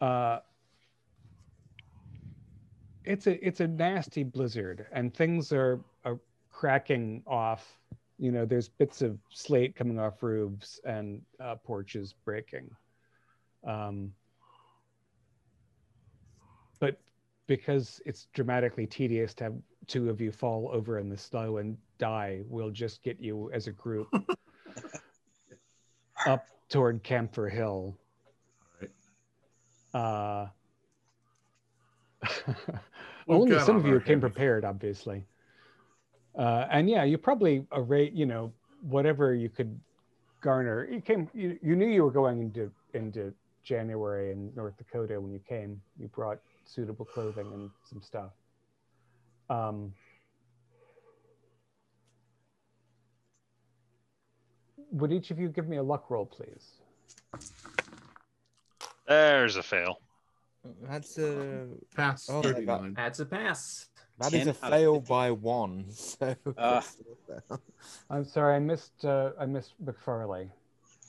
Uh, 0.00 0.40
it's 3.04 3.26
a 3.26 3.46
it's 3.46 3.60
a 3.60 3.68
nasty 3.68 4.22
blizzard, 4.22 4.86
and 4.92 5.12
things 5.14 5.52
are 5.52 5.80
cracking 6.62 7.20
off. 7.26 7.76
You 8.20 8.30
know, 8.30 8.44
there's 8.44 8.68
bits 8.68 9.02
of 9.02 9.18
slate 9.30 9.74
coming 9.74 9.98
off 9.98 10.22
roofs 10.22 10.78
and 10.84 11.20
uh, 11.40 11.56
porches 11.56 12.14
breaking. 12.24 12.70
Um, 13.66 14.12
but 16.78 17.00
because 17.48 18.00
it's 18.06 18.28
dramatically 18.32 18.86
tedious 18.86 19.34
to 19.34 19.44
have 19.44 19.54
two 19.88 20.08
of 20.08 20.20
you 20.20 20.30
fall 20.30 20.70
over 20.72 21.00
in 21.00 21.08
the 21.08 21.16
snow 21.16 21.56
and 21.56 21.76
die, 21.98 22.42
we'll 22.46 22.70
just 22.70 23.02
get 23.02 23.18
you 23.18 23.50
as 23.52 23.66
a 23.66 23.72
group 23.72 24.06
up 26.26 26.46
toward 26.68 27.02
Camphor 27.02 27.48
Hill. 27.48 27.98
Uh, 29.92 30.46
only 33.28 33.58
some 33.58 33.74
of 33.74 33.84
you 33.84 33.98
came 33.98 34.20
prepared, 34.20 34.64
obviously. 34.64 35.26
Uh, 36.36 36.66
and 36.70 36.88
yeah, 36.88 37.04
you 37.04 37.18
probably 37.18 37.66
array, 37.72 38.10
you 38.10 38.26
know, 38.26 38.52
whatever 38.82 39.34
you 39.34 39.48
could 39.48 39.78
garner. 40.40 40.88
You 40.90 41.00
came, 41.00 41.28
you, 41.34 41.58
you 41.62 41.76
knew 41.76 41.86
you 41.86 42.02
were 42.04 42.10
going 42.10 42.40
into 42.40 42.70
into 42.94 43.32
January 43.64 44.32
in 44.32 44.52
North 44.56 44.76
Dakota 44.76 45.20
when 45.20 45.32
you 45.32 45.40
came. 45.48 45.80
You 45.98 46.08
brought 46.08 46.38
suitable 46.64 47.04
clothing 47.04 47.46
and 47.52 47.70
some 47.84 48.00
stuff. 48.02 48.30
Um, 49.50 49.92
would 54.90 55.12
each 55.12 55.30
of 55.30 55.38
you 55.38 55.48
give 55.48 55.68
me 55.68 55.76
a 55.76 55.82
luck 55.82 56.10
roll, 56.10 56.26
please? 56.26 56.72
There's 59.06 59.56
a 59.56 59.62
fail. 59.62 60.00
That's 60.82 61.18
a 61.18 61.66
past 61.96 62.30
Oh, 62.30 62.40
thirty 62.40 62.64
nine? 62.64 62.94
That's 62.94 63.20
a 63.20 63.26
pass. 63.26 63.88
That 64.22 64.32
is 64.34 64.44
10 64.44 64.48
a 64.48 64.54
fail 64.54 65.00
by 65.00 65.30
one. 65.30 65.86
So 65.90 66.36
Uh. 66.56 66.82
I'm 68.10 68.24
sorry, 68.24 68.56
I 68.56 68.58
missed 68.58 69.04
uh, 69.04 69.30
I 69.38 69.46
missed 69.46 69.74
McFarley. 69.84 70.50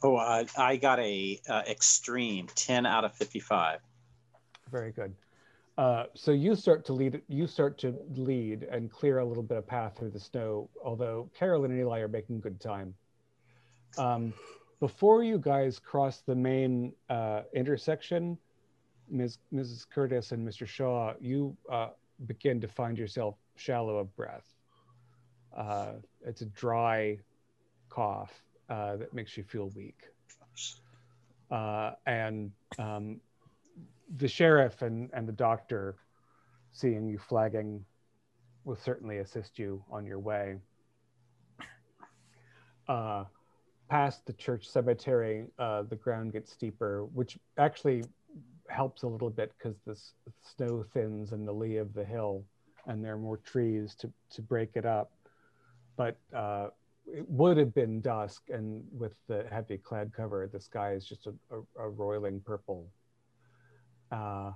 Oh, 0.01 0.17
uh, 0.17 0.43
I 0.57 0.75
got 0.75 0.99
a 0.99 1.39
uh, 1.47 1.63
extreme 1.67 2.47
10 2.55 2.85
out 2.85 3.05
of 3.05 3.13
55. 3.15 3.79
Very 4.71 4.91
good. 4.91 5.13
Uh, 5.77 6.05
so 6.13 6.31
you 6.31 6.55
start 6.55 6.85
to 6.85 6.93
lead. 6.93 7.21
You 7.27 7.47
start 7.47 7.77
to 7.79 7.95
lead 8.15 8.63
and 8.63 8.91
clear 8.91 9.19
a 9.19 9.25
little 9.25 9.43
bit 9.43 9.57
of 9.57 9.65
path 9.65 9.97
through 9.97 10.11
the 10.11 10.19
snow. 10.19 10.69
Although 10.83 11.29
Carolyn 11.37 11.71
and 11.71 11.79
Eli 11.79 11.99
are 11.99 12.07
making 12.07 12.41
good 12.41 12.59
time. 12.59 12.93
Um, 13.97 14.33
before 14.79 15.23
you 15.23 15.37
guys 15.37 15.79
cross 15.79 16.21
the 16.25 16.35
main 16.35 16.93
uh, 17.09 17.43
intersection, 17.53 18.37
Ms., 19.09 19.37
Mrs. 19.53 19.87
Curtis 19.89 20.31
and 20.31 20.45
Mr. 20.47 20.67
Shaw, 20.67 21.13
you 21.21 21.55
uh, 21.71 21.89
begin 22.25 22.61
to 22.61 22.67
find 22.67 22.97
yourself 22.97 23.35
shallow 23.55 23.97
of 23.97 24.15
breath. 24.15 24.53
Uh, 25.55 25.93
it's 26.25 26.41
a 26.41 26.45
dry 26.45 27.17
cough 27.89 28.31
uh, 28.69 28.95
that 28.97 29.13
makes 29.13 29.37
you 29.37 29.43
feel 29.43 29.69
weak. 29.75 29.99
Uh, 31.51 31.91
and 32.05 32.51
um, 32.79 33.19
the 34.17 34.27
sheriff 34.27 34.81
and, 34.81 35.09
and 35.13 35.27
the 35.27 35.33
doctor, 35.33 35.95
seeing 36.71 37.07
you 37.07 37.17
flagging, 37.17 37.85
will 38.63 38.75
certainly 38.75 39.19
assist 39.19 39.59
you 39.59 39.83
on 39.91 40.05
your 40.05 40.19
way. 40.19 40.55
Uh, 42.87 43.25
past 43.89 44.25
the 44.25 44.33
church 44.33 44.67
cemetery, 44.67 45.45
uh, 45.59 45.83
the 45.83 45.95
ground 45.95 46.33
gets 46.33 46.51
steeper, 46.51 47.05
which 47.13 47.37
actually 47.57 48.03
helps 48.69 49.03
a 49.03 49.07
little 49.07 49.29
bit 49.29 49.51
because 49.57 49.77
the 49.85 49.97
snow 50.41 50.83
thins 50.93 51.31
in 51.31 51.45
the 51.45 51.53
lee 51.53 51.77
of 51.77 51.93
the 51.93 52.03
hill, 52.05 52.43
and 52.87 53.03
there 53.03 53.13
are 53.13 53.19
more 53.19 53.37
trees 53.37 53.95
to 53.95 54.11
to 54.31 54.41
break 54.41 54.71
it 54.75 54.85
up. 54.85 55.11
But 55.95 56.17
uh, 56.35 56.69
it 57.05 57.29
would 57.29 57.57
have 57.57 57.73
been 57.73 58.01
dusk, 58.01 58.43
and 58.49 58.83
with 58.91 59.13
the 59.27 59.45
heavy 59.51 59.77
cloud 59.77 60.11
cover, 60.15 60.49
the 60.51 60.59
sky 60.59 60.93
is 60.93 61.05
just 61.05 61.27
a, 61.27 61.33
a, 61.51 61.85
a 61.85 61.89
roiling 61.89 62.39
purple. 62.39 62.87
Uh, 64.11 64.51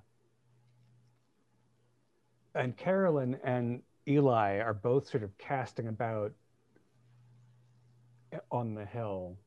and 2.55 2.75
Carolyn 2.75 3.37
and 3.43 3.81
Eli 4.07 4.59
are 4.59 4.73
both 4.73 5.07
sort 5.07 5.23
of 5.23 5.37
casting 5.37 5.87
about 5.87 6.31
on 8.51 8.73
the 8.73 8.85
hill. 8.85 9.37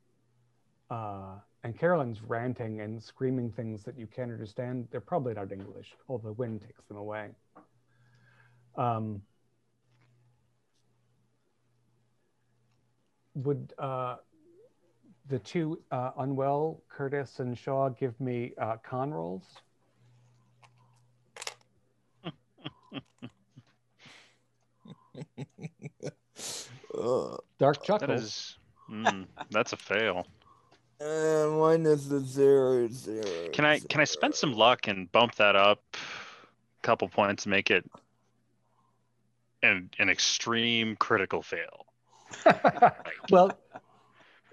Uh, 0.91 1.37
and 1.63 1.79
Carolyn's 1.79 2.23
ranting 2.23 2.81
and 2.81 3.03
screaming 3.03 3.51
things 3.51 3.83
that 3.85 3.99
you 3.99 4.07
can't 4.07 4.31
understand. 4.31 4.89
They're 4.91 5.01
probably 5.01 5.35
not 5.35 5.53
English, 5.53 5.95
although 6.09 6.29
the 6.29 6.35
wind 6.35 6.63
takes 6.63 6.83
them 6.85 6.97
away. 6.97 7.29
Um, 8.77 9.21
would 13.35 13.75
uh, 13.79 14.17
the 15.29 15.39
two 15.39 15.81
uh, 15.91 16.13
unwell, 16.19 16.83
Curtis 16.89 17.41
and 17.41 17.57
Shaw, 17.59 17.91
give 17.91 18.19
me 18.21 18.53
uh, 18.61 18.77
con 18.83 19.13
rolls? 19.13 19.45
Dark 27.59 27.83
chuckles. 27.85 28.01
That 28.01 28.11
is, 28.11 28.57
mm, 28.91 29.27
that's 29.51 29.75
a 29.75 29.77
fail. 29.77 30.27
Uh, 31.01 31.49
minus 31.59 32.07
the 32.07 32.21
zero 32.21 32.87
zero. 32.89 33.49
Can 33.53 33.65
I 33.65 33.79
can 33.79 34.01
I 34.01 34.05
spend 34.05 34.35
some 34.35 34.53
luck 34.53 34.87
and 34.87 35.11
bump 35.13 35.35
that 35.37 35.57
up 35.57 35.83
a 35.95 36.83
couple 36.83 37.09
points 37.09 37.47
and 37.47 37.51
make 37.51 37.71
it 37.71 37.89
an 39.63 39.91
an 39.99 40.11
extreme 40.11 40.97
critical 40.97 41.43
fail? 41.43 41.87
well, 43.31 43.51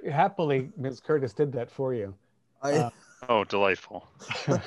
happily, 0.10 0.70
Ms. 0.78 1.00
Curtis 1.00 1.34
did 1.34 1.52
that 1.52 1.70
for 1.70 1.94
you. 1.94 2.14
I, 2.62 2.74
uh, 2.74 2.90
Oh, 3.30 3.44
delightful. 3.44 4.08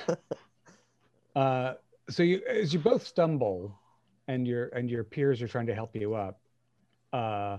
Uh, 1.36 1.75
so 2.09 2.25
you, 2.25 2.42
as 2.49 2.75
you 2.75 2.81
both 2.81 3.07
stumble, 3.07 3.78
and 4.26 4.47
your 4.47 4.67
and 4.68 4.91
your 4.91 5.05
peers 5.05 5.41
are 5.41 5.49
trying 5.49 5.67
to 5.67 5.75
help 5.75 5.94
you 5.94 6.15
up. 6.15 6.41
Uh, 7.12 7.59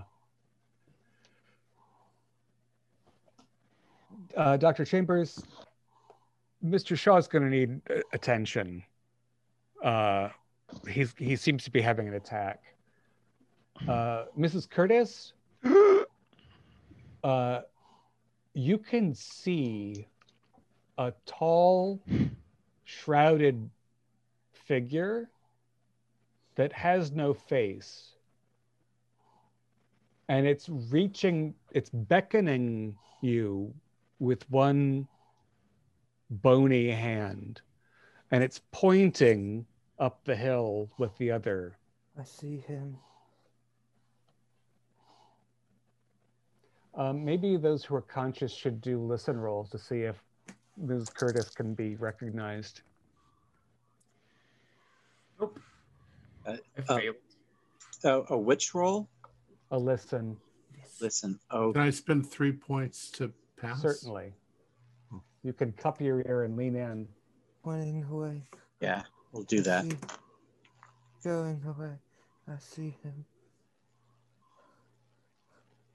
uh, 4.36 4.56
Dr. 4.56 4.84
Chambers, 4.84 5.42
Mr. 6.64 6.96
Shaw's 6.96 7.26
going 7.26 7.44
to 7.44 7.50
need 7.50 7.80
attention. 8.12 8.82
Uh, 9.82 10.28
he's 10.88 11.14
he 11.18 11.36
seems 11.36 11.64
to 11.64 11.70
be 11.70 11.80
having 11.80 12.08
an 12.08 12.14
attack. 12.14 12.62
Uh, 13.88 14.26
Mrs. 14.38 14.70
Curtis, 14.70 15.32
uh, 17.24 17.60
you 18.54 18.78
can 18.78 19.14
see 19.14 20.06
a 20.98 21.12
tall, 21.26 22.00
shrouded 22.84 23.68
figure 24.52 25.28
that 26.54 26.72
has 26.72 27.12
no 27.12 27.34
face. 27.34 28.12
And 30.28 30.46
it's 30.46 30.68
reaching, 30.68 31.54
it's 31.72 31.90
beckoning 31.90 32.96
you 33.20 33.74
with 34.22 34.48
one 34.50 35.08
bony 36.30 36.88
hand. 36.90 37.60
And 38.30 38.42
it's 38.44 38.60
pointing 38.70 39.66
up 39.98 40.24
the 40.24 40.36
hill 40.36 40.88
with 40.96 41.16
the 41.18 41.32
other. 41.32 41.76
I 42.18 42.22
see 42.22 42.58
him. 42.58 42.96
Um, 46.94 47.24
maybe 47.24 47.56
those 47.56 47.84
who 47.84 47.96
are 47.96 48.00
conscious 48.02 48.54
should 48.54 48.80
do 48.80 49.00
listen 49.00 49.36
rolls 49.38 49.70
to 49.70 49.78
see 49.78 50.02
if 50.02 50.16
Ms. 50.76 51.08
Curtis 51.08 51.50
can 51.50 51.74
be 51.74 51.96
recognized. 51.96 52.82
I 55.40 55.46
Uh, 56.46 56.56
failed. 56.86 57.16
Oh, 58.04 58.26
a 58.30 58.38
which 58.38 58.74
roll? 58.74 59.08
A 59.72 59.78
listen, 59.78 60.36
Listen. 61.00 61.40
Oh, 61.50 61.72
Can 61.72 61.82
I 61.82 61.90
spend 61.90 62.30
three 62.30 62.52
points 62.52 63.10
to 63.12 63.32
pass? 63.62 63.80
certainly. 63.80 64.32
Hmm. 65.10 65.18
You 65.42 65.52
can 65.52 65.72
cup 65.72 66.00
your 66.00 66.20
ear 66.20 66.42
and 66.42 66.56
lean 66.56 66.76
in. 66.76 67.08
Pointing 67.64 68.04
away. 68.10 68.42
yeah, 68.80 69.02
we'll 69.32 69.44
do 69.44 69.60
that. 69.62 69.84
Going 71.24 71.62
away. 71.66 71.94
I 72.48 72.58
see 72.58 72.96
him. 73.02 73.24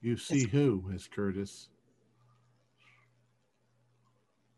You 0.00 0.16
see 0.16 0.46
who, 0.46 0.82
Miss 0.86 1.06
Curtis? 1.06 1.68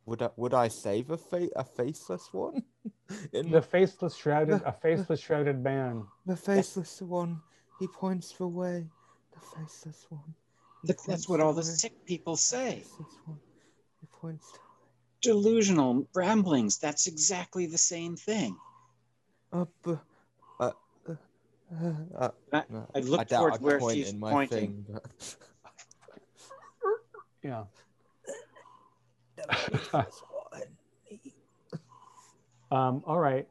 Would 0.06 0.22
I 0.22 0.30
would 0.36 0.54
I 0.54 0.68
save 0.68 1.10
a 1.10 1.16
fa- 1.16 1.48
a 1.56 1.64
faceless 1.64 2.28
one? 2.32 2.62
In 3.32 3.50
The 3.50 3.62
faceless 3.62 4.14
shrouded, 4.14 4.62
a 4.64 4.72
faceless 4.72 5.20
shrouded 5.20 5.62
man. 5.62 6.04
the 6.26 6.36
faceless 6.36 7.00
one, 7.02 7.40
he 7.78 7.86
points 7.88 8.32
the 8.32 8.46
way. 8.46 8.86
The 9.32 9.40
faceless 9.40 10.06
one. 10.08 10.34
He 10.82 10.94
that's 11.06 11.28
what 11.28 11.40
all 11.40 11.52
the 11.52 11.62
sick 11.62 11.92
people 12.06 12.36
say. 12.36 12.80
Faceless 12.80 13.18
one, 13.26 13.38
he 14.00 14.06
points 14.20 14.46
Delusional 15.22 16.06
ramblings. 16.14 16.78
That's 16.78 17.06
exactly 17.06 17.66
the 17.66 17.76
same 17.78 18.16
thing. 18.16 18.56
up. 19.52 19.70
Uh, 19.86 19.96
uh, 20.58 20.70
uh, 21.08 21.92
uh, 22.18 22.30
I- 22.52 22.62
no, 22.70 22.86
I 22.94 23.00
look 23.00 23.28
towards 23.28 23.60
where 23.60 23.78
point 23.78 23.96
she's 23.96 24.14
my 24.14 24.30
pointing. 24.32 24.84
thing, 24.84 24.86
but- 24.90 25.36
Yeah. 27.42 27.64
The 29.36 29.54
faceless 29.54 30.22
one, 30.50 30.62
he- 31.04 31.34
Um, 32.70 33.02
all 33.06 33.18
right. 33.18 33.46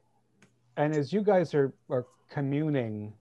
And 0.76 0.94
as 0.94 1.12
you 1.12 1.22
guys 1.22 1.54
are, 1.54 1.72
are 1.88 2.06
communing, 2.30 3.12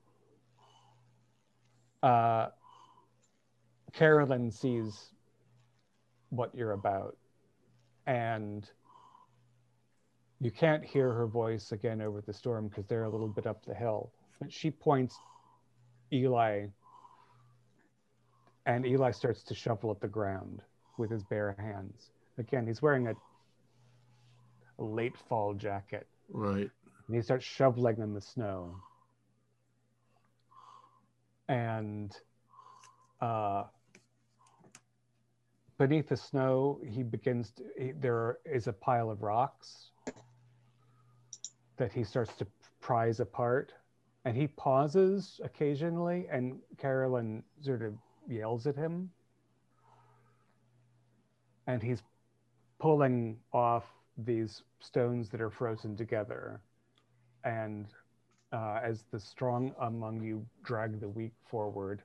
uh, 2.04 2.48
Carolyn 3.94 4.52
sees 4.52 5.10
what 6.30 6.54
you're 6.56 6.72
about. 6.74 7.18
And 8.08 8.70
you 10.40 10.52
can't 10.52 10.84
hear 10.84 11.12
her 11.12 11.28
voice 11.28 11.72
again 11.72 12.02
over 12.02 12.22
the 12.22 12.34
storm 12.34 12.68
because 12.68 12.86
they're 12.88 13.04
a 13.04 13.10
little 13.10 13.28
bit 13.28 13.46
up 13.46 13.66
the 13.66 13.74
hill. 13.74 14.12
But 14.40 14.52
she 14.54 14.72
points 14.72 15.16
Eli, 16.14 16.68
and 18.66 18.86
Eli 18.86 19.12
starts 19.12 19.44
to 19.44 19.54
shovel 19.54 19.92
at 19.92 20.00
the 20.00 20.08
ground 20.08 20.62
with 20.98 21.12
his 21.12 21.24
bare 21.24 21.56
hands. 21.60 22.12
Again, 22.38 22.66
he's 22.68 22.82
wearing 22.82 23.08
a 23.08 23.14
a 24.80 24.84
late 24.84 25.18
fall 25.28 25.54
jacket 25.54 26.08
Right. 26.30 26.70
and 27.08 27.16
he 27.16 27.22
starts 27.22 27.44
shoveling 27.44 27.98
in 28.00 28.14
the 28.14 28.22
snow 28.22 28.76
and 31.50 32.16
uh, 33.20 33.64
beneath 35.80 36.10
the 36.10 36.18
snow 36.18 36.80
he 36.88 37.02
begins 37.02 37.52
to, 37.52 37.64
he, 37.80 37.92
there 37.94 38.38
is 38.46 38.68
a 38.68 38.74
pile 38.74 39.10
of 39.10 39.24
rocks 39.24 39.90
that 41.78 41.92
he 41.92 42.04
starts 42.04 42.36
to 42.36 42.46
prise 42.80 43.20
apart 43.20 43.74
and 44.26 44.38
he 44.38 44.46
pauses 44.48 45.42
occasionally 45.44 46.28
and 46.32 46.60
carolyn 46.78 47.42
sort 47.62 47.82
of 47.82 47.94
yells 48.28 48.68
at 48.68 48.76
him 48.76 49.10
and 51.70 51.82
he's 51.84 52.04
pulling 52.80 53.38
off 53.54 53.84
these 54.18 54.64
stones 54.80 55.30
that 55.30 55.40
are 55.40 55.52
frozen 55.52 55.96
together. 55.96 56.62
And 57.44 57.86
uh, 58.52 58.80
as 58.84 59.04
the 59.12 59.20
strong 59.20 59.76
among 59.80 60.24
you 60.24 60.46
drag 60.64 61.00
the 61.00 61.10
weak 61.10 61.34
forward, 61.46 62.02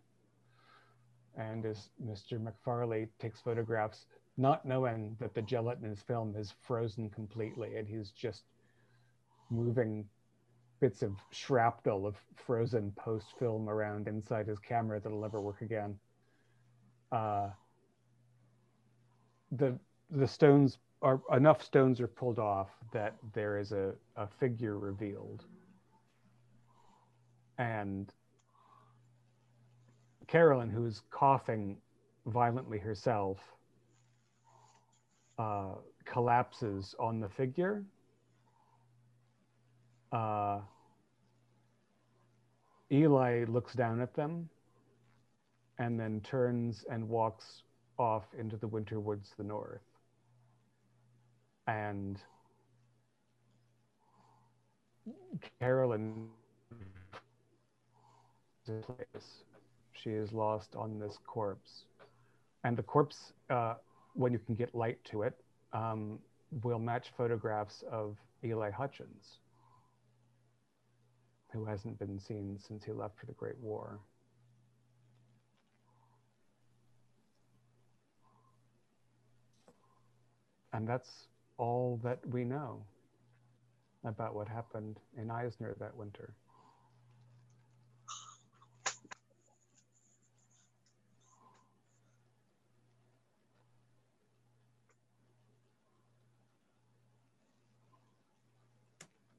and 1.36 1.64
as 1.66 1.90
Mr. 2.04 2.40
McFarley 2.40 3.08
takes 3.18 3.40
photographs, 3.40 4.06
not 4.36 4.64
knowing 4.64 5.16
that 5.20 5.34
the 5.34 5.42
gelatinous 5.42 6.00
film 6.00 6.34
is 6.36 6.54
frozen 6.62 7.10
completely, 7.10 7.76
and 7.76 7.88
he's 7.88 8.10
just 8.10 8.44
moving 9.50 10.04
bits 10.80 11.02
of 11.02 11.12
shrapnel 11.30 12.06
of 12.06 12.16
frozen 12.36 12.92
post 12.96 13.26
film 13.38 13.68
around 13.68 14.08
inside 14.08 14.46
his 14.46 14.58
camera 14.58 15.00
that'll 15.00 15.20
never 15.20 15.40
work 15.40 15.62
again. 15.62 15.98
Uh, 17.12 17.48
the 19.52 19.78
the 20.10 20.26
stones 20.26 20.78
are 21.00 21.20
enough 21.32 21.62
stones 21.62 22.00
are 22.00 22.08
pulled 22.08 22.38
off 22.38 22.70
that 22.92 23.14
there 23.32 23.58
is 23.58 23.72
a, 23.72 23.92
a 24.16 24.26
figure 24.26 24.78
revealed 24.78 25.44
and 27.58 28.12
carolyn 30.34 30.68
who's 30.68 31.00
coughing 31.12 31.76
violently 32.26 32.76
herself 32.76 33.38
uh, 35.38 35.74
collapses 36.04 36.92
on 36.98 37.20
the 37.20 37.28
figure. 37.28 37.84
Uh, 40.10 40.58
eli 42.90 43.44
looks 43.46 43.74
down 43.74 44.00
at 44.00 44.12
them 44.16 44.48
and 45.78 46.00
then 46.00 46.20
turns 46.22 46.84
and 46.90 47.08
walks 47.08 47.62
off 47.96 48.24
into 48.36 48.56
the 48.56 48.66
winter 48.66 48.98
woods 48.98 49.30
to 49.30 49.36
the 49.36 49.44
north. 49.44 49.86
And 51.68 52.18
Carolyn 55.60 56.28
she 60.04 60.10
is 60.10 60.32
lost 60.32 60.76
on 60.76 61.00
this 61.00 61.18
corpse 61.26 61.84
and 62.62 62.76
the 62.76 62.82
corpse 62.82 63.32
uh, 63.50 63.74
when 64.12 64.32
you 64.32 64.38
can 64.38 64.54
get 64.54 64.74
light 64.74 64.98
to 65.04 65.22
it 65.22 65.34
um, 65.72 66.18
will 66.62 66.78
match 66.78 67.08
photographs 67.16 67.82
of 67.90 68.16
Eli 68.44 68.70
Hutchins 68.70 69.38
who 71.54 71.64
hasn't 71.64 71.98
been 71.98 72.18
seen 72.18 72.58
since 72.58 72.84
he 72.84 72.92
left 72.92 73.18
for 73.18 73.26
the 73.26 73.32
Great 73.32 73.56
War. 73.60 74.00
And 80.72 80.88
that's 80.88 81.28
all 81.56 82.00
that 82.02 82.18
we 82.28 82.44
know 82.44 82.82
about 84.04 84.34
what 84.34 84.48
happened 84.48 84.98
in 85.16 85.30
Eisner 85.30 85.76
that 85.78 85.96
winter. 85.96 86.34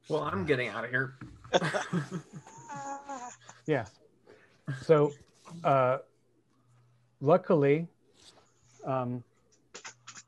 Well, 0.10 0.22
I'm 0.22 0.46
getting 0.46 0.70
out 0.70 0.84
of 0.84 0.90
here. 0.90 1.16
Yes. 3.68 3.92
So, 4.84 5.12
uh, 5.64 5.98
luckily, 7.20 7.88
um, 8.86 9.24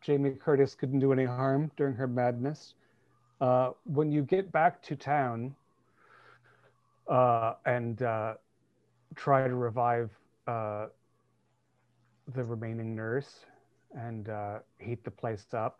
Jamie 0.01 0.31
Curtis 0.31 0.73
couldn't 0.73 0.99
do 0.99 1.11
any 1.13 1.25
harm 1.25 1.71
during 1.77 1.93
her 1.95 2.07
madness. 2.07 2.73
Uh, 3.39 3.71
when 3.83 4.11
you 4.11 4.23
get 4.23 4.51
back 4.51 4.81
to 4.83 4.95
town 4.95 5.55
uh, 7.07 7.53
and 7.65 8.01
uh, 8.01 8.33
try 9.15 9.47
to 9.47 9.53
revive 9.55 10.09
uh, 10.47 10.87
the 12.33 12.43
remaining 12.43 12.95
nurse 12.95 13.45
and 13.93 14.29
uh, 14.29 14.59
heat 14.79 15.03
the 15.03 15.11
place 15.11 15.45
up 15.53 15.79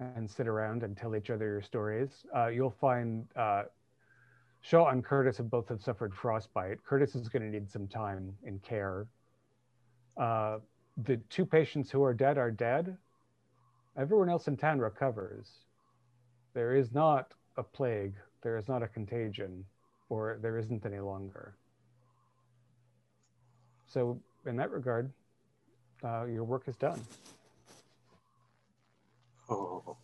and 0.00 0.30
sit 0.30 0.46
around 0.46 0.82
and 0.82 0.96
tell 0.96 1.16
each 1.16 1.30
other 1.30 1.46
your 1.46 1.62
stories, 1.62 2.24
uh, 2.36 2.46
you'll 2.46 2.76
find 2.80 3.26
uh, 3.36 3.64
Shaw 4.60 4.88
and 4.88 5.04
Curtis 5.04 5.38
have 5.38 5.50
both 5.50 5.68
have 5.68 5.82
suffered 5.82 6.14
frostbite. 6.14 6.82
Curtis 6.84 7.14
is 7.14 7.28
going 7.28 7.42
to 7.42 7.48
need 7.48 7.70
some 7.70 7.86
time 7.86 8.34
in 8.44 8.58
care. 8.60 9.06
Uh, 10.16 10.58
the 11.04 11.16
two 11.30 11.46
patients 11.46 11.90
who 11.90 12.02
are 12.02 12.12
dead 12.12 12.38
are 12.38 12.50
dead. 12.50 12.96
Everyone 13.96 14.28
else 14.28 14.48
in 14.48 14.56
town 14.56 14.78
recovers. 14.78 15.48
There 16.54 16.74
is 16.74 16.92
not 16.92 17.34
a 17.56 17.62
plague. 17.62 18.14
There 18.42 18.56
is 18.56 18.68
not 18.68 18.82
a 18.82 18.88
contagion, 18.88 19.64
or 20.08 20.38
there 20.40 20.58
isn't 20.58 20.84
any 20.86 21.00
longer. 21.00 21.56
So, 23.86 24.20
in 24.46 24.56
that 24.56 24.70
regard, 24.70 25.10
uh, 26.04 26.24
your 26.26 26.44
work 26.44 26.68
is 26.68 26.76
done. 26.76 27.00
Oh, 29.48 29.96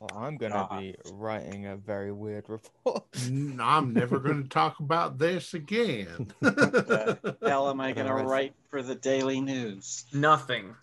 Well, 0.00 0.10
I'm 0.14 0.36
gonna 0.36 0.66
Ah. 0.70 0.78
be 0.80 0.94
writing 1.12 1.66
a 1.66 1.76
very 1.76 2.12
weird 2.12 2.48
report. 2.48 3.04
I'm 3.26 3.92
never 3.92 4.18
going 4.18 4.42
to 4.42 4.48
talk 4.48 4.80
about 4.80 5.18
this 5.18 5.54
again. 5.54 6.32
the 6.40 7.36
hell 7.42 7.68
am 7.70 7.80
I 7.80 7.92
going 7.92 8.06
to 8.06 8.12
Otherwise- 8.12 8.30
write 8.30 8.54
for 8.70 8.82
the 8.82 8.94
Daily 8.94 9.40
News? 9.40 10.04
Nothing. 10.12 10.74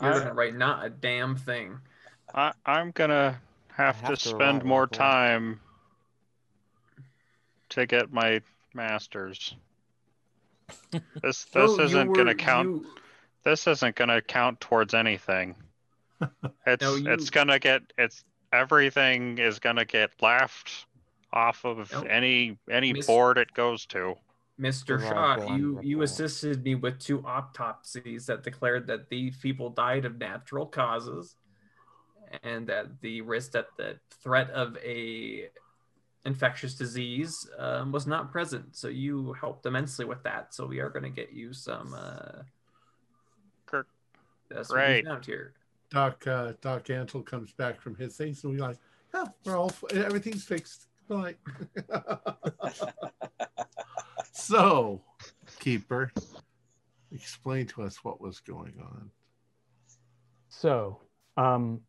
You're 0.00 0.14
I- 0.14 0.18
gonna 0.20 0.34
write 0.34 0.56
not 0.56 0.84
a 0.84 0.90
damn 0.90 1.36
thing. 1.36 1.78
I, 2.34 2.52
I'm 2.66 2.90
gonna 2.92 3.40
have, 3.74 3.96
have 4.00 4.10
to 4.10 4.16
to 4.16 4.28
spend 4.28 4.64
more 4.64 4.80
one 4.82 4.88
for- 4.88 4.94
time 4.94 5.60
to 7.70 7.86
get 7.86 8.12
my 8.12 8.40
masters. 8.74 9.54
This 11.22 11.44
this 11.44 11.46
Well, 11.54 11.76
you 11.76 11.82
isn't 11.82 12.12
gonna 12.12 12.34
count. 12.34 12.68
you- 12.68 12.86
This 13.44 13.66
isn't 13.66 13.96
gonna 13.96 14.20
count 14.20 14.60
towards 14.60 14.92
anything. 14.94 15.54
It's 16.66 16.82
No, 16.82 16.96
it's 16.96 17.30
gonna 17.30 17.58
get 17.58 17.82
it's 17.96 18.24
everything 18.52 19.38
is 19.38 19.58
gonna 19.58 19.84
get 19.84 20.10
laughed 20.20 20.86
off 21.32 21.64
of 21.64 21.90
No. 21.92 22.02
any 22.02 22.58
any 22.70 22.92
Miss- 22.92 23.06
board 23.06 23.38
it 23.38 23.52
goes 23.54 23.86
to. 23.86 24.14
Mr. 24.60 25.00
Shaw, 25.00 25.54
you 25.56 25.80
you 25.82 26.02
assisted 26.02 26.64
me 26.64 26.74
with 26.74 26.98
two 26.98 27.24
autopsies 27.24 28.26
that 28.26 28.42
declared 28.42 28.88
that 28.88 29.08
these 29.08 29.36
people 29.36 29.70
died 29.70 30.04
of 30.04 30.18
natural 30.18 30.66
causes, 30.66 31.36
and 32.42 32.66
that 32.66 33.00
the 33.00 33.20
risk 33.20 33.52
that 33.52 33.68
the 33.76 34.00
threat 34.10 34.50
of 34.50 34.76
a 34.78 35.48
infectious 36.24 36.74
disease 36.74 37.48
um, 37.58 37.92
was 37.92 38.06
not 38.08 38.32
present. 38.32 38.74
So 38.74 38.88
you 38.88 39.32
helped 39.34 39.64
immensely 39.64 40.04
with 40.04 40.24
that. 40.24 40.52
So 40.52 40.66
we 40.66 40.80
are 40.80 40.90
going 40.90 41.04
to 41.04 41.08
get 41.10 41.32
you 41.32 41.52
some. 41.52 41.94
Uh, 41.94 42.42
Kirk, 43.64 43.86
that's 44.50 44.70
right. 44.72 44.88
we 44.96 45.02
great. 45.02 45.06
found 45.06 45.24
here. 45.24 45.54
Doc 45.90 46.26
uh, 46.26 46.52
Doc 46.60 46.86
Antle 46.86 47.24
comes 47.24 47.52
back 47.52 47.80
from 47.80 47.94
his 47.96 48.16
things, 48.16 48.44
and 48.44 48.52
we're 48.52 48.66
like, 48.66 48.76
"Oh, 49.14 49.26
we're 49.44 49.56
all 49.56 49.72
everything's 49.92 50.44
fixed." 50.44 50.86
Like, 51.08 51.38
so, 54.32 55.00
keeper, 55.58 56.12
explain 57.12 57.66
to 57.68 57.82
us 57.82 58.04
what 58.04 58.20
was 58.20 58.40
going 58.40 58.74
on. 58.78 59.10
So, 60.50 61.00
um, 61.38 61.80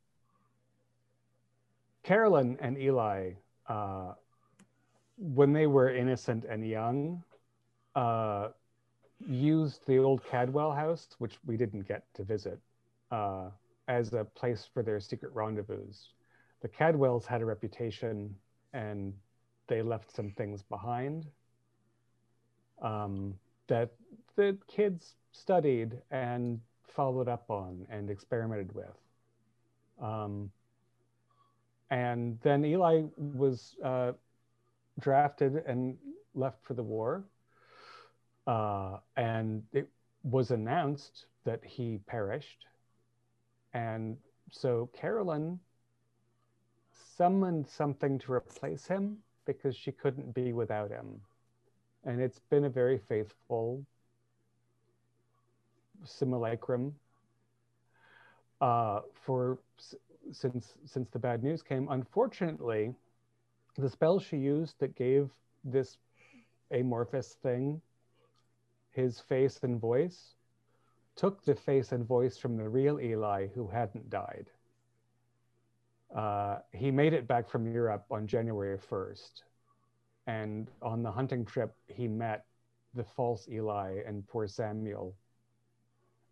Carolyn 2.04 2.58
and 2.62 2.78
Eli, 2.78 3.32
uh, 3.68 4.14
when 5.18 5.52
they 5.52 5.68
were 5.68 5.94
innocent 5.94 6.46
and 6.46 6.66
young, 6.66 7.22
uh, 7.96 8.50
used 9.28 9.86
the 9.86 9.98
old 9.98 10.24
Cadwell 10.24 10.72
house, 10.72 11.10
which 11.18 11.38
we 11.46 11.58
didn't 11.58 11.88
get 11.88 12.06
to 12.14 12.24
visit, 12.24 12.60
uh, 13.12 13.50
as 13.90 14.14
a 14.14 14.24
place 14.24 14.70
for 14.74 14.84
their 14.84 15.00
secret 15.02 15.34
rendezvous. 15.34 15.92
The 16.62 16.70
Cadwells 16.70 17.26
had 17.26 17.42
a 17.42 17.46
reputation 17.46 18.34
and 18.72 19.14
they 19.68 19.82
left 19.82 20.16
some 20.16 20.32
things 20.32 20.62
behind 20.62 21.26
um, 22.82 23.34
that 23.68 23.92
the 24.36 24.58
kids 24.68 25.16
studied 25.32 25.98
and 26.12 26.60
followed 26.84 27.28
up 27.28 27.50
on 27.50 27.86
and 27.90 28.10
experimented 28.10 28.74
with. 28.74 28.96
Um, 30.02 30.52
and 31.90 32.40
then 32.42 32.64
Eli 32.64 33.04
was 33.18 33.76
uh, 33.84 34.12
drafted 35.00 35.64
and 35.66 35.98
left 36.36 36.64
for 36.64 36.76
the 36.76 36.84
war. 36.84 37.24
Uh, 38.46 38.98
and 39.18 39.64
it 39.74 39.90
was 40.24 40.52
announced 40.52 41.26
that 41.46 41.64
he 41.64 42.00
perished. 42.06 42.66
And 43.74 44.18
so 44.52 44.90
Carolyn 44.94 45.60
summoned 47.18 47.68
something 47.68 48.18
to 48.20 48.32
replace 48.32 48.88
him 48.88 49.18
because 49.46 49.76
she 49.76 49.92
couldn't 49.92 50.34
be 50.34 50.54
without 50.54 50.90
him. 50.90 51.22
And 52.06 52.22
it's 52.22 52.40
been 52.50 52.66
a 52.66 52.70
very 52.70 52.98
faithful 52.98 53.86
simulacrum 56.06 56.96
uh, 58.62 59.02
for 59.14 59.60
since 60.32 60.76
since 60.86 61.10
the 61.10 61.20
bad 61.20 61.44
news 61.44 61.62
came. 61.62 61.88
Unfortunately, 61.90 62.94
the 63.78 63.90
spell 63.90 64.20
she 64.20 64.38
used 64.38 64.76
that 64.80 64.96
gave 64.96 65.30
this 65.64 65.98
amorphous 66.72 67.36
thing 67.42 67.82
his 68.92 69.20
face 69.20 69.60
and 69.64 69.80
voice 69.80 70.36
took 71.20 71.44
the 71.44 71.54
face 71.54 71.92
and 71.92 72.08
voice 72.08 72.38
from 72.38 72.56
the 72.56 72.70
real 72.70 72.98
Eli 72.98 73.48
who 73.54 73.68
hadn't 73.68 74.10
died. 74.10 74.46
Uh, 76.16 76.60
he 76.72 76.92
made 76.92 77.12
it 77.12 77.28
back 77.28 77.50
from 77.50 77.70
Europe 77.70 78.06
on 78.10 78.26
January 78.26 78.78
1st. 78.78 79.44
And 80.28 80.70
on 80.82 81.04
the 81.04 81.12
hunting 81.12 81.44
trip, 81.44 81.76
he 81.88 82.08
met 82.08 82.46
the 82.94 83.04
false 83.04 83.50
Eli 83.52 84.00
and 84.08 84.26
poor 84.30 84.48
Samuel. 84.48 85.14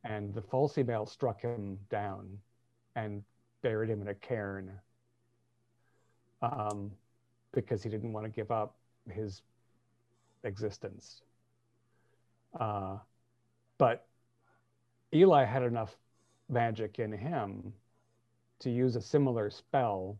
And 0.05 0.33
the 0.33 0.41
false 0.41 0.77
Eli 0.77 1.03
struck 1.03 1.41
him 1.41 1.77
down 1.89 2.37
and 2.95 3.21
buried 3.61 3.89
him 3.89 4.01
in 4.01 4.07
a 4.07 4.15
cairn 4.15 4.71
um, 6.41 6.93
because 7.51 7.83
he 7.83 7.89
didn't 7.89 8.13
want 8.13 8.25
to 8.25 8.31
give 8.31 8.51
up 8.51 8.77
his 9.09 9.41
existence. 10.45 11.23
Uh, 12.57 12.99
but 13.77 14.07
Eli 15.13 15.45
had 15.45 15.63
enough 15.63 15.97
magic 16.49 16.99
in 16.99 17.11
him 17.11 17.73
to 18.59 18.69
use 18.69 18.95
a 18.95 19.01
similar 19.01 19.49
spell 19.49 20.17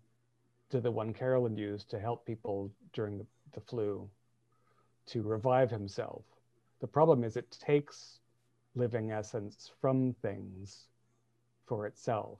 to 0.70 0.80
the 0.80 0.92
one 0.92 1.14
Carolyn 1.14 1.58
used 1.58 1.90
to 1.90 2.00
help 2.00 2.26
people 2.26 2.72
during 2.94 3.18
the, 3.18 3.26
the 3.54 3.62
flu 3.62 4.10
to 5.08 5.22
revive 5.22 5.72
himself. 5.72 6.24
The 6.80 6.88
problem 6.88 7.24
is 7.24 7.38
it 7.38 7.50
takes 7.52 8.20
living 8.76 9.12
essence 9.12 9.72
from 9.82 10.14
things 10.22 10.86
for 11.66 11.88
itself. 11.88 12.40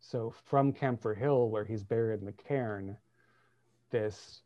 So 0.00 0.32
from 0.44 0.72
Camphor 0.72 1.14
Hill, 1.14 1.50
where 1.50 1.64
he's 1.64 1.82
buried 1.82 2.20
in 2.20 2.26
the 2.26 2.32
cairn, 2.32 2.96
this 3.90 4.42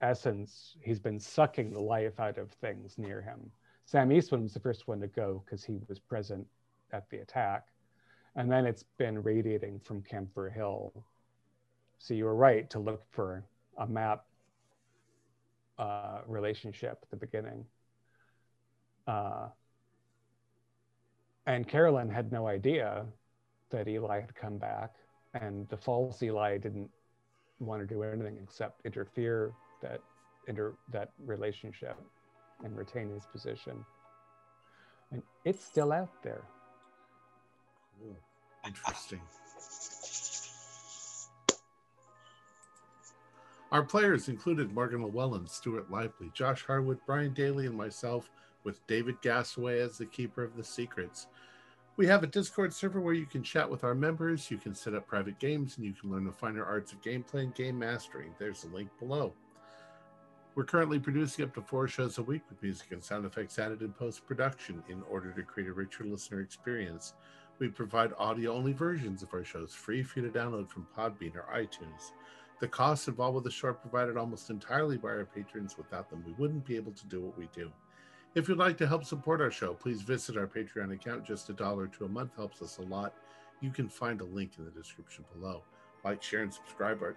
essence, 0.00 0.76
he's 0.80 0.98
been 0.98 1.20
sucking 1.20 1.70
the 1.70 1.80
life 1.80 2.18
out 2.18 2.38
of 2.38 2.50
things 2.52 2.98
near 2.98 3.20
him. 3.20 3.50
Sam 3.84 4.12
Eastman 4.12 4.42
was 4.42 4.54
the 4.54 4.60
first 4.60 4.88
one 4.88 5.00
to 5.00 5.06
go 5.06 5.42
because 5.44 5.64
he 5.64 5.78
was 5.88 5.98
present 5.98 6.46
at 6.92 7.08
the 7.10 7.18
attack. 7.18 7.66
And 8.36 8.50
then 8.50 8.64
it's 8.64 8.84
been 8.96 9.22
radiating 9.22 9.80
from 9.80 10.02
Camphor 10.02 10.48
Hill. 10.48 10.92
So 11.98 12.14
you 12.14 12.24
were 12.24 12.34
right 12.34 12.68
to 12.70 12.78
look 12.78 13.02
for 13.10 13.44
a 13.78 13.86
map 13.86 14.24
uh, 15.78 16.20
relationship 16.26 16.98
at 17.02 17.10
the 17.10 17.16
beginning. 17.16 17.64
Uh, 19.06 19.48
and 21.46 21.66
Carolyn 21.66 22.08
had 22.08 22.30
no 22.32 22.46
idea 22.46 23.04
that 23.70 23.88
Eli 23.88 24.20
had 24.20 24.34
come 24.34 24.58
back, 24.58 24.94
and 25.34 25.68
the 25.68 25.76
false 25.76 26.22
Eli 26.22 26.58
didn't 26.58 26.90
want 27.58 27.80
to 27.80 27.86
do 27.86 28.02
anything 28.02 28.38
except 28.42 28.84
interfere 28.84 29.52
that 29.80 30.00
inter 30.46 30.74
that 30.92 31.10
relationship 31.24 31.96
and 32.64 32.76
retain 32.76 33.10
his 33.10 33.26
position. 33.26 33.84
And 35.10 35.22
it's 35.44 35.64
still 35.64 35.92
out 35.92 36.22
there. 36.22 36.42
Cool. 38.00 38.16
Interesting. 38.66 39.20
Our 43.70 43.82
players 43.82 44.28
included 44.28 44.74
Morgan 44.74 45.02
Llewellyn, 45.02 45.46
Stuart 45.46 45.90
Lively, 45.90 46.30
Josh 46.34 46.62
Harwood, 46.66 46.98
Brian 47.06 47.32
Daly, 47.32 47.66
and 47.66 47.74
myself, 47.74 48.30
with 48.64 48.86
David 48.86 49.16
Gasaway 49.22 49.80
as 49.80 49.96
the 49.96 50.04
keeper 50.04 50.44
of 50.44 50.56
the 50.56 50.64
secrets. 50.64 51.26
We 51.96 52.06
have 52.06 52.22
a 52.22 52.26
Discord 52.26 52.72
server 52.72 53.00
where 53.00 53.14
you 53.14 53.26
can 53.26 53.42
chat 53.42 53.68
with 53.68 53.82
our 53.82 53.94
members, 53.94 54.50
you 54.50 54.58
can 54.58 54.74
set 54.74 54.94
up 54.94 55.06
private 55.06 55.38
games, 55.38 55.76
and 55.76 55.86
you 55.86 55.92
can 55.92 56.10
learn 56.10 56.24
the 56.24 56.32
finer 56.32 56.64
arts 56.64 56.92
of 56.92 57.00
gameplay 57.02 57.44
and 57.44 57.54
game 57.54 57.78
mastering. 57.78 58.34
There's 58.38 58.64
a 58.64 58.68
link 58.68 58.90
below. 58.98 59.32
We're 60.54 60.64
currently 60.64 60.98
producing 60.98 61.46
up 61.46 61.54
to 61.54 61.62
four 61.62 61.88
shows 61.88 62.18
a 62.18 62.22
week 62.22 62.42
with 62.50 62.62
music 62.62 62.92
and 62.92 63.02
sound 63.02 63.24
effects 63.24 63.58
added 63.58 63.80
in 63.80 63.90
post 63.94 64.26
production 64.26 64.82
in 64.86 65.02
order 65.10 65.32
to 65.32 65.42
create 65.42 65.70
a 65.70 65.72
richer 65.72 66.04
listener 66.04 66.42
experience. 66.42 67.14
We 67.58 67.68
provide 67.68 68.12
audio 68.18 68.52
only 68.52 68.74
versions 68.74 69.22
of 69.22 69.32
our 69.32 69.44
shows 69.44 69.72
free 69.72 70.02
for 70.02 70.20
you 70.20 70.30
to 70.30 70.38
download 70.38 70.68
from 70.68 70.86
Podbean 70.94 71.36
or 71.36 71.46
iTunes. 71.54 72.12
The 72.60 72.68
costs 72.68 73.08
involved 73.08 73.36
with 73.36 73.44
the 73.44 73.50
show 73.50 73.68
are 73.68 73.72
provided 73.72 74.18
almost 74.18 74.50
entirely 74.50 74.98
by 74.98 75.08
our 75.08 75.24
patrons. 75.24 75.78
Without 75.78 76.10
them, 76.10 76.22
we 76.26 76.34
wouldn't 76.34 76.66
be 76.66 76.76
able 76.76 76.92
to 76.92 77.06
do 77.06 77.22
what 77.22 77.38
we 77.38 77.48
do. 77.54 77.72
If 78.34 78.46
you'd 78.46 78.58
like 78.58 78.76
to 78.78 78.86
help 78.86 79.06
support 79.06 79.40
our 79.40 79.50
show, 79.50 79.72
please 79.72 80.02
visit 80.02 80.36
our 80.36 80.46
Patreon 80.46 80.92
account. 80.92 81.24
Just 81.24 81.48
a 81.48 81.54
dollar 81.54 81.86
to 81.86 82.04
a 82.04 82.08
month 82.08 82.36
helps 82.36 82.60
us 82.60 82.76
a 82.76 82.82
lot. 82.82 83.14
You 83.62 83.70
can 83.70 83.88
find 83.88 84.20
a 84.20 84.26
link 84.26 84.52
in 84.58 84.66
the 84.66 84.70
description 84.70 85.24
below. 85.32 85.62
Like, 86.04 86.22
share, 86.22 86.42
and 86.42 86.52
subscribe 86.52 87.00
our, 87.00 87.16